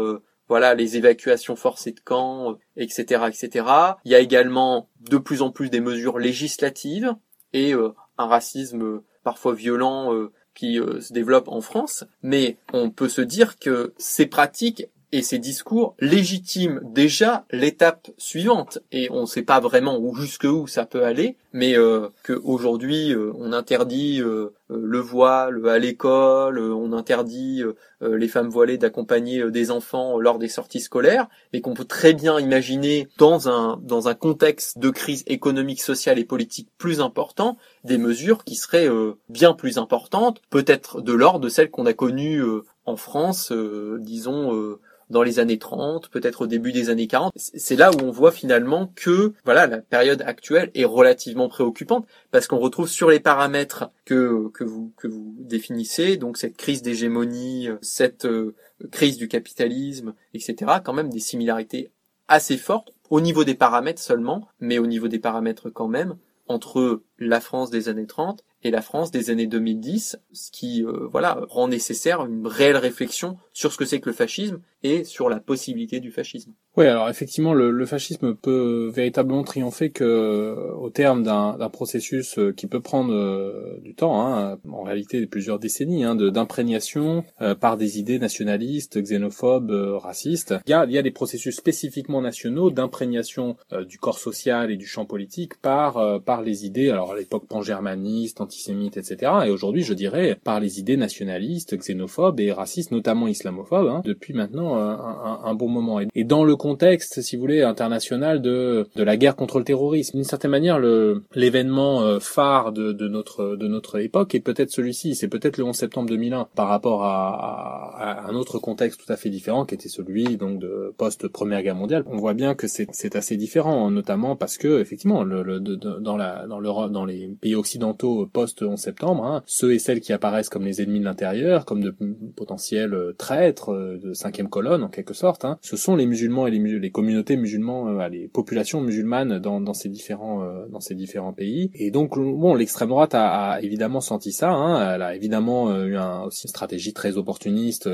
voilà 0.48 0.74
les 0.74 0.96
évacuations 0.96 1.56
forcées 1.56 1.92
de 1.92 2.00
camps, 2.00 2.56
etc., 2.76 3.24
etc. 3.28 3.66
Il 4.04 4.10
y 4.10 4.14
a 4.14 4.18
également 4.18 4.88
de 5.00 5.16
plus 5.16 5.40
en 5.40 5.50
plus 5.50 5.70
des 5.70 5.80
mesures 5.80 6.18
législatives 6.18 7.14
et 7.52 7.72
un 7.72 8.26
racisme 8.26 9.02
parfois 9.24 9.54
violent 9.54 10.12
qui 10.54 10.76
se 10.76 11.12
développe 11.12 11.48
en 11.48 11.60
France, 11.60 12.04
mais 12.22 12.58
on 12.72 12.90
peut 12.90 13.08
se 13.08 13.22
dire 13.22 13.58
que 13.58 13.94
ces 13.96 14.26
pratiques 14.26 14.88
et 15.12 15.22
ces 15.22 15.38
discours 15.38 15.94
légitiment 16.00 16.80
déjà 16.82 17.44
l'étape 17.50 18.10
suivante. 18.16 18.78
Et 18.90 19.08
on 19.10 19.22
ne 19.22 19.26
sait 19.26 19.42
pas 19.42 19.60
vraiment 19.60 19.98
où 19.98 20.14
jusque 20.14 20.44
où 20.44 20.66
ça 20.66 20.86
peut 20.86 21.04
aller 21.04 21.36
mais 21.52 21.76
euh, 21.76 22.08
qu'aujourd'hui 22.24 23.12
euh, 23.12 23.32
on 23.36 23.52
interdit 23.52 24.20
euh, 24.20 24.52
euh, 24.70 24.80
le 24.82 24.98
voile 24.98 25.68
à 25.68 25.78
l'école 25.78 26.58
on 26.58 26.92
interdit 26.92 27.62
les 28.00 28.28
femmes 28.28 28.48
voilées 28.48 28.78
d'accompagner 28.78 29.48
des 29.50 29.70
enfants 29.70 30.18
lors 30.18 30.38
des 30.38 30.48
sorties 30.48 30.80
scolaires 30.80 31.28
et 31.52 31.60
qu'on 31.60 31.74
peut 31.74 31.84
très 31.84 32.14
bien 32.14 32.40
imaginer 32.40 33.08
dans 33.18 33.48
un 33.48 33.78
dans 33.82 34.08
un 34.08 34.14
contexte 34.14 34.78
de 34.78 34.90
crise 34.90 35.22
économique 35.26 35.80
sociale 35.80 36.18
et 36.18 36.24
politique 36.24 36.68
plus 36.78 37.00
important 37.00 37.58
des 37.84 37.98
mesures 37.98 38.44
qui 38.44 38.56
seraient 38.56 38.88
bien 39.28 39.52
plus 39.52 39.78
importantes 39.78 40.42
peut-être 40.50 41.00
de 41.00 41.12
l'ordre 41.12 41.40
de 41.40 41.48
celles 41.48 41.70
qu'on 41.70 41.86
a 41.86 41.92
connues 41.92 42.42
en 42.86 42.96
France 42.96 43.52
disons 44.00 44.78
dans 45.12 45.22
les 45.22 45.38
années 45.38 45.58
30, 45.58 46.08
peut-être 46.08 46.42
au 46.42 46.46
début 46.48 46.72
des 46.72 46.90
années 46.90 47.06
40. 47.06 47.32
C'est 47.36 47.76
là 47.76 47.92
où 47.92 48.02
on 48.02 48.10
voit 48.10 48.32
finalement 48.32 48.92
que 48.96 49.34
voilà 49.44 49.68
la 49.68 49.78
période 49.78 50.22
actuelle 50.22 50.70
est 50.74 50.84
relativement 50.84 51.48
préoccupante 51.48 52.06
parce 52.32 52.48
qu'on 52.48 52.58
retrouve 52.58 52.88
sur 52.88 53.10
les 53.10 53.20
paramètres 53.20 53.90
que 54.04 54.48
que 54.52 54.64
vous 54.64 54.92
que 54.96 55.06
vous 55.06 55.36
définissez 55.38 56.16
donc 56.16 56.36
cette 56.36 56.56
crise 56.56 56.82
d'hégémonie, 56.82 57.68
cette 57.80 58.24
euh, 58.24 58.56
crise 58.90 59.16
du 59.16 59.28
capitalisme, 59.28 60.14
etc. 60.34 60.72
Quand 60.84 60.94
même 60.94 61.10
des 61.10 61.20
similarités 61.20 61.92
assez 62.26 62.56
fortes 62.56 62.92
au 63.10 63.20
niveau 63.20 63.44
des 63.44 63.54
paramètres 63.54 64.02
seulement, 64.02 64.48
mais 64.58 64.78
au 64.78 64.86
niveau 64.86 65.06
des 65.06 65.18
paramètres 65.18 65.70
quand 65.70 65.88
même 65.88 66.16
entre 66.48 67.02
la 67.18 67.40
France 67.40 67.70
des 67.70 67.88
années 67.88 68.06
30 68.06 68.44
et 68.64 68.70
la 68.70 68.82
France 68.82 69.10
des 69.10 69.30
années 69.30 69.46
2010, 69.46 70.18
ce 70.32 70.50
qui 70.50 70.84
euh, 70.84 71.08
voilà 71.10 71.38
rend 71.48 71.68
nécessaire 71.68 72.24
une 72.24 72.46
réelle 72.46 72.76
réflexion 72.76 73.38
sur 73.52 73.72
ce 73.72 73.78
que 73.78 73.84
c'est 73.84 74.00
que 74.00 74.10
le 74.10 74.14
fascisme 74.14 74.60
et 74.82 75.04
sur 75.04 75.28
la 75.28 75.40
possibilité 75.40 76.00
du 76.00 76.10
fascisme. 76.10 76.52
Oui, 76.74 76.86
alors 76.86 77.10
effectivement, 77.10 77.52
le, 77.52 77.70
le, 77.70 77.84
fascisme 77.84 78.34
peut 78.34 78.90
véritablement 78.94 79.42
triompher 79.42 79.90
que 79.90 80.72
au 80.78 80.88
terme 80.88 81.22
d'un 81.22 81.68
processus 81.68 82.38
euh, 82.38 82.52
qui 82.52 82.66
peut 82.66 82.80
prendre 82.80 83.12
euh, 83.12 83.78
du 83.82 83.94
temps, 83.94 84.26
hein, 84.26 84.58
en 84.70 84.82
réalité 84.82 85.26
plusieurs 85.26 85.58
décennies, 85.58 86.04
hein, 86.04 86.14
d'imprégnation 86.14 87.24
euh, 87.42 87.54
par 87.54 87.76
des 87.76 87.98
idées 87.98 88.18
nationalistes, 88.18 88.98
xénophobes, 88.98 89.70
racistes. 89.70 90.54
Il 90.66 90.70
y, 90.70 90.72
a, 90.72 90.86
il 90.86 90.92
y 90.92 90.98
a 90.98 91.02
des 91.02 91.10
processus 91.10 91.56
spécifiquement 91.56 92.22
nationaux 92.22 92.70
d'imprégnation 92.70 93.56
du 93.86 93.98
corps 93.98 94.18
social 94.18 94.70
et 94.70 94.76
du 94.76 94.86
champ 94.86 95.04
politique 95.04 95.60
par 95.60 96.22
par 96.22 96.40
les 96.42 96.64
idées, 96.64 96.90
alors 96.90 97.12
à 97.12 97.16
l'époque 97.16 97.46
pan-germanistes, 97.48 98.40
antisémites, 98.40 98.96
etc. 98.96 99.32
Et 99.46 99.50
aujourd'hui, 99.50 99.82
je 99.82 99.92
dirais 99.92 100.38
par 100.42 100.60
les 100.60 100.80
idées 100.80 100.96
nationalistes, 100.96 101.76
xénophobes 101.76 102.40
et 102.40 102.52
racistes, 102.52 102.92
notamment 102.92 103.28
islamophobes, 103.28 103.88
hein, 103.88 104.02
depuis 104.04 104.32
maintenant 104.32 104.71
un, 104.76 104.90
un, 104.90 105.40
un 105.44 105.54
bon 105.54 105.68
moment. 105.68 106.00
Et 106.14 106.24
dans 106.24 106.44
le 106.44 106.56
contexte, 106.56 107.20
si 107.20 107.36
vous 107.36 107.42
voulez, 107.42 107.62
international 107.62 108.40
de, 108.42 108.86
de 108.94 109.02
la 109.02 109.16
guerre 109.16 109.36
contre 109.36 109.58
le 109.58 109.64
terrorisme. 109.64 110.16
D'une 110.16 110.24
certaine 110.24 110.50
manière, 110.50 110.78
le, 110.78 111.22
l'événement 111.34 112.02
euh, 112.02 112.18
phare 112.20 112.72
de, 112.72 112.92
de, 112.92 113.08
notre, 113.08 113.56
de 113.56 113.68
notre 113.68 113.98
époque 113.98 114.34
est 114.34 114.40
peut-être 114.40 114.70
celui-ci. 114.70 115.14
C'est 115.14 115.28
peut-être 115.28 115.56
le 115.56 115.64
11 115.64 115.74
septembre 115.74 116.08
2001 116.08 116.48
par 116.54 116.68
rapport 116.68 117.04
à, 117.04 117.96
à, 117.98 118.28
un 118.28 118.34
autre 118.34 118.58
contexte 118.58 119.00
tout 119.04 119.12
à 119.12 119.16
fait 119.16 119.30
différent 119.30 119.64
qui 119.64 119.74
était 119.74 119.88
celui 119.88 120.36
donc 120.36 120.58
de 120.58 120.94
post-première 120.96 121.62
guerre 121.62 121.74
mondiale. 121.74 122.04
On 122.06 122.16
voit 122.16 122.34
bien 122.34 122.54
que 122.54 122.66
c'est, 122.66 122.86
c'est 122.92 123.16
assez 123.16 123.36
différent, 123.36 123.90
notamment 123.90 124.36
parce 124.36 124.58
que 124.58 124.80
effectivement, 124.80 125.24
le, 125.24 125.42
le 125.42 125.60
dans 125.60 126.16
la 126.16 126.46
dans 126.46 126.60
l'Europe, 126.60 126.92
dans 126.92 127.04
les 127.04 127.28
pays 127.40 127.54
occidentaux 127.54 128.26
post 128.26 128.62
11 128.62 128.78
septembre, 128.78 129.24
hein, 129.24 129.42
ceux 129.46 129.72
et 129.72 129.78
celles 129.78 130.00
qui 130.00 130.12
apparaissent 130.12 130.48
comme 130.48 130.64
les 130.64 130.82
ennemis 130.82 131.00
de 131.00 131.04
l'intérieur, 131.04 131.64
comme 131.64 131.82
de 131.82 131.94
potentiels 132.36 132.96
traîtres 133.18 133.72
euh, 133.72 133.98
de 133.98 134.12
cinquième 134.12 134.48
colonne 134.48 134.61
en 134.66 134.88
quelque 134.88 135.14
sorte, 135.14 135.44
hein, 135.44 135.58
ce 135.60 135.76
sont 135.76 135.96
les 135.96 136.06
musulmans 136.06 136.46
et 136.46 136.50
les, 136.50 136.90
communautés 136.90 137.36
musulmanes, 137.36 138.00
euh, 138.00 138.08
les 138.08 138.28
populations 138.28 138.80
musulmanes 138.80 139.38
dans, 139.38 139.60
dans 139.60 139.74
ces 139.74 139.88
différents 139.88 140.42
euh, 140.42 140.66
dans 140.68 140.80
ces 140.80 140.94
différents 140.94 141.32
pays. 141.32 141.70
Et 141.74 141.90
donc 141.90 142.18
bon, 142.18 142.54
l'extrême 142.54 142.88
droite 142.88 143.14
a, 143.14 143.52
a, 143.52 143.60
évidemment 143.60 144.00
senti 144.00 144.32
ça. 144.32 144.50
Hein, 144.50 144.94
elle 144.94 145.02
a 145.02 145.14
évidemment 145.14 145.70
euh, 145.70 145.86
eu 145.86 145.96
un, 145.96 146.22
aussi 146.22 146.46
une 146.46 146.50
stratégie 146.50 146.92
très 146.92 147.16
opportuniste 147.16 147.88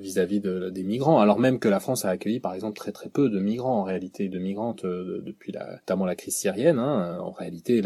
vis-à-vis 0.00 0.40
de, 0.40 0.70
des 0.70 0.82
migrants, 0.82 1.20
alors 1.20 1.38
même 1.38 1.58
que 1.58 1.68
la 1.68 1.80
France 1.80 2.04
a 2.04 2.10
accueilli 2.10 2.40
par 2.40 2.54
exemple 2.54 2.76
très 2.76 2.92
très 2.92 3.08
peu 3.08 3.28
de 3.28 3.40
migrants 3.40 3.80
en 3.80 3.82
réalité, 3.82 4.28
de 4.28 4.38
migrantes 4.38 4.84
depuis 4.84 5.52
la, 5.52 5.72
notamment 5.72 6.06
la 6.06 6.16
crise 6.16 6.36
syrienne. 6.36 6.78
Hein. 6.78 7.18
En 7.20 7.30
réalité, 7.30 7.82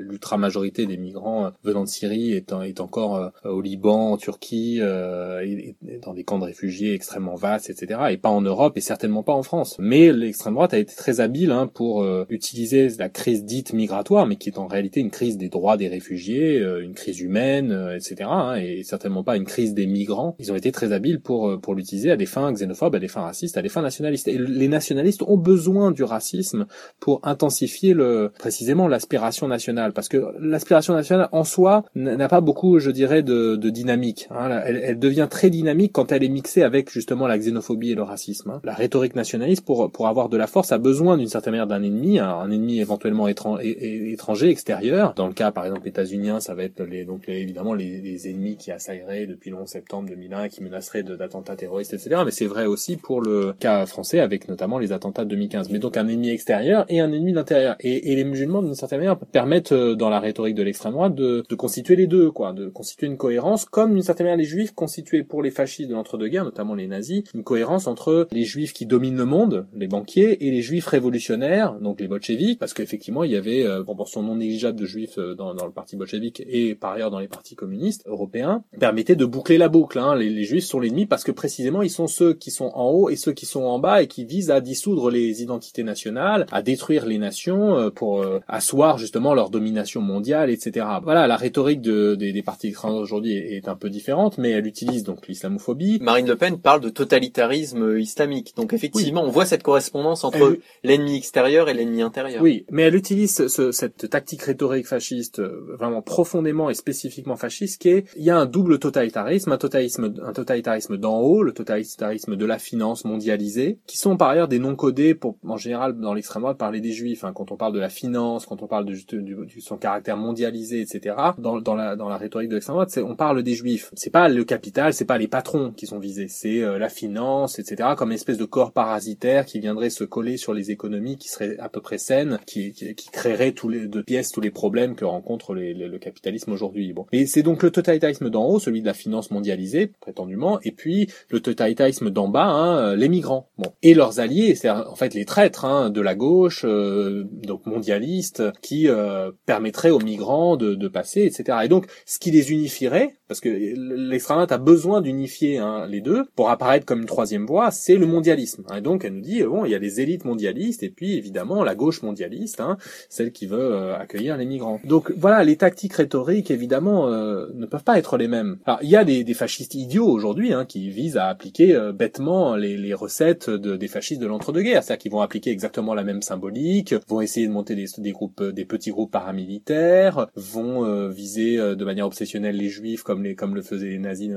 l'ultra 0.00 0.36
majorité 0.36 0.86
des 0.86 0.96
migrants 0.96 1.50
venant 1.62 1.82
de 1.82 1.88
Syrie 1.88 2.32
est, 2.32 2.52
est 2.64 2.80
encore 2.80 3.32
au 3.44 3.60
Liban, 3.60 4.12
en 4.12 4.16
Turquie, 4.16 4.80
et, 4.80 5.76
et 5.86 5.98
dans 5.98 6.14
des 6.14 6.24
camps 6.24 6.38
de 6.38 6.44
réfugiés 6.44 6.94
extrêmement 6.94 7.34
vastes, 7.34 7.61
etc. 7.70 8.00
Et 8.10 8.16
pas 8.16 8.28
en 8.28 8.40
Europe 8.40 8.76
et 8.76 8.80
certainement 8.80 9.22
pas 9.22 9.32
en 9.32 9.42
France. 9.42 9.76
Mais 9.78 10.12
l'extrême 10.12 10.54
droite 10.54 10.74
a 10.74 10.78
été 10.78 10.94
très 10.94 11.20
habile 11.20 11.50
hein, 11.50 11.66
pour 11.66 12.02
euh, 12.02 12.24
utiliser 12.28 12.88
la 12.98 13.08
crise 13.08 13.44
dite 13.44 13.72
migratoire, 13.72 14.26
mais 14.26 14.36
qui 14.36 14.48
est 14.48 14.58
en 14.58 14.66
réalité 14.66 15.00
une 15.00 15.10
crise 15.10 15.36
des 15.36 15.48
droits 15.48 15.76
des 15.76 15.88
réfugiés, 15.88 16.58
euh, 16.58 16.82
une 16.82 16.94
crise 16.94 17.20
humaine, 17.20 17.72
euh, 17.72 17.96
etc. 17.96 18.16
Hein, 18.24 18.54
et 18.56 18.82
certainement 18.84 19.24
pas 19.24 19.36
une 19.36 19.44
crise 19.44 19.74
des 19.74 19.86
migrants. 19.86 20.36
Ils 20.38 20.52
ont 20.52 20.56
été 20.56 20.72
très 20.72 20.92
habiles 20.92 21.20
pour 21.20 21.60
pour 21.60 21.74
l'utiliser 21.74 22.10
à 22.10 22.16
des 22.16 22.26
fins 22.26 22.52
xénophobes, 22.52 22.94
à 22.94 22.98
des 22.98 23.08
fins 23.08 23.22
racistes, 23.22 23.56
à 23.56 23.62
des 23.62 23.68
fins 23.68 23.82
nationalistes. 23.82 24.28
Et 24.28 24.38
les 24.38 24.68
nationalistes 24.68 25.22
ont 25.22 25.36
besoin 25.36 25.90
du 25.90 26.04
racisme 26.04 26.66
pour 27.00 27.20
intensifier 27.22 27.94
le 27.94 28.32
précisément 28.38 28.88
l'aspiration 28.88 29.48
nationale, 29.48 29.92
parce 29.92 30.08
que 30.08 30.24
l'aspiration 30.40 30.94
nationale 30.94 31.28
en 31.32 31.44
soi 31.44 31.84
n'a 31.94 32.28
pas 32.28 32.40
beaucoup, 32.40 32.78
je 32.78 32.90
dirais, 32.90 33.22
de, 33.22 33.56
de 33.56 33.70
dynamique. 33.70 34.28
Hein. 34.30 34.62
Elle, 34.64 34.80
elle, 34.82 34.98
devient 34.98 35.28
très 35.30 35.50
dynamique 35.50 35.92
quand 35.92 36.12
elle 36.12 36.24
est 36.24 36.28
mixée 36.28 36.62
avec 36.62 36.90
justement 36.90 37.26
la 37.26 37.38
xénophobie 37.38 37.51
et 37.82 37.94
le 37.94 38.02
racisme. 38.02 38.50
Hein. 38.50 38.60
La 38.64 38.74
rhétorique 38.74 39.14
nationale 39.14 39.42
pour 39.64 39.90
pour 39.90 40.08
avoir 40.08 40.28
de 40.28 40.36
la 40.36 40.46
force 40.46 40.72
a 40.72 40.78
besoin 40.78 41.16
d'une 41.16 41.28
certaine 41.28 41.52
manière 41.52 41.66
d'un 41.66 41.82
ennemi, 41.82 42.18
un, 42.18 42.50
ennemi 42.50 42.80
éventuellement 42.80 43.28
étranger, 43.28 44.48
extérieur. 44.48 45.14
Dans 45.14 45.26
le 45.26 45.32
cas 45.32 45.50
par 45.50 45.64
exemple 45.66 45.88
états-unien, 45.88 46.40
ça 46.40 46.54
va 46.54 46.64
être 46.64 46.82
les 46.82 47.04
donc 47.04 47.28
évidemment 47.28 47.74
les, 47.74 48.28
ennemis 48.28 48.56
qui 48.56 48.70
assailleraient 48.70 49.26
depuis 49.26 49.50
le 49.50 49.56
11 49.56 49.68
septembre 49.68 50.08
2001, 50.08 50.48
qui 50.48 50.62
menaceraient 50.62 51.02
d'attentats 51.02 51.56
terroristes, 51.56 51.94
etc. 51.94 52.22
Mais 52.24 52.30
c'est 52.30 52.46
vrai 52.46 52.66
aussi 52.66 52.96
pour 52.96 53.20
le 53.20 53.54
cas 53.58 53.84
français 53.86 54.20
avec 54.20 54.48
notamment 54.48 54.78
les 54.78 54.92
attentats 54.92 55.24
de 55.24 55.30
2015. 55.30 55.70
Mais 55.70 55.78
donc 55.78 55.96
un 55.96 56.06
ennemi 56.08 56.30
extérieur 56.30 56.84
et 56.88 57.00
un 57.00 57.12
ennemi 57.12 57.32
d'intérieur. 57.32 57.76
Et, 57.80 58.12
et, 58.12 58.16
les 58.16 58.24
musulmans 58.24 58.62
d'une 58.62 58.74
certaine 58.74 59.00
manière 59.00 59.18
permettent 59.18 59.72
euh, 59.72 59.94
dans 59.94 60.08
la 60.08 60.20
rhétorique 60.20 60.54
de 60.54 60.62
l'extrême 60.62 60.92
droite 60.92 61.14
de, 61.14 61.44
de 61.48 61.54
constituer 61.54 61.96
les 61.96 62.06
deux, 62.06 62.30
quoi, 62.30 62.52
de 62.52 62.68
constituer 62.68 63.06
une 63.06 63.16
cohérence, 63.16 63.64
comme 63.64 63.92
d'une 63.94 64.02
certaine 64.02 64.26
manière 64.26 64.38
les 64.38 64.44
juifs 64.44 64.72
constituaient 64.72 65.24
pour 65.24 65.42
les 65.42 65.50
fascistes 65.50 65.88
de 65.88 65.94
l'entre-deux-guerres, 65.94 66.44
notamment 66.44 66.74
les 66.74 66.86
nazis, 66.86 67.24
une 67.34 67.41
cohérence 67.42 67.86
entre 67.86 68.28
les 68.32 68.44
juifs 68.44 68.72
qui 68.72 68.86
dominent 68.86 69.16
le 69.16 69.24
monde, 69.24 69.66
les 69.74 69.86
banquiers, 69.86 70.46
et 70.46 70.50
les 70.50 70.62
juifs 70.62 70.86
révolutionnaires, 70.86 71.74
donc 71.80 72.00
les 72.00 72.08
bolcheviks, 72.08 72.58
parce 72.58 72.74
qu'effectivement, 72.74 73.24
il 73.24 73.32
y 73.32 73.36
avait 73.36 73.64
euh, 73.64 73.82
proportion 73.82 74.22
non 74.22 74.36
négligeable 74.36 74.78
de 74.78 74.86
juifs 74.86 75.18
euh, 75.18 75.34
dans, 75.34 75.54
dans, 75.54 75.66
le 75.66 75.72
parti 75.72 75.96
bolchevique 75.96 76.42
et 76.46 76.74
par 76.74 76.92
ailleurs 76.92 77.10
dans 77.10 77.18
les 77.18 77.28
partis 77.28 77.54
communistes 77.54 78.04
européens, 78.06 78.64
permettait 78.78 79.16
de 79.16 79.24
boucler 79.24 79.58
la 79.58 79.68
boucle. 79.68 79.98
Hein. 79.98 80.16
Les, 80.16 80.30
les, 80.30 80.44
juifs 80.44 80.64
sont 80.64 80.80
l'ennemi 80.80 81.06
parce 81.06 81.24
que 81.24 81.32
précisément, 81.32 81.82
ils 81.82 81.90
sont 81.90 82.06
ceux 82.06 82.34
qui 82.34 82.50
sont 82.50 82.70
en 82.74 82.90
haut 82.90 83.10
et 83.10 83.16
ceux 83.16 83.32
qui 83.32 83.46
sont 83.46 83.62
en 83.62 83.78
bas 83.78 84.02
et 84.02 84.06
qui 84.06 84.24
visent 84.24 84.50
à 84.50 84.60
dissoudre 84.60 85.10
les 85.10 85.42
identités 85.42 85.82
nationales, 85.82 86.46
à 86.52 86.62
détruire 86.62 87.06
les 87.06 87.18
nations 87.18 87.76
euh, 87.76 87.90
pour 87.90 88.24
asseoir 88.48 88.98
justement 88.98 89.34
leur 89.34 89.50
domination 89.50 90.00
mondiale, 90.00 90.50
etc. 90.50 90.86
Voilà, 91.02 91.26
la 91.26 91.36
rhétorique 91.36 91.80
de, 91.80 92.14
des, 92.14 92.32
des 92.32 92.42
partis 92.42 92.68
extrêmes 92.68 92.94
aujourd'hui 92.94 93.32
est, 93.32 93.56
est, 93.56 93.68
un 93.68 93.76
peu 93.76 93.90
différente, 93.90 94.38
mais 94.38 94.50
elle 94.50 94.66
utilise 94.66 95.04
donc 95.04 95.28
l'islamophobie. 95.28 95.98
Marine 96.00 96.26
Le 96.26 96.36
Pen 96.36 96.58
parle 96.58 96.80
de 96.80 96.88
totalitarisme 97.30 97.98
islamique. 97.98 98.54
Donc 98.56 98.72
effectivement, 98.72 99.22
on 99.22 99.30
voit 99.30 99.46
cette 99.46 99.62
correspondance 99.62 100.24
entre 100.24 100.58
l'ennemi 100.82 101.16
extérieur 101.16 101.68
et 101.68 101.74
l'ennemi 101.74 102.02
intérieur. 102.02 102.42
Oui, 102.42 102.66
mais 102.70 102.82
elle 102.82 102.94
utilise 102.94 103.46
ce, 103.46 103.72
cette 103.72 104.08
tactique 104.10 104.42
rhétorique 104.42 104.86
fasciste 104.86 105.38
euh, 105.38 105.76
vraiment 105.78 106.02
profondément 106.02 106.70
et 106.70 106.74
spécifiquement 106.74 107.36
fasciste 107.36 107.82
qui 107.82 107.88
est 107.88 108.04
il 108.16 108.24
y 108.24 108.30
a 108.30 108.36
un 108.36 108.46
double 108.46 108.78
totalitarisme, 108.78 109.52
un 109.52 109.58
totalitarisme 109.58 110.14
un 110.24 110.32
totalitarisme 110.32 110.96
d'en 110.96 111.20
haut, 111.20 111.42
le 111.42 111.52
totalitarisme 111.52 112.36
de 112.36 112.46
la 112.46 112.58
finance 112.58 113.04
mondialisée, 113.04 113.78
qui 113.86 113.98
sont 113.98 114.16
par 114.16 114.28
ailleurs 114.28 114.48
des 114.48 114.58
noms 114.58 114.76
codés 114.76 115.14
pour 115.14 115.36
en 115.46 115.56
général 115.56 115.98
dans 115.98 116.14
l'extrême 116.14 116.42
droite 116.42 116.58
parler 116.58 116.80
des 116.80 116.92
juifs 116.92 117.24
hein, 117.24 117.32
quand 117.34 117.52
on 117.52 117.56
parle 117.56 117.72
de 117.72 117.80
la 117.80 117.88
finance, 117.88 118.46
quand 118.46 118.62
on 118.62 118.66
parle 118.66 118.86
de, 118.86 118.94
du, 119.20 119.60
son 119.60 119.76
caractère 119.76 120.16
mondialisé, 120.16 120.80
etc. 120.80 121.16
Dans, 121.38 121.60
dans 121.60 121.74
la 121.74 121.96
dans 121.96 122.08
la 122.08 122.16
rhétorique 122.16 122.48
de 122.48 122.54
l'extrême 122.54 122.74
droite, 122.74 122.98
on 123.04 123.16
parle 123.16 123.42
des 123.42 123.54
juifs. 123.54 123.90
C'est 123.94 124.10
pas 124.10 124.28
le 124.28 124.44
capital, 124.44 124.92
c'est 124.92 125.04
pas 125.04 125.18
les 125.18 125.28
patrons 125.28 125.72
qui 125.72 125.86
sont 125.86 125.98
visés, 125.98 126.28
c'est 126.28 126.62
euh, 126.62 126.78
la 126.78 126.88
finance, 126.88 127.11
etc. 127.58 127.90
Comme 127.96 128.10
une 128.10 128.16
espèce 128.16 128.38
de 128.38 128.44
corps 128.44 128.72
parasitaire 128.72 129.46
qui 129.46 129.60
viendrait 129.60 129.90
se 129.90 130.04
coller 130.04 130.36
sur 130.36 130.54
les 130.54 130.70
économies 130.70 131.18
qui 131.18 131.28
seraient 131.28 131.56
à 131.58 131.68
peu 131.68 131.80
près 131.80 131.98
saines, 131.98 132.38
qui, 132.46 132.72
qui, 132.72 132.94
qui 132.94 133.10
créerait 133.10 133.52
tous 133.52 133.68
les 133.68 133.86
de 133.86 134.02
pièces 134.02 134.32
tous 134.32 134.40
les 134.40 134.50
problèmes 134.50 134.94
que 134.94 135.04
rencontre 135.04 135.54
les, 135.54 135.74
le 135.74 135.98
capitalisme 135.98 136.52
aujourd'hui. 136.52 136.92
Bon, 136.92 137.06
et 137.12 137.26
c'est 137.26 137.42
donc 137.42 137.62
le 137.62 137.70
totalitarisme 137.70 138.30
d'en 138.30 138.46
haut, 138.46 138.58
celui 138.58 138.80
de 138.80 138.86
la 138.86 138.94
finance 138.94 139.30
mondialisée 139.30 139.92
prétendument, 140.00 140.58
et 140.62 140.72
puis 140.72 141.08
le 141.28 141.40
totalitarisme 141.40 142.10
d'en 142.10 142.28
bas, 142.28 142.46
hein, 142.46 142.96
les 142.96 143.08
migrants. 143.08 143.48
Bon, 143.58 143.72
et 143.82 143.94
leurs 143.94 144.20
alliés, 144.20 144.54
c'est 144.54 144.70
en 144.70 144.94
fait 144.94 145.14
les 145.14 145.24
traîtres 145.24 145.64
hein, 145.64 145.90
de 145.90 146.00
la 146.00 146.14
gauche, 146.14 146.64
euh, 146.64 147.24
donc 147.44 147.66
mondialistes, 147.66 148.42
qui 148.62 148.88
euh, 148.88 149.30
permettraient 149.46 149.90
aux 149.90 150.00
migrants 150.00 150.56
de, 150.56 150.74
de 150.74 150.88
passer, 150.88 151.22
etc. 151.22 151.58
Et 151.64 151.68
donc, 151.68 151.86
ce 152.06 152.18
qui 152.18 152.30
les 152.30 152.52
unifierait, 152.52 153.14
parce 153.28 153.40
que 153.40 153.48
l'extrême 153.48 154.36
droite 154.36 154.52
a 154.52 154.58
besoin 154.58 155.00
d'unifier 155.00 155.58
hein, 155.58 155.86
les 155.86 156.00
deux 156.00 156.24
pour 156.36 156.50
apparaître 156.50 156.84
comme 156.84 157.01
une 157.02 157.08
troisième 157.08 157.46
voie, 157.46 157.70
c'est 157.70 157.96
le 157.96 158.06
mondialisme. 158.06 158.64
Et 158.76 158.80
donc, 158.80 159.04
elle 159.04 159.14
nous 159.14 159.20
dit 159.20 159.42
bon, 159.42 159.64
il 159.64 159.72
y 159.72 159.74
a 159.74 159.78
les 159.78 160.00
élites 160.00 160.24
mondialistes 160.24 160.82
et 160.82 160.90
puis 160.90 161.16
évidemment 161.16 161.64
la 161.64 161.74
gauche 161.74 162.02
mondialiste, 162.02 162.60
hein, 162.60 162.76
celle 163.08 163.32
qui 163.32 163.46
veut 163.46 163.74
euh, 163.74 163.98
accueillir 163.98 164.36
les 164.36 164.46
migrants. 164.46 164.80
Donc 164.84 165.12
voilà, 165.16 165.44
les 165.44 165.56
tactiques 165.56 165.94
rhétoriques 165.94 166.50
évidemment 166.50 167.08
euh, 167.08 167.46
ne 167.54 167.66
peuvent 167.66 167.84
pas 167.84 167.98
être 167.98 168.16
les 168.16 168.28
mêmes. 168.28 168.58
Alors 168.64 168.80
il 168.82 168.88
y 168.88 168.96
a 168.96 169.04
des, 169.04 169.24
des 169.24 169.34
fascistes 169.34 169.74
idiots 169.74 170.08
aujourd'hui 170.08 170.52
hein, 170.52 170.64
qui 170.64 170.88
visent 170.90 171.16
à 171.16 171.26
appliquer 171.26 171.74
euh, 171.74 171.92
bêtement 171.92 172.56
les, 172.56 172.76
les 172.76 172.94
recettes 172.94 173.50
de, 173.50 173.76
des 173.76 173.88
fascistes 173.88 174.20
de 174.20 174.26
l'entre-deux-guerres, 174.26 174.82
c'est-à-dire 174.82 175.02
qu'ils 175.02 175.12
vont 175.12 175.20
appliquer 175.20 175.50
exactement 175.50 175.94
la 175.94 176.04
même 176.04 176.22
symbolique, 176.22 176.94
vont 177.08 177.20
essayer 177.20 177.46
de 177.46 177.52
monter 177.52 177.74
des, 177.74 177.86
des 177.98 178.12
groupes, 178.12 178.42
des 178.42 178.64
petits 178.64 178.90
groupes 178.90 179.10
paramilitaires, 179.10 180.28
vont 180.36 181.08
viser 181.08 181.56
de 181.56 181.84
manière 181.84 182.06
obsessionnelle 182.06 182.56
les 182.56 182.68
juifs 182.68 183.02
comme 183.02 183.22
les 183.22 183.34
comme 183.34 183.54
le 183.54 183.62
faisaient 183.62 183.88
les 183.88 183.98
nazis 183.98 184.30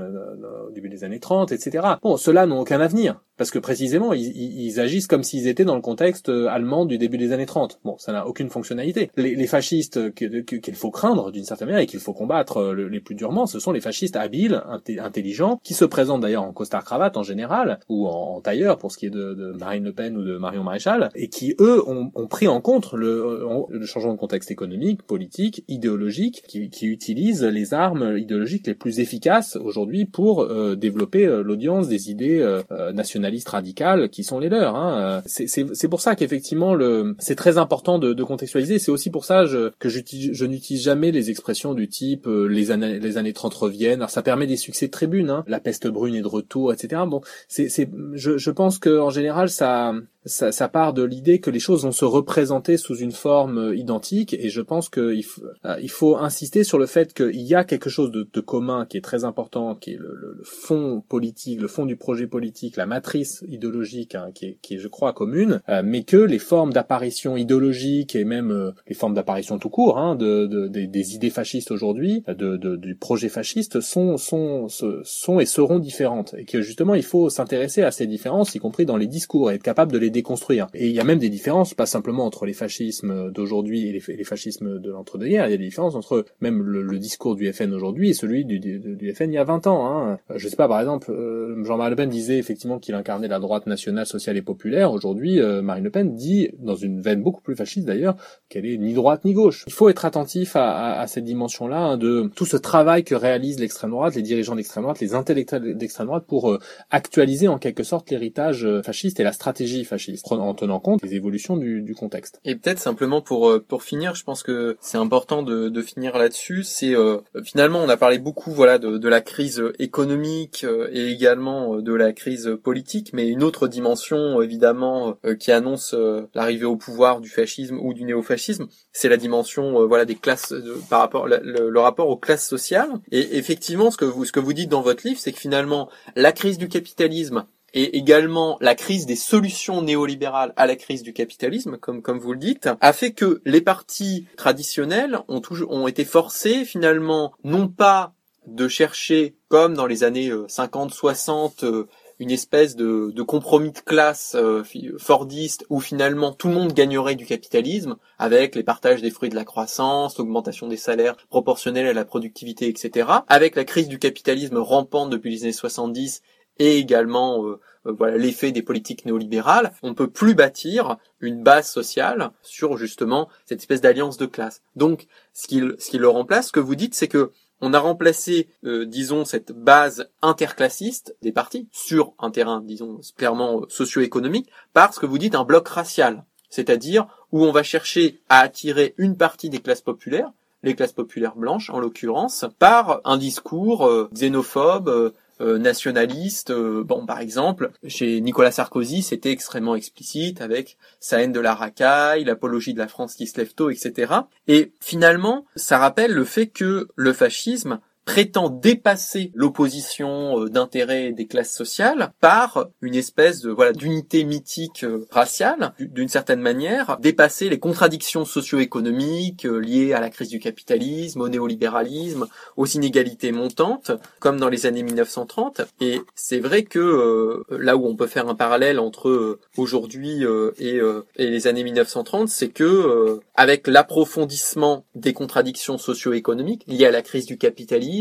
au 0.67 0.71
début 0.71 0.89
des 0.89 1.03
années 1.03 1.19
30, 1.19 1.51
etc. 1.51 1.85
Bon, 2.01 2.17
ceux-là 2.17 2.45
aucun 2.59 2.81
avenir 2.81 3.15
parce 3.37 3.51
que 3.51 3.59
précisément 3.59 4.13
ils, 4.13 4.79
agissent 4.79 5.07
comme 5.07 5.23
s'ils 5.23 5.47
étaient 5.47 5.65
dans 5.65 5.75
le 5.75 5.81
contexte 5.81 6.29
euh, 6.29 6.47
allemand 6.47 6.85
du 6.85 6.97
début 6.97 7.17
des 7.17 7.31
années 7.31 7.45
30. 7.45 7.79
Bon, 7.83 7.97
ça 7.97 8.11
n'a 8.11 8.27
aucune 8.27 8.49
fonctionnalité. 8.49 9.09
Les, 9.15 9.47
fascistes 9.47 10.13
qu'il 10.13 10.75
faut 10.75 10.91
craindre 10.91 11.31
d'une 11.31 11.43
certaine 11.43 11.67
manière 11.67 11.81
et 11.81 11.85
qu'il 11.85 11.99
faut 11.99 12.13
combattre 12.13 12.57
euh, 12.57 12.89
les 12.89 12.99
plus 12.99 13.15
durement, 13.15 13.45
ce 13.45 13.59
sont 13.59 13.71
les 13.71 13.81
fascistes 13.81 14.15
habiles, 14.15 14.61
intelligents, 14.99 15.59
qui 15.63 15.73
se 15.73 15.85
présentent 15.85 16.21
d'ailleurs 16.21 16.43
en 16.43 16.51
costard-cravate 16.51 17.15
en 17.15 17.23
général, 17.23 17.79
ou 17.89 18.07
en, 18.07 18.41
tailleur 18.41 18.77
pour 18.77 18.91
ce 18.91 18.97
qui 18.97 19.05
est 19.05 19.11
de, 19.11 19.55
Marine 19.59 19.83
Le 19.83 19.93
Pen 19.93 20.17
ou 20.17 20.23
de 20.23 20.37
Marion 20.37 20.63
Maréchal, 20.63 21.09
et 21.15 21.29
qui, 21.29 21.55
eux, 21.59 21.87
ont, 21.87 22.09
pris 22.27 22.47
en 22.47 22.59
compte 22.59 22.93
le, 22.93 23.67
le, 23.69 23.85
changement 23.85 24.13
de 24.13 24.17
contexte 24.17 24.51
économique, 24.51 25.03
politique, 25.03 25.63
idéologique, 25.67 26.43
qui, 26.47 26.69
utilisent 26.85 27.43
les 27.43 27.73
armes 27.73 28.17
idéologiques 28.17 28.67
les 28.67 28.75
plus 28.75 28.99
efficaces 28.99 29.55
aujourd'hui 29.55 30.05
pour 30.05 30.41
euh, 30.41 30.75
développer 30.75 31.25
l'audience 31.25 31.87
des 31.87 32.09
idées 32.09 32.59
nationales 32.93 33.24
nationalistes 33.25 33.49
radicales 33.49 34.09
qui 34.09 34.23
sont 34.23 34.39
les 34.39 34.49
leurs. 34.49 34.75
Hein. 34.75 35.21
C'est 35.25 35.87
pour 35.87 36.01
ça 36.01 36.15
qu'effectivement, 36.15 36.75
le 36.75 37.15
c'est 37.19 37.35
très 37.35 37.57
important 37.57 37.99
de, 37.99 38.13
de 38.13 38.23
contextualiser. 38.23 38.79
C'est 38.79 38.91
aussi 38.91 39.09
pour 39.09 39.25
ça 39.25 39.45
je, 39.45 39.71
que 39.79 39.89
je 39.89 40.45
n'utilise 40.45 40.83
jamais 40.83 41.11
les 41.11 41.29
expressions 41.29 41.73
du 41.73 41.87
type 41.87 42.27
les, 42.27 42.71
années, 42.71 42.99
les 42.99 43.17
années 43.17 43.33
30 43.33 43.53
reviennent. 43.53 43.99
Alors 43.99 44.09
ça 44.09 44.21
permet 44.21 44.47
des 44.47 44.57
succès 44.57 44.87
de 44.87 44.91
tribune, 44.91 45.29
hein. 45.29 45.43
la 45.47 45.59
peste 45.59 45.87
brune 45.87 46.15
est 46.15 46.21
de 46.21 46.27
retour, 46.27 46.73
etc. 46.73 47.01
Bon, 47.07 47.21
c'est, 47.47 47.69
je, 48.13 48.37
je 48.37 48.51
pense 48.51 48.79
que 48.79 48.99
en 48.99 49.09
général 49.09 49.49
ça 49.49 49.93
ça, 50.25 50.51
ça, 50.51 50.67
part 50.67 50.93
de 50.93 51.03
l'idée 51.03 51.39
que 51.39 51.51
les 51.51 51.59
choses 51.59 51.83
vont 51.83 51.91
se 51.91 52.05
représenter 52.05 52.77
sous 52.77 52.95
une 52.95 53.11
forme 53.11 53.59
euh, 53.59 53.75
identique 53.75 54.33
et 54.33 54.49
je 54.49 54.61
pense 54.61 54.89
qu'il 54.89 55.23
euh, 55.65 55.77
il 55.81 55.89
faut 55.89 56.17
insister 56.17 56.63
sur 56.63 56.79
le 56.79 56.87
fait 56.87 57.13
qu'il 57.13 57.41
y 57.41 57.53
a 57.53 57.63
quelque 57.63 57.89
chose 57.89 58.11
de, 58.11 58.27
de, 58.31 58.41
commun 58.41 58.85
qui 58.87 58.97
est 58.97 59.01
très 59.01 59.23
important, 59.23 59.75
qui 59.75 59.91
est 59.93 59.97
le, 59.97 60.15
le, 60.15 60.43
fond 60.43 61.03
politique, 61.07 61.61
le 61.61 61.67
fond 61.67 61.85
du 61.85 61.95
projet 61.95 62.25
politique, 62.25 62.75
la 62.75 62.87
matrice 62.87 63.14
idéologique 63.47 64.15
hein, 64.15 64.29
qui, 64.33 64.45
est, 64.45 64.57
qui 64.61 64.75
est, 64.75 64.79
je 64.79 64.87
crois, 64.87 65.13
commune, 65.13 65.61
euh, 65.69 65.81
mais 65.83 66.03
que 66.03 66.17
les 66.17 66.39
formes 66.39 66.73
d'apparition 66.73 67.37
idéologique 67.37 68.15
et 68.15 68.25
même 68.25 68.73
les 68.87 68.95
formes 68.95 69.13
d'apparition 69.13 69.59
tout 69.59 69.69
court 69.69 69.97
hein, 69.97 70.15
de, 70.15 70.45
de 70.45 70.67
des, 70.67 70.87
des, 70.87 71.15
idées 71.15 71.29
fascistes 71.29 71.71
aujourd'hui, 71.71 72.23
de, 72.27 72.75
du 72.75 72.95
projet 72.95 73.29
fasciste, 73.29 73.79
sont, 73.79 74.17
sont, 74.17 74.67
sont 75.03 75.39
et 75.39 75.45
seront 75.45 75.79
différentes 75.79 76.35
et 76.37 76.45
que 76.45 76.61
justement 76.61 76.95
il 76.95 77.03
faut 77.03 77.29
s'intéresser 77.29 77.83
à 77.83 77.91
ces 77.91 78.07
différences, 78.07 78.55
y 78.55 78.59
compris 78.59 78.85
dans 78.85 78.97
les 78.97 79.07
discours, 79.07 79.51
et 79.51 79.55
être 79.55 79.63
capable 79.63 79.91
de 79.91 79.97
les 79.97 80.09
déconstruire. 80.09 80.67
Et 80.73 80.87
il 80.87 80.95
y 80.95 80.99
a 80.99 81.03
même 81.03 81.19
des 81.19 81.29
différences, 81.29 81.73
pas 81.73 81.85
simplement 81.85 82.25
entre 82.25 82.45
les 82.45 82.53
fascismes 82.53 83.31
d'aujourd'hui 83.31 83.87
et 83.87 83.91
les, 83.91 84.23
fascismes 84.23 84.79
de 84.79 84.91
l'entre-deux-guerres, 84.91 85.47
il 85.47 85.51
y 85.51 85.55
a 85.55 85.57
des 85.57 85.63
différences 85.65 85.95
entre 85.95 86.25
même 86.41 86.61
le, 86.61 86.95
discours 86.95 87.35
du 87.35 87.51
FN 87.51 87.73
aujourd'hui 87.73 88.11
et 88.11 88.13
celui 88.13 88.45
du, 88.45 88.59
du, 88.59 89.13
FN 89.13 89.29
il 89.29 89.33
y 89.33 89.37
a 89.37 89.43
20 89.43 89.67
ans. 89.67 89.85
Hein. 89.85 90.17
Euh, 90.31 90.35
je 90.37 90.47
sais 90.47 90.55
pas, 90.55 90.67
par 90.67 90.79
exemple, 90.79 91.11
euh, 91.11 91.63
Jean-Marie 91.63 91.89
Le 91.91 91.95
Pen 91.97 92.09
disait 92.09 92.37
effectivement 92.37 92.79
qu'il 92.79 92.95
incarnait 93.05 93.27
la 93.27 93.39
droite 93.39 93.67
nationale, 93.67 94.05
sociale 94.05 94.37
et 94.37 94.41
populaire. 94.41 94.91
Aujourd'hui, 94.91 95.39
euh, 95.39 95.61
Marine 95.61 95.83
Le 95.83 95.91
Pen 95.91 96.15
dit, 96.15 96.49
dans 96.59 96.75
une 96.75 97.01
veine 97.01 97.21
beaucoup 97.21 97.41
plus 97.41 97.55
fasciste 97.55 97.85
d'ailleurs, 97.85 98.15
qu'elle 98.49 98.65
est 98.65 98.77
ni 98.77 98.93
droite 98.93 99.25
ni 99.25 99.33
gauche. 99.33 99.63
Il 99.67 99.73
faut 99.73 99.89
être 99.89 100.05
attentif 100.05 100.55
à, 100.55 100.99
à, 100.99 101.07
cette 101.07 101.23
dimension-là 101.23 101.79
hein, 101.79 101.97
de 101.97 102.31
tout 102.35 102.45
ce 102.45 102.57
travail 102.57 103.03
que 103.03 103.15
réalise 103.15 103.59
l'extrême 103.59 103.91
droite, 103.91 104.15
les 104.15 104.21
dirigeants 104.21 104.55
d'extrême 104.55 104.83
droite, 104.83 104.99
les 104.99 105.13
intellectuels 105.13 105.77
d'extrême 105.77 106.07
droite 106.07 106.25
pour 106.27 106.57
actualiser 106.89 107.47
en 107.47 107.57
quelque 107.59 107.83
sorte 107.83 108.09
l'héritage 108.09 108.67
fasciste 108.81 109.19
et 109.19 109.23
la 109.23 109.31
stratégie 109.31 109.85
fasciste 109.85 110.31
en 110.31 110.53
tenant 110.53 110.79
compte 110.79 111.01
des 111.01 111.15
évolutions 111.15 111.57
du, 111.57 111.81
du 111.81 111.95
contexte. 111.95 112.39
Et 112.45 112.55
peut-être 112.55 112.79
simplement 112.79 113.21
pour 113.21 113.49
euh, 113.49 113.63
pour 113.65 113.83
finir, 113.83 114.15
je 114.15 114.23
pense 114.23 114.43
que 114.43 114.77
c'est 114.81 114.97
important 114.97 115.43
de, 115.43 115.69
de 115.69 115.81
finir 115.81 116.17
là-dessus. 116.17 116.63
C'est 116.63 116.95
euh, 116.95 117.17
finalement 117.43 117.79
on 117.79 117.89
a 117.89 117.97
parlé 117.97 118.19
beaucoup 118.19 118.51
voilà 118.51 118.77
de, 118.77 118.97
de 118.97 119.09
la 119.09 119.21
crise 119.21 119.63
économique 119.79 120.63
euh, 120.63 120.89
et 120.91 121.11
également 121.11 121.77
de 121.77 121.93
la 121.93 122.13
crise 122.13 122.57
politique, 122.63 122.94
mais 123.13 123.27
une 123.27 123.43
autre 123.43 123.67
dimension 123.67 124.41
évidemment 124.41 125.17
qui 125.39 125.51
annonce 125.51 125.95
l'arrivée 126.33 126.65
au 126.65 126.75
pouvoir 126.75 127.21
du 127.21 127.29
fascisme 127.29 127.79
ou 127.79 127.93
du 127.93 128.03
néofascisme, 128.03 128.67
c'est 128.91 129.09
la 129.09 129.17
dimension 129.17 129.85
voilà 129.87 130.05
des 130.05 130.15
classes 130.15 130.53
par 130.89 130.99
rapport 130.99 131.27
le, 131.27 131.79
rapport 131.79 132.09
aux 132.09 132.17
classes 132.17 132.47
sociales. 132.47 132.89
Et 133.11 133.37
effectivement, 133.37 133.91
ce 133.91 133.97
que 133.97 134.05
vous 134.05 134.25
ce 134.25 134.31
que 134.31 134.39
vous 134.39 134.53
dites 134.53 134.69
dans 134.69 134.81
votre 134.81 135.07
livre, 135.07 135.19
c'est 135.19 135.31
que 135.31 135.39
finalement 135.39 135.89
la 136.15 136.31
crise 136.31 136.57
du 136.57 136.67
capitalisme 136.67 137.45
et 137.75 137.97
également 137.97 138.57
la 138.61 138.73
crise 138.73 139.05
des 139.05 139.17
solutions 139.17 139.81
néolibérales 139.81 140.53
à 140.55 140.65
la 140.65 140.77
crise 140.77 141.03
du 141.03 141.13
capitalisme, 141.13 141.77
comme, 141.77 142.01
comme 142.01 142.19
vous 142.19 142.31
le 142.31 142.39
dites, 142.39 142.69
a 142.79 142.93
fait 142.93 143.11
que 143.11 143.41
les 143.45 143.61
partis 143.61 144.25
traditionnels 144.37 145.19
ont, 145.27 145.41
toujours, 145.41 145.71
ont 145.71 145.87
été 145.87 146.05
forcés 146.05 146.63
finalement 146.63 147.33
non 147.43 147.67
pas 147.67 148.13
de 148.47 148.67
chercher, 148.67 149.35
comme 149.49 149.73
dans 149.73 149.87
les 149.87 150.03
années 150.03 150.29
50-60, 150.29 151.65
euh, 151.65 151.67
euh, 151.67 151.87
une 152.19 152.31
espèce 152.31 152.75
de, 152.75 153.11
de, 153.13 153.23
compromis 153.23 153.71
de 153.71 153.79
classe 153.79 154.35
euh, 154.35 154.63
fordiste 154.97 155.65
où 155.69 155.79
finalement 155.79 156.31
tout 156.31 156.47
le 156.47 156.53
monde 156.53 156.73
gagnerait 156.73 157.15
du 157.15 157.25
capitalisme 157.25 157.97
avec 158.17 158.55
les 158.55 158.63
partages 158.63 159.01
des 159.01 159.11
fruits 159.11 159.29
de 159.29 159.35
la 159.35 159.45
croissance, 159.45 160.17
l'augmentation 160.17 160.67
des 160.67 160.77
salaires 160.77 161.17
proportionnels 161.29 161.87
à 161.87 161.93
la 161.93 162.05
productivité, 162.05 162.67
etc. 162.67 163.09
Avec 163.27 163.55
la 163.55 163.65
crise 163.65 163.87
du 163.87 163.99
capitalisme 163.99 164.57
rampante 164.57 165.09
depuis 165.09 165.31
les 165.31 165.43
années 165.43 165.51
70 165.51 166.21
et 166.57 166.77
également 166.77 167.45
euh, 167.45 167.59
euh, 167.85 167.93
voilà 167.97 168.17
l'effet 168.17 168.51
des 168.51 168.61
politiques 168.61 169.05
néolibérales, 169.05 169.73
on 169.83 169.89
ne 169.89 169.93
peut 169.93 170.09
plus 170.09 170.35
bâtir 170.35 170.97
une 171.19 171.43
base 171.43 171.69
sociale 171.69 172.31
sur 172.41 172.77
justement 172.77 173.29
cette 173.45 173.59
espèce 173.59 173.81
d'alliance 173.81 174.17
de 174.17 174.25
classe. 174.25 174.61
Donc 174.75 175.07
ce 175.33 175.47
qui, 175.47 175.61
ce 175.79 175.89
qui 175.89 175.97
le 175.97 176.09
remplace, 176.09 176.47
ce 176.47 176.51
que 176.51 176.59
vous 176.59 176.75
dites, 176.75 176.95
c'est 176.95 177.07
que 177.07 177.31
on 177.61 177.73
a 177.73 177.79
remplacé, 177.79 178.47
euh, 178.63 178.85
disons, 178.85 179.25
cette 179.25 179.51
base 179.51 180.09
interclassiste 180.21 181.15
des 181.21 181.31
partis 181.31 181.67
sur 181.71 182.13
un 182.19 182.31
terrain, 182.31 182.61
disons, 182.61 182.99
clairement 183.17 183.63
socio-économique, 183.69 184.49
par 184.73 184.93
ce 184.93 184.99
que 184.99 185.05
vous 185.05 185.17
dites 185.17 185.35
un 185.35 185.43
bloc 185.43 185.67
racial, 185.67 186.25
c'est-à-dire 186.49 187.07
où 187.31 187.43
on 187.45 187.51
va 187.51 187.63
chercher 187.63 188.21
à 188.29 188.39
attirer 188.39 188.93
une 188.97 189.17
partie 189.17 189.49
des 189.49 189.59
classes 189.59 189.81
populaires, 189.81 190.31
les 190.63 190.75
classes 190.75 190.93
populaires 190.93 191.35
blanches 191.35 191.69
en 191.69 191.79
l'occurrence, 191.79 192.45
par 192.59 193.01
un 193.03 193.17
discours 193.17 194.09
xénophobe, 194.13 195.13
euh, 195.41 195.57
nationaliste. 195.57 196.51
Euh, 196.51 196.83
bon, 196.83 197.05
par 197.05 197.19
exemple, 197.19 197.71
chez 197.87 198.21
Nicolas 198.21 198.51
Sarkozy, 198.51 199.01
c'était 199.01 199.31
extrêmement 199.31 199.75
explicite 199.75 200.41
avec 200.41 200.77
sa 200.99 201.21
haine 201.21 201.31
de 201.31 201.39
la 201.39 201.53
racaille, 201.53 202.23
l'apologie 202.23 202.73
de 202.73 202.79
la 202.79 202.87
France 202.87 203.15
qui 203.15 203.27
se 203.27 203.37
lève 203.37 203.53
tôt, 203.53 203.69
etc. 203.69 204.13
Et 204.47 204.71
finalement, 204.79 205.45
ça 205.55 205.77
rappelle 205.77 206.13
le 206.13 206.25
fait 206.25 206.47
que 206.47 206.87
le 206.95 207.13
fascisme 207.13 207.79
prétend 208.05 208.49
dépasser 208.49 209.31
l'opposition 209.33 210.39
euh, 210.39 210.49
d'intérêts 210.49 211.11
des 211.11 211.25
classes 211.25 211.53
sociales 211.53 212.13
par 212.21 212.67
une 212.81 212.95
espèce 212.95 213.41
de 213.41 213.49
voilà 213.49 213.73
d'unité 213.73 214.23
mythique 214.23 214.83
euh, 214.83 215.07
raciale 215.09 215.73
d'une 215.79 216.07
certaine 216.07 216.39
manière 216.39 216.97
dépasser 217.01 217.49
les 217.49 217.59
contradictions 217.59 218.23
socio-économiques 218.23 219.45
euh, 219.45 219.57
liées 219.57 219.93
à 219.93 219.99
la 219.99 220.11
crise 220.11 220.29
du 220.29 220.39
capitalisme 220.39 221.21
au 221.21 221.29
néolibéralisme 221.29 222.27
aux 222.57 222.67
inégalités 222.67 223.31
montantes 223.31 223.91
comme 224.19 224.39
dans 224.39 224.49
les 224.49 224.67
années 224.67 224.83
1930 224.83 225.61
et 225.81 225.99
c'est 226.13 226.39
vrai 226.39 226.63
que 226.63 227.43
là 227.49 227.75
où 227.75 227.87
on 227.87 227.95
peut 227.95 228.07
faire 228.07 228.29
un 228.29 228.35
parallèle 228.35 228.79
entre 228.79 229.39
aujourd'hui 229.57 230.23
et, 230.59 230.79
et 231.15 231.29
les 231.29 231.47
années 231.47 231.63
1930 231.63 232.29
c'est 232.29 232.49
que 232.49 233.19
avec 233.33 233.67
l'approfondissement 233.67 234.85
des 234.93 235.13
contradictions 235.13 235.77
socio-économiques 235.77 236.63
liées 236.67 236.85
à 236.85 236.91
la 236.91 237.01
crise 237.01 237.25
du 237.25 237.37
capitalisme 237.37 237.94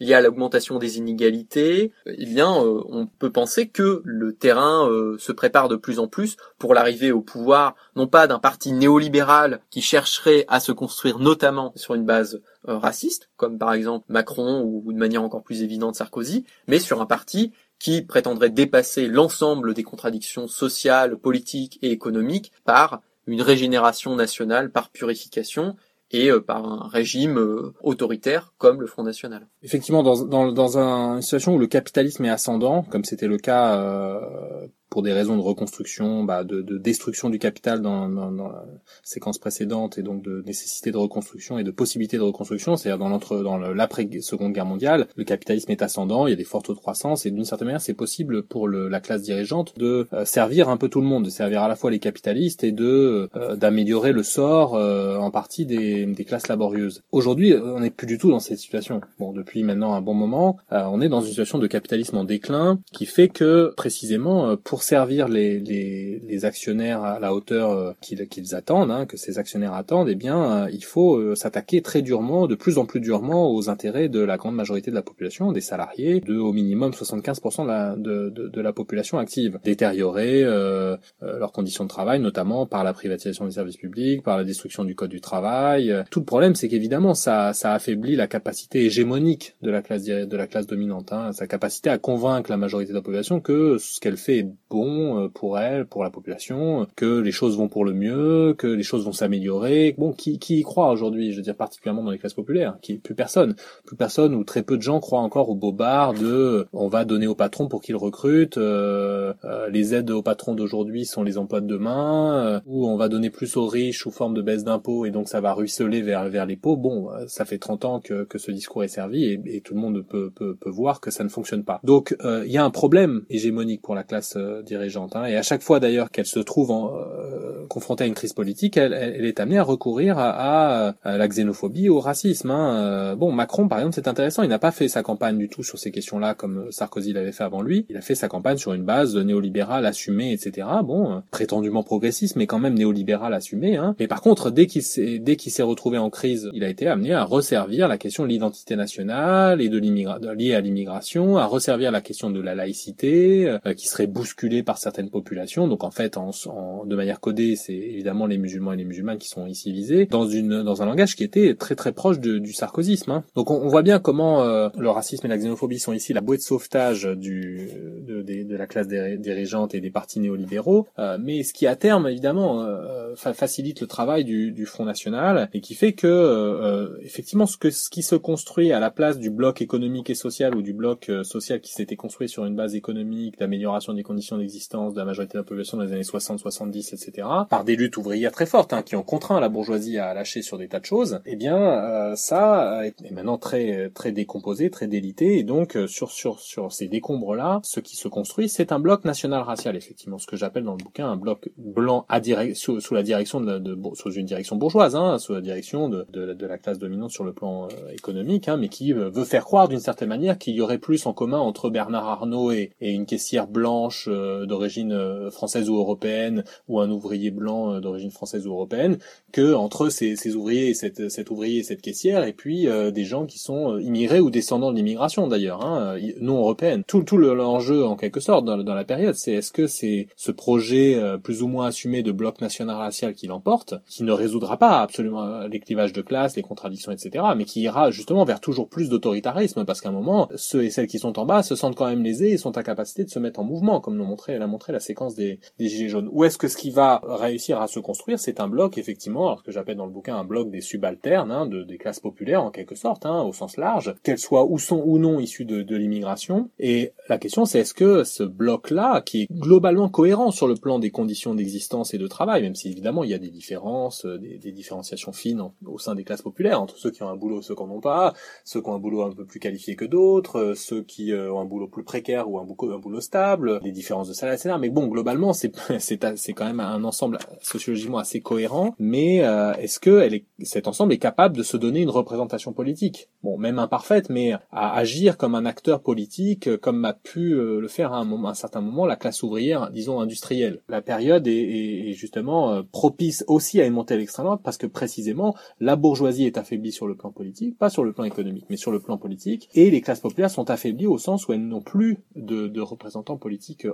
il 0.00 0.08
y 0.08 0.14
a 0.14 0.20
l'augmentation 0.20 0.78
des 0.78 0.98
inégalités, 0.98 1.92
eh 2.06 2.26
bien, 2.26 2.52
on 2.52 3.06
peut 3.06 3.32
penser 3.32 3.68
que 3.68 4.02
le 4.04 4.34
terrain 4.34 4.88
euh, 4.88 5.16
se 5.18 5.32
prépare 5.32 5.68
de 5.68 5.76
plus 5.76 5.98
en 5.98 6.08
plus 6.08 6.36
pour 6.58 6.74
l'arrivée 6.74 7.12
au 7.12 7.20
pouvoir, 7.20 7.74
non 7.96 8.06
pas 8.06 8.26
d'un 8.26 8.38
parti 8.38 8.72
néolibéral 8.72 9.60
qui 9.70 9.82
chercherait 9.82 10.44
à 10.48 10.60
se 10.60 10.72
construire 10.72 11.18
notamment 11.18 11.72
sur 11.76 11.94
une 11.94 12.04
base 12.04 12.40
euh, 12.68 12.78
raciste, 12.78 13.28
comme 13.36 13.58
par 13.58 13.72
exemple 13.72 14.06
Macron 14.08 14.62
ou 14.62 14.92
de 14.92 14.98
manière 14.98 15.22
encore 15.22 15.42
plus 15.42 15.62
évidente 15.62 15.96
Sarkozy, 15.96 16.44
mais 16.66 16.78
sur 16.78 17.00
un 17.00 17.06
parti 17.06 17.52
qui 17.78 18.02
prétendrait 18.02 18.50
dépasser 18.50 19.08
l'ensemble 19.08 19.74
des 19.74 19.82
contradictions 19.82 20.48
sociales, 20.48 21.18
politiques 21.18 21.78
et 21.82 21.90
économiques 21.90 22.52
par 22.64 23.02
une 23.26 23.42
régénération 23.42 24.14
nationale 24.14 24.70
par 24.70 24.90
purification 24.90 25.76
et 26.14 26.30
euh, 26.30 26.40
par 26.40 26.64
un 26.64 26.88
régime 26.88 27.38
euh, 27.38 27.74
autoritaire 27.82 28.54
comme 28.56 28.80
le 28.80 28.86
Front 28.86 29.02
National. 29.02 29.48
Effectivement, 29.62 30.02
dans, 30.02 30.52
dans, 30.52 30.78
une 30.78 31.22
situation 31.22 31.54
où 31.54 31.58
le 31.58 31.66
capitalisme 31.66 32.24
est 32.24 32.30
ascendant, 32.30 32.82
comme 32.84 33.04
c'était 33.04 33.26
le 33.26 33.36
cas 33.36 33.76
euh, 33.78 34.66
pour 34.94 35.02
des 35.02 35.12
raisons 35.12 35.36
de 35.36 35.42
reconstruction, 35.42 36.22
bah, 36.22 36.44
de, 36.44 36.62
de, 36.62 36.78
destruction 36.78 37.28
du 37.28 37.40
capital 37.40 37.82
dans, 37.82 38.08
dans, 38.08 38.30
dans, 38.30 38.46
la 38.46 38.64
séquence 39.02 39.38
précédente 39.38 39.98
et 39.98 40.04
donc 40.04 40.22
de 40.22 40.44
nécessité 40.46 40.92
de 40.92 40.96
reconstruction 40.96 41.58
et 41.58 41.64
de 41.64 41.72
possibilité 41.72 42.16
de 42.16 42.22
reconstruction, 42.22 42.76
c'est-à-dire 42.76 42.98
dans 42.98 43.08
l'entre 43.08 43.42
dans 43.42 43.58
l'après 43.58 44.08
Seconde 44.20 44.52
Guerre 44.52 44.66
mondiale, 44.66 45.08
le 45.16 45.24
capitalisme 45.24 45.72
est 45.72 45.82
ascendant, 45.82 46.28
il 46.28 46.30
y 46.30 46.32
a 46.32 46.36
des 46.36 46.44
fortes 46.44 46.66
taux 46.66 46.74
de 46.74 46.78
croissance 46.78 47.26
et 47.26 47.32
d'une 47.32 47.44
certaine 47.44 47.66
manière 47.66 47.80
c'est 47.80 47.92
possible 47.94 48.44
pour 48.44 48.68
le, 48.68 48.86
la 48.86 49.00
classe 49.00 49.22
dirigeante 49.22 49.76
de 49.76 50.06
euh, 50.12 50.24
servir 50.24 50.68
un 50.68 50.76
peu 50.76 50.88
tout 50.88 51.00
le 51.00 51.08
monde, 51.08 51.24
de 51.24 51.30
servir 51.30 51.62
à 51.62 51.66
la 51.66 51.74
fois 51.74 51.90
les 51.90 51.98
capitalistes 51.98 52.62
et 52.62 52.70
de 52.70 53.28
euh, 53.34 53.56
d'améliorer 53.56 54.12
le 54.12 54.22
sort 54.22 54.76
euh, 54.76 55.16
en 55.16 55.32
partie 55.32 55.66
des, 55.66 56.06
des 56.06 56.24
classes 56.24 56.46
laborieuses. 56.46 57.02
Aujourd'hui, 57.10 57.52
on 57.52 57.80
n'est 57.80 57.90
plus 57.90 58.06
du 58.06 58.16
tout 58.16 58.30
dans 58.30 58.38
cette 58.38 58.58
situation. 58.58 59.00
Bon, 59.18 59.32
depuis 59.32 59.64
maintenant 59.64 59.94
un 59.94 60.00
bon 60.00 60.14
moment, 60.14 60.56
on 60.70 61.00
est 61.00 61.08
dans 61.08 61.20
une 61.20 61.30
situation 61.30 61.58
de 61.58 61.66
capitalisme 61.66 62.16
en 62.16 62.22
déclin 62.22 62.78
qui 62.92 63.06
fait 63.06 63.28
que 63.28 63.72
précisément 63.76 64.56
pour 64.56 64.83
servir 64.84 65.28
les, 65.28 65.58
les, 65.58 66.22
les, 66.26 66.44
actionnaires 66.44 67.02
à 67.02 67.18
la 67.18 67.34
hauteur 67.34 67.70
euh, 67.70 67.92
qu'ils 68.00 68.54
attendent, 68.54 68.90
hein, 68.90 69.06
que 69.06 69.16
ces 69.16 69.38
actionnaires 69.38 69.72
attendent, 69.72 70.08
eh 70.08 70.14
bien, 70.14 70.64
euh, 70.64 70.70
il 70.72 70.84
faut 70.84 71.16
euh, 71.16 71.34
s'attaquer 71.34 71.80
très 71.82 72.02
durement, 72.02 72.46
de 72.46 72.54
plus 72.54 72.78
en 72.78 72.84
plus 72.84 73.00
durement, 73.00 73.50
aux 73.50 73.70
intérêts 73.70 74.08
de 74.08 74.20
la 74.20 74.36
grande 74.36 74.54
majorité 74.54 74.90
de 74.90 74.94
la 74.94 75.02
population, 75.02 75.52
des 75.52 75.60
salariés, 75.60 76.20
de 76.20 76.36
au 76.36 76.52
minimum 76.52 76.92
75% 76.92 77.62
de 77.62 77.68
la, 77.68 77.96
de, 77.96 78.28
de, 78.30 78.48
de, 78.48 78.60
la 78.60 78.72
population 78.72 79.18
active, 79.18 79.58
détériorer 79.64 80.42
euh, 80.44 80.96
leurs 81.20 81.52
conditions 81.52 81.84
de 81.84 81.88
travail, 81.88 82.20
notamment 82.20 82.66
par 82.66 82.84
la 82.84 82.92
privatisation 82.92 83.46
des 83.46 83.52
services 83.52 83.76
publics, 83.76 84.22
par 84.22 84.36
la 84.36 84.44
destruction 84.44 84.84
du 84.84 84.94
code 84.94 85.10
du 85.10 85.20
travail. 85.20 85.94
Tout 86.10 86.20
le 86.20 86.26
problème, 86.26 86.54
c'est 86.54 86.68
qu'évidemment, 86.68 87.14
ça, 87.14 87.52
ça 87.52 87.72
affaiblit 87.72 88.16
la 88.16 88.26
capacité 88.26 88.84
hégémonique 88.84 89.56
de 89.62 89.70
la 89.70 89.82
classe 89.82 90.04
de 90.04 90.36
la 90.36 90.46
classe 90.46 90.66
dominante, 90.66 91.12
hein, 91.12 91.32
sa 91.32 91.46
capacité 91.46 91.88
à 91.88 91.98
convaincre 91.98 92.50
la 92.50 92.56
majorité 92.56 92.90
de 92.90 92.96
la 92.96 93.02
population 93.02 93.40
que 93.40 93.78
ce 93.78 94.00
qu'elle 94.00 94.16
fait 94.16 94.38
est 94.38 94.48
bon 94.74 95.22
euh, 95.22 95.28
pour 95.28 95.58
elle, 95.58 95.86
pour 95.86 96.02
la 96.02 96.10
population, 96.10 96.86
que 96.96 97.20
les 97.20 97.30
choses 97.30 97.56
vont 97.56 97.68
pour 97.68 97.84
le 97.84 97.92
mieux, 97.92 98.54
que 98.58 98.66
les 98.66 98.82
choses 98.82 99.04
vont 99.04 99.12
s'améliorer. 99.12 99.94
Bon, 99.96 100.12
qui, 100.12 100.38
qui 100.40 100.58
y 100.58 100.62
croit 100.62 100.90
aujourd'hui? 100.90 101.30
Je 101.30 101.36
veux 101.36 101.42
dire 101.42 101.54
particulièrement 101.54 102.02
dans 102.02 102.10
les 102.10 102.18
classes 102.18 102.34
populaires, 102.34 102.76
qui 102.82 102.98
plus 102.98 103.14
personne, 103.14 103.54
plus 103.86 103.96
personne 103.96 104.34
ou 104.34 104.42
très 104.42 104.62
peu 104.62 104.76
de 104.76 104.82
gens 104.82 104.98
croient 104.98 105.20
encore 105.20 105.48
au 105.48 105.54
bobard 105.54 106.14
de 106.14 106.66
on 106.72 106.88
va 106.88 107.04
donner 107.04 107.28
au 107.28 107.36
patron 107.36 107.68
pour 107.68 107.82
qu'il 107.82 107.94
recrute, 107.94 108.58
euh, 108.58 109.32
euh, 109.44 109.68
les 109.68 109.94
aides 109.94 110.10
au 110.10 110.22
patron 110.22 110.54
d'aujourd'hui 110.54 111.04
sont 111.04 111.22
les 111.22 111.38
emplois 111.38 111.60
de 111.60 111.66
demain, 111.66 112.60
ou 112.66 112.88
on 112.88 112.96
va 112.96 113.08
donner 113.08 113.30
plus 113.30 113.56
aux 113.56 113.66
riches 113.66 114.00
sous 114.00 114.10
forme 114.10 114.34
de 114.34 114.42
baisse 114.42 114.64
d'impôts 114.64 115.06
et 115.06 115.12
donc 115.12 115.28
ça 115.28 115.40
va 115.40 115.52
ruisseler 115.52 116.02
vers 116.02 116.28
vers 116.28 116.46
les 116.46 116.56
pauvres. 116.56 116.82
Bon, 116.82 117.08
ça 117.28 117.44
fait 117.44 117.58
30 117.58 117.84
ans 117.84 118.00
que, 118.00 118.24
que 118.24 118.38
ce 118.38 118.50
discours 118.50 118.82
est 118.82 118.88
servi 118.88 119.24
et, 119.24 119.40
et 119.46 119.60
tout 119.60 119.74
le 119.74 119.80
monde 119.80 120.04
peut, 120.04 120.32
peut, 120.34 120.56
peut 120.56 120.70
voir 120.70 121.00
que 121.00 121.12
ça 121.12 121.22
ne 121.22 121.28
fonctionne 121.28 121.62
pas. 121.62 121.80
Donc 121.84 122.16
il 122.24 122.50
y 122.50 122.58
a 122.58 122.64
un 122.64 122.70
problème 122.70 123.22
hégémonique 123.30 123.82
pour 123.82 123.94
la 123.94 124.02
classe 124.02 124.36
euh, 124.54 124.62
dirigeante. 124.62 125.14
Et 125.28 125.36
à 125.36 125.42
chaque 125.42 125.62
fois 125.62 125.80
d'ailleurs 125.80 126.10
qu'elle 126.10 126.26
se 126.26 126.40
trouve 126.40 126.70
euh, 126.70 127.66
confrontée 127.68 128.04
à 128.04 128.06
une 128.06 128.14
crise 128.14 128.32
politique, 128.32 128.76
elle, 128.76 128.92
est 128.92 129.40
amenée 129.40 129.58
à 129.58 129.62
recourir 129.62 130.18
à, 130.18 130.94
la 131.04 131.28
xénophobie, 131.28 131.88
au 131.88 132.00
racisme. 132.00 132.50
Hein. 132.50 132.76
Euh, 132.76 133.16
bon, 133.16 133.32
Macron 133.32 133.68
par 133.68 133.78
exemple, 133.78 133.94
c'est 133.94 134.08
intéressant. 134.08 134.42
Il 134.42 134.48
n'a 134.48 134.58
pas 134.58 134.70
fait 134.70 134.88
sa 134.88 135.02
campagne 135.02 135.38
du 135.38 135.48
tout 135.48 135.62
sur 135.62 135.78
ces 135.78 135.90
questions-là 135.90 136.34
comme 136.34 136.70
Sarkozy 136.70 137.12
l'avait 137.12 137.32
fait 137.32 137.44
avant 137.44 137.62
lui. 137.62 137.86
Il 137.88 137.96
a 137.96 138.00
fait 138.00 138.14
sa 138.14 138.28
campagne 138.28 138.56
sur 138.56 138.72
une 138.72 138.84
base 138.84 139.16
néolibérale 139.16 139.86
assumée, 139.86 140.32
etc. 140.32 140.66
Bon, 140.84 141.22
prétendument 141.30 141.82
progressiste, 141.82 142.36
mais 142.36 142.46
quand 142.46 142.58
même 142.58 142.74
néolibérale 142.74 143.34
assumée. 143.34 143.76
Hein. 143.76 143.94
Mais 143.98 144.06
par 144.06 144.20
contre, 144.20 144.50
dès 144.50 144.66
qu'il 144.66 144.82
s'est 144.82 145.18
dès 145.18 145.36
qu'il 145.36 145.52
s'est 145.52 145.62
retrouvé 145.62 145.98
en 145.98 146.10
crise, 146.10 146.50
il 146.52 146.64
a 146.64 146.68
été 146.68 146.86
amené 146.86 147.12
à 147.12 147.24
resservir 147.24 147.88
la 147.88 147.98
question 147.98 148.24
de 148.24 148.28
l'identité 148.28 148.76
nationale 148.76 149.60
et 149.60 149.68
de 149.68 149.78
l'immigration 149.78 149.94
liée 150.34 150.54
à 150.54 150.60
l'immigration, 150.60 151.36
à 151.36 151.46
resservir 151.46 151.90
la 151.90 152.00
question 152.00 152.30
de 152.30 152.40
la 152.40 152.54
laïcité, 152.54 153.48
euh, 153.48 153.74
qui 153.74 153.88
serait 153.88 154.06
bousculée 154.06 154.43
par 154.62 154.78
certaines 154.78 155.10
populations. 155.10 155.68
Donc 155.68 155.84
en 155.84 155.90
fait, 155.90 156.16
en, 156.16 156.30
en 156.46 156.84
de 156.84 156.96
manière 156.96 157.20
codée, 157.20 157.56
c'est 157.56 157.74
évidemment 157.74 158.26
les 158.26 158.38
musulmans 158.38 158.72
et 158.72 158.76
les 158.76 158.84
musulmanes 158.84 159.18
qui 159.18 159.28
sont 159.28 159.46
ici 159.46 159.72
visés, 159.72 160.06
dans 160.06 160.26
une 160.26 160.62
dans 160.62 160.82
un 160.82 160.86
langage 160.86 161.16
qui 161.16 161.24
était 161.24 161.54
très 161.54 161.74
très 161.74 161.92
proche 161.92 162.18
de, 162.18 162.38
du 162.38 162.52
sarkozysme. 162.52 163.10
Hein. 163.10 163.24
Donc 163.34 163.50
on, 163.50 163.56
on, 163.56 163.68
voit 163.68 163.82
bien 163.82 163.98
comment 163.98 164.42
euh, 164.42 164.68
le 164.78 164.90
racisme 164.90 165.26
et 165.26 165.28
la 165.28 165.38
xénophobie 165.38 165.78
sont 165.78 165.92
ici 165.92 166.12
la 166.12 166.20
bouée 166.20 166.36
de 166.36 166.42
sauvetage 166.42 167.04
du 167.04 167.68
de, 168.06 168.22
de, 168.22 168.42
de 168.44 168.56
la 168.56 168.66
classe 168.66 168.88
dirigeante 168.88 169.74
et 169.74 169.80
des 169.80 169.90
partis 169.90 170.20
néolibéraux, 170.20 170.86
euh, 170.98 171.18
mais 171.20 171.42
ce 171.42 171.52
qui 171.52 171.66
à 171.66 171.76
terme 171.76 172.06
évidemment 172.08 172.62
euh, 172.62 173.14
facilite 173.16 173.80
le 173.80 173.86
travail 173.86 174.24
du, 174.24 174.52
du, 174.52 174.66
Front 174.66 174.84
National 174.84 175.48
et 175.52 175.60
qui 175.60 175.74
fait 175.74 175.92
que 175.92 176.98
effectivement 177.02 177.46
ce 177.46 177.56
que 177.56 177.70
ce 177.70 177.90
qui 177.90 178.02
se 178.02 178.16
construit 178.16 178.72
à 178.72 178.80
la 178.80 178.90
place 178.90 179.18
du 179.18 179.30
bloc 179.30 179.62
économique 179.62 180.10
et 180.10 180.14
social 180.14 180.56
ou 180.56 180.62
du 180.62 180.72
bloc 180.72 181.10
social 181.22 181.60
qui 181.60 181.72
s'était 181.72 181.96
construit 181.96 182.28
sur 182.28 182.44
une 182.44 182.56
base 182.56 182.74
économique, 182.74 183.38
d'amélioration 183.38 183.94
des 183.94 184.02
conditions 184.02 184.33
d'existence 184.38 184.94
de 184.94 184.98
la 184.98 185.04
majorité 185.04 185.34
de 185.34 185.38
la 185.38 185.44
population 185.44 185.78
dans 185.78 185.84
les 185.84 185.92
années 185.92 186.02
60, 186.02 186.38
70, 186.38 186.92
etc., 186.92 187.28
par 187.48 187.64
des 187.64 187.76
luttes 187.76 187.96
ouvrières 187.96 188.32
très 188.32 188.46
fortes, 188.46 188.72
hein, 188.72 188.82
qui 188.82 188.96
ont 188.96 189.02
contraint 189.02 189.40
la 189.40 189.48
bourgeoisie 189.48 189.98
à 189.98 190.14
lâcher 190.14 190.42
sur 190.42 190.58
des 190.58 190.68
tas 190.68 190.80
de 190.80 190.84
choses, 190.84 191.20
eh 191.26 191.36
bien, 191.36 191.56
euh, 191.56 192.14
ça 192.16 192.86
est 192.86 193.10
maintenant 193.10 193.38
très 193.38 193.90
très 193.90 194.12
décomposé, 194.12 194.70
très 194.70 194.86
délité, 194.86 195.38
et 195.38 195.42
donc 195.42 195.76
euh, 195.76 195.86
sur 195.86 196.10
sur 196.10 196.40
sur 196.40 196.72
ces 196.72 196.88
décombres-là, 196.88 197.60
ce 197.62 197.80
qui 197.80 197.96
se 197.96 198.08
construit, 198.08 198.48
c'est 198.48 198.72
un 198.72 198.78
bloc 198.78 199.04
national 199.04 199.42
racial, 199.42 199.76
effectivement, 199.76 200.18
ce 200.18 200.26
que 200.26 200.36
j'appelle 200.36 200.64
dans 200.64 200.76
le 200.76 200.82
bouquin 200.82 201.08
un 201.08 201.16
bloc 201.16 201.50
blanc 201.56 202.04
à 202.08 202.20
direct 202.20 202.56
sous, 202.56 202.80
la 202.92 203.02
direction 203.02 203.40
de, 203.40 203.58
de, 203.58 203.78
sous 203.94 204.12
une 204.12 204.26
direction 204.26 204.56
bourgeoise, 204.56 204.96
hein, 204.96 205.18
sous 205.18 205.34
la 205.34 205.40
direction 205.40 205.88
de, 205.88 206.06
de, 206.12 206.32
de, 206.32 206.46
la 206.46 206.58
classe 206.58 206.78
dominante 206.78 207.10
sur 207.10 207.24
le 207.24 207.32
plan 207.32 207.64
euh, 207.64 207.90
économique, 207.90 208.48
hein, 208.48 208.56
mais 208.56 208.68
qui 208.68 208.92
veut 208.92 209.24
faire 209.24 209.44
croire 209.44 209.68
d'une 209.68 209.80
certaine 209.80 210.08
manière 210.08 210.38
qu'il 210.38 210.54
y 210.54 210.60
aurait 210.60 210.78
plus 210.78 211.06
en 211.06 211.12
commun 211.12 211.38
entre 211.38 211.70
Bernard 211.70 212.08
Arnault 212.08 212.52
et, 212.52 212.72
et 212.80 212.92
une 212.92 213.06
caissière 213.06 213.46
blanche 213.46 214.08
euh, 214.08 214.23
d'origine 214.46 214.92
euh, 214.92 215.30
française 215.30 215.68
ou 215.68 215.76
européenne 215.76 216.44
ou 216.68 216.80
un 216.80 216.90
ouvrier 216.90 217.30
blanc 217.30 217.74
euh, 217.74 217.80
d'origine 217.80 218.10
française 218.10 218.46
ou 218.46 218.52
européenne 218.52 218.98
que 219.32 219.54
entre 219.54 219.88
ces, 219.88 220.16
ces 220.16 220.36
ouvriers 220.36 220.68
et 220.68 220.74
cette, 220.74 221.10
cet 221.10 221.30
ouvrier 221.30 221.60
et 221.60 221.62
cette 221.62 221.82
caissière 221.82 222.24
et 222.24 222.32
puis 222.32 222.66
des 222.92 223.04
gens 223.04 223.26
qui 223.26 223.38
sont 223.38 223.78
immigrés 223.78 224.20
ou 224.20 224.30
descendants 224.30 224.70
de 224.70 224.76
l'immigration 224.76 225.26
d'ailleurs 225.28 225.64
hein, 225.64 225.96
non 226.20 226.38
européenne. 226.38 226.82
Tout 226.86 227.02
tout 227.02 227.18
l'enjeu 227.18 227.84
en 227.84 227.96
quelque 227.96 228.20
sorte 228.20 228.44
dans, 228.44 228.56
la 228.56 228.84
période 228.84 229.14
c'est 229.14 229.32
est-ce 229.32 229.52
que 229.52 229.66
c'est 229.66 230.08
ce 230.16 230.30
projet 230.30 231.00
plus 231.22 231.42
ou 231.42 231.48
moins 231.48 231.66
assumé 231.66 232.02
de 232.02 232.12
bloc 232.12 232.40
national 232.40 232.76
racial 232.76 233.14
qui 233.14 233.26
l'emporte 233.26 233.74
qui 233.86 234.02
ne 234.04 234.12
résoudra 234.12 234.56
pas 234.56 234.80
absolument 234.80 235.46
les 235.46 235.60
clivages 235.60 235.92
de 235.92 236.02
classe 236.02 236.36
les 236.36 236.42
contradictions 236.42 236.92
etc 236.92 237.24
mais 237.36 237.44
qui 237.44 237.62
ira 237.62 237.90
justement 237.90 238.24
vers 238.24 238.40
toujours 238.40 238.68
plus 238.68 238.88
d'autoritarisme 238.88 239.64
parce 239.64 239.80
qu'à 239.80 239.88
un 239.88 239.92
moment 239.92 240.28
ceux 240.36 240.64
et 240.64 240.70
celles 240.70 240.86
qui 240.86 240.98
sont 240.98 241.18
en 241.18 241.26
bas 241.26 241.42
se 241.42 241.56
sentent 241.56 241.76
quand 241.76 241.88
même 241.88 242.02
lésés 242.02 242.32
et 242.32 242.38
sont 242.38 242.56
à 242.56 242.62
capacité 242.62 243.04
de 243.04 243.10
se 243.10 243.18
mettre 243.18 243.40
en 243.40 243.44
mouvement, 243.44 243.80
comme 243.80 243.96
l'ont 243.96 244.06
elle 244.28 244.42
a 244.42 244.46
montré 244.46 244.72
la 244.72 244.80
séquence 244.80 245.14
des, 245.14 245.40
des 245.58 245.68
gilets 245.68 245.88
jaunes. 245.88 246.08
Ou 246.12 246.24
est-ce 246.24 246.38
que 246.38 246.48
ce 246.48 246.56
qui 246.56 246.70
va 246.70 247.00
réussir 247.04 247.60
à 247.60 247.66
se 247.66 247.80
construire, 247.80 248.18
c'est 248.18 248.40
un 248.40 248.48
bloc, 248.48 248.78
effectivement, 248.78 249.28
alors 249.28 249.42
que 249.42 249.52
j'appelle 249.52 249.76
dans 249.76 249.86
le 249.86 249.92
bouquin 249.92 250.16
un 250.16 250.24
bloc 250.24 250.50
des 250.50 250.60
subalternes, 250.60 251.30
hein, 251.30 251.46
de, 251.46 251.62
des 251.62 251.78
classes 251.78 252.00
populaires 252.00 252.42
en 252.42 252.50
quelque 252.50 252.74
sorte, 252.74 253.06
hein, 253.06 253.22
au 253.22 253.32
sens 253.32 253.56
large, 253.56 253.94
qu'elles 254.02 254.18
soient 254.18 254.44
ou 254.44 254.58
sont 254.58 254.82
ou 254.84 254.98
non 254.98 255.20
issues 255.20 255.44
de, 255.44 255.62
de 255.62 255.76
l'immigration. 255.76 256.50
Et 256.58 256.92
la 257.08 257.18
question, 257.18 257.44
c'est 257.44 257.60
est-ce 257.60 257.74
que 257.74 258.04
ce 258.04 258.22
bloc-là, 258.22 259.02
qui 259.02 259.22
est 259.22 259.26
globalement 259.32 259.88
cohérent 259.88 260.30
sur 260.30 260.46
le 260.46 260.54
plan 260.54 260.78
des 260.78 260.90
conditions 260.90 261.34
d'existence 261.34 261.94
et 261.94 261.98
de 261.98 262.06
travail, 262.06 262.42
même 262.42 262.54
si 262.54 262.70
évidemment 262.70 263.04
il 263.04 263.10
y 263.10 263.14
a 263.14 263.18
des 263.18 263.30
différences, 263.30 264.04
euh, 264.06 264.18
des, 264.18 264.38
des 264.38 264.52
différenciations 264.52 265.12
fines 265.12 265.42
au 265.66 265.78
sein 265.78 265.94
des 265.94 266.04
classes 266.04 266.22
populaires, 266.22 266.60
entre 266.60 266.76
ceux 266.76 266.90
qui 266.90 267.02
ont 267.02 267.08
un 267.08 267.16
boulot 267.16 267.40
et 267.40 267.42
ceux 267.42 267.54
qui 267.54 267.62
n'en 267.62 267.70
ont 267.70 267.80
pas, 267.80 268.14
ceux 268.44 268.60
qui 268.60 268.68
ont 268.68 268.74
un 268.74 268.78
boulot 268.78 269.02
un 269.02 269.12
peu 269.12 269.24
plus 269.24 269.40
qualifié 269.40 269.76
que 269.76 269.84
d'autres, 269.84 270.38
euh, 270.38 270.54
ceux 270.54 270.82
qui 270.82 271.12
euh, 271.12 271.32
ont 271.32 271.40
un 271.40 271.44
boulot 271.44 271.68
plus 271.68 271.84
précaire 271.84 272.30
ou 272.30 272.38
un 272.38 272.44
boulot, 272.44 272.74
un 272.74 272.78
boulot 272.78 273.00
stable, 273.00 273.60
les 273.62 273.72
différences 273.72 274.03
de 274.08 274.12
etc. 274.34 274.56
Mais 274.60 274.70
bon, 274.70 274.86
globalement, 274.86 275.32
c'est 275.32 275.52
c'est 275.78 276.32
quand 276.32 276.46
même 276.46 276.60
un 276.60 276.84
ensemble 276.84 277.18
sociologiquement 277.42 277.98
assez 277.98 278.20
cohérent. 278.20 278.74
Mais 278.78 279.24
euh, 279.24 279.52
est-ce 279.54 279.80
que 279.80 280.00
elle 280.00 280.14
est, 280.14 280.24
cet 280.42 280.68
ensemble 280.68 280.92
est 280.92 280.98
capable 280.98 281.36
de 281.36 281.42
se 281.42 281.56
donner 281.56 281.80
une 281.80 281.90
représentation 281.90 282.52
politique? 282.52 283.08
Bon, 283.22 283.38
même 283.38 283.58
imparfaite, 283.58 284.10
mais 284.10 284.32
à 284.50 284.76
agir 284.76 285.16
comme 285.16 285.34
un 285.34 285.46
acteur 285.46 285.80
politique, 285.80 286.56
comme 286.58 286.84
a 286.84 286.92
pu 286.92 287.32
euh, 287.32 287.60
le 287.60 287.68
faire 287.68 287.92
à 287.92 287.98
un, 287.98 288.04
moment, 288.04 288.28
un 288.28 288.34
certain 288.34 288.60
moment 288.60 288.86
la 288.86 288.96
classe 288.96 289.22
ouvrière, 289.22 289.70
disons 289.70 290.00
industrielle. 290.00 290.60
La 290.68 290.82
période 290.82 291.26
est, 291.26 291.90
est, 291.90 291.92
justement 291.92 292.52
euh, 292.52 292.62
propice 292.62 293.24
aussi 293.28 293.60
à 293.60 293.66
une 293.66 293.72
montée 293.72 293.94
à 293.94 293.96
l'extrême 293.96 294.26
droite 294.26 294.40
parce 294.42 294.58
que 294.58 294.66
précisément 294.66 295.34
la 295.60 295.76
bourgeoisie 295.76 296.26
est 296.26 296.38
affaiblie 296.38 296.72
sur 296.72 296.86
le 296.86 296.96
plan 296.96 297.10
politique, 297.10 297.58
pas 297.58 297.70
sur 297.70 297.84
le 297.84 297.92
plan 297.92 298.04
économique, 298.04 298.46
mais 298.50 298.56
sur 298.56 298.72
le 298.72 298.80
plan 298.80 298.98
politique, 298.98 299.48
et 299.54 299.70
les 299.70 299.80
classes 299.80 300.00
populaires 300.00 300.30
sont 300.30 300.50
affaiblies 300.50 300.86
au 300.86 300.98
sens 300.98 301.28
où 301.28 301.32
elles 301.32 301.46
n'ont 301.46 301.62
plus 301.62 301.98
de, 302.16 302.48
de 302.48 302.60
représentants 302.60 303.16
politiques 303.16 303.66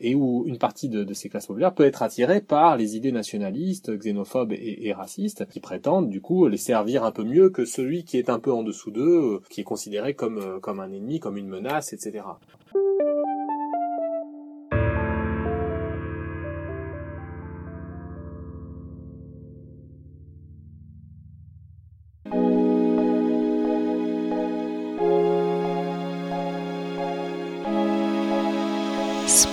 et 0.00 0.14
où 0.14 0.44
une 0.46 0.58
partie 0.58 0.88
de, 0.88 1.12
ces 1.14 1.28
classes 1.28 1.46
populaires 1.46 1.74
peut 1.74 1.84
être 1.84 2.02
attirée 2.02 2.40
par 2.40 2.76
les 2.76 2.96
idées 2.96 3.12
nationalistes, 3.12 3.96
xénophobes 3.96 4.52
et, 4.52 4.86
et, 4.86 4.92
racistes 4.92 5.46
qui 5.48 5.60
prétendent 5.60 6.08
du 6.08 6.20
coup 6.20 6.48
les 6.48 6.56
servir 6.56 7.04
un 7.04 7.12
peu 7.12 7.24
mieux 7.24 7.50
que 7.50 7.64
celui 7.64 8.04
qui 8.04 8.18
est 8.18 8.30
un 8.30 8.38
peu 8.38 8.52
en 8.52 8.62
dessous 8.62 8.90
d'eux, 8.90 9.40
qui 9.50 9.60
est 9.60 9.64
considéré 9.64 10.14
comme, 10.14 10.38
euh, 10.38 10.58
comme 10.60 10.80
un 10.80 10.90
ennemi, 10.90 11.20
comme 11.20 11.36
une 11.36 11.48
menace, 11.48 11.92
etc. 11.92 12.24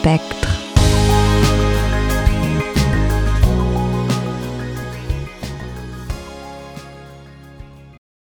respect. 0.04 0.41